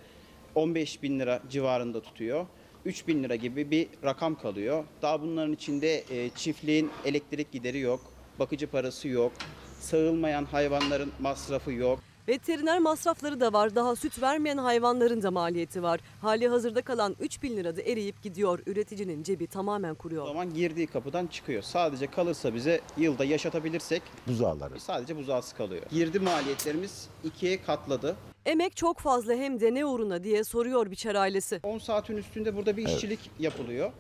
15 0.55 1.03
bin 1.03 1.21
lira 1.21 1.43
civarında 1.51 2.01
tutuyor. 2.01 2.47
3 2.85 3.09
bin 3.09 3.25
lira 3.25 3.37
gibi 3.37 3.71
bir 3.71 3.89
rakam 4.05 4.35
kalıyor. 4.35 4.85
Daha 5.03 5.23
bunların 5.23 5.53
içinde 5.53 6.05
e, 6.11 6.31
çiftliğin 6.31 6.91
elektrik 7.05 7.53
gideri 7.53 7.79
yok, 7.79 8.01
bakıcı 8.39 8.67
parası 8.67 9.09
yok, 9.09 9.33
sağılmayan 9.81 10.45
hayvanların 10.45 11.13
masrafı 11.21 11.73
yok. 11.73 11.99
Veteriner 12.29 12.79
masrafları 12.79 13.41
da 13.41 13.53
var. 13.53 13.75
Daha 13.75 13.97
süt 13.97 14.23
vermeyen 14.23 14.57
hayvanların 14.59 15.23
da 15.23 15.31
maliyeti 15.31 15.83
var. 15.83 16.01
Hali 16.21 16.49
hazırda 16.49 16.83
kalan 16.83 17.17
3 17.21 17.43
bin 17.43 17.57
lirada 17.57 17.83
eriyip 17.83 18.23
gidiyor. 18.23 18.59
Üreticinin 18.67 19.23
cebi 19.23 19.47
tamamen 19.47 19.95
kuruyor. 19.95 20.25
O 20.25 20.27
zaman 20.27 20.55
girdiği 20.55 20.87
kapıdan 20.87 21.27
çıkıyor. 21.27 21.63
Sadece 21.63 22.07
kalırsa 22.07 22.55
bize 22.55 22.81
yılda 22.97 23.25
yaşatabilirsek 23.25 24.03
buzağları. 24.29 24.81
Sadece 24.81 25.17
buzağısı 25.17 25.57
kalıyor. 25.57 25.83
Girdi 25.91 26.19
maliyetlerimiz 26.21 27.09
ikiye 27.25 27.63
katladı. 27.63 28.17
Emek 28.47 28.77
çok 28.77 28.99
fazla 28.99 29.35
hem 29.35 29.61
de 29.61 29.75
ne 29.75 29.85
uğruna 29.85 30.25
diye 30.25 30.45
soruyor 30.45 30.91
biçer 30.91 31.15
ailesi. 31.15 31.61
10 31.63 31.79
saatin 31.79 32.17
üstünde 32.17 32.57
burada 32.57 32.77
bir 32.77 32.89
işçilik 32.89 33.31
yapılıyor 33.39 33.91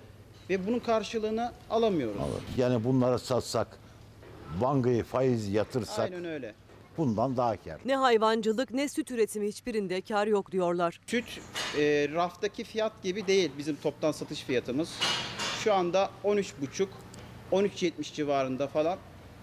ve 0.51 0.66
bunun 0.66 0.78
karşılığını 0.78 1.53
alamıyoruz. 1.70 2.16
Yani 2.57 2.85
bunları 2.85 3.19
satsak, 3.19 3.78
bankayı 4.60 5.05
faiz 5.05 5.48
yatırsak 5.48 6.12
Aynen 6.12 6.24
öyle. 6.24 6.55
bundan 6.97 7.36
daha 7.36 7.56
kar. 7.62 7.81
Ne 7.85 7.97
hayvancılık 7.97 8.70
ne 8.70 8.89
süt 8.89 9.10
üretimi 9.10 9.47
hiçbirinde 9.48 10.01
kar 10.01 10.27
yok 10.27 10.52
diyorlar. 10.52 11.01
Süt 11.06 11.40
e, 11.78 12.09
raftaki 12.12 12.64
fiyat 12.64 13.02
gibi 13.02 13.27
değil 13.27 13.51
bizim 13.59 13.77
toptan 13.77 14.12
satış 14.12 14.43
fiyatımız. 14.43 14.98
Şu 15.64 15.74
anda 15.74 16.10
13,5 16.24 16.86
13.70 17.52 18.14
civarında 18.14 18.66
falan 18.66 18.98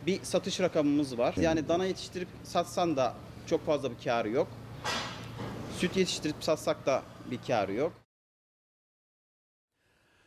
bir 0.06 0.24
satış 0.24 0.60
rakamımız 0.60 1.18
var. 1.18 1.36
Yani 1.38 1.68
dana 1.68 1.86
yetiştirip 1.86 2.28
satsan 2.44 2.98
da 2.98 3.14
çok 3.48 3.66
fazla 3.66 3.92
bir 3.92 4.04
karı 4.04 4.30
yok. 4.30 4.48
Süt 5.78 5.98
yetiştirip 5.98 6.36
satsak 6.40 6.86
da 6.86 7.04
bir 7.32 7.40
karı 7.48 7.74
yok. 7.74 7.94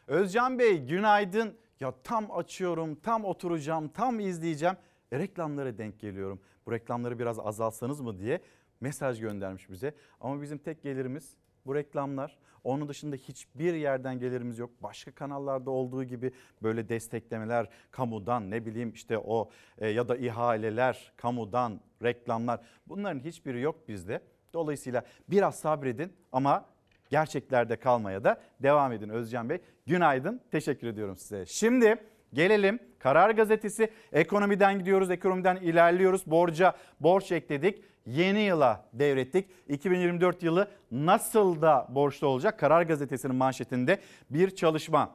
Özcan 0.07 0.59
Bey 0.59 0.79
günaydın. 0.79 1.55
Ya 1.81 1.95
tam 2.05 2.31
açıyorum, 2.31 2.95
tam 2.95 3.25
oturacağım, 3.25 3.89
tam 3.89 4.21
izleyeceğim. 4.21 4.77
E, 5.13 5.19
reklamlara 5.19 5.79
denk 5.79 6.01
geliyorum. 6.01 6.41
Bu 6.67 6.73
reklamları 6.73 7.19
biraz 7.19 7.39
azaltsanız 7.39 8.01
mı 8.01 8.19
diye 8.19 8.41
mesaj 8.81 9.21
göndermiş 9.21 9.71
bize. 9.71 9.95
Ama 10.21 10.43
bizim 10.43 10.59
tek 10.59 10.83
gelirimiz 10.83 11.37
bu 11.67 11.75
reklamlar. 11.75 12.39
Onun 12.65 12.89
dışında 12.89 13.17
hiçbir 13.17 13.75
yerden 13.75 14.19
gelirimiz 14.19 14.59
yok. 14.59 14.71
Başka 14.83 15.11
kanallarda 15.11 15.71
olduğu 15.71 16.05
gibi 16.05 16.33
böyle 16.63 16.89
desteklemeler 16.89 17.69
kamudan 17.91 18.51
ne 18.51 18.67
bileyim 18.67 18.93
işte 18.93 19.19
o 19.19 19.51
e, 19.79 19.89
ya 19.89 20.09
da 20.09 20.17
ihaleler 20.17 21.13
kamudan 21.17 21.81
reklamlar 22.03 22.61
bunların 22.87 23.21
hiçbiri 23.21 23.61
yok 23.61 23.89
bizde. 23.89 24.21
Dolayısıyla 24.55 25.05
biraz 25.29 25.59
sabredin 25.59 26.13
ama 26.33 26.65
gerçeklerde 27.11 27.77
kalmaya 27.77 28.25
da 28.25 28.41
devam 28.63 28.93
edin 28.93 29.09
Özcan 29.09 29.49
Bey. 29.49 29.59
Günaydın, 29.87 30.41
teşekkür 30.51 30.87
ediyorum 30.87 31.17
size. 31.17 31.47
Şimdi 31.47 31.97
gelelim 32.33 32.79
Karar 32.99 33.31
Gazetesi. 33.31 33.91
Ekonomiden 34.13 34.79
gidiyoruz, 34.79 35.11
ekonomiden 35.11 35.57
ilerliyoruz. 35.57 36.27
Borca 36.27 36.77
borç 37.01 37.33
ekledik. 37.33 37.83
Yeni 38.07 38.41
yıla 38.41 38.85
devrettik. 38.93 39.49
2024 39.69 40.43
yılı 40.43 40.71
nasıl 40.91 41.63
da 41.63 41.87
borçlu 41.91 42.27
olacak? 42.27 42.59
Karar 42.59 42.83
Gazetesi'nin 42.83 43.37
manşetinde 43.37 43.99
bir 44.31 44.51
çalışma. 44.51 45.15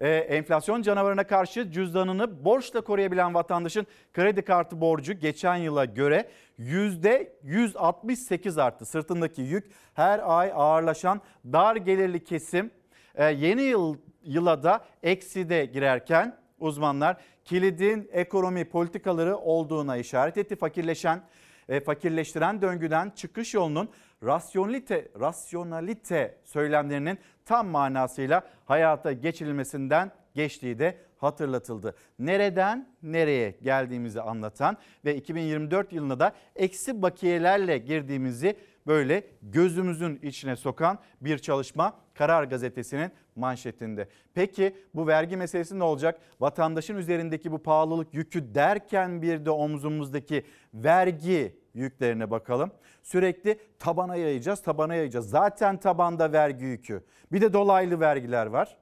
Ee, 0.00 0.08
enflasyon 0.08 0.82
canavarına 0.82 1.26
karşı 1.26 1.70
cüzdanını 1.70 2.44
borçla 2.44 2.80
koruyabilen 2.80 3.34
vatandaşın 3.34 3.86
kredi 4.14 4.42
kartı 4.42 4.80
borcu 4.80 5.12
geçen 5.12 5.56
yıla 5.56 5.84
göre 5.84 6.28
%168 6.58 8.62
arttı. 8.62 8.86
Sırtındaki 8.86 9.42
yük 9.42 9.70
her 9.94 10.38
ay 10.38 10.52
ağırlaşan 10.54 11.20
dar 11.44 11.76
gelirli 11.76 12.24
kesim 12.24 12.70
e, 13.14 13.24
yeni 13.24 13.62
yıl 13.62 13.96
yıla 14.22 14.62
da 14.62 14.84
ekside 15.02 15.64
girerken 15.64 16.36
uzmanlar 16.58 17.16
kilidin 17.44 18.08
ekonomi 18.12 18.64
politikaları 18.64 19.36
olduğuna 19.36 19.96
işaret 19.96 20.38
etti. 20.38 20.56
Fakirleşen 20.56 21.22
e, 21.68 21.80
fakirleştiren 21.80 22.62
döngüden 22.62 23.10
çıkış 23.10 23.54
yolunun 23.54 23.90
rasyonalite, 24.22 25.08
rasyonalite 25.20 26.38
söylemlerinin 26.44 27.18
tam 27.48 27.66
manasıyla 27.68 28.42
hayata 28.66 29.12
geçirilmesinden 29.12 30.10
geçtiği 30.34 30.78
de 30.78 30.98
hatırlatıldı. 31.16 31.94
Nereden 32.18 32.88
nereye 33.02 33.50
geldiğimizi 33.62 34.20
anlatan 34.20 34.76
ve 35.04 35.16
2024 35.16 35.92
yılına 35.92 36.20
da 36.20 36.32
eksi 36.56 37.02
bakiyelerle 37.02 37.78
girdiğimizi 37.78 38.56
böyle 38.88 39.24
gözümüzün 39.42 40.18
içine 40.22 40.56
sokan 40.56 40.98
bir 41.20 41.38
çalışma 41.38 41.96
Karar 42.14 42.44
Gazetesi'nin 42.44 43.10
manşetinde. 43.36 44.08
Peki 44.34 44.76
bu 44.94 45.06
vergi 45.06 45.36
meselesi 45.36 45.78
ne 45.78 45.84
olacak? 45.84 46.20
Vatandaşın 46.40 46.96
üzerindeki 46.96 47.52
bu 47.52 47.62
pahalılık 47.62 48.14
yükü 48.14 48.54
derken 48.54 49.22
bir 49.22 49.44
de 49.44 49.50
omzumuzdaki 49.50 50.44
vergi 50.74 51.58
yüklerine 51.74 52.30
bakalım. 52.30 52.70
Sürekli 53.02 53.58
tabana 53.78 54.16
yayacağız, 54.16 54.62
tabana 54.62 54.94
yayacağız. 54.94 55.30
Zaten 55.30 55.76
tabanda 55.76 56.32
vergi 56.32 56.64
yükü. 56.64 57.04
Bir 57.32 57.40
de 57.40 57.52
dolaylı 57.52 58.00
vergiler 58.00 58.46
var. 58.46 58.78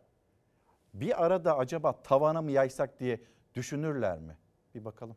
Bir 0.95 1.25
arada 1.25 1.59
acaba 1.59 2.03
tavana 2.03 2.43
mı 2.43 2.51
yaysak 2.51 3.01
diye 3.01 3.21
düşünürler 3.55 4.19
mi? 4.19 4.37
Bir 4.75 4.85
bakalım. 4.85 5.17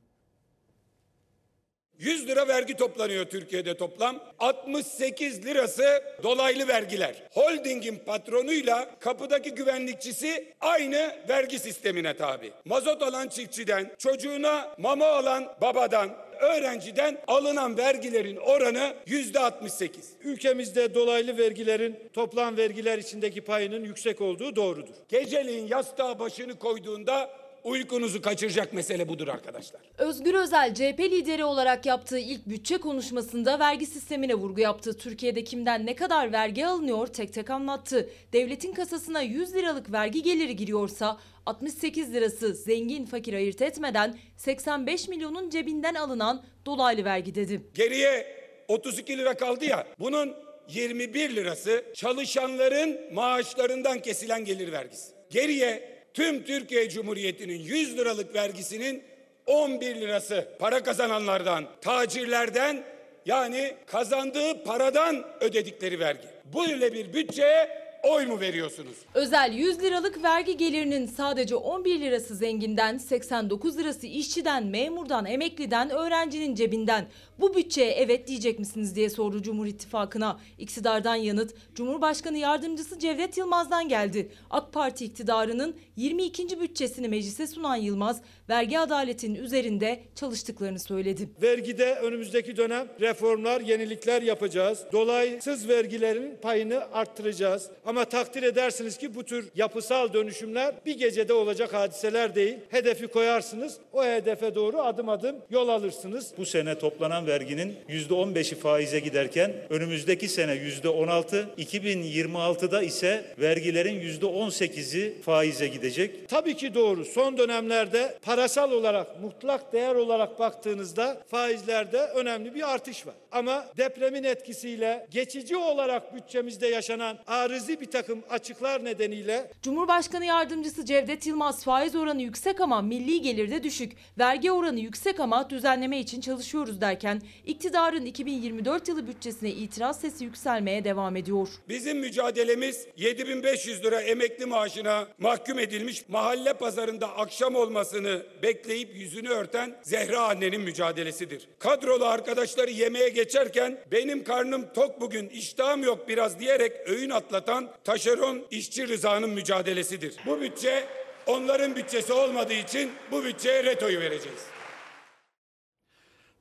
100 1.99 2.27
lira 2.27 2.47
vergi 2.47 2.73
toplanıyor 2.73 3.25
Türkiye'de 3.25 3.77
toplam. 3.77 4.19
68 4.39 5.45
lirası 5.45 6.03
dolaylı 6.23 6.67
vergiler. 6.67 7.15
Holdingin 7.31 7.95
patronuyla 8.05 8.89
kapıdaki 8.99 9.51
güvenlikçisi 9.51 10.53
aynı 10.61 11.15
vergi 11.29 11.59
sistemine 11.59 12.17
tabi. 12.17 12.51
Mazot 12.65 13.01
alan 13.01 13.27
çiftçiden, 13.27 13.91
çocuğuna 13.97 14.75
mama 14.77 15.05
alan 15.05 15.47
babadan, 15.61 16.09
öğrenciden 16.39 17.17
alınan 17.27 17.77
vergilerin 17.77 18.37
oranı 18.37 18.93
yüzde 19.05 19.39
68. 19.39 20.09
Ülkemizde 20.23 20.93
dolaylı 20.95 21.37
vergilerin 21.37 21.99
toplam 22.13 22.57
vergiler 22.57 22.97
içindeki 22.97 23.41
payının 23.41 23.83
yüksek 23.83 24.21
olduğu 24.21 24.55
doğrudur. 24.55 24.95
Geceliğin 25.09 25.67
yastığa 25.67 26.19
başını 26.19 26.59
koyduğunda 26.59 27.29
uykunuzu 27.63 28.21
kaçıracak 28.21 28.73
mesele 28.73 29.07
budur 29.07 29.27
arkadaşlar. 29.27 29.81
Özgür 29.97 30.33
Özel 30.33 30.73
CHP 30.73 30.99
lideri 30.99 31.43
olarak 31.43 31.85
yaptığı 31.85 32.19
ilk 32.19 32.45
bütçe 32.49 32.77
konuşmasında 32.77 33.59
vergi 33.59 33.85
sistemine 33.85 34.33
vurgu 34.33 34.61
yaptı. 34.61 34.97
Türkiye'de 34.97 35.43
kimden 35.43 35.85
ne 35.85 35.95
kadar 35.95 36.31
vergi 36.31 36.65
alınıyor 36.65 37.07
tek 37.07 37.33
tek 37.33 37.49
anlattı. 37.49 38.09
Devletin 38.33 38.73
kasasına 38.73 39.21
100 39.21 39.55
liralık 39.55 39.91
vergi 39.91 40.23
geliri 40.23 40.55
giriyorsa 40.55 41.17
68 41.45 42.13
lirası 42.13 42.53
zengin 42.53 43.05
fakir 43.05 43.33
ayırt 43.33 43.61
etmeden 43.61 44.17
85 44.37 45.07
milyonun 45.07 45.49
cebinden 45.49 45.93
alınan 45.93 46.43
dolaylı 46.65 47.05
vergi 47.05 47.35
dedi. 47.35 47.61
Geriye 47.73 48.39
32 48.67 49.17
lira 49.17 49.37
kaldı 49.37 49.65
ya. 49.65 49.87
Bunun 49.99 50.35
21 50.69 51.35
lirası 51.35 51.85
çalışanların 51.95 53.13
maaşlarından 53.13 53.99
kesilen 53.99 54.45
gelir 54.45 54.71
vergisi. 54.71 55.11
Geriye 55.29 55.98
tüm 56.19 56.43
Türkiye 56.43 56.89
Cumhuriyeti'nin 56.89 57.59
100 57.59 57.97
liralık 57.97 58.35
vergisinin 58.35 59.03
11 59.45 59.95
lirası 59.95 60.47
para 60.59 60.83
kazananlardan, 60.83 61.65
tacirlerden 61.81 62.83
yani 63.25 63.75
kazandığı 63.85 64.63
paradan 64.63 65.25
ödedikleri 65.41 65.99
vergi. 65.99 66.27
Böyle 66.55 66.93
bir 66.93 67.13
bütçeye 67.13 67.69
oy 68.03 68.25
mu 68.25 68.39
veriyorsunuz? 68.39 68.95
Özel 69.13 69.53
100 69.53 69.81
liralık 69.81 70.23
vergi 70.23 70.57
gelirinin 70.57 71.05
sadece 71.05 71.55
11 71.55 72.01
lirası 72.01 72.35
zenginden, 72.35 72.97
89 72.97 73.77
lirası 73.77 74.07
işçiden, 74.07 74.65
memurdan, 74.65 75.25
emekliden, 75.25 75.89
öğrencinin 75.89 76.55
cebinden. 76.55 77.07
Bu 77.39 77.55
bütçeye 77.55 77.91
evet 77.91 78.27
diyecek 78.27 78.59
misiniz 78.59 78.95
diye 78.95 79.09
sordu 79.09 79.41
Cumhur 79.41 79.65
İttifakı'na. 79.65 80.39
İktidardan 80.57 81.15
yanıt 81.15 81.53
Cumhurbaşkanı 81.75 82.37
Yardımcısı 82.37 82.99
Cevdet 82.99 83.37
Yılmaz'dan 83.37 83.89
geldi. 83.89 84.31
AK 84.49 84.73
Parti 84.73 85.05
iktidarının 85.05 85.75
22. 85.95 86.61
bütçesini 86.61 87.07
meclise 87.07 87.47
sunan 87.47 87.75
Yılmaz, 87.75 88.21
vergi 88.49 88.79
adaletinin 88.79 89.35
üzerinde 89.35 89.99
çalıştıklarını 90.15 90.79
söyledi. 90.79 91.29
Vergide 91.41 91.95
önümüzdeki 91.95 92.57
dönem 92.57 92.87
reformlar, 93.01 93.61
yenilikler 93.61 94.21
yapacağız. 94.21 94.85
Dolaysız 94.91 95.69
vergilerin 95.69 96.37
payını 96.41 96.83
arttıracağız. 96.93 97.69
Ama 97.85 98.05
takdir 98.05 98.43
edersiniz 98.43 98.97
ki 98.97 99.15
bu 99.15 99.23
tür 99.25 99.49
yapısal 99.55 100.13
dönüşümler 100.13 100.75
bir 100.85 100.97
gecede 100.97 101.33
olacak 101.33 101.73
hadiseler 101.73 102.35
değil. 102.35 102.57
Hedefi 102.69 103.07
koyarsınız, 103.07 103.77
o 103.93 104.05
hedefe 104.05 104.55
doğru 104.55 104.81
adım 104.81 105.09
adım 105.09 105.35
yol 105.49 105.67
alırsınız. 105.67 106.33
Bu 106.37 106.45
sene 106.45 106.79
toplanan 106.79 107.28
verginin 107.29 107.75
%15'i 107.89 108.55
faize 108.55 108.99
giderken 108.99 109.53
önümüzdeki 109.69 110.27
sene 110.29 110.51
%16, 110.51 111.45
2026'da 111.57 112.81
ise 112.81 113.25
vergilerin 113.39 114.01
%18'i 114.01 115.21
faize 115.21 115.67
gidecek. 115.67 116.29
Tabii 116.29 116.57
ki 116.57 116.73
doğru. 116.73 117.05
Son 117.05 117.37
dönemlerde 117.37 118.17
parasal 118.21 118.71
olarak, 118.71 119.21
mutlak 119.21 119.73
değer 119.73 119.95
olarak 119.95 120.39
baktığınızda 120.39 121.21
faizlerde 121.27 121.97
önemli 121.97 122.55
bir 122.55 122.73
artış 122.73 123.07
var. 123.07 123.15
Ama 123.31 123.65
depremin 123.77 124.23
etkisiyle 124.23 125.07
geçici 125.11 125.57
olarak 125.57 126.15
bütçemizde 126.15 126.67
yaşanan 126.67 127.17
arızi 127.27 127.81
bir 127.81 127.85
takım 127.85 128.23
açıklar 128.29 128.85
nedeniyle 128.85 129.51
Cumhurbaşkanı 129.63 130.25
Yardımcısı 130.25 130.85
Cevdet 130.85 131.27
Yılmaz 131.27 131.63
faiz 131.63 131.95
oranı 131.95 132.21
yüksek 132.21 132.61
ama 132.61 132.81
milli 132.81 133.21
gelirde 133.21 133.63
düşük, 133.63 133.91
vergi 134.17 134.51
oranı 134.51 134.79
yüksek 134.79 135.19
ama 135.19 135.49
düzenleme 135.49 135.99
için 135.99 136.21
çalışıyoruz 136.21 136.81
derken 136.81 137.18
iktidarın 137.45 138.05
2024 138.05 138.87
yılı 138.87 139.07
bütçesine 139.07 139.49
itiraz 139.49 140.01
sesi 140.01 140.23
yükselmeye 140.23 140.83
devam 140.83 141.15
ediyor. 141.15 141.47
Bizim 141.69 141.99
mücadelemiz 141.99 142.87
7500 142.97 143.83
lira 143.83 144.01
emekli 144.01 144.45
maaşına 144.45 145.07
mahkum 145.19 145.59
edilmiş 145.59 146.09
mahalle 146.09 146.53
pazarında 146.53 147.17
akşam 147.17 147.55
olmasını 147.55 148.23
bekleyip 148.43 148.95
yüzünü 148.95 149.29
örten 149.29 149.75
Zehra 149.83 150.19
annenin 150.19 150.61
mücadelesidir. 150.61 151.47
Kadrolu 151.59 152.05
arkadaşları 152.05 152.71
yemeğe 152.71 153.09
geçerken 153.09 153.79
benim 153.91 154.23
karnım 154.23 154.65
tok 154.73 155.01
bugün 155.01 155.29
iştahım 155.29 155.83
yok 155.83 156.07
biraz 156.07 156.39
diyerek 156.39 156.71
öğün 156.85 157.09
atlatan 157.09 157.69
taşeron 157.83 158.41
işçi 158.51 158.87
Rıza'nın 158.87 159.29
mücadelesidir. 159.29 160.15
Bu 160.25 160.41
bütçe 160.41 160.83
onların 161.27 161.75
bütçesi 161.75 162.13
olmadığı 162.13 162.53
için 162.53 162.91
bu 163.11 163.23
bütçeye 163.23 163.63
retoyu 163.63 163.99
vereceğiz. 163.99 164.58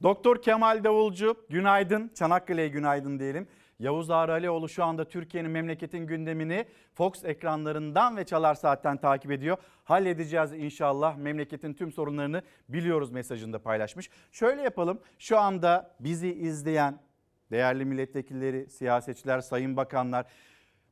Doktor 0.02 0.42
Kemal 0.42 0.84
Davulcu 0.84 1.36
günaydın. 1.48 2.10
Çanakkale'ye 2.14 2.68
günaydın 2.68 3.18
diyelim. 3.18 3.48
Yavuz 3.78 4.10
Ağar 4.10 4.28
Alioğlu 4.28 4.68
şu 4.68 4.84
anda 4.84 5.08
Türkiye'nin 5.08 5.50
memleketin 5.50 6.06
gündemini 6.06 6.66
Fox 6.94 7.24
ekranlarından 7.24 8.16
ve 8.16 8.24
Çalar 8.24 8.54
Saat'ten 8.54 8.96
takip 8.96 9.30
ediyor. 9.30 9.56
Halledeceğiz 9.84 10.52
inşallah. 10.52 11.16
Memleketin 11.16 11.74
tüm 11.74 11.92
sorunlarını 11.92 12.42
biliyoruz 12.68 13.10
mesajında 13.10 13.58
paylaşmış. 13.58 14.10
Şöyle 14.32 14.62
yapalım. 14.62 15.00
Şu 15.18 15.38
anda 15.38 15.94
bizi 16.00 16.34
izleyen 16.34 17.00
değerli 17.50 17.84
milletvekilleri, 17.84 18.70
siyasetçiler, 18.70 19.40
sayın 19.40 19.76
bakanlar 19.76 20.26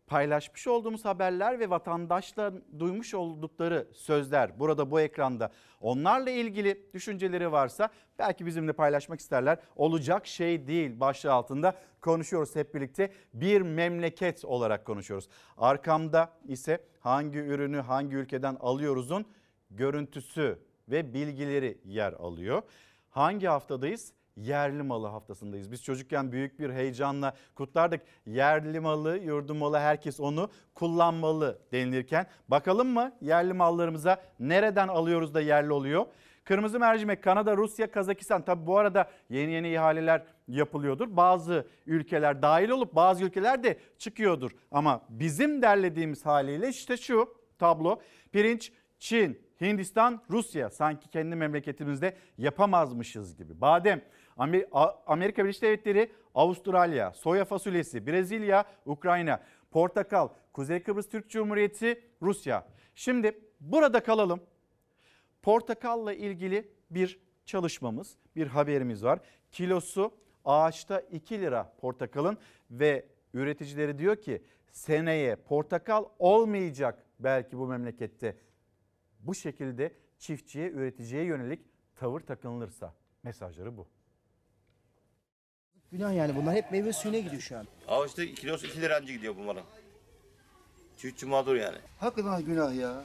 paylaşmış 0.07 0.67
olduğumuz 0.67 1.05
haberler 1.05 1.61
ve 1.61 1.71
vatandaşların 1.71 2.63
duymuş 2.79 3.15
oldukları 3.15 3.89
sözler 3.93 4.59
burada 4.59 4.91
bu 4.91 5.01
ekranda 5.01 5.51
onlarla 5.81 6.31
ilgili 6.31 6.93
düşünceleri 6.95 7.53
varsa 7.53 7.89
belki 8.19 8.47
bizimle 8.47 8.73
paylaşmak 8.73 9.21
isterler. 9.21 9.59
Olacak 9.77 10.27
şey 10.27 10.67
değil 10.67 11.01
başlığı 11.01 11.33
altında 11.33 11.75
konuşuyoruz 12.01 12.57
hep 12.57 12.75
birlikte 12.75 13.13
bir 13.35 13.61
memleket 13.61 14.45
olarak 14.45 14.85
konuşuyoruz. 14.85 15.29
Arkamda 15.57 16.33
ise 16.49 16.85
hangi 17.01 17.39
ürünü 17.39 17.81
hangi 17.81 18.17
ülkeden 18.17 18.57
alıyoruzun 18.61 19.27
görüntüsü 19.71 20.59
ve 20.89 21.15
bilgileri 21.15 21.79
yer 21.85 22.13
alıyor. 22.13 22.63
Hangi 23.11 23.47
haftadayız? 23.47 24.16
Yerli 24.37 24.83
malı 24.83 25.07
haftasındayız. 25.07 25.73
Biz 25.73 25.85
çocukken 25.85 26.33
büyük 26.33 26.59
bir 26.59 26.71
heyecanla 26.71 27.35
kutlardık. 27.55 28.01
Yerli 28.27 28.81
malı, 28.81 29.19
yurdum 29.19 29.59
malı 29.59 29.79
herkes 29.79 30.21
onu 30.21 30.51
kullanmalı 30.75 31.59
denilirken 31.73 32.27
bakalım 32.49 32.89
mı 32.89 33.13
yerli 33.21 33.53
mallarımıza 33.53 34.23
nereden 34.41 34.89
alıyoruz 34.89 35.35
da 35.35 35.41
yerli 35.41 35.73
oluyor? 35.73 36.07
Kırmızı 36.45 36.81
mercimek 36.81 37.23
Kanada, 37.23 37.57
Rusya, 37.57 37.91
Kazakistan 37.91 38.43
tabi 38.45 38.67
bu 38.67 38.79
arada 38.79 39.11
yeni 39.31 39.53
yeni 39.53 39.73
ihaleler 39.73 40.23
yapılıyordur. 40.49 41.17
Bazı 41.17 41.67
ülkeler 41.87 42.43
dahil 42.43 42.69
olup 42.69 42.95
bazı 42.95 43.25
ülkeler 43.25 43.63
de 43.63 43.79
çıkıyordur. 43.99 44.51
Ama 44.71 45.03
bizim 45.09 45.63
derlediğimiz 45.63 46.27
haliyle 46.27 46.69
işte 46.69 46.97
şu 46.97 47.35
tablo 47.59 48.01
pirinç, 48.33 48.73
Çin, 48.99 49.47
Hindistan, 49.61 50.23
Rusya 50.31 50.71
sanki 50.71 51.09
kendi 51.09 51.37
memleketimizde 51.37 52.17
yapamazmışız 52.39 53.37
gibi. 53.37 53.61
Badem, 53.61 54.03
Amerika 54.37 55.45
Birleşik 55.45 55.63
Devletleri, 55.63 56.13
Avustralya, 56.35 57.13
soya 57.13 57.45
fasulyesi, 57.45 58.07
Brezilya, 58.07 58.65
Ukrayna, 58.87 59.43
portakal, 59.71 60.29
Kuzey 60.53 60.83
Kıbrıs 60.83 61.09
Türk 61.09 61.31
Cumhuriyeti, 61.31 62.03
Rusya. 62.23 62.67
Şimdi 62.95 63.41
burada 63.61 64.03
kalalım. 64.03 64.41
Portakalla 65.43 66.13
ilgili 66.15 66.71
bir 66.91 67.21
çalışmamız, 67.45 68.17
bir 68.37 68.47
haberimiz 68.47 69.05
var. 69.05 69.19
Kilosu 69.51 70.15
ağaçta 70.45 71.01
2 71.01 71.41
lira 71.41 71.75
portakalın 71.81 72.39
ve 72.71 73.07
üreticileri 73.35 73.99
diyor 73.99 74.17
ki 74.17 74.43
seneye 74.73 75.37
portakal 75.37 76.05
olmayacak 76.19 77.05
belki 77.21 77.59
bu 77.59 77.67
memlekette. 77.67 78.37
Bu 79.21 79.35
şekilde 79.35 79.95
çiftçiye, 80.19 80.71
üreticiye 80.71 81.25
yönelik 81.25 81.61
tavır 81.95 82.21
takınılırsa 82.21 82.95
mesajları 83.23 83.77
bu. 83.77 83.87
Günah 85.93 86.15
yani 86.15 86.37
bunlar 86.37 86.55
hep 86.55 86.73
meyve 86.73 86.93
suyuna 86.93 87.19
gidiyor 87.19 87.43
şu 87.43 87.59
an. 87.59 87.67
Ağaçta 87.89 88.27
kilosu 88.27 88.67
2 88.67 88.81
lira 88.81 88.99
önce 88.99 89.13
gidiyor 89.13 89.37
bu 89.37 89.41
malın. 89.43 89.63
Çiftçi 90.99 91.27
mağdur 91.27 91.55
yani. 91.57 91.77
Hakikaten 92.01 92.45
günah 92.45 92.75
ya. 92.75 93.05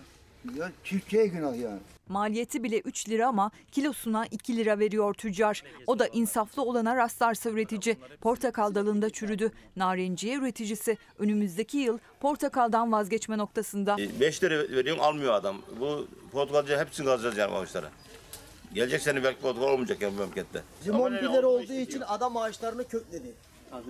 Ya 0.55 0.71
çiftçiye 0.83 1.27
günah 1.27 1.55
yani. 1.57 1.79
Maliyeti 2.09 2.63
bile 2.63 2.79
3 2.79 3.09
lira 3.09 3.27
ama 3.27 3.51
kilosuna 3.71 4.25
2 4.25 4.57
lira 4.57 4.79
veriyor 4.79 5.13
tüccar. 5.13 5.63
O 5.87 5.99
da 5.99 6.07
insaflı 6.07 6.61
olana 6.63 6.95
rastlarsa 6.95 7.49
üretici. 7.49 7.97
Portakal 8.21 8.75
dalında 8.75 9.09
çürüdü. 9.09 9.51
Narenciye 9.75 10.35
üreticisi 10.35 10.97
önümüzdeki 11.19 11.77
yıl 11.77 11.97
portakaldan 12.19 12.91
vazgeçme 12.91 13.37
noktasında. 13.37 13.97
5 14.19 14.43
lira 14.43 14.55
veriyorum 14.69 15.01
almıyor 15.01 15.33
adam. 15.33 15.57
Bu 15.79 16.07
portakalcı 16.31 16.77
hepsini 16.77 17.09
alacağız 17.09 17.37
yani 17.37 17.55
ağaçlara. 17.55 17.91
Gelecek 18.73 19.01
sene 19.01 19.23
belki 19.23 19.39
portakal 19.41 19.67
olmayacak 19.67 20.01
ya 20.01 20.11
bu 20.13 20.19
memlekette. 20.19 20.63
Limon 20.85 21.13
1 21.13 21.21
lira 21.21 21.47
olduğu 21.47 21.73
için 21.73 22.01
adam 22.07 22.37
ağaçlarını 22.37 22.87
kökledi. 22.87 23.33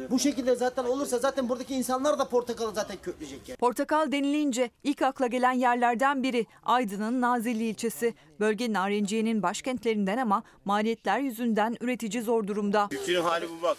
Bu 0.09 0.19
şekilde 0.19 0.55
zaten 0.55 0.83
olursa 0.83 1.17
zaten 1.19 1.49
buradaki 1.49 1.75
insanlar 1.75 2.19
da 2.19 2.29
portakalı 2.29 2.73
zaten 2.75 2.97
kökleyecek 3.01 3.49
yani. 3.49 3.57
Portakal 3.57 4.11
denilince 4.11 4.69
ilk 4.83 5.01
akla 5.01 5.27
gelen 5.27 5.51
yerlerden 5.51 6.23
biri 6.23 6.45
Aydın'ın 6.63 7.21
Nazilli 7.21 7.63
ilçesi. 7.63 8.13
Bölge 8.39 8.73
narenciyenin 8.73 9.43
başkentlerinden 9.43 10.17
ama 10.17 10.43
maliyetler 10.65 11.19
yüzünden 11.19 11.77
üretici 11.81 12.23
zor 12.23 12.47
durumda. 12.47 12.87
Çiftçinin 12.91 13.21
hali 13.21 13.49
bu 13.49 13.61
bak. 13.61 13.77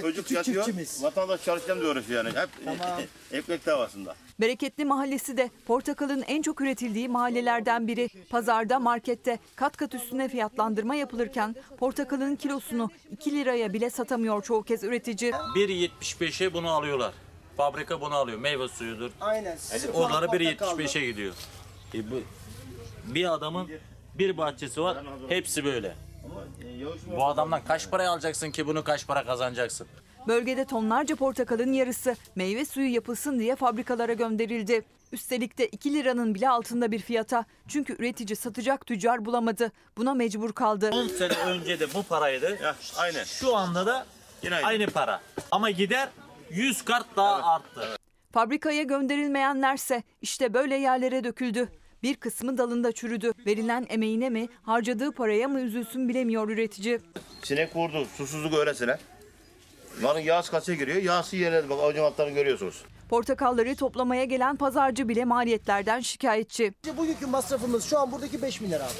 Çocuk 0.00 0.24
küçük 0.24 0.36
yatıyor, 0.36 0.64
çiftçimiz. 0.64 1.02
vatandaş 1.02 1.44
çalışacağım 1.44 1.80
diyor 1.80 2.04
yani. 2.10 2.28
Hep 2.28 2.48
Tamam. 2.64 3.00
ekmek 3.32 3.66
davasında. 3.66 4.14
Bereketli 4.40 4.84
Mahallesi 4.84 5.36
de 5.36 5.50
portakalın 5.66 6.22
en 6.22 6.42
çok 6.42 6.60
üretildiği 6.60 7.08
mahallelerden 7.08 7.88
biri. 7.88 8.08
Pazarda, 8.30 8.78
markette 8.78 9.38
kat 9.56 9.76
kat 9.76 9.94
üstüne 9.94 10.28
fiyatlandırma 10.28 10.94
yapılırken 10.94 11.56
portakalın 11.78 12.36
kilosunu 12.36 12.90
2 13.10 13.32
liraya 13.32 13.72
bile 13.72 13.90
satamıyor 13.90 14.42
çoğu 14.42 14.62
kez 14.62 14.84
üretici. 14.84 15.30
1.75'e 15.30 16.54
bunu 16.54 16.70
alıyorlar. 16.70 17.14
Fabrika 17.56 18.00
bunu 18.00 18.14
alıyor. 18.14 18.38
Meyve 18.38 18.68
suyudur. 18.68 19.10
Aynen. 19.20 19.56
sırf 19.56 19.94
Onlara 19.94 20.26
portakalda. 20.26 20.82
1.75'e 20.82 21.06
gidiyor. 21.06 21.34
E 21.94 22.10
bu, 22.10 22.20
bir 23.14 23.32
adamın 23.32 23.70
bir 24.14 24.36
bahçesi 24.36 24.80
var. 24.82 24.98
Hepsi 25.28 25.64
böyle. 25.64 25.94
Bu 27.16 27.26
adamdan 27.26 27.64
kaç 27.64 27.90
paraya 27.90 28.10
alacaksın 28.10 28.50
ki 28.50 28.66
bunu 28.66 28.84
kaç 28.84 29.06
para 29.06 29.24
kazanacaksın? 29.24 29.86
Bölgede 30.28 30.64
tonlarca 30.64 31.16
portakalın 31.16 31.72
yarısı 31.72 32.16
meyve 32.36 32.64
suyu 32.64 32.94
yapılsın 32.94 33.38
diye 33.38 33.56
fabrikalara 33.56 34.12
gönderildi. 34.12 34.84
Üstelik 35.12 35.58
de 35.58 35.68
2 35.68 35.94
liranın 35.94 36.34
bile 36.34 36.48
altında 36.48 36.90
bir 36.90 36.98
fiyata. 36.98 37.44
Çünkü 37.68 37.96
üretici 37.98 38.36
satacak 38.36 38.86
tüccar 38.86 39.24
bulamadı. 39.24 39.72
Buna 39.96 40.14
mecbur 40.14 40.52
kaldı. 40.52 40.90
10 40.92 41.08
sene 41.08 41.32
önce 41.34 41.80
de 41.80 41.94
bu 41.94 42.02
paraydı. 42.02 42.58
aynen. 42.98 43.24
Şu 43.24 43.56
anda 43.56 43.86
da 43.86 44.06
aynı. 44.62 44.86
para. 44.86 45.20
Ama 45.50 45.70
gider 45.70 46.08
100 46.50 46.84
kart 46.84 47.16
daha 47.16 47.54
arttı. 47.54 47.96
Fabrikaya 48.32 48.82
gönderilmeyenlerse 48.82 50.02
işte 50.22 50.54
böyle 50.54 50.76
yerlere 50.76 51.24
döküldü. 51.24 51.68
Bir 52.02 52.16
kısmı 52.16 52.58
dalında 52.58 52.92
çürüdü. 52.92 53.32
Verilen 53.46 53.86
emeğine 53.88 54.30
mi, 54.30 54.48
harcadığı 54.62 55.12
paraya 55.12 55.48
mı 55.48 55.60
üzülsün 55.60 56.08
bilemiyor 56.08 56.48
üretici. 56.48 57.00
Sinek 57.42 57.76
vurdu, 57.76 58.06
susuzluk 58.16 58.54
öylesine. 58.54 58.96
Malın 60.02 60.20
yağsı 60.20 60.50
kaça 60.50 60.74
giriyor? 60.74 61.02
Yağsı 61.02 61.36
yerine 61.36 61.70
bak 61.70 61.98
altlarını 61.98 62.34
görüyorsunuz. 62.34 62.84
Portakalları 63.08 63.76
toplamaya 63.76 64.24
gelen 64.24 64.56
pazarcı 64.56 65.08
bile 65.08 65.24
maliyetlerden 65.24 66.00
şikayetçi. 66.00 66.72
Bugünkü 66.96 67.26
masrafımız 67.26 67.84
şu 67.84 67.98
an 67.98 68.12
buradaki 68.12 68.42
5 68.42 68.60
milyar 68.60 68.80
abi. 68.80 68.92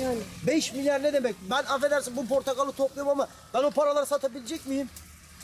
Yani 0.00 0.18
5 0.46 0.72
milyar 0.72 1.02
ne 1.02 1.12
demek? 1.12 1.34
Ben 1.50 1.64
affedersin 1.64 2.16
bu 2.16 2.26
portakalı 2.26 2.72
topluyorum 2.72 3.12
ama 3.12 3.28
ben 3.54 3.62
o 3.62 3.70
paraları 3.70 4.06
satabilecek 4.06 4.66
miyim? 4.66 4.88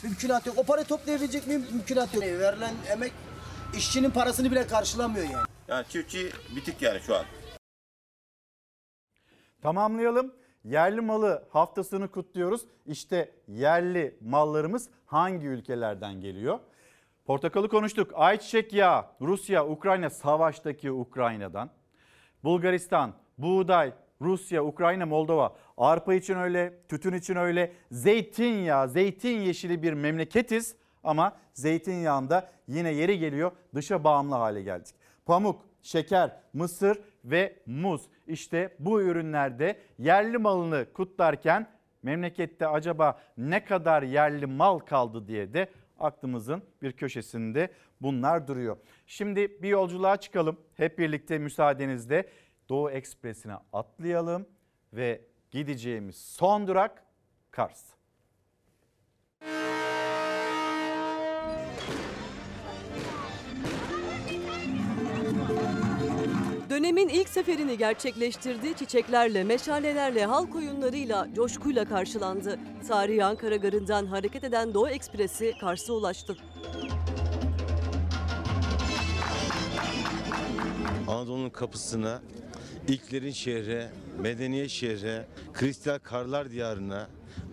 Mümkünat 0.03 0.45
yok. 0.45 0.57
O 0.57 0.63
parayı 0.63 0.87
toplayabilecek 0.87 1.47
miyim? 1.47 1.65
Mümkünat 1.71 2.13
yok. 2.13 2.23
Verilen 2.23 2.73
emek 2.89 3.11
işçinin 3.77 4.09
parasını 4.09 4.51
bile 4.51 4.67
karşılamıyor 4.67 5.29
yani. 5.29 5.52
Yani 5.67 5.85
çiftçi 5.89 6.29
bitik 6.55 6.81
yani 6.81 6.99
şu 6.99 7.15
an. 7.15 7.25
Tamamlayalım. 9.61 10.33
Yerli 10.63 11.01
malı 11.01 11.47
haftasını 11.49 12.11
kutluyoruz. 12.11 12.61
İşte 12.85 13.31
yerli 13.47 14.17
mallarımız 14.21 14.89
hangi 15.05 15.47
ülkelerden 15.47 16.21
geliyor? 16.21 16.59
Portakalı 17.25 17.69
konuştuk. 17.69 18.11
Ayçiçek 18.13 18.73
yağı, 18.73 19.05
Rusya, 19.21 19.67
Ukrayna 19.67 20.09
savaştaki 20.09 20.91
Ukrayna'dan. 20.91 21.69
Bulgaristan, 22.43 23.13
buğday, 23.37 23.93
Rusya, 24.21 24.63
Ukrayna, 24.65 25.05
Moldova. 25.05 25.55
Arpa 25.77 26.13
için 26.13 26.35
öyle, 26.35 26.73
tütün 26.87 27.13
için 27.13 27.35
öyle. 27.35 27.73
Zeytinyağı, 27.91 28.89
zeytin 28.89 29.41
yeşili 29.41 29.83
bir 29.83 29.93
memleketiz 29.93 30.75
ama 31.03 31.37
zeytinyağında 31.53 32.51
yine 32.67 32.89
yeri 32.89 33.19
geliyor 33.19 33.51
dışa 33.75 34.03
bağımlı 34.03 34.35
hale 34.35 34.61
geldik. 34.61 34.95
Pamuk, 35.25 35.65
şeker, 35.81 36.31
mısır 36.53 37.01
ve 37.25 37.59
muz. 37.65 38.01
İşte 38.27 38.75
bu 38.79 39.01
ürünlerde 39.01 39.79
yerli 39.97 40.37
malını 40.37 40.93
kutlarken 40.93 41.67
memlekette 42.03 42.67
acaba 42.67 43.21
ne 43.37 43.65
kadar 43.65 44.03
yerli 44.03 44.45
mal 44.45 44.79
kaldı 44.79 45.27
diye 45.27 45.53
de 45.53 45.69
aklımızın 45.99 46.63
bir 46.81 46.91
köşesinde 46.91 47.69
bunlar 48.01 48.47
duruyor. 48.47 48.77
Şimdi 49.07 49.63
bir 49.63 49.69
yolculuğa 49.69 50.17
çıkalım. 50.17 50.59
Hep 50.75 50.99
birlikte 50.99 51.37
müsaadenizle 51.37 52.29
Doğu 52.69 52.91
Ekspresi'ne 52.91 53.53
atlayalım 53.73 54.47
ve 54.93 55.21
gideceğimiz 55.51 56.15
son 56.15 56.67
durak 56.67 57.03
Kars. 57.51 57.93
Dönemin 66.73 67.09
ilk 67.09 67.29
seferini 67.29 67.77
gerçekleştirdi. 67.77 68.75
Çiçeklerle, 68.77 69.43
meşalelerle, 69.43 70.25
halk 70.25 70.55
oyunlarıyla, 70.55 71.27
coşkuyla 71.35 71.85
karşılandı. 71.85 72.59
Tarihi 72.87 73.23
Ankara 73.23 73.55
Garı'ndan 73.55 74.05
hareket 74.05 74.43
eden 74.43 74.73
Doğu 74.73 74.89
Ekspresi 74.89 75.53
Kars'a 75.61 75.93
ulaştı. 75.93 76.37
Anadolu'nun 81.07 81.49
kapısına, 81.49 82.21
ilklerin 82.87 83.31
şehre, 83.31 83.89
medeniyet 84.19 84.69
şehre, 84.69 85.25
kristal 85.53 85.99
karlar 85.99 86.51
diyarına, 86.51 87.07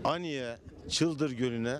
Aniye, 0.05 0.57
Çıldır 0.89 1.31
Gölü'ne 1.31 1.79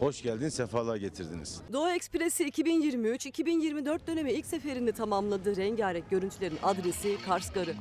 hoş 0.00 0.22
geldin, 0.22 0.48
sefalar 0.48 0.96
getirdiniz. 0.96 1.60
Doğu 1.72 1.88
Ekspresi 1.90 2.44
2023-2024 2.48 4.06
dönemi 4.06 4.32
ilk 4.32 4.46
seferini 4.46 4.92
tamamladı. 4.92 5.56
Rengarenk 5.56 6.10
görüntülerin 6.10 6.58
adresi 6.62 7.16
Kars 7.26 7.52
Garı. 7.52 7.74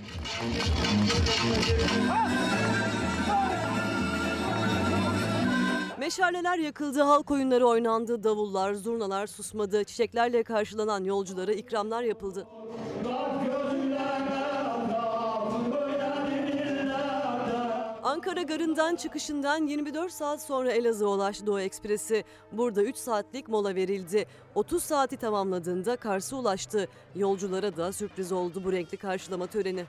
Meşaleler 5.99 6.57
yakıldı, 6.57 7.01
halk 7.01 7.31
oyunları 7.31 7.67
oynandı, 7.67 8.23
davullar, 8.23 8.73
zurnalar 8.73 9.27
susmadı, 9.27 9.83
çiçeklerle 9.83 10.43
karşılanan 10.43 11.03
yolculara 11.03 11.51
ikramlar 11.51 12.03
yapıldı. 12.03 12.47
Ankara 18.09 18.41
Garı'ndan 18.41 18.95
çıkışından 18.95 19.67
24 19.67 20.11
saat 20.11 20.41
sonra 20.41 20.71
Elazığ'a 20.71 21.07
ulaştı 21.07 21.45
Doğu 21.45 21.59
Ekspresi. 21.59 22.23
Burada 22.51 22.83
3 22.83 22.95
saatlik 22.95 23.47
mola 23.47 23.75
verildi. 23.75 24.25
30 24.55 24.83
saati 24.83 25.17
tamamladığında 25.17 25.95
Kars'a 25.95 26.35
ulaştı. 26.35 26.87
Yolculara 27.15 27.77
da 27.77 27.91
sürpriz 27.91 28.31
oldu 28.31 28.61
bu 28.63 28.71
renkli 28.71 28.97
karşılama 28.97 29.47
töreni. 29.47 29.85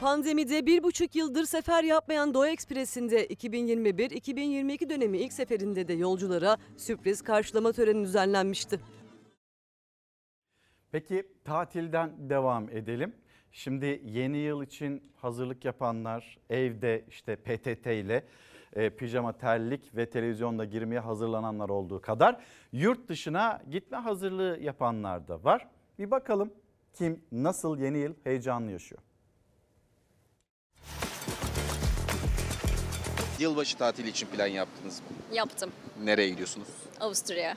Pandemide 0.00 0.66
bir 0.66 0.82
buçuk 0.82 1.14
yıldır 1.16 1.44
sefer 1.44 1.84
yapmayan 1.84 2.34
Doğu 2.34 2.46
Ekspresi'nde 2.46 3.26
2021-2022 3.26 4.90
dönemi 4.90 5.18
ilk 5.18 5.32
seferinde 5.32 5.88
de 5.88 5.92
yolculara 5.92 6.56
sürpriz 6.76 7.22
karşılama 7.22 7.72
töreni 7.72 8.04
düzenlenmişti. 8.04 8.80
Peki 10.92 11.26
tatilden 11.44 12.30
devam 12.30 12.70
edelim. 12.70 13.14
Şimdi 13.56 14.02
yeni 14.04 14.36
yıl 14.36 14.62
için 14.62 15.02
hazırlık 15.16 15.64
yapanlar 15.64 16.38
evde 16.50 17.04
işte 17.08 17.36
PTT 17.36 17.86
ile 17.86 18.24
e, 18.72 18.90
pijama 18.90 19.32
terlik 19.32 19.96
ve 19.96 20.10
televizyonda 20.10 20.64
girmeye 20.64 21.00
hazırlananlar 21.00 21.68
olduğu 21.68 22.00
kadar 22.00 22.40
yurt 22.72 23.08
dışına 23.08 23.62
gitme 23.70 23.96
hazırlığı 23.96 24.58
yapanlar 24.60 25.28
da 25.28 25.44
var. 25.44 25.68
Bir 25.98 26.10
bakalım 26.10 26.52
kim 26.94 27.24
nasıl 27.32 27.78
yeni 27.78 27.98
yıl 27.98 28.14
heyecanlı 28.24 28.72
yaşıyor. 28.72 29.02
Yılbaşı 33.38 33.78
tatili 33.78 34.08
için 34.08 34.26
plan 34.26 34.46
yaptınız 34.46 35.00
mı? 35.00 35.06
Yaptım. 35.36 35.72
Nereye 36.04 36.28
gidiyorsunuz? 36.28 36.68
Avusturya. 37.00 37.56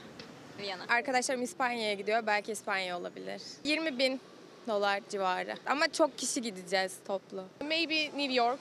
Viyana. 0.59 0.83
Arkadaşlarım 0.89 1.41
İspanya'ya 1.41 1.93
gidiyor. 1.93 2.23
Belki 2.27 2.51
İspanya 2.51 2.99
olabilir. 2.99 3.41
20 3.63 3.99
bin 3.99 4.21
dolar 4.69 5.01
civarı. 5.09 5.55
Ama 5.65 5.91
çok 5.91 6.17
kişi 6.17 6.41
gideceğiz 6.41 6.93
toplu. 7.07 7.43
Maybe 7.61 7.95
New 8.05 8.33
York. 8.33 8.59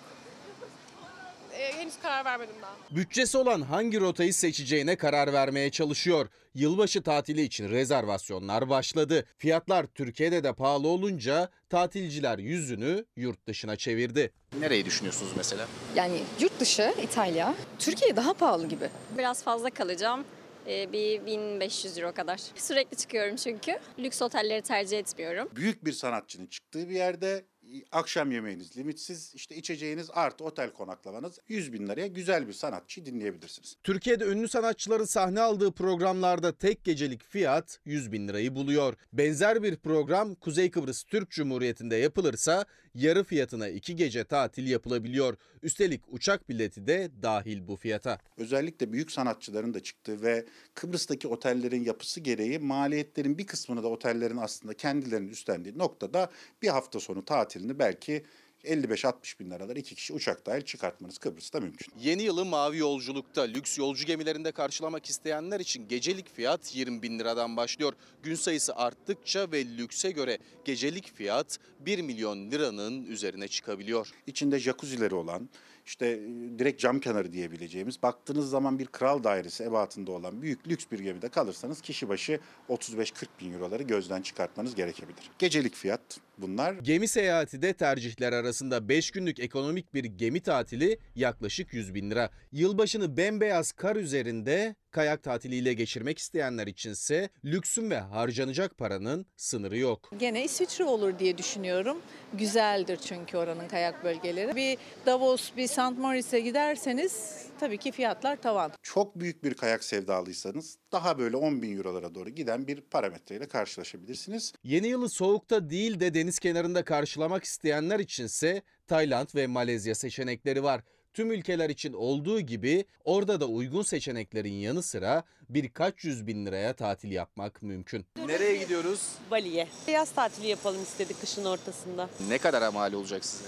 Ee, 1.53 1.73
henüz 1.73 1.95
karar 2.03 2.25
vermedim 2.25 2.55
daha. 2.63 2.75
Bütçesi 2.91 3.39
olan 3.39 3.61
hangi 3.61 4.01
rotayı 4.01 4.35
seçeceğine 4.35 4.97
karar 4.97 5.33
vermeye 5.33 5.71
çalışıyor. 5.71 6.29
Yılbaşı 6.55 7.03
tatili 7.03 7.43
için 7.43 7.71
rezervasyonlar 7.71 8.69
başladı. 8.69 9.25
Fiyatlar 9.39 9.87
Türkiye'de 9.87 10.45
de 10.45 10.53
pahalı 10.53 10.89
olunca 10.89 11.49
tatilciler 11.69 12.39
yüzünü 12.39 13.05
yurt 13.17 13.47
dışına 13.47 13.77
çevirdi. 13.77 14.33
Nereyi 14.61 14.85
düşünüyorsunuz 14.85 15.33
mesela? 15.37 15.67
Yani 15.95 16.23
yurt 16.41 16.61
dışı 16.61 16.95
İtalya. 17.03 17.55
Türkiye 17.79 18.17
daha 18.17 18.35
pahalı 18.35 18.69
gibi. 18.69 18.91
Biraz 19.19 19.43
fazla 19.43 19.71
kalacağım. 19.71 20.25
Ee, 20.69 20.93
bir 20.93 21.27
1500 21.27 21.99
euro 21.99 22.13
kadar. 22.13 22.41
Sürekli 22.55 22.97
çıkıyorum 22.97 23.37
çünkü. 23.37 23.79
Lüks 23.99 24.23
otelleri 24.23 24.63
tercih 24.63 24.99
etmiyorum. 24.99 25.49
Büyük 25.57 25.85
bir 25.85 25.93
sanatçının 25.93 26.47
çıktığı 26.47 26.89
bir 26.89 26.95
yerde 26.95 27.45
akşam 27.93 28.31
yemeğiniz 28.31 28.77
limitsiz, 28.77 29.35
işte 29.35 29.57
içeceğiniz 29.57 30.11
artı 30.13 30.45
otel 30.45 30.71
konaklamanız 30.71 31.39
100 31.49 31.73
bin 31.73 31.89
liraya 31.89 32.07
güzel 32.07 32.49
bir 32.49 32.53
sanatçı 32.53 33.07
dinleyebilirsiniz. 33.07 33.77
Türkiye'de 33.83 34.25
ünlü 34.25 34.49
sanatçıların 34.49 35.05
sahne 35.05 35.41
aldığı 35.41 35.73
programlarda 35.73 36.53
tek 36.53 36.85
gecelik 36.85 37.23
fiyat 37.25 37.81
100 37.85 38.13
bin 38.13 38.29
lirayı 38.29 38.55
buluyor. 38.55 38.95
Benzer 39.13 39.63
bir 39.63 39.77
program 39.77 40.35
Kuzey 40.35 40.71
Kıbrıs 40.71 41.03
Türk 41.03 41.31
Cumhuriyeti'nde 41.31 41.97
yapılırsa 41.97 42.65
yarı 42.99 43.25
fiyatına 43.25 43.69
iki 43.69 43.97
gece 43.97 44.25
tatil 44.25 44.67
yapılabiliyor. 44.67 45.37
Üstelik 45.63 46.01
uçak 46.09 46.49
bileti 46.49 46.87
de 46.87 47.11
dahil 47.23 47.69
bu 47.69 47.77
fiyata. 47.77 48.19
Özellikle 48.37 48.93
büyük 48.93 49.13
sanatçıların 49.13 49.75
da 49.75 49.83
çıktığı 49.83 50.23
ve 50.23 50.47
Kıbrıs'taki 50.75 51.29
otellerin 51.29 51.85
yapısı 51.85 52.21
gereği 52.21 52.59
maliyetlerin 52.59 53.39
bir 53.39 53.47
kısmını 53.47 53.83
da 53.83 53.89
otellerin 53.89 54.37
aslında 54.37 54.75
kendilerinin 54.75 55.29
üstlendiği 55.29 55.79
noktada 55.79 56.31
bir 56.63 56.69
hafta 56.69 57.01
sonu 57.01 57.25
tatilini 57.25 57.79
belki 57.79 58.25
55-60 58.65 59.39
bin 59.41 59.51
liralar 59.51 59.77
iki 59.77 59.95
kişi 59.95 60.13
uçak 60.13 60.47
dahil 60.47 60.63
çıkartmanız 60.63 61.19
Kıbrıs'ta 61.19 61.61
mümkün. 61.61 61.93
Yeni 62.01 62.23
yılı 62.23 62.45
mavi 62.45 62.79
yolculukta 62.79 63.43
lüks 63.43 63.79
yolcu 63.79 64.07
gemilerinde 64.07 64.53
karşılamak 64.53 65.07
isteyenler 65.07 65.61
için 65.61 65.89
gecelik 65.89 66.35
fiyat 66.35 66.77
20 66.77 67.03
bin 67.03 67.19
liradan 67.19 67.57
başlıyor. 67.57 67.93
Gün 68.23 68.35
sayısı 68.35 68.77
arttıkça 68.77 69.53
ve 69.53 69.65
lükse 69.65 70.11
göre 70.11 70.39
gecelik 70.65 71.15
fiyat 71.15 71.59
1 71.81 72.03
milyon 72.03 72.51
liranın 72.51 73.05
üzerine 73.05 73.49
çıkabiliyor. 73.49 74.11
İçinde 74.27 74.59
jacuzzileri 74.59 75.15
olan, 75.15 75.49
işte 75.87 76.07
e, 76.07 76.59
direkt 76.59 76.81
cam 76.81 77.01
kenarı 77.01 77.33
diyebileceğimiz, 77.33 78.03
baktığınız 78.03 78.51
zaman 78.51 78.79
bir 78.79 78.87
kral 78.87 79.25
dairesi 79.25 79.65
ebatında 79.65 80.13
olan 80.13 80.43
büyük 80.43 80.69
lüks 80.69 80.85
bir 80.93 80.99
gemide 80.99 81.29
kalırsanız 81.29 81.81
kişi 81.81 82.09
başı 82.09 82.41
35-40 82.69 83.27
bin 83.41 83.53
euroları 83.53 83.83
gözden 83.83 84.23
çıkartmanız 84.23 84.75
gerekebilir. 84.75 85.31
Gecelik 85.39 85.75
fiyat 85.75 86.21
bunlar. 86.39 86.75
Gemi 86.75 87.09
seyahati 87.09 87.63
de 87.63 87.73
tercihler 87.73 88.33
arasında 88.33 88.89
5 88.89 89.11
günlük 89.11 89.41
ekonomik 89.41 89.95
bir 89.95 90.05
gemi 90.05 90.41
tatili 90.41 90.99
yaklaşık 91.15 91.75
100 91.75 91.95
bin 91.95 92.11
lira. 92.11 92.31
Yılbaşını 92.53 93.17
bembeyaz 93.17 93.73
kar 93.73 93.97
üzerinde 93.97 94.75
kayak 94.91 95.23
tatiliyle 95.23 95.73
geçirmek 95.73 96.19
isteyenler 96.19 96.67
içinse 96.67 97.29
lüksün 97.45 97.91
ve 97.91 97.99
harcanacak 97.99 98.79
paranın 98.79 99.27
sınırı 99.37 99.79
yok. 99.79 100.11
Gene 100.19 100.45
İsviçre 100.45 100.85
olur 100.85 101.19
diye 101.19 101.39
düşünüyorum. 101.39 101.99
Güzeldir 102.35 102.97
çünkü 102.97 103.37
oranın 103.37 103.69
kayak 103.69 104.05
bölgeleri. 104.05 104.57
Bir 104.57 104.79
Davos, 105.07 105.51
bir 105.57 105.67
St. 105.67 105.99
Moritz''e 105.99 106.41
giderseniz 106.41 107.45
tabii 107.61 107.79
ki 107.79 107.93
fiyatlar 107.93 108.37
tavan. 108.37 108.73
Çok 108.83 109.21
büyük 109.21 109.45
bir 109.45 109.55
kayak 109.55 109.85
sevdalıysanız 109.85 110.79
daha 110.93 111.19
böyle 111.19 111.37
10 111.37 111.63
bin 111.63 111.77
eurolara 111.77 112.15
doğru 112.15 112.31
giden 112.31 112.67
bir 112.67 112.81
parametreyle 112.81 113.49
karşılaşabilirsiniz. 113.49 114.53
Yeni 114.65 114.87
yılı 114.87 115.09
soğukta 115.11 115.71
değil 115.71 116.01
de 116.01 116.15
deniz 116.15 116.39
kenarında 116.39 116.85
karşılamak 116.85 117.45
isteyenler 117.45 117.99
içinse 117.99 118.63
Tayland 118.87 119.29
ve 119.35 119.47
Malezya 119.47 119.95
seçenekleri 119.95 120.63
var. 120.63 120.81
Tüm 121.15 121.33
ülkeler 121.33 121.71
için 121.71 121.93
olduğu 121.93 122.41
gibi 122.41 122.85
orada 123.05 123.41
da 123.41 123.47
uygun 123.47 123.83
seçeneklerin 123.83 124.53
yanı 124.53 124.83
sıra 124.83 125.23
birkaç 125.49 126.05
yüz 126.05 126.27
bin 126.27 126.47
liraya 126.47 126.73
tatil 126.73 127.11
yapmak 127.11 127.63
mümkün. 127.63 128.07
Nereye 128.27 128.57
gidiyoruz? 128.57 129.13
Bali'ye. 129.31 129.69
Yaz 129.87 130.11
tatili 130.11 130.47
yapalım 130.47 130.83
istedik 130.83 131.21
kışın 131.21 131.45
ortasında. 131.45 132.11
Ne 132.29 132.39
kadar 132.39 132.73
mal 132.73 132.93
olacak 132.93 133.25
size? 133.25 133.45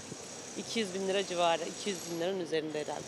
200 0.57 0.93
bin 0.93 1.07
lira 1.07 1.25
civarı, 1.25 1.63
200 1.79 1.97
bin 2.11 2.19
liranın 2.19 2.39
üzerinde 2.39 2.79
herhalde. 2.79 3.05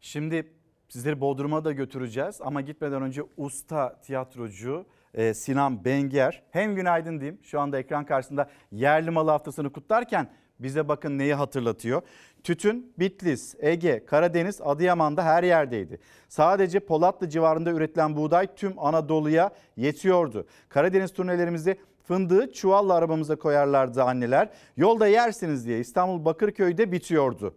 Şimdi 0.00 0.59
sizleri 0.90 1.20
Bodrum'a 1.20 1.64
da 1.64 1.72
götüreceğiz 1.72 2.40
ama 2.40 2.60
gitmeden 2.60 3.02
önce 3.02 3.22
usta 3.36 4.00
tiyatrocu 4.02 4.86
e, 5.14 5.34
Sinan 5.34 5.84
Benger 5.84 6.42
hem 6.50 6.74
günaydın 6.74 7.20
diyeyim 7.20 7.38
şu 7.42 7.60
anda 7.60 7.78
ekran 7.78 8.06
karşısında 8.06 8.50
yerli 8.72 9.10
malı 9.10 9.30
haftasını 9.30 9.72
kutlarken 9.72 10.28
bize 10.58 10.88
bakın 10.88 11.18
neyi 11.18 11.34
hatırlatıyor. 11.34 12.02
Tütün 12.44 12.92
Bitlis, 12.98 13.54
Ege, 13.58 14.04
Karadeniz, 14.06 14.60
Adıyaman'da 14.60 15.24
her 15.24 15.42
yerdeydi. 15.42 15.98
Sadece 16.28 16.80
Polatlı 16.80 17.28
civarında 17.28 17.70
üretilen 17.70 18.16
buğday 18.16 18.54
tüm 18.56 18.78
Anadolu'ya 18.78 19.50
yetiyordu. 19.76 20.46
Karadeniz 20.68 21.12
turnelerimizi 21.12 21.76
fındığı 22.04 22.52
çuvalla 22.52 22.94
arabamıza 22.94 23.36
koyarlardı 23.36 24.02
anneler. 24.02 24.48
Yolda 24.76 25.06
yersiniz 25.06 25.66
diye 25.66 25.78
İstanbul 25.78 26.24
Bakırköy'de 26.24 26.92
bitiyordu. 26.92 27.54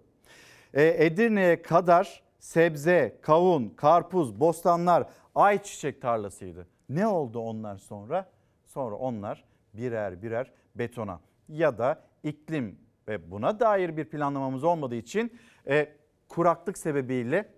E, 0.73 1.05
Edirne'ye 1.05 1.61
kadar 1.61 2.22
sebze, 2.43 3.19
kavun, 3.21 3.69
karpuz, 3.69 4.39
bostanlar, 4.39 5.07
ayçiçek 5.35 6.01
tarlasıydı. 6.01 6.67
Ne 6.89 7.07
oldu 7.07 7.39
onlar 7.39 7.77
sonra? 7.77 8.29
Sonra 8.65 8.95
onlar 8.95 9.43
birer 9.73 10.21
birer 10.21 10.51
betona 10.75 11.19
ya 11.49 11.77
da 11.77 12.01
iklim 12.23 12.79
ve 13.07 13.31
buna 13.31 13.59
dair 13.59 13.97
bir 13.97 14.05
planlamamız 14.05 14.63
olmadığı 14.63 14.95
için 14.95 15.39
e, 15.67 15.89
kuraklık 16.29 16.77
sebebiyle 16.77 17.49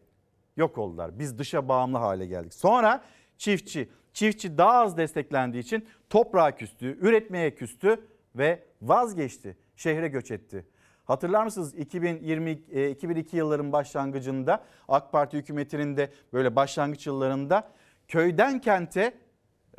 yok 0.57 0.78
oldular. 0.78 1.20
Biz 1.20 1.40
dışa 1.40 1.68
bağımlı 1.68 1.98
hale 1.98 2.26
geldik. 2.26 2.53
Sonra 2.53 3.03
çiftçi, 3.38 3.90
çiftçi 4.14 4.57
daha 4.57 4.80
az 4.80 4.98
desteklendiği 4.98 5.64
için 5.64 5.86
toprağa 6.10 6.56
küstü, 6.56 6.98
üretmeye 7.02 7.56
küstü 7.56 8.07
ve 8.36 8.64
vazgeçti. 8.82 9.57
Şehre 9.76 10.07
göç 10.07 10.32
etti. 10.32 10.66
Hatırlar 11.06 11.44
mısınız 11.44 11.76
2020 11.76 12.61
e, 12.72 12.90
2002 12.90 13.38
yılların 13.38 13.72
başlangıcında 13.72 14.64
AK 14.88 15.11
Parti 15.11 15.38
hükümetinin 15.38 15.98
de 15.98 16.10
böyle 16.34 16.56
başlangıç 16.56 17.07
yıllarında 17.07 17.72
köyden 18.07 18.61
kente 18.61 19.14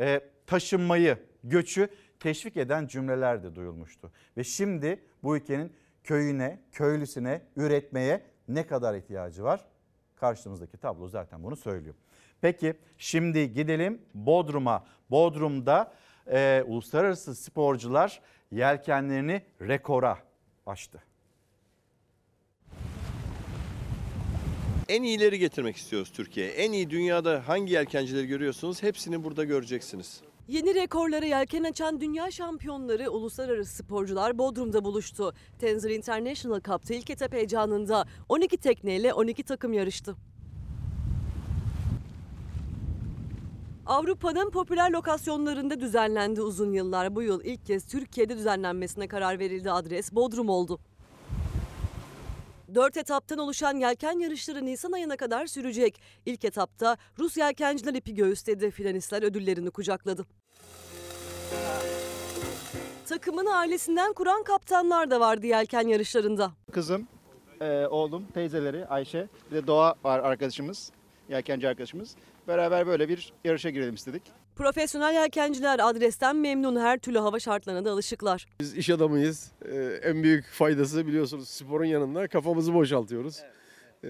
e, 0.00 0.20
taşınmayı, 0.46 1.18
göçü 1.44 1.88
teşvik 2.20 2.56
eden 2.56 2.86
cümleler 2.86 3.42
de 3.42 3.54
duyulmuştu. 3.54 4.12
Ve 4.36 4.44
şimdi 4.44 5.04
bu 5.22 5.36
ülkenin 5.36 5.72
köyüne, 6.04 6.60
köylüsüne 6.72 7.42
üretmeye 7.56 8.22
ne 8.48 8.66
kadar 8.66 8.94
ihtiyacı 8.94 9.44
var? 9.44 9.64
Karşımızdaki 10.16 10.76
tablo 10.76 11.08
zaten 11.08 11.42
bunu 11.42 11.56
söylüyor. 11.56 11.94
Peki 12.40 12.74
şimdi 12.98 13.52
gidelim 13.52 14.02
Bodrum'a. 14.14 14.84
Bodrum'da 15.10 15.92
e, 16.26 16.64
uluslararası 16.66 17.34
sporcular 17.34 18.20
yelkenlerini 18.50 19.42
rekora 19.60 20.18
açtı. 20.66 21.02
En 24.88 25.02
iyileri 25.02 25.38
getirmek 25.38 25.76
istiyoruz 25.76 26.10
Türkiye'ye. 26.10 26.52
En 26.52 26.72
iyi 26.72 26.90
dünyada 26.90 27.42
hangi 27.46 27.72
yelkencileri 27.72 28.26
görüyorsunuz 28.26 28.82
hepsini 28.82 29.24
burada 29.24 29.44
göreceksiniz. 29.44 30.20
Yeni 30.48 30.74
rekorları 30.74 31.26
yelken 31.26 31.64
açan 31.64 32.00
dünya 32.00 32.30
şampiyonları 32.30 33.10
uluslararası 33.10 33.76
sporcular 33.76 34.38
Bodrum'da 34.38 34.84
buluştu. 34.84 35.34
Tenzil 35.58 35.90
International 35.90 36.60
Cup'ta 36.60 36.94
ilk 36.94 37.10
etap 37.10 37.32
heyecanında 37.32 38.06
12 38.28 38.56
tekneyle 38.56 39.12
12 39.12 39.42
takım 39.42 39.72
yarıştı. 39.72 40.16
Avrupa'nın 43.86 44.50
popüler 44.50 44.90
lokasyonlarında 44.90 45.80
düzenlendi 45.80 46.42
uzun 46.42 46.72
yıllar. 46.72 47.16
Bu 47.16 47.22
yıl 47.22 47.44
ilk 47.44 47.66
kez 47.66 47.86
Türkiye'de 47.86 48.36
düzenlenmesine 48.36 49.08
karar 49.08 49.38
verildi. 49.38 49.70
Adres 49.70 50.12
Bodrum 50.12 50.48
oldu. 50.48 50.80
Dört 52.74 52.96
etaptan 52.96 53.38
oluşan 53.38 53.76
yelken 53.76 54.18
yarışları 54.18 54.64
Nisan 54.64 54.92
ayına 54.92 55.16
kadar 55.16 55.46
sürecek. 55.46 56.00
İlk 56.26 56.44
etapta 56.44 56.96
Rus 57.18 57.36
yelkenciler 57.36 57.94
ipi 57.94 58.14
göğüsledi. 58.14 58.70
Finalistler 58.70 59.22
ödüllerini 59.22 59.70
kucakladı. 59.70 60.26
Takımın 63.08 63.46
ailesinden 63.46 64.12
kuran 64.12 64.42
kaptanlar 64.42 65.10
da 65.10 65.20
vardı 65.20 65.46
yelken 65.46 65.88
yarışlarında. 65.88 66.52
Kızım, 66.72 67.08
e, 67.60 67.86
oğlum, 67.86 68.26
teyzeleri, 68.34 68.86
Ayşe, 68.86 69.28
bir 69.50 69.56
de 69.56 69.66
Doğa 69.66 69.94
var 70.04 70.18
arkadaşımız, 70.18 70.92
yelkenci 71.28 71.68
arkadaşımız. 71.68 72.16
Beraber 72.48 72.86
böyle 72.86 73.08
bir 73.08 73.32
yarışa 73.44 73.70
girelim 73.70 73.94
istedik. 73.94 74.22
Profesyonel 74.56 75.14
yelkenciler 75.14 75.78
adresten 75.82 76.36
memnun 76.36 76.76
her 76.80 76.98
türlü 76.98 77.18
hava 77.18 77.40
şartlarına 77.40 77.84
da 77.84 77.90
alışıklar. 77.90 78.46
Biz 78.60 78.76
iş 78.76 78.90
adamıyız. 78.90 79.52
Ee, 79.64 80.00
en 80.02 80.22
büyük 80.22 80.46
faydası 80.46 81.06
biliyorsunuz 81.06 81.48
sporun 81.48 81.84
yanında 81.84 82.28
kafamızı 82.28 82.74
boşaltıyoruz. 82.74 83.42
Ee, 84.04 84.08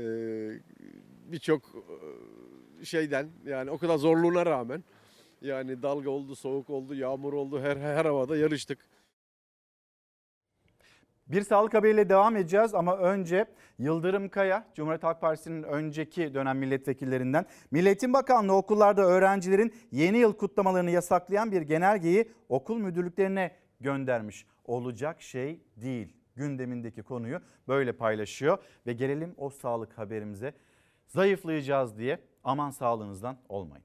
Birçok 1.33 1.63
e, 2.81 2.85
şeyden 2.85 3.29
yani 3.47 3.71
o 3.71 3.79
kadar 3.79 3.97
zorluğuna 3.97 4.47
rağmen 4.47 4.85
yani 5.43 5.83
dalga 5.83 6.11
oldu, 6.11 6.37
soğuk 6.37 6.71
oldu, 6.71 6.95
yağmur 6.95 7.33
oldu 7.33 7.61
her 7.61 7.77
her 7.77 8.05
havada 8.05 8.37
yarıştık. 8.37 8.79
Bir 11.29 11.43
sağlık 11.43 11.75
haberiyle 11.75 12.09
devam 12.09 12.37
edeceğiz 12.37 12.75
ama 12.75 12.97
önce 12.97 13.47
Yıldırım 13.79 14.29
Kaya, 14.29 14.67
Cumhuriyet 14.75 15.03
Halk 15.03 15.21
Partisi'nin 15.21 15.63
önceki 15.63 16.35
dönem 16.35 16.59
milletvekillerinden 16.59 17.47
Milletin 17.71 18.13
Bakanlığı 18.13 18.53
okullarda 18.53 19.03
öğrencilerin 19.03 19.75
yeni 19.93 20.19
yıl 20.19 20.33
kutlamalarını 20.33 20.91
yasaklayan 20.91 21.53
bir 21.53 21.63
genelgeyi 21.63 22.33
okul 22.49 22.79
müdürlüklerine 22.79 23.51
göndermiş. 23.81 24.47
Olacak 24.65 25.23
şey 25.23 25.61
değil. 25.77 26.17
Gündemindeki 26.37 27.03
konuyu 27.03 27.41
böyle 27.69 27.93
paylaşıyor 27.93 28.59
ve 28.87 28.93
gelelim 28.93 29.35
o 29.37 29.51
sağlık 29.51 29.99
haberimize. 29.99 30.55
Zayıflayacağız 31.07 31.99
diye 31.99 32.19
aman 32.45 32.71
sağlığınızdan 32.71 33.37
olmayın. 33.49 33.85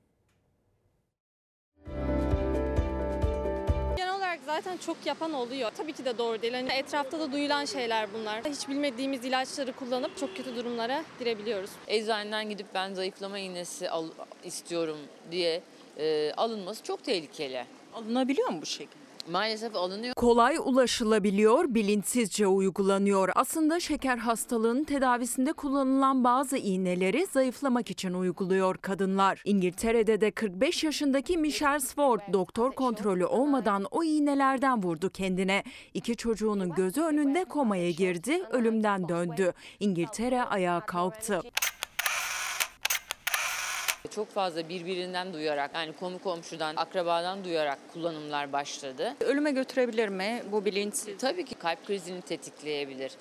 Zaten 4.55 4.77
çok 4.77 4.97
yapan 5.05 5.33
oluyor. 5.33 5.71
Tabii 5.77 5.93
ki 5.93 6.05
de 6.05 6.17
doğru 6.17 6.41
değil. 6.41 6.53
Hani 6.53 6.71
etrafta 6.71 7.19
da 7.19 7.31
duyulan 7.31 7.65
şeyler 7.65 8.13
bunlar. 8.13 8.45
Hiç 8.45 8.69
bilmediğimiz 8.69 9.25
ilaçları 9.25 9.73
kullanıp 9.73 10.17
çok 10.17 10.37
kötü 10.37 10.55
durumlara 10.55 11.03
girebiliyoruz. 11.19 11.69
Eczaneden 11.87 12.49
gidip 12.49 12.65
ben 12.73 12.93
zayıflama 12.93 13.39
iğnesi 13.39 13.89
al, 13.89 14.07
istiyorum 14.43 14.97
diye 15.31 15.61
e, 15.97 16.33
alınması 16.37 16.83
çok 16.83 17.03
tehlikeli. 17.03 17.65
Alınabiliyor 17.93 18.49
mu 18.49 18.61
bu 18.61 18.65
şekilde? 18.65 19.00
Maalesef 19.29 19.75
alınıyor. 19.75 20.13
Kolay 20.15 20.57
ulaşılabiliyor, 20.57 21.65
bilinçsizce 21.73 22.47
uygulanıyor. 22.47 23.29
Aslında 23.35 23.79
şeker 23.79 24.17
hastalığının 24.17 24.83
tedavisinde 24.83 25.53
kullanılan 25.53 26.23
bazı 26.23 26.57
iğneleri 26.57 27.25
zayıflamak 27.25 27.91
için 27.91 28.13
uyguluyor 28.13 28.77
kadınlar. 28.77 29.41
İngiltere'de 29.45 30.21
de 30.21 30.31
45 30.31 30.83
yaşındaki 30.83 31.37
Michelle 31.37 31.79
Sword 31.79 32.21
doktor 32.33 32.71
kontrolü 32.71 33.25
olmadan 33.25 33.85
o 33.91 34.03
iğnelerden 34.03 34.83
vurdu 34.83 35.09
kendine. 35.09 35.63
İki 35.93 36.15
çocuğunun 36.15 36.69
gözü 36.69 37.01
önünde 37.01 37.43
komaya 37.45 37.91
girdi, 37.91 38.43
ölümden 38.51 39.09
döndü. 39.09 39.53
İngiltere 39.79 40.43
ayağa 40.43 40.85
kalktı. 40.85 41.41
Çok 44.09 44.29
fazla 44.29 44.69
birbirinden 44.69 45.33
duyarak 45.33 45.71
yani 45.75 45.93
konu 45.93 46.19
komşudan, 46.19 46.75
akrabadan 46.75 47.43
duyarak 47.43 47.79
kullanımlar 47.93 48.53
başladı. 48.53 49.13
Ölüme 49.19 49.51
götürebilir 49.51 50.09
mi 50.09 50.43
bu 50.51 50.65
bilinçsiz? 50.65 51.17
Tabii 51.17 51.45
ki 51.45 51.55
kalp 51.55 51.85
krizini 51.87 52.21
tetikleyebilir. 52.21 53.11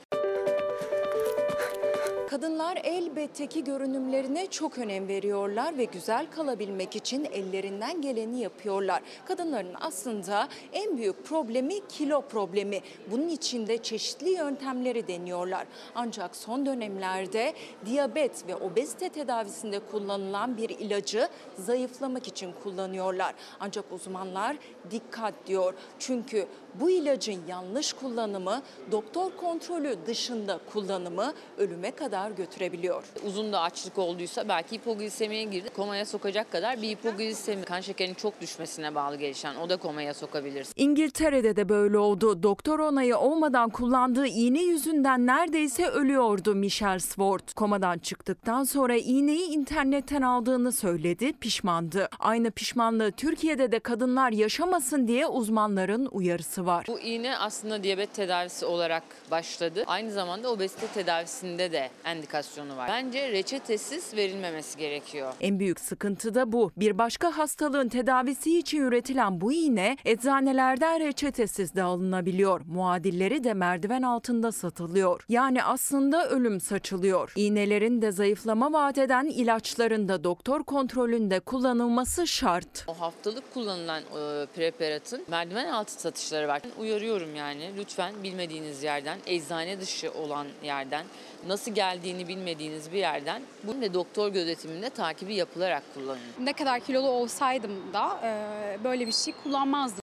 Kadınlar 2.30 2.78
elbette 2.84 3.46
ki 3.46 3.64
görünümlerine 3.64 4.46
çok 4.46 4.78
önem 4.78 5.08
veriyorlar 5.08 5.78
ve 5.78 5.84
güzel 5.84 6.26
kalabilmek 6.30 6.96
için 6.96 7.24
ellerinden 7.24 8.02
geleni 8.02 8.40
yapıyorlar. 8.40 9.02
Kadınların 9.24 9.74
aslında 9.80 10.48
en 10.72 10.98
büyük 10.98 11.24
problemi 11.24 11.74
kilo 11.88 12.20
problemi. 12.20 12.80
Bunun 13.10 13.28
için 13.28 13.66
de 13.66 13.78
çeşitli 13.78 14.30
yöntemleri 14.30 15.08
deniyorlar. 15.08 15.66
Ancak 15.94 16.36
son 16.36 16.66
dönemlerde 16.66 17.54
diyabet 17.86 18.48
ve 18.48 18.56
obezite 18.56 19.08
tedavisinde 19.08 19.78
kullanılan 19.78 20.56
bir 20.56 20.68
ilacı 20.68 21.28
zayıflamak 21.58 22.28
için 22.28 22.52
kullanıyorlar. 22.62 23.34
Ancak 23.60 23.84
uzmanlar 23.92 24.56
dikkat 24.90 25.34
diyor. 25.46 25.74
Çünkü 25.98 26.46
bu 26.74 26.90
ilacın 26.90 27.40
yanlış 27.48 27.92
kullanımı, 27.92 28.62
doktor 28.92 29.30
kontrolü 29.36 29.96
dışında 30.06 30.60
kullanımı 30.72 31.32
ölüme 31.58 31.90
kadar 31.90 32.30
götürebiliyor. 32.30 33.04
Uzun 33.26 33.52
da 33.52 33.60
açlık 33.60 33.98
olduysa 33.98 34.48
belki 34.48 34.76
hipoglisemiye 34.76 35.44
girdi. 35.44 35.68
Komaya 35.76 36.06
sokacak 36.06 36.52
kadar 36.52 36.82
bir 36.82 36.88
hipoglisemi 36.88 37.62
kan 37.62 37.80
şekerinin 37.80 38.14
çok 38.14 38.40
düşmesine 38.40 38.94
bağlı 38.94 39.16
gelişen 39.16 39.56
o 39.56 39.68
da 39.68 39.76
komaya 39.76 40.14
sokabilir. 40.14 40.66
İngiltere'de 40.76 41.56
de 41.56 41.68
böyle 41.68 41.98
oldu. 41.98 42.42
Doktor 42.42 42.78
onayı 42.78 43.16
olmadan 43.18 43.70
kullandığı 43.70 44.26
iğne 44.26 44.62
yüzünden 44.62 45.26
neredeyse 45.26 45.86
ölüyordu 45.86 46.54
Michelle 46.54 47.00
Sword. 47.00 47.52
Komadan 47.56 47.98
çıktıktan 47.98 48.64
sonra 48.64 48.96
iğneyi 48.96 49.48
internetten 49.48 50.22
aldığını 50.22 50.72
söyledi, 50.72 51.32
pişmandı. 51.32 52.08
Aynı 52.18 52.50
pişmanlığı 52.50 53.12
Türkiye'de 53.12 53.72
de 53.72 53.78
kadınlar 53.78 54.32
yaşamasın 54.32 55.08
diye 55.08 55.26
uzmanların 55.26 56.08
uyarısı 56.12 56.59
var. 56.66 56.84
Bu 56.88 57.00
iğne 57.00 57.38
aslında 57.38 57.82
diyabet 57.82 58.14
tedavisi 58.14 58.66
olarak 58.66 59.02
başladı. 59.30 59.84
Aynı 59.86 60.12
zamanda 60.12 60.50
obezite 60.50 60.86
tedavisinde 60.86 61.72
de 61.72 61.90
endikasyonu 62.04 62.76
var. 62.76 62.88
Bence 62.88 63.28
reçetesiz 63.32 64.16
verilmemesi 64.16 64.78
gerekiyor. 64.78 65.32
En 65.40 65.58
büyük 65.58 65.80
sıkıntı 65.80 66.34
da 66.34 66.52
bu. 66.52 66.72
Bir 66.76 66.98
başka 66.98 67.38
hastalığın 67.38 67.88
tedavisi 67.88 68.58
için 68.58 68.80
üretilen 68.80 69.40
bu 69.40 69.52
iğne 69.52 69.96
eczanelerden 70.04 71.00
reçetesiz 71.00 71.74
de 71.74 71.82
alınabiliyor. 71.82 72.60
Muadilleri 72.66 73.44
de 73.44 73.54
merdiven 73.54 74.02
altında 74.02 74.52
satılıyor. 74.52 75.24
Yani 75.28 75.64
aslında 75.64 76.28
ölüm 76.28 76.60
saçılıyor. 76.60 77.32
İğnelerin 77.36 78.02
de 78.02 78.12
zayıflama 78.12 78.72
vaat 78.72 78.98
eden 78.98 79.26
ilaçların 79.26 80.08
da 80.08 80.24
doktor 80.24 80.64
kontrolünde 80.64 81.40
kullanılması 81.40 82.26
şart. 82.26 82.84
O 82.86 83.00
haftalık 83.00 83.54
kullanılan 83.54 84.02
e, 84.02 84.46
preparatın 84.46 85.24
merdiven 85.28 85.68
altı 85.68 85.92
satışları 85.92 86.48
var. 86.50 86.62
Uyarıyorum 86.78 87.34
yani 87.34 87.70
lütfen 87.76 88.22
bilmediğiniz 88.22 88.82
yerden, 88.82 89.18
eczane 89.26 89.80
dışı 89.80 90.12
olan 90.12 90.46
yerden, 90.62 91.06
nasıl 91.46 91.74
geldiğini 91.74 92.28
bilmediğiniz 92.28 92.92
bir 92.92 92.98
yerden 92.98 93.42
bunu 93.64 93.80
ve 93.80 93.94
doktor 93.94 94.28
gözetiminde 94.28 94.90
takibi 94.90 95.34
yapılarak 95.34 95.82
kullanın. 95.94 96.20
Ne 96.40 96.52
kadar 96.52 96.80
kilolu 96.80 97.08
olsaydım 97.08 97.92
da 97.92 98.20
e, 98.24 98.84
böyle 98.84 99.06
bir 99.06 99.12
şey 99.12 99.34
kullanmazdım. 99.44 100.00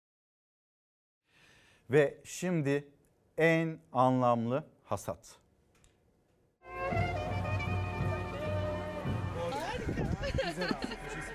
Ve 1.90 2.18
şimdi 2.24 2.88
en 3.38 3.78
anlamlı 3.92 4.64
hasat. 4.84 5.36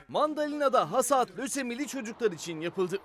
Mandalina'da 0.07 0.91
hasat 0.91 1.39
lösemili 1.39 1.87
çocuklar 1.87 2.31
için 2.31 2.61
yapıldı. 2.61 2.99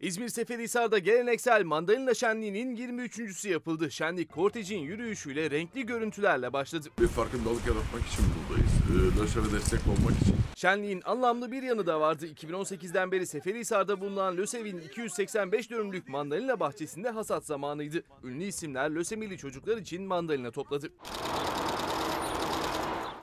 İzmir 0.00 0.28
Seferihisar'da 0.28 0.98
geleneksel 0.98 1.64
mandalina 1.64 2.14
şenliğinin 2.14 2.76
23.sü 2.76 3.48
yapıldı. 3.48 3.90
Şenlik 3.90 4.32
kortejin 4.32 4.78
yürüyüşüyle 4.78 5.50
renkli 5.50 5.86
görüntülerle 5.86 6.52
başladı. 6.52 6.88
Bir 7.00 7.06
farkındalık 7.08 7.66
yaratmak 7.66 8.06
için 8.06 8.24
buradayız. 8.34 8.72
Ee, 8.90 9.20
LÖSEV'e 9.20 9.52
destek 9.52 9.80
olmak 9.86 10.22
için. 10.22 10.34
Şenliğin 10.56 11.02
anlamlı 11.04 11.52
bir 11.52 11.62
yanı 11.62 11.86
da 11.86 12.00
vardı. 12.00 12.26
2018'den 12.26 13.12
beri 13.12 13.26
Seferihisar'da 13.26 14.00
bulunan 14.00 14.36
LÖSEV'in 14.36 14.80
285 14.80 15.70
dönümlük 15.70 16.08
mandalina 16.08 16.60
bahçesinde 16.60 17.10
hasat 17.10 17.46
zamanıydı. 17.46 18.02
Ünlü 18.24 18.44
isimler 18.44 18.90
lösemili 18.90 19.38
çocuklar 19.38 19.76
için 19.76 20.02
mandalina 20.02 20.50
topladı. 20.50 20.88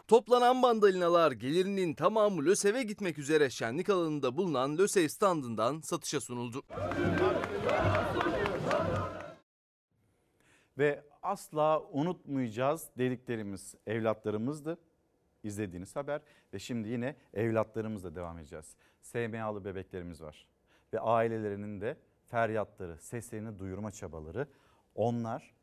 Toplanan 0.08 0.58
mandalinalar 0.58 1.32
gelirinin 1.32 1.94
tamamı 1.94 2.46
LÖSEV'e 2.46 2.84
gitmek 2.84 3.18
üzere 3.18 3.50
şenlik 3.50 3.90
alanında 3.90 4.38
bulunan 4.38 4.78
LÖSEV 4.78 5.08
standından 5.08 5.80
satışa 5.80 6.20
sunuldu. 6.20 6.64
Ve 10.78 11.04
asla 11.22 11.82
unutmayacağız 11.82 12.90
dediklerimiz 12.98 13.76
evlatlarımızdı. 13.88 14.78
İzlediğiniz 15.44 15.96
haber 15.96 16.22
ve 16.54 16.60
şimdi 16.60 16.90
yine 16.90 17.16
evlatlarımızla 17.34 18.16
devam 18.16 18.40
edeceğiz. 18.40 18.76
SMA'lı 19.02 19.66
bebeklerimiz 19.66 20.22
var 20.22 20.48
ve 20.94 21.00
ailelerinin 21.00 21.82
de 21.82 21.98
feryatları, 22.26 22.98
seslerini 22.98 23.60
duyurma 23.60 23.92
çabaları. 23.92 24.48
Onlar 24.96 25.54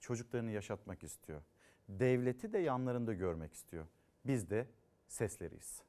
çocuklarını 0.00 0.50
yaşatmak 0.50 1.02
istiyor. 1.02 1.42
Devleti 1.98 2.52
de 2.52 2.58
yanlarında 2.58 3.12
görmek 3.12 3.54
istiyor. 3.54 3.86
Biz 4.24 4.50
de 4.50 4.66
sesleriyiz. 5.08 5.82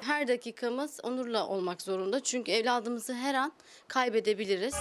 Her 0.00 0.28
dakikamız 0.28 1.00
onurla 1.02 1.46
olmak 1.46 1.82
zorunda. 1.82 2.22
Çünkü 2.22 2.52
evladımızı 2.52 3.14
her 3.14 3.34
an 3.34 3.52
kaybedebiliriz. 3.88 4.74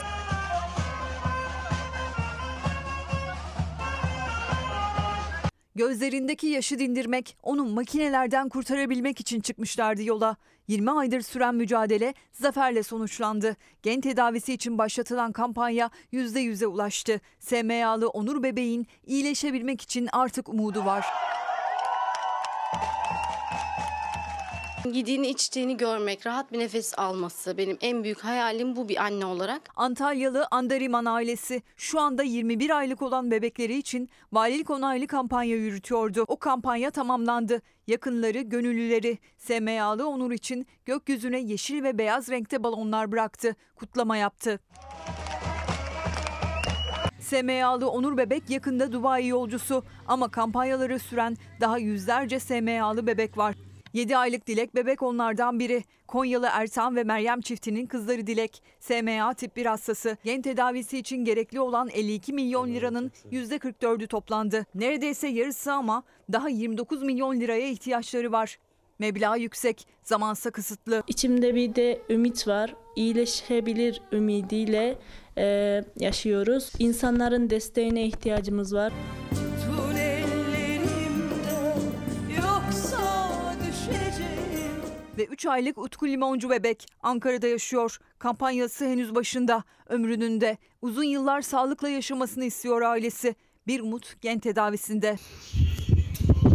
Gözlerindeki 5.78 6.48
yaşı 6.48 6.80
dindirmek, 6.80 7.38
onu 7.44 7.66
makinelerden 7.66 8.50
kurtarabilmek 8.50 9.20
için 9.20 9.40
çıkmışlardı 9.40 10.04
yola. 10.04 10.36
20 10.68 10.92
aydır 10.92 11.22
süren 11.22 11.56
mücadele 11.56 12.14
zaferle 12.32 12.84
sonuçlandı. 12.84 13.56
Gen 13.84 14.02
tedavisi 14.02 14.54
için 14.54 14.78
başlatılan 14.78 15.32
kampanya 15.32 15.90
%100'e 16.14 16.68
ulaştı. 16.68 17.22
SMA'lı 17.40 18.10
Onur 18.10 18.44
bebeğin 18.44 18.88
iyileşebilmek 19.06 19.82
için 19.82 20.10
artık 20.12 20.50
umudu 20.50 20.86
var. 20.86 21.06
Yediğini 24.94 25.28
içtiğini 25.28 25.78
görmek, 25.78 26.28
rahat 26.28 26.52
bir 26.52 26.60
nefes 26.60 27.00
alması 27.00 27.58
benim 27.58 27.78
en 27.82 28.04
büyük 28.04 28.20
hayalim 28.20 28.76
bu 28.76 28.90
bir 28.90 29.04
anne 29.04 29.26
olarak. 29.26 29.62
Antalyalı 29.76 30.48
Andariman 30.52 31.06
ailesi 31.06 31.62
şu 31.78 32.00
anda 32.00 32.24
21 32.24 32.78
aylık 32.78 33.02
olan 33.02 33.32
bebekleri 33.32 33.78
için 33.78 34.10
valilik 34.34 34.70
onaylı 34.70 35.08
kampanya 35.08 35.56
yürütüyordu. 35.56 36.26
O 36.28 36.38
kampanya 36.40 36.92
tamamlandı. 36.92 37.62
Yakınları, 37.88 38.42
gönüllüleri 38.42 39.18
SMA'lı 39.38 40.08
Onur 40.08 40.32
için 40.32 40.68
gökyüzüne 40.86 41.40
yeşil 41.40 41.84
ve 41.84 41.98
beyaz 41.98 42.30
renkte 42.30 42.64
balonlar 42.64 43.12
bıraktı. 43.12 43.56
Kutlama 43.76 44.18
yaptı. 44.18 44.60
SMA'lı 47.20 47.90
Onur 47.90 48.18
Bebek 48.18 48.50
yakında 48.50 48.92
Dubai 48.92 49.28
yolcusu 49.28 49.84
ama 50.08 50.32
kampanyaları 50.32 51.00
süren 51.00 51.38
daha 51.62 51.78
yüzlerce 51.78 52.40
SMA'lı 52.40 53.08
bebek 53.08 53.38
var. 53.38 53.56
7 53.98 54.18
aylık 54.18 54.48
Dilek 54.48 54.76
bebek 54.76 55.04
onlardan 55.04 55.60
biri. 55.60 55.84
Konyalı 56.08 56.48
Ertan 56.52 56.96
ve 56.96 57.04
Meryem 57.04 57.42
çiftinin 57.42 57.86
kızları 57.86 58.28
Dilek. 58.28 58.64
SMA 58.80 59.34
tip 59.34 59.56
1 59.56 59.66
hastası. 59.66 60.18
Gen 60.24 60.42
tedavisi 60.42 60.98
için 60.98 61.26
gerekli 61.26 61.60
olan 61.60 61.90
52 61.90 62.34
milyon 62.34 62.74
liranın 62.74 63.12
%44'ü 63.32 64.08
toplandı. 64.08 64.66
Neredeyse 64.76 65.28
yarısı 65.28 65.74
ama 65.74 66.04
daha 66.32 66.50
29 66.50 67.04
milyon 67.04 67.40
liraya 67.40 67.70
ihtiyaçları 67.70 68.32
var. 68.32 68.60
Meblağ 69.00 69.36
yüksek, 69.36 69.88
zamansa 70.04 70.52
kısıtlı. 70.52 71.04
İçimde 71.08 71.56
bir 71.56 71.76
de 71.76 72.02
ümit 72.10 72.48
var. 72.48 72.76
İyileşebilir 72.96 74.02
ümidiyle 74.12 74.98
e, 75.38 75.84
yaşıyoruz. 76.00 76.72
İnsanların 76.80 77.50
desteğine 77.50 78.06
ihtiyacımız 78.06 78.74
var. 78.74 78.94
Ve 85.18 85.26
3 85.26 85.46
aylık 85.46 85.78
Utku 85.78 86.08
Limoncu 86.08 86.50
bebek 86.50 86.86
Ankara'da 87.04 87.48
yaşıyor. 87.48 88.00
Kampanyası 88.20 88.86
henüz 88.86 89.16
başında. 89.16 89.64
Ömrünün 89.88 90.42
de 90.42 90.58
uzun 90.82 91.04
yıllar 91.04 91.42
sağlıkla 91.42 91.90
yaşamasını 91.90 92.46
istiyor 92.46 92.82
ailesi. 92.82 93.36
Bir 93.68 93.80
umut 93.80 94.22
gen 94.22 94.40
tedavisinde. 94.40 95.16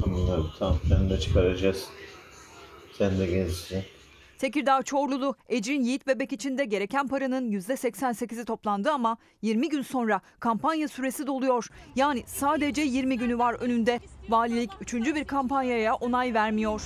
Tamam 0.04 0.50
tamam 0.58 0.78
sen 0.88 1.10
de 1.10 1.20
çıkaracağız. 1.20 1.88
Sen 2.98 3.18
de 3.18 3.26
gezeceksin. 3.26 3.82
Tekirdağ 4.38 4.82
Çorlulu 4.82 5.36
Ecrin 5.48 5.82
Yiğit 5.82 6.06
Bebek 6.06 6.32
için 6.32 6.58
de 6.58 6.64
gereken 6.64 7.08
paranın 7.08 7.52
%88'i 7.52 8.44
toplandı 8.44 8.90
ama 8.90 9.16
20 9.42 9.68
gün 9.68 9.82
sonra 9.82 10.20
kampanya 10.40 10.88
süresi 10.88 11.26
doluyor. 11.26 11.68
Yani 11.96 12.22
sadece 12.26 12.82
20 12.82 13.18
günü 13.18 13.38
var 13.38 13.54
önünde. 13.54 14.00
Valilik 14.28 14.70
3. 14.80 14.94
bir 14.94 15.24
kampanyaya 15.24 15.94
onay 15.94 16.34
vermiyor. 16.34 16.82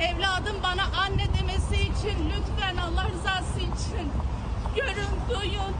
Evladım 0.00 0.56
bana 0.62 0.82
anne 1.04 1.26
demesi 1.40 1.74
için 1.74 2.30
lütfen 2.30 2.76
Allah 2.76 3.08
rızası 3.08 3.58
için 3.58 4.08
görün 4.76 5.40
duyun. 5.40 5.74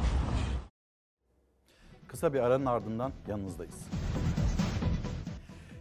Kısa 2.09 2.35
bir 2.35 2.41
aranın 2.41 2.67
ardından 2.67 3.13
yanınızdayız. 3.29 3.75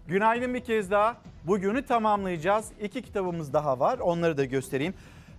Günaydın 0.07 0.53
bir 0.53 0.59
kez 0.59 0.91
daha. 0.91 1.17
Bugünü 1.43 1.85
tamamlayacağız. 1.85 2.71
İki 2.81 3.01
kitabımız 3.01 3.53
daha 3.53 3.79
var. 3.79 3.99
Onları 3.99 4.37
da 4.37 4.45
göstereyim. 4.45 4.93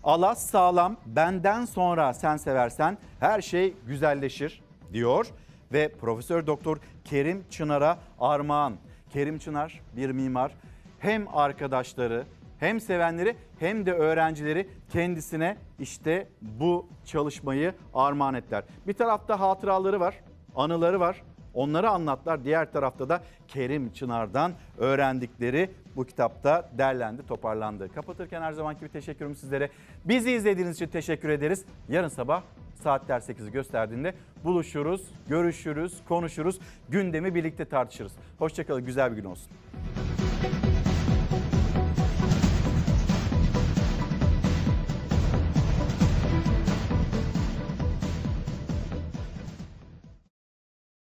Alas 0.05 0.51
sağlam, 0.51 0.97
benden 1.07 1.65
sonra 1.65 2.15
sen 2.15 2.37
seversen 2.37 2.99
her 3.21 3.41
şey 3.43 3.75
güzelleşir 3.87 4.63
diyor 4.93 5.27
ve 5.73 5.93
Profesör 6.01 6.47
Doktor 6.47 6.79
Kerim 7.05 7.45
Çınar'a 7.51 7.99
armağan. 8.21 8.77
Kerim 9.13 9.39
Çınar 9.39 9.81
bir 9.97 10.11
mimar. 10.11 10.53
Hem 10.99 11.37
arkadaşları, 11.37 12.25
hem 12.61 12.81
sevenleri 12.81 13.37
hem 13.59 13.87
de 13.87 13.93
öğrencileri 13.93 14.69
kendisine 14.93 15.57
işte 15.79 16.29
bu 16.41 16.87
çalışmayı 17.05 17.75
armağan 17.95 18.35
ettiler. 18.35 18.65
Bir 18.87 18.93
tarafta 18.93 19.41
hatıraları 19.41 20.01
var, 20.01 20.21
anıları 20.57 21.01
var. 21.01 21.23
Onları 21.55 21.91
anlatlar. 21.91 22.45
Diğer 22.45 22.73
tarafta 22.73 23.09
da 23.09 23.23
Kerim 23.49 23.93
Çınar'dan 23.93 24.53
öğrendikleri 24.79 25.71
bu 25.97 26.05
kitapta 26.05 26.71
derlendi, 26.79 27.27
toparlandı. 27.27 27.95
Kapatırken 27.95 28.43
her 28.43 28.53
zamanki 28.53 28.83
bir 28.83 28.89
teşekkürüm 28.89 29.35
sizlere. 29.35 29.71
Bizi 30.05 30.33
izlediğiniz 30.33 30.77
için 30.77 30.87
teşekkür 30.87 31.29
ederiz. 31.29 31.65
Yarın 31.89 32.09
sabah 32.09 32.43
saatler 32.83 33.21
8'i 33.21 33.53
gösterdiğinde 33.53 34.15
buluşuruz, 34.45 35.11
görüşürüz, 35.29 35.99
konuşuruz, 36.09 36.59
gündemi 36.89 37.35
birlikte 37.35 37.65
tartışırız. 37.65 38.13
Hoşçakalın, 38.39 38.85
güzel 38.85 39.11
bir 39.13 39.17
gün 39.17 39.25
olsun. 39.25 39.53